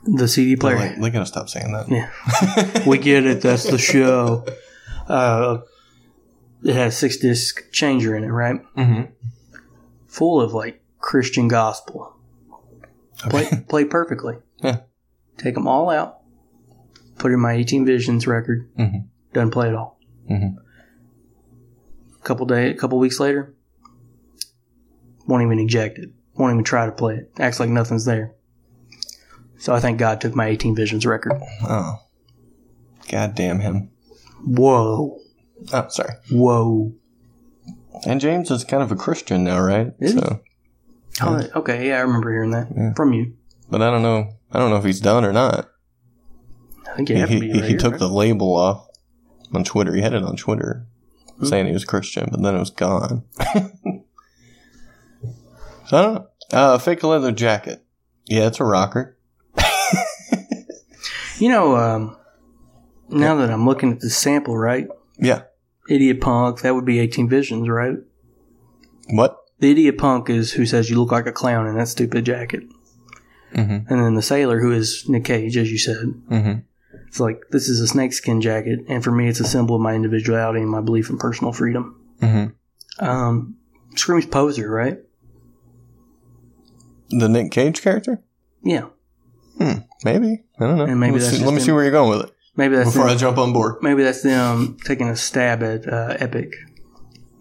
the 0.04 0.26
CD 0.26 0.56
player. 0.56 0.76
Like, 0.76 1.00
they 1.00 1.10
gotta 1.10 1.26
stop 1.26 1.48
saying 1.48 1.72
that. 1.72 1.88
Yeah. 1.88 2.82
we 2.88 2.98
get 2.98 3.24
it. 3.24 3.40
That's 3.42 3.64
the 3.70 3.78
show. 3.78 4.44
Uh, 5.12 5.60
it 6.64 6.74
has 6.74 6.96
six 6.96 7.18
disc 7.18 7.70
changer 7.70 8.16
in 8.16 8.24
it, 8.24 8.28
right? 8.28 8.60
Mm-hmm. 8.76 9.12
Full 10.06 10.40
of 10.40 10.52
like 10.54 10.82
Christian 10.98 11.48
gospel. 11.48 12.16
Play 13.18 13.48
play 13.68 13.84
perfectly. 13.84 14.36
Yeah. 14.58 14.80
Take 15.36 15.54
them 15.54 15.68
all 15.68 15.90
out. 15.90 16.20
Put 17.18 17.30
it 17.30 17.34
in 17.34 17.40
my 17.40 17.52
18 17.52 17.84
Visions 17.84 18.26
record. 18.26 18.68
Mhm. 18.76 19.06
Doesn't 19.32 19.50
play 19.50 19.68
at 19.68 19.74
all. 19.74 19.98
Mhm. 20.30 20.56
Couple 22.22 22.46
day, 22.46 22.72
couple 22.74 22.98
weeks 22.98 23.20
later, 23.20 23.54
won't 25.26 25.42
even 25.42 25.58
eject 25.58 25.98
it. 25.98 26.10
Won't 26.36 26.52
even 26.54 26.64
try 26.64 26.86
to 26.86 26.92
play 26.92 27.16
it. 27.16 27.30
Acts 27.38 27.60
like 27.60 27.68
nothing's 27.68 28.04
there. 28.04 28.32
So 29.58 29.74
I 29.74 29.80
think 29.80 29.98
God 29.98 30.20
took 30.20 30.34
my 30.34 30.46
18 30.46 30.74
Visions 30.74 31.04
record. 31.04 31.34
Oh, 31.62 31.96
god 33.08 33.34
damn 33.34 33.60
him. 33.60 33.90
Whoa, 34.44 35.18
Oh, 35.72 35.88
sorry. 35.88 36.14
whoa. 36.30 36.92
And 38.06 38.20
James 38.20 38.50
is 38.50 38.64
kind 38.64 38.82
of 38.82 38.90
a 38.90 38.96
Christian 38.96 39.44
now, 39.44 39.60
right? 39.60 39.92
Is 40.00 40.14
he? 40.14 40.18
so, 40.20 40.40
Oh, 41.20 41.42
okay, 41.56 41.86
yeah, 41.88 41.98
I 41.98 42.00
remember 42.00 42.30
hearing 42.32 42.50
that 42.52 42.68
Yeah. 42.76 42.94
from 42.94 43.12
you. 43.12 43.34
but 43.70 43.80
I 43.82 43.90
don't 43.90 44.02
know. 44.02 44.32
I 44.50 44.58
don't 44.58 44.70
know 44.70 44.76
if 44.76 44.84
he's 44.84 45.00
done 45.00 45.24
or 45.24 45.32
not. 45.32 45.68
I 46.90 46.96
think 46.96 47.08
you 47.10 47.14
He, 47.14 47.20
have 47.20 47.28
to 47.30 47.34
he, 47.34 47.40
be 47.40 47.52
he, 47.52 47.60
right, 47.60 47.78
took 47.78 47.92
right? 47.92 47.98
the 48.00 48.08
label 48.08 48.54
off 48.56 48.86
on 49.54 49.62
Twitter. 49.64 49.94
He 49.94 50.02
had 50.02 50.14
it 50.14 50.22
on 50.22 50.36
Twitter 50.36 50.86
saying 51.42 51.66
he 51.66 51.72
was 51.72 51.84
Christian, 51.84 52.28
but 52.30 52.42
then 52.42 52.54
it 52.54 52.58
was 52.60 52.70
gone. 52.70 53.24
so 55.86 55.96
I 55.96 56.02
don't 56.02 56.14
know. 56.14 56.26
Uh, 56.52 56.78
fake 56.78 57.02
leather 57.02 57.32
jacket. 57.32 57.84
Yeah, 58.26 58.46
it's 58.46 58.60
a 58.60 58.64
rocker. 58.64 59.16
You 61.38 61.48
know, 61.48 61.74
um, 61.76 62.16
now 63.12 63.34
that 63.36 63.50
I'm 63.50 63.66
looking 63.66 63.92
at 63.92 64.00
the 64.00 64.10
sample, 64.10 64.56
right? 64.56 64.88
Yeah. 65.18 65.42
Idiot 65.88 66.20
Punk, 66.20 66.60
that 66.62 66.74
would 66.74 66.84
be 66.84 66.98
18 66.98 67.28
Visions, 67.28 67.68
right? 67.68 67.96
What? 69.10 69.36
The 69.58 69.70
Idiot 69.70 69.98
Punk 69.98 70.30
is 70.30 70.52
who 70.52 70.66
says 70.66 70.90
you 70.90 70.98
look 70.98 71.12
like 71.12 71.26
a 71.26 71.32
clown 71.32 71.66
in 71.66 71.76
that 71.76 71.88
stupid 71.88 72.24
jacket. 72.24 72.62
Mm-hmm. 73.52 73.92
And 73.92 74.04
then 74.04 74.14
the 74.14 74.22
Sailor, 74.22 74.60
who 74.60 74.72
is 74.72 75.08
Nick 75.08 75.24
Cage, 75.24 75.56
as 75.56 75.70
you 75.70 75.78
said. 75.78 76.06
Mm-hmm. 76.30 76.60
It's 77.06 77.20
like, 77.20 77.42
this 77.50 77.68
is 77.68 77.80
a 77.80 77.86
snakeskin 77.86 78.40
jacket, 78.40 78.80
and 78.88 79.04
for 79.04 79.12
me, 79.12 79.28
it's 79.28 79.40
a 79.40 79.44
symbol 79.44 79.76
of 79.76 79.82
my 79.82 79.94
individuality 79.94 80.60
and 80.60 80.70
my 80.70 80.80
belief 80.80 81.10
in 81.10 81.18
personal 81.18 81.52
freedom. 81.52 82.00
Mm-hmm. 82.20 83.04
Um, 83.04 83.56
screams 83.94 84.26
poser, 84.26 84.70
right? 84.70 84.98
The 87.10 87.28
Nick 87.28 87.50
Cage 87.50 87.82
character? 87.82 88.22
Yeah. 88.64 88.86
Hmm, 89.58 89.80
Maybe. 90.04 90.44
I 90.58 90.66
don't 90.66 90.78
know. 90.78 90.84
And 90.84 90.98
maybe 90.98 91.14
Let's 91.14 91.26
that's 91.26 91.38
see, 91.38 91.44
let 91.44 91.52
me 91.52 91.60
see 91.60 91.72
where 91.72 91.82
you're 91.82 91.92
going 91.92 92.18
with 92.18 92.28
it 92.28 92.31
Maybe 92.56 92.76
that's 92.76 92.92
before 92.92 93.08
I 93.08 93.14
jump 93.16 93.38
on 93.38 93.52
board. 93.52 93.76
maybe 93.82 94.02
that's 94.02 94.22
them 94.22 94.76
taking 94.84 95.08
a 95.08 95.16
stab 95.16 95.62
at 95.62 95.86
uh, 95.90 96.16
Epic 96.18 96.52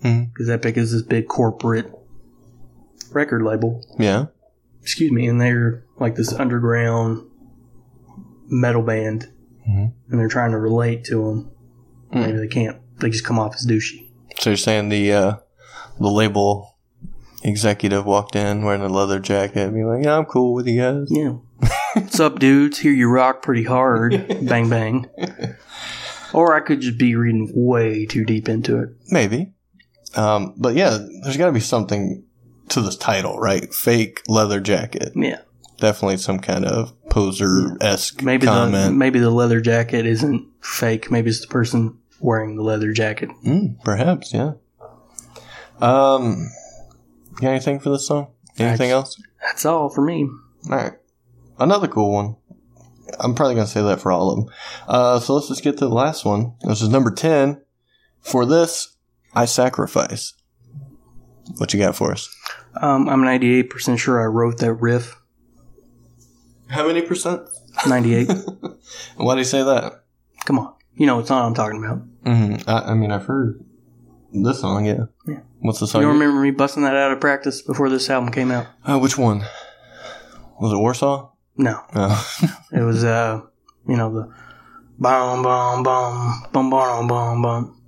Mhm. 0.04 0.30
because 0.34 0.50
Epic 0.50 0.78
is 0.78 0.92
this 0.94 1.02
big 1.02 1.28
corporate 1.28 1.92
record 3.12 3.42
label. 3.44 3.84
Yeah. 4.00 4.26
excuse 4.82 5.12
me, 5.12 5.28
and 5.28 5.40
they're 5.40 5.84
like 6.00 6.16
this 6.16 6.34
underground 6.34 7.24
metal 8.48 8.82
band, 8.82 9.30
Mhm. 9.70 9.92
and 10.10 10.20
they're 10.20 10.28
trying 10.28 10.52
to 10.52 10.58
relate 10.58 11.04
to 11.06 11.16
them. 11.24 11.52
Mm. 12.12 12.26
Maybe 12.26 12.38
they 12.40 12.48
can't 12.48 12.78
they 13.00 13.10
just 13.10 13.24
come 13.26 13.38
off 13.40 13.54
as 13.56 13.66
douchey. 13.68 14.08
So 14.40 14.50
you're 14.52 14.58
saying 14.58 14.90
the 14.90 15.12
uh, 15.14 15.34
the 16.00 16.10
label 16.10 16.78
executive 17.44 18.06
walked 18.06 18.36
in 18.36 18.64
wearing 18.64 18.82
a 18.82 18.88
leather 18.90 19.20
jacket 19.20 19.68
and 19.68 19.74
be 19.76 19.84
like, 19.84 20.04
"Yeah, 20.04 20.18
I'm 20.18 20.26
cool 20.26 20.54
with 20.54 20.68
you 20.68 20.80
guys." 20.82 21.08
Yeah. 21.12 21.34
What's 22.12 22.20
up, 22.20 22.40
dudes? 22.40 22.80
Hear 22.80 22.92
you 22.92 23.08
rock 23.08 23.42
pretty 23.42 23.64
hard. 23.64 24.12
bang 24.46 24.70
bang. 24.70 25.10
Or 26.34 26.54
I 26.54 26.60
could 26.60 26.82
just 26.82 26.98
be 26.98 27.16
reading 27.16 27.50
way 27.56 28.06
too 28.06 28.26
deep 28.26 28.50
into 28.50 28.80
it. 28.80 28.90
Maybe. 29.08 29.54
Um, 30.18 30.54
but 30.58 30.76
yeah, 30.76 30.98
there's 31.24 31.38
got 31.38 31.46
to 31.46 31.54
be 31.54 31.62
something 31.62 32.26
to 32.68 32.82
this 32.82 32.98
title, 32.98 33.40
right? 33.40 33.74
Fake 33.74 34.24
leather 34.28 34.60
jacket. 34.60 35.14
Yeah. 35.16 35.40
Definitely 35.78 36.18
some 36.18 36.40
kind 36.40 36.66
of 36.66 36.92
poser 37.10 37.78
esque 37.80 38.22
Maybe 38.22 38.46
the 38.46 38.52
comment. 38.52 38.98
maybe 38.98 39.20
the 39.20 39.32
leather 39.32 39.62
jacket 39.62 40.06
isn't 40.06 40.46
fake. 40.60 41.12
Maybe 41.12 41.30
it's 41.30 41.40
the 41.40 41.48
person 41.48 41.98
wearing 42.20 42.58
the 42.58 42.64
leather 42.64 42.92
jacket. 42.92 43.30
Mm, 43.46 43.82
perhaps, 43.86 44.34
yeah. 44.34 44.56
Um, 45.80 46.50
got 47.36 47.52
anything 47.52 47.80
for 47.80 47.90
this 47.90 48.06
song? 48.06 48.28
Anything 48.58 48.92
Actu- 48.92 48.96
else? 48.96 49.22
That's 49.42 49.66
all 49.66 49.90
for 49.90 50.02
me. 50.02 50.30
All 50.70 50.76
right. 50.76 50.94
Another 51.62 51.88
cool 51.88 52.12
one. 52.12 52.36
I'm 53.20 53.36
probably 53.36 53.54
going 53.54 53.68
to 53.68 53.72
say 53.72 53.84
that 53.84 54.02
for 54.02 54.12
all 54.12 54.32
of 54.32 54.36
them. 54.38 54.56
Uh, 54.88 55.20
so 55.20 55.36
let's 55.36 55.48
just 55.48 55.64
get 55.64 55.78
to 55.78 55.86
the 55.88 55.94
last 55.94 56.26
one. 56.26 56.54
This 56.62 56.82
is 56.82 56.90
number 56.90 57.12
10. 57.12 57.62
For 58.20 58.46
this, 58.48 58.96
I 59.36 59.46
sacrifice. 59.46 60.34
What 61.58 61.72
you 61.74 61.80
got 61.80 61.96
for 61.96 62.12
us? 62.12 62.36
Um, 62.82 63.08
I'm 63.08 63.22
98% 63.22 64.00
sure 64.00 64.22
I 64.22 64.26
wrote 64.26 64.58
that 64.58 64.74
riff. 64.74 65.22
How 66.70 66.88
many 66.88 67.02
percent? 67.04 67.42
98. 67.86 68.32
Why 69.18 69.36
do 69.36 69.40
you 69.40 69.46
say 69.46 69.62
that? 69.62 70.04
Come 70.46 70.58
on. 70.58 70.74
You 70.96 71.06
know 71.06 71.18
what 71.18 71.28
song 71.28 71.46
I'm 71.46 71.54
talking 71.54 71.84
about. 71.84 72.24
Mm-hmm. 72.24 72.70
I, 72.70 72.92
I 72.92 72.94
mean, 72.96 73.12
I've 73.12 73.26
heard 73.26 73.64
this 74.32 74.62
song, 74.62 74.86
yeah. 74.86 75.06
Yeah. 75.28 75.40
What's 75.60 75.80
the 75.80 75.88
song? 75.88 76.02
You 76.02 76.08
remember 76.08 76.40
me 76.42 76.52
busting 76.52 76.84
that 76.84 76.96
out 76.96 77.12
of 77.12 77.20
practice 77.20 77.62
before 77.62 77.90
this 77.90 78.10
album 78.10 78.32
came 78.32 78.50
out? 78.50 78.68
Uh, 78.84 78.98
which 78.98 79.18
one? 79.18 79.46
Was 80.60 80.74
it 80.74 80.78
Warsaw? 80.78 81.31
No. 81.57 81.82
Oh. 81.94 82.28
It 82.72 82.82
was, 82.82 83.03
uh, 83.03 83.41
you 83.88 83.98
know, 83.98 84.14
the 84.14 84.34
bum, 84.98 85.44
bum, 85.44 85.84
bum, 85.84 86.44
bum, 86.52 86.69
bum, 86.69 87.07
bum, 87.07 87.41
bum. 87.41 87.82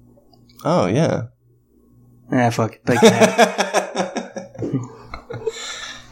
oh, 0.65 0.87
yeah. 0.87 1.23
Ah, 2.31 2.49
fuck 2.49 2.73
it. 2.75 2.85
They 2.85 2.97
can 2.97 3.13
have 3.13 3.39
it. 4.57 4.81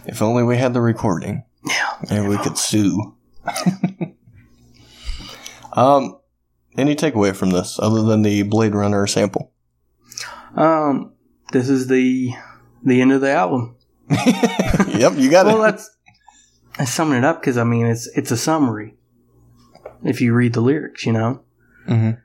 if 0.05 0.21
only 0.21 0.43
we 0.43 0.57
had 0.57 0.73
the 0.73 0.81
recording. 0.81 1.43
Yeah. 1.67 1.91
Maybe 2.09 2.27
we 2.27 2.37
could 2.37 2.57
sue. 2.57 3.15
um, 5.73 6.17
any 6.77 6.95
takeaway 6.95 7.35
from 7.35 7.49
this 7.51 7.79
other 7.79 8.01
than 8.03 8.21
the 8.21 8.43
Blade 8.43 8.75
Runner 8.75 9.05
sample? 9.07 9.51
Um, 10.55 11.13
this 11.51 11.69
is 11.69 11.87
the 11.87 12.33
the 12.83 13.01
end 13.01 13.11
of 13.13 13.21
the 13.21 13.31
album. 13.31 13.75
yep, 14.09 15.13
you 15.17 15.29
got 15.31 15.45
Well, 15.45 15.63
it. 15.63 15.71
that's 15.71 15.89
I 16.81 16.85
summing 16.85 17.19
it 17.19 17.23
up 17.23 17.39
because 17.39 17.57
I 17.57 17.63
mean 17.63 17.85
it's 17.85 18.07
it's 18.15 18.31
a 18.31 18.37
summary. 18.37 18.95
If 20.03 20.19
you 20.19 20.33
read 20.33 20.53
the 20.53 20.61
lyrics, 20.61 21.05
you 21.05 21.13
know, 21.13 21.41
Mhm. 21.87 22.17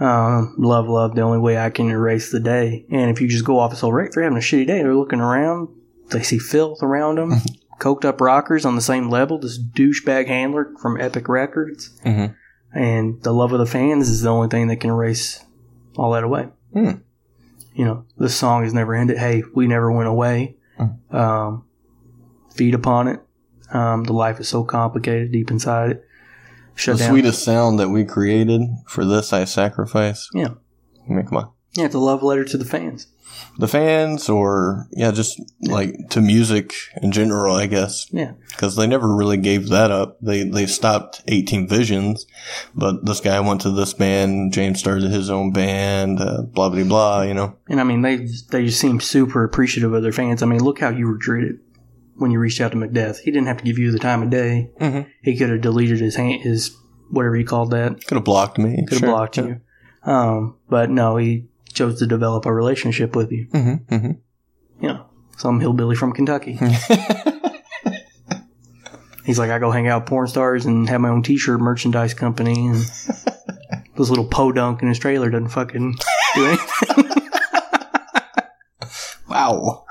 um, 0.00 0.54
love, 0.56 0.88
love, 0.88 1.14
the 1.16 1.22
only 1.22 1.38
way 1.38 1.58
I 1.58 1.70
can 1.70 1.88
erase 1.88 2.30
the 2.30 2.38
day. 2.38 2.86
And 2.90 3.10
if 3.10 3.20
you 3.20 3.26
just 3.28 3.44
go 3.44 3.58
off 3.58 3.70
this 3.72 3.80
whole 3.80 3.92
right, 3.92 4.08
they're 4.12 4.22
having 4.22 4.38
a 4.38 4.40
shitty 4.40 4.66
day. 4.68 4.82
They're 4.82 4.94
looking 4.94 5.20
around, 5.20 5.68
they 6.10 6.22
see 6.22 6.38
filth 6.38 6.80
around 6.80 7.18
them, 7.18 7.32
coked 7.80 8.04
up 8.04 8.20
rockers 8.20 8.64
on 8.64 8.76
the 8.76 8.80
same 8.82 9.10
level. 9.10 9.38
This 9.38 9.58
douchebag 9.58 10.28
handler 10.28 10.70
from 10.80 11.00
Epic 11.00 11.28
Records, 11.28 11.90
Mhm. 12.04 12.34
and 12.72 13.20
the 13.22 13.32
love 13.34 13.52
of 13.52 13.58
the 13.58 13.66
fans 13.66 14.08
is 14.08 14.22
the 14.22 14.30
only 14.30 14.46
thing 14.48 14.68
that 14.68 14.76
can 14.76 14.90
erase 14.90 15.44
all 15.96 16.12
that 16.12 16.22
away. 16.22 16.50
Hmm. 16.72 16.90
You 17.74 17.84
know, 17.84 18.04
this 18.16 18.36
song 18.36 18.62
has 18.62 18.72
never 18.72 18.94
ended. 18.94 19.18
Hey, 19.18 19.42
we 19.56 19.66
never 19.66 19.90
went 19.90 20.08
away. 20.08 20.56
Hmm. 20.78 21.16
Um, 21.16 21.64
feed 22.54 22.74
upon 22.74 23.08
it. 23.08 23.20
Um, 23.74 24.04
the 24.04 24.12
life 24.12 24.40
is 24.40 24.48
so 24.48 24.64
complicated 24.64 25.32
deep 25.32 25.50
inside 25.50 25.90
it. 25.90 26.08
Shut 26.76 26.96
the 26.96 27.04
down. 27.04 27.10
sweetest 27.10 27.44
sound 27.44 27.78
that 27.78 27.90
we 27.90 28.04
created 28.04 28.62
for 28.86 29.04
this, 29.04 29.32
I 29.32 29.44
sacrifice. 29.44 30.28
Yeah. 30.32 30.54
I 31.08 31.12
mean, 31.12 31.26
come 31.26 31.38
on. 31.38 31.50
Yeah, 31.72 31.86
it's 31.86 31.94
a 31.94 31.98
love 31.98 32.22
letter 32.22 32.44
to 32.44 32.56
the 32.56 32.64
fans. 32.64 33.08
The 33.58 33.68
fans, 33.68 34.28
or 34.28 34.86
yeah, 34.92 35.10
just 35.10 35.40
like 35.60 36.08
to 36.10 36.20
music 36.20 36.72
in 37.02 37.10
general, 37.10 37.56
I 37.56 37.66
guess. 37.66 38.06
Yeah. 38.12 38.32
because 38.48 38.76
they 38.76 38.86
never 38.86 39.12
really 39.14 39.36
gave 39.36 39.68
that 39.70 39.90
up. 39.90 40.18
They 40.20 40.44
they 40.44 40.66
stopped 40.66 41.22
18 41.26 41.68
Visions, 41.68 42.26
but 42.74 43.04
this 43.04 43.20
guy 43.20 43.40
went 43.40 43.60
to 43.62 43.70
this 43.70 43.92
band. 43.92 44.52
James 44.52 44.78
started 44.78 45.10
his 45.10 45.30
own 45.30 45.52
band. 45.52 46.20
Uh, 46.20 46.42
blah 46.42 46.68
blah 46.68 46.84
blah. 46.84 47.22
You 47.22 47.34
know. 47.34 47.56
And 47.68 47.80
I 47.80 47.84
mean, 47.84 48.02
they 48.02 48.16
they 48.50 48.66
just 48.66 48.80
seem 48.80 49.00
super 49.00 49.42
appreciative 49.42 49.92
of 49.92 50.02
their 50.02 50.12
fans. 50.12 50.42
I 50.42 50.46
mean, 50.46 50.62
look 50.62 50.78
how 50.80 50.90
you 50.90 51.06
were 51.08 51.18
treated 51.18 51.58
when 52.16 52.30
you 52.30 52.38
reached 52.38 52.60
out 52.60 52.72
to 52.72 52.78
Macbeth. 52.78 53.18
He 53.20 53.30
didn't 53.30 53.46
have 53.46 53.58
to 53.58 53.64
give 53.64 53.78
you 53.78 53.90
the 53.92 53.98
time 53.98 54.22
of 54.22 54.30
day. 54.30 54.70
Mhm. 54.80 55.06
He 55.22 55.36
could 55.36 55.50
have 55.50 55.60
deleted 55.60 56.00
his 56.00 56.16
hand, 56.16 56.42
his 56.42 56.76
whatever 57.10 57.36
you 57.36 57.44
called 57.44 57.70
that. 57.72 58.06
Could 58.06 58.16
have 58.16 58.24
blocked 58.24 58.58
me. 58.58 58.84
Could 58.88 59.00
have 59.00 59.10
blocked 59.10 59.36
you. 59.36 59.60
Um, 60.04 60.56
but 60.68 60.90
no, 60.90 61.16
he 61.16 61.46
chose 61.72 61.98
to 61.98 62.06
develop 62.06 62.46
a 62.46 62.52
relationship 62.52 63.16
with 63.16 63.32
you. 63.32 63.46
Mm-hmm, 63.48 63.94
mm-hmm. 63.94 64.12
You 64.84 64.88
know, 64.88 65.06
some 65.36 65.60
hillbilly 65.60 65.96
from 65.96 66.12
Kentucky. 66.12 66.58
He's 69.24 69.38
like, 69.38 69.50
I 69.50 69.58
go 69.58 69.70
hang 69.70 69.88
out 69.88 70.02
with 70.02 70.08
porn 70.08 70.26
stars 70.26 70.66
and 70.66 70.86
have 70.88 71.00
my 71.00 71.08
own 71.08 71.22
T-shirt 71.22 71.58
merchandise 71.58 72.12
company, 72.12 72.66
and 72.66 72.76
this 73.96 74.10
little 74.10 74.26
podunk 74.26 74.82
in 74.82 74.88
his 74.88 74.98
trailer 74.98 75.30
doesn't 75.30 75.48
fucking 75.48 75.96
do 76.34 76.46
anything. 76.46 77.22
wow. 79.28 79.83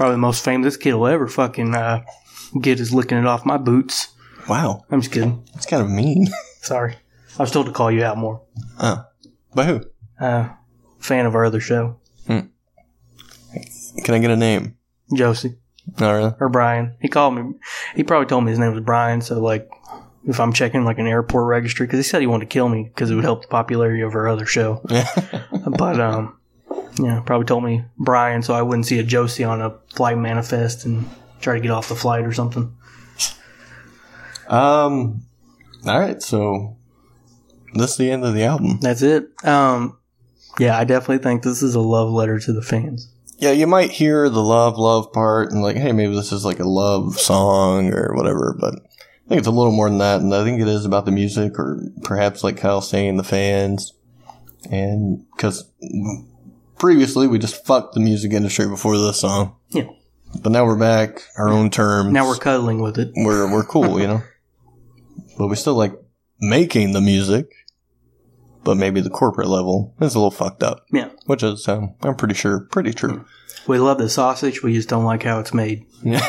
Probably 0.00 0.14
the 0.14 0.18
most 0.18 0.42
famous 0.42 0.78
kid 0.78 0.94
will 0.94 1.08
ever 1.08 1.28
fucking 1.28 1.74
uh, 1.74 2.00
get 2.58 2.80
is 2.80 2.90
licking 2.94 3.18
it 3.18 3.26
off 3.26 3.44
my 3.44 3.58
boots. 3.58 4.08
Wow. 4.48 4.82
I'm 4.90 5.02
just 5.02 5.12
kidding. 5.12 5.46
That's 5.52 5.66
kind 5.66 5.82
of 5.82 5.90
mean. 5.90 6.26
Sorry. 6.62 6.96
I 7.38 7.42
was 7.42 7.50
told 7.50 7.66
to 7.66 7.72
call 7.72 7.90
you 7.90 8.02
out 8.02 8.16
more. 8.16 8.40
oh. 8.78 9.04
By 9.54 9.64
who? 9.66 9.82
Uh, 10.18 10.48
fan 11.00 11.26
of 11.26 11.34
our 11.34 11.44
other 11.44 11.60
show, 11.60 12.00
Can 12.26 12.50
I 14.08 14.18
get 14.20 14.30
a 14.30 14.38
name? 14.38 14.78
Josie 15.14 15.58
Not 15.98 16.12
really. 16.12 16.32
or 16.40 16.48
Brian. 16.48 16.96
He 17.02 17.08
called 17.08 17.34
me. 17.34 17.52
He 17.94 18.02
probably 18.02 18.24
told 18.26 18.44
me 18.44 18.52
his 18.52 18.58
name 18.58 18.72
was 18.72 18.82
Brian. 18.82 19.20
So 19.20 19.38
like, 19.38 19.68
if 20.24 20.40
I'm 20.40 20.54
checking 20.54 20.86
like 20.86 20.96
an 20.98 21.08
airport 21.08 21.46
registry, 21.46 21.86
because 21.86 21.98
he 21.98 22.04
said 22.04 22.22
he 22.22 22.26
wanted 22.26 22.46
to 22.48 22.54
kill 22.54 22.70
me 22.70 22.84
because 22.84 23.10
it 23.10 23.16
would 23.16 23.24
help 23.24 23.42
the 23.42 23.48
popularity 23.48 24.00
of 24.00 24.14
our 24.14 24.28
other 24.28 24.46
show. 24.46 24.80
Yeah. 24.88 25.06
But 25.76 26.00
um, 26.00 26.38
yeah, 26.98 27.20
probably 27.24 27.46
told 27.46 27.64
me 27.64 27.84
Brian, 27.98 28.42
so 28.42 28.54
I 28.54 28.62
wouldn't 28.62 28.86
see 28.86 28.98
a 28.98 29.02
Josie 29.02 29.44
on 29.44 29.60
a 29.60 29.78
flight 29.94 30.18
manifest 30.18 30.84
and 30.84 31.08
try 31.40 31.54
to 31.54 31.60
get 31.60 31.70
off 31.70 31.88
the 31.88 31.96
flight 31.96 32.24
or 32.24 32.32
something. 32.32 32.76
um. 34.48 35.22
All 35.86 35.98
right. 35.98 36.22
So 36.22 36.76
that's 37.74 37.96
the 37.96 38.10
end 38.10 38.24
of 38.24 38.34
the 38.34 38.44
album. 38.44 38.78
That's 38.80 39.02
it. 39.02 39.30
Um, 39.44 39.98
yeah, 40.58 40.78
I 40.78 40.84
definitely 40.84 41.22
think 41.22 41.42
this 41.42 41.62
is 41.62 41.74
a 41.74 41.80
love 41.80 42.10
letter 42.10 42.38
to 42.38 42.52
the 42.52 42.62
fans. 42.62 43.10
Yeah, 43.38 43.52
you 43.52 43.66
might 43.66 43.90
hear 43.90 44.28
the 44.28 44.42
love, 44.42 44.76
love 44.76 45.12
part 45.12 45.50
and 45.50 45.62
like, 45.62 45.76
hey, 45.76 45.92
maybe 45.92 46.14
this 46.14 46.32
is 46.32 46.44
like 46.44 46.60
a 46.60 46.68
love 46.68 47.18
song 47.18 47.94
or 47.94 48.14
whatever, 48.14 48.54
but 48.60 48.74
I 48.74 49.28
think 49.28 49.38
it's 49.38 49.48
a 49.48 49.52
little 49.52 49.72
more 49.72 49.88
than 49.88 49.98
that. 49.98 50.20
And 50.20 50.34
I 50.34 50.44
think 50.44 50.60
it 50.60 50.68
is 50.68 50.84
about 50.84 51.06
the 51.06 51.12
music 51.12 51.58
or 51.58 51.82
perhaps 52.02 52.44
like 52.44 52.58
Kyle 52.58 52.82
saying 52.82 53.16
the 53.16 53.24
fans. 53.24 53.94
And 54.70 55.24
because 55.34 55.70
previously 56.80 57.28
we 57.28 57.38
just 57.38 57.64
fucked 57.64 57.94
the 57.94 58.00
music 58.00 58.32
industry 58.32 58.66
before 58.66 58.98
this 58.98 59.20
song. 59.20 59.54
Yeah. 59.68 59.84
But 60.42 60.50
now 60.50 60.64
we're 60.64 60.78
back, 60.78 61.22
our 61.38 61.48
own 61.48 61.70
terms. 61.70 62.12
Now 62.12 62.26
we're 62.26 62.36
cuddling 62.36 62.80
with 62.80 62.98
it. 62.98 63.12
we're, 63.16 63.50
we're 63.52 63.64
cool, 63.64 64.00
you 64.00 64.08
know? 64.08 64.22
But 65.38 65.46
we 65.46 65.56
still 65.56 65.74
like 65.74 65.94
making 66.40 66.92
the 66.92 67.00
music, 67.00 67.46
but 68.62 68.76
maybe 68.76 69.00
the 69.00 69.08
corporate 69.08 69.48
level 69.48 69.94
is 70.00 70.14
a 70.14 70.18
little 70.18 70.30
fucked 70.30 70.62
up, 70.62 70.84
Yeah. 70.92 71.08
which 71.24 71.42
is, 71.42 71.66
um, 71.66 71.94
I'm 72.02 72.14
pretty 72.14 72.34
sure, 72.34 72.60
pretty 72.60 72.92
true. 72.92 73.24
We 73.66 73.78
love 73.78 73.96
the 73.98 74.10
sausage. 74.10 74.62
We 74.62 74.74
just 74.74 74.88
don't 74.90 75.04
like 75.04 75.22
how 75.22 75.38
it's 75.38 75.54
made. 75.54 75.86
Yeah. 76.02 76.20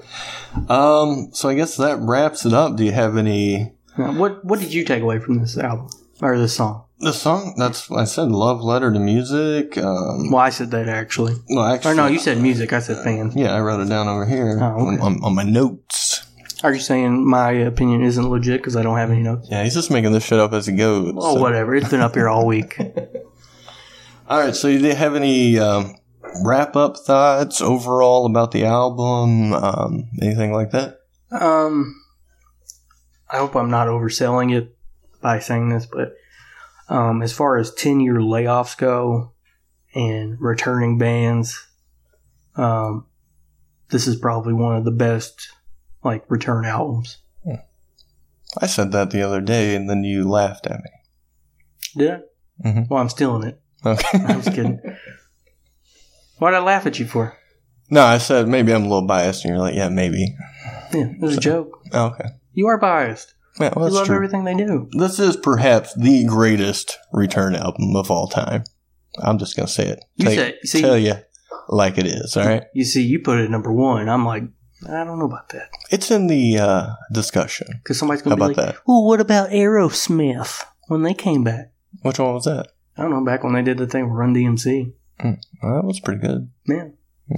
um. 0.68 1.30
So 1.32 1.48
I 1.48 1.54
guess 1.54 1.76
that 1.76 1.98
wraps 1.98 2.44
it 2.46 2.52
up. 2.52 2.76
Do 2.76 2.84
you 2.84 2.92
have 2.92 3.16
any 3.16 3.72
what 3.96 4.44
What 4.44 4.60
did 4.60 4.72
you 4.72 4.84
take 4.84 5.02
away 5.02 5.18
from 5.18 5.38
this 5.38 5.56
album 5.58 5.88
or 6.20 6.38
this 6.38 6.54
song? 6.54 6.84
The 7.02 7.12
song? 7.12 7.54
That's 7.58 7.90
I 7.90 8.04
said. 8.04 8.28
Love 8.30 8.62
letter 8.62 8.92
to 8.92 8.98
music. 8.98 9.76
Um. 9.78 10.30
Well, 10.30 10.38
I 10.40 10.50
said 10.50 10.70
that 10.70 10.88
actually. 10.88 11.34
No, 11.48 11.62
actually. 11.64 11.92
Or 11.92 11.94
no, 11.94 12.06
you 12.06 12.18
said 12.18 12.38
music. 12.40 12.72
I 12.72 12.78
said 12.80 13.02
fans. 13.04 13.34
Yeah, 13.36 13.54
I 13.54 13.60
wrote 13.60 13.80
it 13.80 13.88
down 13.88 14.08
over 14.08 14.24
here 14.26 14.58
Oh, 14.60 14.64
on, 14.86 14.94
okay. 14.94 15.02
on, 15.02 15.22
on 15.24 15.34
my 15.34 15.42
notes. 15.44 16.26
Are 16.64 16.72
you 16.72 16.80
saying 16.80 17.28
my 17.28 17.50
opinion 17.50 18.02
isn't 18.02 18.28
legit 18.28 18.60
because 18.60 18.76
I 18.76 18.82
don't 18.82 18.96
have 18.96 19.10
any 19.10 19.22
notes? 19.22 19.48
Yeah, 19.50 19.64
he's 19.64 19.74
just 19.74 19.90
making 19.90 20.12
this 20.12 20.24
shit 20.24 20.38
up 20.38 20.52
as 20.52 20.66
he 20.66 20.74
goes. 20.76 21.12
Oh, 21.16 21.34
so- 21.34 21.40
whatever. 21.40 21.74
It's 21.74 21.88
been 21.90 22.00
up 22.00 22.14
here 22.14 22.28
all 22.28 22.46
week. 22.46 22.78
All 24.28 24.38
right. 24.40 24.54
So, 24.54 24.68
do 24.68 24.78
you 24.78 24.94
have 24.94 25.14
any 25.16 25.58
um, 25.58 25.96
wrap 26.44 26.76
up 26.76 26.96
thoughts 26.96 27.60
overall 27.60 28.24
about 28.26 28.52
the 28.52 28.64
album? 28.64 29.52
Um, 29.52 30.08
anything 30.22 30.52
like 30.52 30.70
that? 30.70 31.00
Um, 31.32 32.00
I 33.28 33.38
hope 33.38 33.56
I'm 33.56 33.68
not 33.70 33.88
overselling 33.88 34.56
it 34.56 34.74
by 35.20 35.40
saying 35.40 35.68
this, 35.70 35.86
but 35.86 36.14
Um, 36.92 37.22
as 37.22 37.32
far 37.32 37.56
as 37.56 37.72
10 37.72 38.00
year 38.00 38.16
layoffs 38.16 38.76
go 38.76 39.32
and 39.94 40.38
returning 40.38 40.98
bands, 40.98 41.66
um, 42.56 43.06
this 43.88 44.06
is 44.06 44.16
probably 44.16 44.52
one 44.52 44.76
of 44.76 44.84
the 44.84 44.90
best 44.90 45.48
like 46.04 46.22
return 46.30 46.66
albums. 46.66 47.16
I 48.60 48.66
said 48.66 48.92
that 48.92 49.10
the 49.10 49.22
other 49.22 49.40
day, 49.40 49.74
and 49.74 49.88
then 49.88 50.04
you 50.04 50.28
laughed 50.28 50.66
at 50.66 50.80
me. 50.82 50.90
Did 51.96 52.10
I? 52.10 52.68
Mhm. 52.68 52.90
Well, 52.90 53.00
I'm 53.00 53.08
stealing 53.08 53.44
it. 53.48 53.58
Okay. 53.86 54.18
I 54.26 54.36
was 54.36 54.44
kidding. 54.50 54.78
Why'd 56.38 56.52
I 56.52 56.58
laugh 56.58 56.84
at 56.84 56.98
you 56.98 57.06
for? 57.06 57.34
no, 57.88 58.02
I 58.02 58.18
said 58.18 58.48
maybe 58.48 58.74
I'm 58.74 58.82
a 58.84 58.88
little 58.88 59.06
biased, 59.06 59.46
and 59.46 59.52
you're 59.54 59.58
like, 59.62 59.74
yeah, 59.74 59.88
maybe. 59.88 60.34
Yeah, 60.92 61.06
it 61.06 61.20
was 61.20 61.38
a 61.38 61.40
joke. 61.40 61.82
Oh, 61.94 62.08
okay. 62.08 62.28
You 62.52 62.66
are 62.66 62.76
biased. 62.78 63.31
Yeah, 63.60 63.72
well, 63.76 63.84
you 63.86 63.90
that's 63.90 63.94
love 63.94 64.06
true. 64.06 64.16
everything 64.16 64.44
they 64.44 64.54
do. 64.54 64.88
This 64.92 65.18
is 65.18 65.36
perhaps 65.36 65.94
the 65.94 66.24
greatest 66.24 66.98
return 67.12 67.54
album 67.54 67.94
of 67.96 68.10
all 68.10 68.26
time. 68.28 68.64
I'm 69.18 69.38
just 69.38 69.56
gonna 69.56 69.68
say 69.68 69.88
it. 69.88 70.04
You 70.16 70.24
Take- 70.26 70.38
say- 70.38 70.58
see- 70.64 70.80
tell 70.80 70.96
you 70.98 71.14
like 71.68 71.98
it 71.98 72.06
is. 72.06 72.36
All 72.36 72.46
right. 72.46 72.64
You 72.74 72.84
see, 72.84 73.02
you 73.02 73.18
put 73.20 73.38
it 73.38 73.44
at 73.44 73.50
number 73.50 73.72
one. 73.72 74.08
I'm 74.08 74.24
like, 74.24 74.44
I 74.88 75.04
don't 75.04 75.18
know 75.18 75.26
about 75.26 75.50
that. 75.50 75.68
It's 75.90 76.10
in 76.10 76.26
the 76.26 76.58
uh, 76.58 76.86
discussion. 77.12 77.68
Because 77.82 77.98
somebody's 77.98 78.22
going 78.22 78.36
to 78.36 78.36
be 78.36 78.52
about 78.52 78.56
like, 78.56 78.74
that? 78.74 78.82
well, 78.86 79.04
what 79.04 79.20
about 79.20 79.50
Aerosmith 79.50 80.64
when 80.88 81.02
they 81.02 81.14
came 81.14 81.44
back? 81.44 81.72
Which 82.02 82.18
one 82.18 82.34
was 82.34 82.46
that? 82.46 82.68
I 82.96 83.02
don't 83.02 83.10
know, 83.12 83.24
back 83.24 83.44
when 83.44 83.52
they 83.52 83.62
did 83.62 83.78
the 83.78 83.86
thing 83.86 84.04
with 84.08 84.14
Run 84.18 84.34
DMC. 84.34 84.92
Well, 85.22 85.36
that 85.62 85.84
was 85.84 86.00
pretty 86.00 86.20
good. 86.20 86.50
Yeah. 86.66 86.88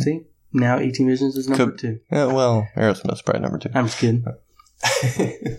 See? 0.01 0.23
Now 0.55 0.79
18 0.79 1.07
Visions 1.07 1.37
is 1.37 1.49
number 1.49 1.67
Could- 1.67 1.79
two. 1.79 2.01
Yeah. 2.11 2.27
Well, 2.27 2.67
Aerosmith's 2.77 3.21
probably 3.23 3.43
number 3.43 3.59
two. 3.59 3.71
I'm 3.75 3.87
just 3.87 3.99
kidding. 3.99 4.25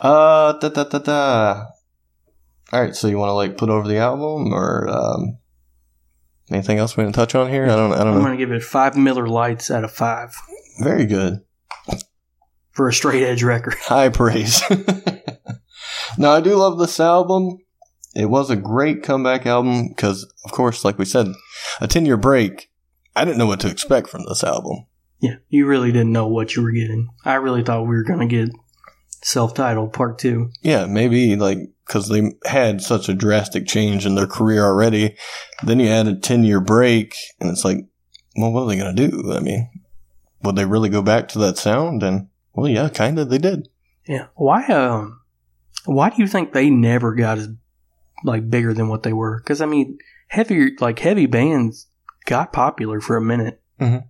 uh, 0.00 0.52
da 0.54 0.68
da 0.68 0.84
da 0.84 0.98
da. 0.98 1.64
All 2.72 2.80
right. 2.80 2.94
So 2.94 3.08
you 3.08 3.18
want 3.18 3.30
to 3.30 3.34
like 3.34 3.56
put 3.56 3.70
over 3.70 3.88
the 3.88 3.98
album 3.98 4.52
or 4.52 4.88
um, 4.88 5.38
anything 6.50 6.78
else 6.78 6.96
we 6.96 7.04
didn't 7.04 7.14
touch 7.14 7.34
on 7.34 7.50
here? 7.50 7.64
I 7.64 7.76
don't. 7.76 7.92
I 7.92 8.04
don't 8.04 8.16
I'm 8.16 8.22
know. 8.22 8.30
to 8.30 8.36
give 8.36 8.52
it 8.52 8.62
five 8.62 8.96
Miller 8.96 9.26
Lights 9.26 9.70
out 9.70 9.84
of 9.84 9.92
five 9.92 10.36
Very 10.80 11.06
good. 11.06 11.40
for 12.72 12.88
a 12.88 12.92
straight 12.92 13.22
edge 13.22 13.42
record. 13.42 13.74
High 13.80 14.08
praise. 14.10 14.62
now, 16.18 16.32
I 16.32 16.40
do 16.40 16.54
love 16.56 16.78
this 16.78 17.00
album. 17.00 17.58
It 18.14 18.26
was 18.26 18.50
a 18.50 18.56
great 18.56 19.02
comeback 19.02 19.46
album 19.46 19.88
because, 19.88 20.24
of 20.44 20.50
course, 20.50 20.84
like 20.84 20.98
we 20.98 21.04
said, 21.04 21.28
a 21.80 21.86
10 21.86 22.06
year 22.06 22.16
break. 22.16 22.70
I 23.14 23.24
didn't 23.24 23.38
know 23.38 23.46
what 23.46 23.60
to 23.60 23.70
expect 23.70 24.08
from 24.08 24.24
this 24.28 24.42
album. 24.42 24.86
Yeah, 25.20 25.36
you 25.48 25.66
really 25.66 25.92
didn't 25.92 26.12
know 26.12 26.26
what 26.28 26.54
you 26.54 26.62
were 26.62 26.70
getting. 26.70 27.08
I 27.24 27.34
really 27.34 27.62
thought 27.62 27.82
we 27.82 27.96
were 27.96 28.04
going 28.04 28.20
to 28.20 28.26
get 28.26 28.50
self 29.22 29.54
titled 29.54 29.92
part 29.92 30.18
two. 30.18 30.50
Yeah, 30.62 30.86
maybe 30.86 31.36
like 31.36 31.58
because 31.88 32.08
they 32.08 32.32
had 32.44 32.82
such 32.82 33.08
a 33.08 33.14
drastic 33.14 33.66
change 33.66 34.04
in 34.04 34.14
their 34.14 34.26
career 34.26 34.62
already. 34.64 35.16
Then 35.62 35.80
you 35.80 35.88
add 35.88 36.06
a 36.06 36.14
10 36.14 36.44
year 36.44 36.60
break, 36.60 37.16
and 37.40 37.50
it's 37.50 37.64
like, 37.64 37.78
well, 38.36 38.52
what 38.52 38.62
are 38.62 38.68
they 38.68 38.76
going 38.76 38.94
to 38.94 39.08
do? 39.08 39.32
I 39.32 39.40
mean, 39.40 39.70
would 40.42 40.54
they 40.54 40.66
really 40.66 40.90
go 40.90 41.02
back 41.02 41.28
to 41.28 41.38
that 41.40 41.56
sound? 41.56 42.02
And, 42.02 42.28
well, 42.52 42.68
yeah, 42.68 42.88
kind 42.90 43.18
of, 43.18 43.30
they 43.30 43.38
did. 43.38 43.68
Yeah. 44.06 44.26
Why, 44.34 44.66
um, 44.66 45.22
why 45.86 46.10
do 46.10 46.16
you 46.18 46.28
think 46.28 46.52
they 46.52 46.68
never 46.68 47.14
got 47.14 47.38
as, 47.38 47.48
like, 48.22 48.50
bigger 48.50 48.74
than 48.74 48.88
what 48.88 49.02
they 49.02 49.14
were? 49.14 49.40
Because, 49.40 49.62
I 49.62 49.66
mean, 49.66 49.98
heavier, 50.28 50.70
like, 50.80 50.98
heavy 50.98 51.26
bands 51.26 51.86
got 52.26 52.52
popular 52.52 53.00
for 53.00 53.16
a 53.16 53.22
minute. 53.22 53.62
Mhm. 53.80 54.04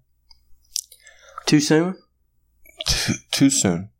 Too 1.46 1.60
soon? 1.60 1.94
Too, 2.86 3.14
too 3.30 3.50
soon. 3.50 3.90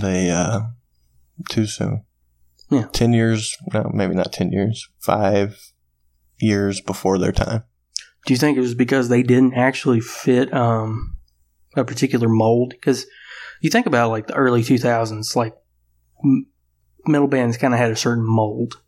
They, 0.00 0.30
uh, 0.30 0.60
too 1.48 1.66
soon. 1.66 2.04
Yeah. 2.70 2.86
10 2.92 3.12
years, 3.12 3.56
no, 3.74 3.90
maybe 3.92 4.14
not 4.14 4.32
10 4.32 4.50
years, 4.52 4.88
five 4.98 5.72
years 6.38 6.80
before 6.80 7.18
their 7.18 7.32
time. 7.32 7.64
Do 8.24 8.32
you 8.32 8.38
think 8.38 8.56
it 8.56 8.60
was 8.60 8.74
because 8.74 9.08
they 9.08 9.22
didn't 9.22 9.54
actually 9.54 10.00
fit 10.00 10.52
um, 10.54 11.16
a 11.76 11.84
particular 11.84 12.28
mold? 12.28 12.70
Because 12.70 13.06
you 13.60 13.68
think 13.68 13.86
about 13.86 14.10
like 14.10 14.26
the 14.28 14.34
early 14.34 14.62
2000s, 14.62 15.36
like 15.36 15.54
m- 16.24 16.46
metal 17.06 17.26
bands 17.28 17.56
kind 17.58 17.74
of 17.74 17.80
had 17.80 17.90
a 17.90 17.96
certain 17.96 18.24
mold. 18.24 18.80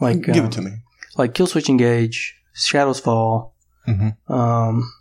Like 0.00 0.22
Give 0.22 0.36
um, 0.38 0.46
it 0.46 0.52
to 0.52 0.62
me. 0.62 0.72
like 1.16 1.32
Killswitch 1.34 1.68
Engage, 1.68 2.36
Shadows 2.54 3.00
Fall, 3.00 3.54
Mm-hmm. 3.88 4.32
um, 4.32 4.92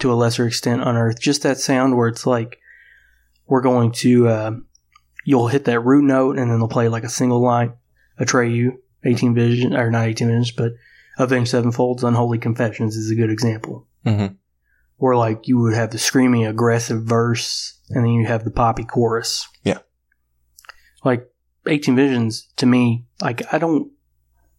to 0.00 0.12
a 0.12 0.14
lesser 0.14 0.46
extent 0.46 0.82
Unearth. 0.82 1.18
Just 1.20 1.42
that 1.44 1.58
sound 1.58 1.96
where 1.96 2.08
it's 2.08 2.26
like 2.26 2.58
we're 3.46 3.60
going 3.60 3.92
to 3.92 4.28
uh, 4.28 4.52
you'll 5.24 5.48
hit 5.48 5.64
that 5.64 5.80
root 5.80 6.04
note 6.04 6.38
and 6.38 6.50
then 6.50 6.58
they'll 6.58 6.68
play 6.68 6.88
like 6.88 7.04
a 7.04 7.08
single 7.08 7.42
line. 7.42 7.74
Atreyu, 8.20 8.76
18 9.04 9.34
Vision 9.34 9.74
or 9.74 9.90
not 9.90 10.06
18 10.06 10.28
Visions, 10.28 10.52
but 10.52 10.72
Avenged 11.18 11.50
Sevenfold's 11.50 12.04
Unholy 12.04 12.38
Confessions 12.38 12.96
is 12.96 13.10
a 13.10 13.14
good 13.14 13.30
example. 13.30 13.86
Mm-hmm. 14.06 14.34
Where 14.96 15.16
like 15.16 15.48
you 15.48 15.58
would 15.58 15.74
have 15.74 15.90
the 15.90 15.98
screaming 15.98 16.46
aggressive 16.46 17.02
verse 17.02 17.80
and 17.90 18.04
then 18.04 18.12
you 18.12 18.26
have 18.26 18.44
the 18.44 18.50
poppy 18.50 18.84
chorus. 18.84 19.48
Yeah. 19.64 19.78
Like 21.04 21.28
18 21.66 21.96
Visions 21.96 22.48
to 22.56 22.66
me, 22.66 23.06
like 23.20 23.52
I 23.52 23.58
don't 23.58 23.90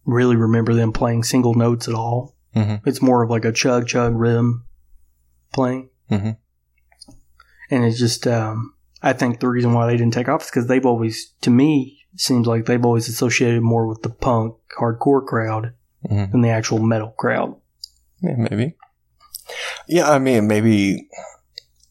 really 0.04 0.36
remember 0.36 0.74
them 0.74 0.92
playing 0.92 1.24
single 1.24 1.54
notes 1.54 1.88
at 1.88 1.94
all. 1.94 2.36
Mm-hmm. 2.54 2.88
It's 2.88 3.02
more 3.02 3.22
of 3.22 3.30
like 3.30 3.44
a 3.44 3.52
chug 3.52 3.86
chug 3.86 4.14
rhythm 4.14 4.66
playing. 5.52 5.90
Mhm. 6.10 6.36
And 7.70 7.84
it's 7.84 7.98
just, 7.98 8.26
um, 8.26 8.74
I 9.06 9.12
think 9.12 9.40
the 9.40 9.48
reason 9.48 9.72
why 9.72 9.86
they 9.86 9.96
didn't 9.96 10.14
take 10.14 10.28
off 10.28 10.42
is 10.42 10.50
because 10.50 10.66
they've 10.66 10.84
always, 10.84 11.32
to 11.42 11.50
me, 11.50 11.98
seems 12.16 12.46
like 12.46 12.64
they've 12.66 12.84
always 12.84 13.08
associated 13.08 13.62
more 13.62 13.86
with 13.86 14.02
the 14.02 14.10
punk 14.10 14.54
hardcore 14.78 15.24
crowd 15.24 15.72
Mhm. 16.10 16.32
than 16.32 16.40
the 16.40 16.48
actual 16.50 16.78
metal 16.78 17.10
crowd. 17.16 17.54
Yeah, 18.22 18.36
maybe. 18.36 18.74
Yeah, 19.88 20.10
I 20.10 20.18
mean, 20.18 20.46
maybe 20.48 21.08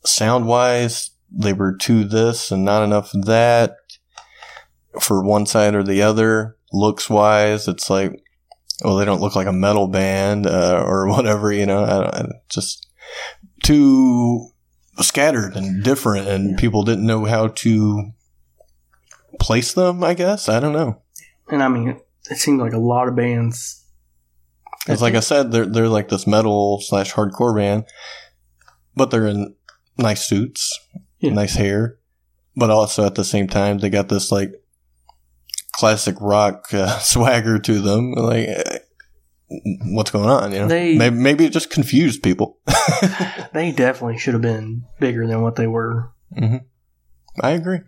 sound 0.06 0.48
wise, 0.48 1.12
they 1.32 1.54
were 1.54 1.76
too 1.76 2.04
this 2.04 2.52
and 2.52 2.64
not 2.66 2.84
enough 2.84 3.12
that 3.14 3.76
for 5.00 5.24
one 5.24 5.46
side 5.46 5.76
or 5.76 5.84
the 5.84 6.02
other. 6.02 6.58
Looks 6.74 7.10
wise, 7.10 7.68
it's 7.68 7.90
like, 7.90 8.12
well, 8.84 8.98
they 8.98 9.06
don't 9.06 9.22
look 9.22 9.36
like 9.36 9.48
a 9.48 9.54
metal 9.54 9.88
band 9.88 10.48
uh, 10.48 10.84
or 10.86 11.08
whatever, 11.10 11.52
you 11.52 11.66
know. 11.66 11.84
I 11.84 11.90
don't, 12.02 12.16
I 12.16 12.26
just 12.50 12.88
too 13.64 14.50
scattered 15.02 15.56
and 15.56 15.84
different, 15.84 16.28
and 16.28 16.58
people 16.58 16.84
didn't 16.84 17.06
know 17.06 17.26
how 17.26 17.48
to 17.50 18.12
place 19.40 19.74
them. 19.74 20.04
I 20.04 20.14
guess 20.14 20.48
I 20.50 20.60
don't 20.60 20.74
know. 20.74 21.02
And 21.50 21.62
I 21.62 21.68
mean, 21.68 22.00
it 22.30 22.38
seemed 22.38 22.60
like 22.60 22.74
a 22.74 22.78
lot 22.80 23.08
of 23.08 23.16
bands. 23.16 23.84
It's 24.88 25.02
like 25.02 25.16
I 25.16 25.20
said, 25.20 25.52
they're 25.52 25.66
they're 25.66 25.90
like 25.90 26.10
this 26.10 26.28
metal 26.28 26.80
slash 26.82 27.14
hardcore 27.14 27.56
band, 27.56 27.86
but 28.96 29.12
they're 29.12 29.28
in 29.28 29.56
nice 29.98 30.26
suits, 30.28 30.80
Yeah. 31.20 31.32
nice 31.34 31.56
hair, 31.56 31.98
but 32.56 32.70
also 32.70 33.06
at 33.06 33.16
the 33.16 33.24
same 33.24 33.48
time 33.48 33.80
they 33.80 33.90
got 33.90 34.10
this 34.10 34.32
like 34.32 34.52
classic 35.74 36.16
rock 36.22 36.68
uh, 36.74 37.00
swagger 37.00 37.58
to 37.60 37.82
them. 37.82 38.12
Like, 38.14 38.48
what's 39.94 40.12
going 40.12 40.30
on? 40.30 40.52
You 40.52 40.60
know, 40.60 40.68
They- 40.68 40.98
maybe, 40.98 41.16
maybe 41.16 41.46
it 41.46 41.54
just 41.54 41.70
confused 41.70 42.24
people. 42.24 42.58
They 43.54 43.72
definitely 43.72 44.18
should 44.18 44.34
have 44.34 44.42
been 44.42 44.84
bigger 45.00 45.26
than 45.26 45.42
what 45.42 45.56
they 45.56 45.68
were. 45.68 46.12
I 47.42 47.52
agree. 47.52 47.80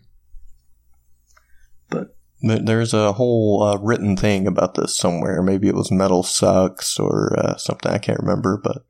But- 1.89 2.15
there's 2.41 2.93
a 2.93 3.13
whole 3.13 3.63
uh, 3.63 3.77
written 3.79 4.15
thing 4.15 4.47
about 4.47 4.75
this 4.75 4.95
somewhere. 4.97 5.41
Maybe 5.41 5.67
it 5.67 5.75
was 5.75 5.91
Metal 5.91 6.23
Sucks 6.23 6.99
or 6.99 7.38
uh, 7.38 7.57
something. 7.57 7.91
I 7.91 7.97
can't 7.97 8.19
remember, 8.19 8.61
but 8.63 8.85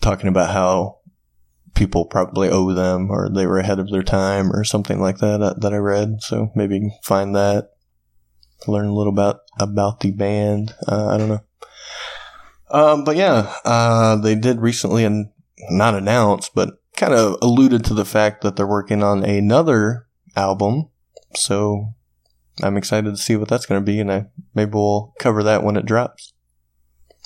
talking 0.00 0.28
about 0.28 0.50
how 0.50 0.98
people 1.74 2.04
probably 2.04 2.48
owe 2.50 2.72
them 2.72 3.10
or 3.10 3.28
they 3.30 3.46
were 3.46 3.58
ahead 3.58 3.78
of 3.78 3.90
their 3.90 4.02
time 4.02 4.52
or 4.52 4.62
something 4.62 5.00
like 5.00 5.18
that 5.18 5.42
uh, 5.42 5.54
that 5.58 5.72
I 5.72 5.78
read. 5.78 6.20
So 6.20 6.50
maybe 6.54 6.74
you 6.74 6.80
can 6.82 6.92
find 7.02 7.34
that, 7.34 7.70
learn 8.68 8.86
a 8.86 8.94
little 8.94 9.12
about 9.12 9.40
about 9.58 10.00
the 10.00 10.10
band. 10.12 10.74
Uh, 10.86 11.08
I 11.08 11.16
don't 11.18 11.28
know. 11.28 11.40
Um, 12.70 13.04
but 13.04 13.16
yeah, 13.16 13.54
uh, 13.64 14.16
they 14.16 14.34
did 14.34 14.60
recently 14.60 15.04
and 15.04 15.30
not 15.70 15.94
announce, 15.94 16.48
but 16.48 16.74
kind 16.96 17.14
of 17.14 17.36
alluded 17.42 17.84
to 17.84 17.94
the 17.94 18.04
fact 18.04 18.42
that 18.42 18.56
they're 18.56 18.66
working 18.66 19.02
on 19.02 19.24
another 19.24 20.06
album. 20.34 20.88
So 21.34 21.94
I'm 22.62 22.76
excited 22.76 23.10
to 23.10 23.16
see 23.16 23.36
what 23.36 23.48
that's 23.48 23.66
going 23.66 23.80
to 23.80 23.84
be, 23.84 24.00
and 24.00 24.10
I 24.10 24.26
maybe 24.54 24.72
we'll 24.72 25.14
cover 25.18 25.42
that 25.42 25.62
when 25.62 25.76
it 25.76 25.86
drops. 25.86 26.32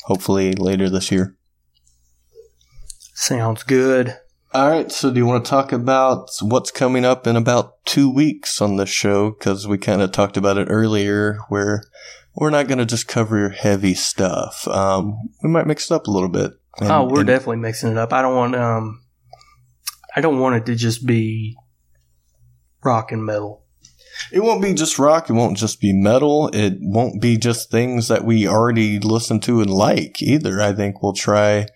Hopefully 0.05 0.53
later 0.53 0.89
this 0.89 1.11
year. 1.11 1.37
Sounds 3.15 3.63
good. 3.63 4.19
All 4.53 4.69
right. 4.69 4.91
So 4.91 5.11
do 5.11 5.19
you 5.19 5.27
want 5.27 5.45
to 5.45 5.51
talk 5.51 5.73
about 5.73 6.31
what's 6.43 6.73
coming 6.73 7.05
up 7.05 7.27
in 7.27 7.37
about 7.37 7.85
two 7.85 8.11
weeks 8.11 8.61
on 8.61 8.77
this 8.77 8.89
show? 8.89 9.31
Because 9.31 9.69
we 9.69 9.79
kind 9.79 10.03
of 10.03 10.11
talked 10.11 10.37
about 10.37 10.59
it 10.59 10.69
earlier, 10.69 11.39
where 11.49 11.85
we're 12.35 12.51
not 12.51 12.69
going 12.69 12.79
to 12.79 12.87
just 12.87 13.09
cover 13.09 13.39
your 13.39 13.51
heavy 13.51 13.95
stuff. 13.95 14.67
Um, 14.69 15.17
we 15.43 15.51
might 15.51 15.67
mix 15.67 15.91
it 15.91 15.95
up 15.95 16.07
a 16.07 16.11
little 16.11 16.29
bit. 16.29 16.53
And- 16.81 16.91
oh, 16.91 17.05
we're 17.09 17.21
and- 17.21 17.27
definitely 17.27 17.57
mixing 17.57 17.91
it 17.91 17.97
up. 17.99 18.13
I 18.13 18.23
don't 18.23 18.35
want 18.37 18.55
um, 18.57 19.03
I 20.15 20.21
don't 20.21 20.39
want 20.41 20.57
it 20.57 20.67
to 20.67 20.75
just 20.77 21.07
be 21.07 21.57
rock 22.85 23.13
and 23.13 23.25
metal. 23.25 23.65
It 24.33 24.41
won't 24.41 24.61
be 24.63 24.75
just 24.75 24.99
rock. 24.99 25.31
It 25.31 25.33
won't 25.33 25.57
just 25.57 25.81
be 25.81 25.93
metal. 25.93 26.49
It 26.53 26.75
won't 26.81 27.23
be 27.23 27.39
just 27.39 27.71
things 27.71 28.09
that 28.09 28.25
we 28.25 28.47
already 28.47 28.99
listen 28.99 29.41
to 29.41 29.61
and 29.61 29.71
like 29.71 30.21
either. 30.21 30.61
I 30.61 30.73
think 30.75 31.03
we'll 31.03 31.15
try 31.15 31.67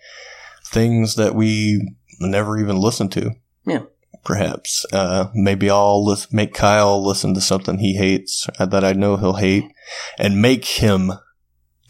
things 0.66 1.14
that 1.14 1.35
we 1.35 1.97
never 2.20 2.59
even 2.59 2.76
listened 2.76 3.12
to. 3.12 3.31
Yeah. 3.66 3.85
Perhaps. 4.24 4.86
Uh, 4.92 5.28
maybe 5.34 5.68
I'll 5.70 6.05
lis- 6.05 6.32
make 6.32 6.55
Kyle 6.55 7.05
listen 7.05 7.34
to 7.34 7.40
something 7.40 7.78
he 7.78 7.94
hates 7.96 8.46
uh, 8.59 8.66
that 8.66 8.84
I 8.84 8.92
know 8.94 9.16
he'll 9.16 9.34
hate 9.34 9.64
and 10.18 10.40
make 10.40 10.64
him 10.64 11.12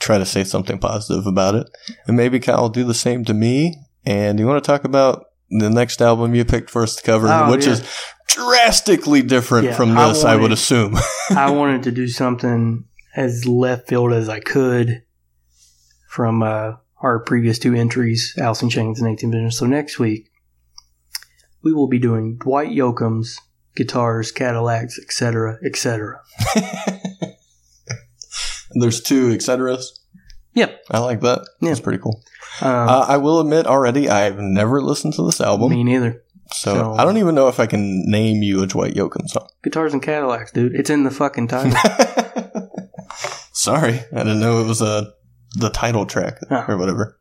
try 0.01 0.19
to 0.19 0.27
say 0.27 0.43
something 0.45 0.79
positive 0.79 1.27
about 1.27 1.55
it. 1.55 1.69
And 2.07 2.17
maybe 2.17 2.41
Kyle 2.41 2.63
will 2.63 2.69
do 2.71 2.85
the 2.85 2.93
same 2.95 3.25
to 3.27 3.35
me. 3.35 3.77
And 4.05 4.39
you 4.39 4.47
want 4.47 4.63
to 4.63 4.67
talk 4.67 4.85
about 4.85 5.25
the 5.49 5.71
next 5.71 6.03
album 6.03 6.35
you 6.35 6.45
picked 6.45 6.71
for 6.71 6.83
us 6.83 6.97
to 6.97 7.03
cover, 7.03 7.29
Oh, 7.31 7.51
which 7.51 7.67
yeah. 7.67 7.73
is 7.75 7.89
drastically 8.29 9.23
different 9.23 9.67
Yeah, 9.67 9.75
from 9.77 9.97
I 9.97 10.09
this, 10.09 10.25
I, 10.25 10.37
would 10.37 10.53
assume. 10.53 10.97
I 11.31 11.51
wanted 11.53 11.85
to 11.85 11.93
do 11.93 12.09
something 12.09 12.85
as 13.15 13.47
left 13.47 13.89
field 13.89 14.13
as 14.13 14.29
I 14.29 14.41
could 14.41 15.03
from 16.09 16.43
uh, 16.43 16.73
our 17.01 17.21
previous 17.21 17.59
two 17.59 17.75
entries, 17.75 18.35
Alice 18.39 18.63
in 18.63 18.71
Chains 18.71 19.01
and 19.01 19.09
18 19.13 19.31
Visions. 19.31 19.57
So 19.57 19.67
next 19.67 19.99
week, 19.99 20.29
we 21.65 21.73
will 21.73 21.89
be 21.89 21.99
doing 21.99 22.37
Dwight 22.39 22.69
Yoakam's 22.71 23.41
guitars, 23.75 24.31
Cadillacs, 24.31 24.99
etc., 24.99 25.59
etc. 25.65 26.21
There's 28.75 29.01
two 29.01 29.31
et 29.33 29.41
ceteras. 29.43 29.99
Yep. 30.55 30.85
I 30.91 30.99
like 30.99 31.21
that. 31.23 31.47
Yeah. 31.61 31.69
That's 31.71 31.81
pretty 31.81 31.99
cool. 32.01 32.21
Um, 32.61 32.89
Uh, 32.89 33.05
I 33.09 33.17
will 33.17 33.41
admit 33.41 33.67
already, 33.67 34.09
I've 34.09 34.39
never 34.39 34.81
listened 34.81 35.15
to 35.15 35.25
this 35.27 35.41
album. 35.41 35.71
me 35.71 35.83
neither. 35.85 36.23
so, 36.53 36.75
so- 36.75 36.93
I 36.95 37.05
don't 37.05 37.19
even 37.19 37.35
know 37.35 37.49
if 37.49 37.59
I 37.61 37.67
can 37.67 38.05
name 38.07 38.43
you 38.43 38.63
a 38.63 38.67
Dwight 38.67 38.95
Yoakam 38.95 39.29
song. 39.29 39.49
Guitars 39.63 39.93
and 39.93 40.03
Cadillacs, 40.03 40.53
dude. 40.53 40.75
It's 40.75 40.91
in 40.91 41.03
the 41.05 41.11
fucking 41.11 41.49
title. 41.49 41.73
Sorry. 43.53 44.01
I 44.13 44.19
didn't 44.19 44.41
know 44.41 44.61
it 44.61 44.67
was 44.67 44.81
a, 44.83 45.13
the 45.57 45.71
title 45.71 46.07
track 46.07 46.39
Oh. 46.51 46.65
or 46.69 46.77
whatever. 46.77 47.19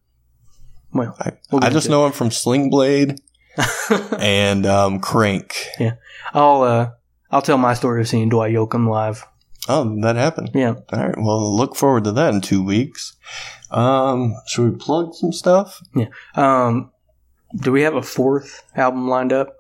well, 0.92 1.16
I, 1.20 1.32
We'll 1.52 1.64
I 1.64 1.70
just 1.70 1.90
know 1.90 2.06
him 2.06 2.12
from 2.12 2.32
Sling 2.32 2.70
Blade 2.70 3.20
and 4.20 4.66
um, 4.66 5.00
Crank. 5.00 5.56
Yeah, 5.80 5.96
I'll 6.34 6.62
uh, 6.64 6.92
I'll 7.32 7.42
tell 7.42 7.58
my 7.58 7.74
story 7.74 8.02
of 8.02 8.08
seeing 8.08 8.30
Dwight 8.30 8.54
Yoakam 8.54 8.88
live. 8.88 9.26
Oh, 9.68 9.98
that 10.02 10.16
happened. 10.16 10.52
Yeah. 10.54 10.76
All 10.92 11.00
right. 11.00 11.16
Well, 11.18 11.56
look 11.56 11.76
forward 11.76 12.04
to 12.04 12.12
that 12.14 12.34
in 12.34 12.42
two 12.42 12.64
weeks. 12.64 13.16
Um, 13.72 14.36
should 14.48 14.72
we 14.72 14.78
plug 14.78 15.14
some 15.14 15.32
stuff? 15.32 15.82
Yeah. 15.96 16.08
Um, 16.36 16.92
do 17.56 17.72
we 17.72 17.84
have 17.84 17.96
a 17.96 18.02
fourth 18.02 18.64
album 18.76 19.08
lined 19.08 19.32
up? 19.32 19.56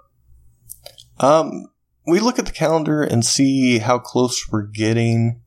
Um, 1.19 1.67
we 2.05 2.19
look 2.19 2.37
at 2.37 2.45
the 2.45 2.51
calendar 2.51 3.01
and 3.01 3.25
see 3.25 3.79
how 3.79 3.97
close 3.97 4.51
we're 4.51 4.67
getting. 4.67 5.41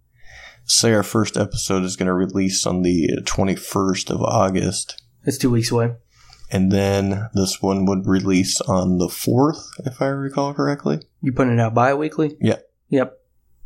Say 0.64 0.92
our 0.94 1.02
first 1.02 1.36
episode 1.36 1.84
is 1.84 1.96
going 1.96 2.06
to 2.06 2.12
release 2.12 2.66
on 2.66 2.82
the 2.82 3.20
21st 3.24 4.10
of 4.10 4.22
August, 4.22 5.00
It's 5.24 5.38
two 5.38 5.50
weeks 5.50 5.70
away. 5.70 5.94
And 6.50 6.70
then 6.70 7.28
this 7.34 7.60
one 7.60 7.86
would 7.86 8.06
release 8.06 8.60
on 8.62 8.98
the 8.98 9.08
4th, 9.08 9.66
if 9.84 10.00
I 10.00 10.06
recall 10.06 10.54
correctly. 10.54 11.00
You 11.20 11.32
put 11.32 11.48
it 11.48 11.58
out 11.58 11.74
bi-weekly? 11.74 12.36
Yeah. 12.40 12.58
Yep. 12.88 13.18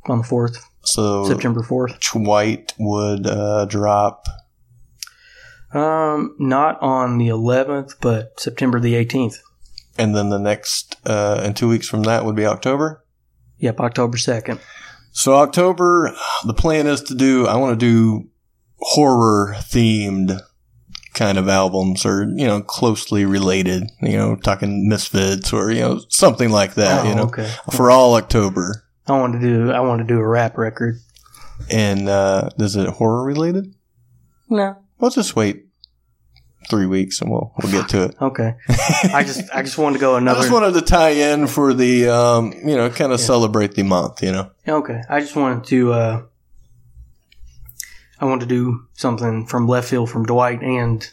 On 0.07 0.19
the 0.19 0.25
fourth, 0.25 0.65
So 0.83 1.27
September 1.27 1.63
fourth. 1.63 2.01
Dwight 2.01 2.73
would 2.79 3.27
uh, 3.27 3.67
drop. 3.67 4.25
Um, 5.75 6.35
not 6.39 6.81
on 6.81 7.19
the 7.19 7.29
eleventh, 7.29 8.01
but 8.01 8.41
September 8.41 8.81
the 8.81 8.95
eighteenth. 8.95 9.41
And 9.99 10.17
then 10.17 10.31
the 10.31 10.39
next, 10.39 10.97
uh, 11.05 11.41
and 11.45 11.55
two 11.55 11.69
weeks 11.69 11.87
from 11.87 12.05
that 12.05 12.25
would 12.25 12.35
be 12.35 12.47
October. 12.47 13.05
Yep, 13.59 13.79
October 13.81 14.17
second. 14.17 14.59
So 15.13 15.35
October, 15.35 16.17
the 16.47 16.55
plan 16.55 16.87
is 16.87 17.03
to 17.03 17.15
do. 17.15 17.47
I 17.47 17.57
want 17.57 17.79
to 17.79 17.87
do 17.87 18.31
horror 18.79 19.55
themed 19.59 20.41
kind 21.15 21.39
of 21.39 21.49
albums, 21.49 22.05
or 22.07 22.23
you 22.25 22.47
know, 22.47 22.61
closely 22.63 23.25
related. 23.25 23.91
You 24.01 24.17
know, 24.17 24.37
talking 24.37 24.89
Misfits 24.89 25.53
or 25.53 25.71
you 25.71 25.81
know 25.81 26.01
something 26.09 26.51
like 26.51 26.75
that. 26.75 27.05
oh, 27.05 27.09
you 27.09 27.15
know, 27.15 27.23
okay. 27.25 27.51
for 27.73 27.91
all 27.91 28.15
October. 28.15 28.85
I 29.07 29.13
want 29.19 29.33
to 29.35 29.41
do. 29.41 29.71
I 29.73 29.81
want 29.81 30.01
to 30.01 30.07
do 30.07 30.19
a 30.21 30.27
rap 30.27 30.57
record. 30.57 30.99
And 31.71 32.09
uh, 32.09 32.51
is 32.59 32.77
it 32.77 32.89
horror 32.89 33.25
related? 33.25 33.75
No. 34.49 34.77
We'll 34.99 35.11
just 35.11 35.37
wait 35.37 35.67
three 36.69 36.87
weeks 36.87 37.21
and 37.21 37.31
we'll 37.31 37.53
we'll 37.63 37.73
get 37.73 37.89
to 37.91 38.05
it. 38.05 38.15
Okay. 38.23 38.55
I 39.13 39.25
just. 39.25 39.43
I 39.53 39.63
just 39.63 39.79
wanted 39.79 39.95
to 39.95 40.01
go 40.01 40.17
another. 40.17 40.39
I 40.41 40.43
just 40.43 40.53
wanted 40.53 40.75
to 40.75 40.83
tie 40.83 41.11
in 41.11 41.47
for 41.49 41.75
the 41.75 42.09
um, 42.09 42.53
you 42.65 42.77
know, 42.77 42.89
kind 42.91 43.13
of 43.13 43.21
Yeah. 43.21 43.27
celebrate 43.27 43.75
the 43.75 43.83
month. 43.83 44.23
You 44.23 44.33
know. 44.33 44.51
Okay. 44.67 45.01
I 45.09 45.21
just 45.21 45.35
wanted 45.37 45.65
to 45.65 45.93
uh 45.93 46.23
I 48.21 48.27
wanted 48.27 48.49
to 48.49 48.55
do 48.55 48.87
something 48.95 49.47
from 49.47 49.67
left 49.67 49.89
field 49.89 50.11
from 50.11 50.27
Dwight 50.27 50.63
and 50.63 51.09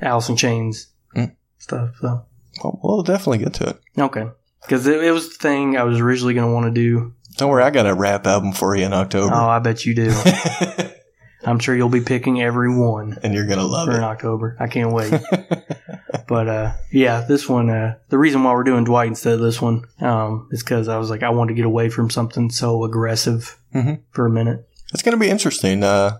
Alice 0.00 0.28
in 0.28 0.36
Chains 0.36 0.88
Mm. 1.16 1.34
stuff. 1.58 1.90
So 2.00 2.24
Well, 2.62 2.80
we'll 2.82 3.02
definitely 3.02 3.38
get 3.38 3.54
to 3.54 3.68
it. 3.70 3.80
okay. 3.98 4.28
Because 4.62 4.86
it, 4.86 5.02
it 5.02 5.12
was 5.12 5.28
the 5.28 5.34
thing 5.42 5.76
I 5.76 5.84
was 5.84 6.00
originally 6.00 6.34
going 6.34 6.48
to 6.48 6.52
want 6.54 6.66
to 6.66 6.72
do. 6.72 7.14
Don't 7.36 7.50
worry, 7.50 7.62
I 7.62 7.70
got 7.70 7.86
a 7.86 7.94
rap 7.94 8.26
album 8.26 8.52
for 8.52 8.74
you 8.76 8.84
in 8.84 8.92
October. 8.92 9.34
Oh, 9.34 9.46
I 9.48 9.58
bet 9.60 9.84
you 9.86 9.94
do. 9.94 10.12
I'm 11.44 11.58
sure 11.60 11.76
you'll 11.76 11.88
be 11.90 12.00
picking 12.00 12.42
every 12.42 12.74
one 12.76 13.18
and 13.22 13.32
you're 13.32 13.46
gonna 13.46 13.62
love 13.66 13.88
it 13.88 13.94
in. 13.96 14.02
October. 14.02 14.56
I 14.58 14.66
can't 14.66 14.90
wait. 14.92 15.12
but 16.26 16.48
uh, 16.48 16.72
yeah, 16.90 17.20
this 17.20 17.48
one. 17.48 17.70
Uh, 17.70 17.96
the 18.08 18.18
reason 18.18 18.42
why 18.42 18.52
we're 18.52 18.64
doing 18.64 18.82
Dwight 18.84 19.06
instead 19.08 19.34
of 19.34 19.40
this 19.40 19.62
one 19.62 19.84
um, 20.00 20.48
is 20.50 20.62
because 20.64 20.88
I 20.88 20.96
was 20.98 21.08
like, 21.08 21.22
I 21.22 21.28
wanted 21.30 21.50
to 21.50 21.54
get 21.54 21.66
away 21.66 21.88
from 21.88 22.10
something 22.10 22.50
so 22.50 22.82
aggressive 22.84 23.56
Mhm. 23.74 24.00
for 24.10 24.26
a 24.26 24.30
minute. 24.30 24.68
It's 24.92 25.02
gonna 25.02 25.16
be 25.16 25.28
interesting. 25.28 25.82
Uh, 25.82 26.18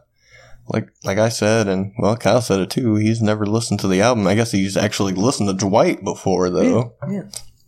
like 0.69 0.89
like 1.05 1.19
I 1.19 1.29
said, 1.29 1.69
and 1.69 1.93
well, 1.99 2.17
Kyle 2.17 2.41
said 2.43 2.61
it 2.61 2.71
too. 2.71 2.97
He's 2.97 3.23
never 3.23 3.47
listened 3.47 3.81
to 3.81 3.89
the 3.89 4.03
album. 4.03 4.27
I 4.27 4.35
guess 4.35 4.51
he's 4.53 4.77
actually 4.77 5.13
listened 5.15 5.49
to 5.49 5.55
Dwight 5.55 6.03
before, 6.05 6.51
though. 6.51 6.95
Yeah. 7.09 7.23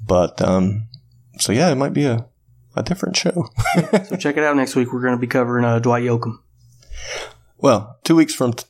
But 0.05 0.41
um, 0.43 0.89
so 1.39 1.53
yeah, 1.53 1.71
it 1.71 1.77
might 1.77 1.93
be 1.93 2.05
a 2.07 2.27
a 2.77 2.83
different 2.83 3.17
show. 3.17 3.49
So 4.07 4.17
check 4.17 4.37
it 4.37 4.43
out 4.45 4.57
next 4.57 4.77
week. 4.77 4.93
We're 4.93 5.01
going 5.01 5.15
to 5.15 5.21
be 5.21 5.27
covering 5.27 5.65
uh, 5.65 5.79
Dwight 5.81 6.05
Yoakam. 6.05 6.39
well, 7.57 7.99
two 8.05 8.15
weeks 8.15 8.35
from 8.35 8.53
t- 8.53 8.65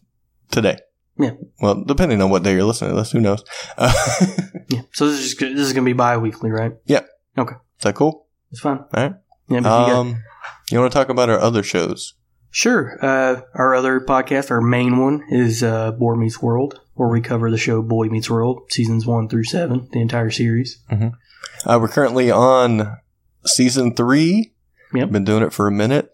today. 0.51 0.79
Yeah. 1.19 1.33
Well, 1.61 1.83
depending 1.85 2.23
on 2.23 2.31
what 2.31 2.43
day 2.43 2.55
you're 2.55 2.65
listening 2.65 2.93
to 2.93 2.97
this, 2.97 3.11
who 3.13 3.21
knows? 3.21 3.45
Uh, 3.77 3.93
Yeah. 4.71 4.83
So 4.93 5.09
this 5.09 5.19
is 5.21 5.35
just, 5.35 5.41
this 5.41 5.67
is 5.67 5.73
going 5.73 5.85
to 5.85 5.89
be 5.89 5.95
bi-weekly, 5.95 6.51
right? 6.51 6.73
Yeah. 6.87 7.01
Okay. 7.37 7.55
Is 7.79 7.83
that 7.85 7.95
cool? 7.95 8.27
It's 8.51 8.61
fun. 8.61 8.79
All 8.81 8.87
right. 9.03 9.15
Yeah. 9.49 9.61
But 9.61 9.83
if 9.83 9.89
you 9.89 9.93
got, 9.95 9.97
Um, 9.97 10.23
you 10.71 10.81
want 10.81 10.93
to 10.93 10.99
talk 10.99 11.09
about 11.09 11.31
our 11.31 11.39
other 11.39 11.63
shows? 11.63 12.15
sure. 12.51 12.99
Uh, 13.05 13.43
our 13.55 13.75
other 13.75 14.01
podcast, 14.01 14.51
our 14.51 14.61
main 14.61 14.99
one, 14.99 15.25
is 15.31 15.63
uh, 15.63 15.93
Boy 15.93 16.15
Meets 16.15 16.43
World, 16.43 16.81
where 16.95 17.09
we 17.09 17.21
cover 17.21 17.51
the 17.51 17.59
show 17.59 17.83
Boy 17.83 18.09
Meets 18.09 18.31
World, 18.31 18.73
seasons 18.73 19.07
one 19.07 19.29
through 19.29 19.45
seven, 19.45 19.89
the 19.93 20.01
entire 20.01 20.31
series. 20.31 20.79
Uh, 20.91 21.79
we're 21.81 21.89
currently 21.89 22.31
on 22.31 22.97
season 23.45 23.95
three. 23.95 24.53
Yep. 24.95 25.11
Been 25.11 25.25
doing 25.25 25.43
it 25.43 25.53
for 25.53 25.67
a 25.67 25.73
minute. 25.73 26.11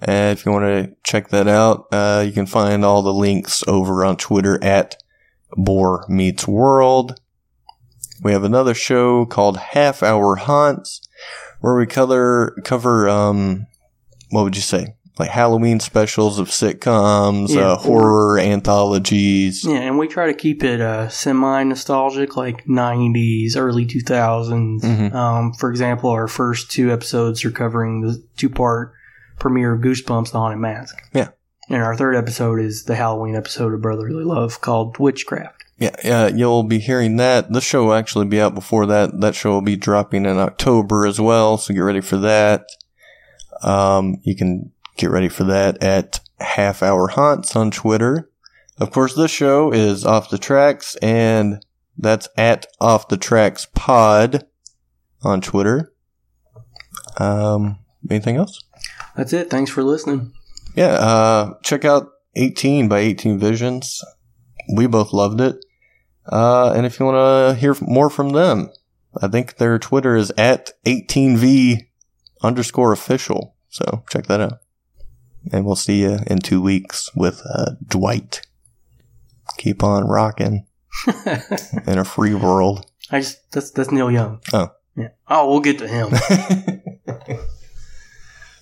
Uh, 0.00 0.30
if 0.32 0.46
you 0.46 0.52
want 0.52 0.64
to 0.64 0.94
check 1.02 1.28
that 1.28 1.48
out, 1.48 1.86
uh, 1.90 2.22
you 2.24 2.32
can 2.32 2.46
find 2.46 2.84
all 2.84 3.02
the 3.02 3.12
links 3.12 3.64
over 3.66 4.04
on 4.04 4.16
Twitter 4.16 4.62
at 4.62 4.96
Boar 5.52 6.04
Meets 6.08 6.46
World. 6.46 7.20
We 8.22 8.32
have 8.32 8.44
another 8.44 8.74
show 8.74 9.26
called 9.26 9.56
Half 9.56 10.02
Hour 10.02 10.36
Haunts, 10.36 11.00
where 11.60 11.76
we 11.76 11.86
cover 11.86 12.56
cover 12.64 13.08
um, 13.08 13.66
what 14.30 14.44
would 14.44 14.56
you 14.56 14.62
say, 14.62 14.94
like 15.18 15.30
Halloween 15.30 15.80
specials 15.80 16.38
of 16.38 16.48
sitcoms, 16.48 17.48
Yeah, 17.48 17.72
uh, 17.72 17.74
or- 17.74 17.78
horror 17.78 18.38
anthologies. 18.38 19.64
Yeah, 19.64 19.78
and 19.78 19.98
we 19.98 20.06
try 20.08 20.26
to 20.26 20.34
keep 20.34 20.62
it 20.64 20.80
uh, 20.80 21.08
semi 21.08 21.62
nostalgic, 21.64 22.36
like 22.36 22.66
90s, 22.66 23.56
early 23.56 23.84
2000s. 23.86 24.82
Mhm. 24.82 25.14
Um, 25.14 25.52
for 25.52 25.70
example, 25.70 26.10
our 26.10 26.28
first 26.28 26.70
two 26.70 26.92
episodes 26.92 27.44
are 27.44 27.50
covering 27.50 28.02
the 28.02 28.22
two 28.36 28.48
part 28.50 28.92
premiere 29.38 29.72
of 29.74 29.80
Goosebumps 29.80 30.32
The 30.32 30.38
Haunted 30.38 30.58
Mask. 30.60 30.96
Yeah. 31.12 31.28
And 31.70 31.82
our 31.82 31.94
third 31.96 32.16
episode 32.16 32.60
is 32.60 32.84
the 32.84 32.96
Halloween 32.96 33.34
episode 33.36 33.74
of 33.74 33.82
Brotherly 33.82 34.24
Love 34.24 34.60
called 34.60 34.98
Witchcraft. 34.98 35.64
Yeah, 35.78 35.94
yeah, 36.02 36.26
you'll 36.28 36.64
be 36.64 36.78
hearing 36.80 37.16
that. 37.18 37.52
The 37.52 37.60
show 37.60 37.84
will 37.84 37.94
actually 37.94 38.26
be 38.26 38.40
out 38.40 38.52
before 38.54 38.84
that. 38.86 39.20
That 39.20 39.36
show 39.36 39.50
will 39.52 39.62
be 39.62 39.76
dropping 39.76 40.24
in 40.26 40.36
October 40.38 41.06
as 41.06 41.20
well, 41.20 41.56
so 41.56 41.72
get 41.72 41.80
ready 41.80 42.00
for 42.00 42.16
that. 42.16 42.64
Um, 43.62 44.20
you 44.22 44.36
can 44.36 44.72
get 44.96 45.10
ready 45.10 45.28
for 45.28 45.44
that 45.44 45.82
at 45.82 46.20
Half 46.40 46.82
Hour 46.82 47.08
Haunts 47.08 47.56
on 47.56 47.70
Twitter. 47.70 48.30
Of 48.78 48.90
course, 48.90 49.14
this 49.14 49.30
show 49.30 49.72
is 49.72 50.04
Off 50.04 50.30
the 50.30 50.38
Tracks, 50.38 50.96
and 50.96 51.64
that's 51.96 52.28
at 52.36 52.66
Off 52.80 53.08
the 53.08 53.16
Tracks 53.16 53.66
Pod 53.74 54.46
on 55.22 55.40
Twitter. 55.40 55.92
Um, 57.18 57.78
anything 58.08 58.36
else? 58.36 58.62
That's 59.16 59.32
it. 59.32 59.50
Thanks 59.50 59.70
for 59.70 59.82
listening. 59.82 60.32
Yeah, 60.76 60.92
uh, 60.92 61.54
check 61.64 61.84
out 61.84 62.08
18 62.36 62.88
by 62.88 63.00
18 63.00 63.38
Visions. 63.38 64.04
We 64.76 64.86
both 64.86 65.12
loved 65.12 65.40
it. 65.40 65.56
Uh, 66.30 66.72
and 66.76 66.86
if 66.86 67.00
you 67.00 67.06
want 67.06 67.16
to 67.16 67.60
hear 67.60 67.74
more 67.80 68.10
from 68.10 68.30
them, 68.30 68.70
I 69.20 69.28
think 69.28 69.56
their 69.56 69.78
Twitter 69.78 70.14
is 70.14 70.32
at 70.36 70.70
18V 70.84 71.87
underscore 72.42 72.92
official. 72.92 73.54
So 73.68 74.04
check 74.10 74.26
that 74.26 74.40
out. 74.40 74.60
And 75.52 75.64
we'll 75.64 75.76
see 75.76 76.02
you 76.02 76.18
in 76.26 76.38
two 76.38 76.60
weeks 76.60 77.14
with 77.14 77.42
uh, 77.48 77.72
Dwight. 77.86 78.42
Keep 79.56 79.82
on 79.82 80.06
rocking 80.06 80.66
in 81.86 81.98
a 81.98 82.04
free 82.04 82.34
world. 82.34 82.86
I 83.10 83.20
just 83.20 83.50
that's 83.50 83.70
that's 83.70 83.90
Neil 83.90 84.10
Young. 84.10 84.40
Oh. 84.52 84.72
Yeah. 84.96 85.08
Oh, 85.28 85.50
we'll 85.50 85.60
get 85.60 85.78
to 85.78 85.88
him. 85.88 86.10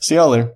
see 0.00 0.16
y'all 0.16 0.28
later. 0.28 0.52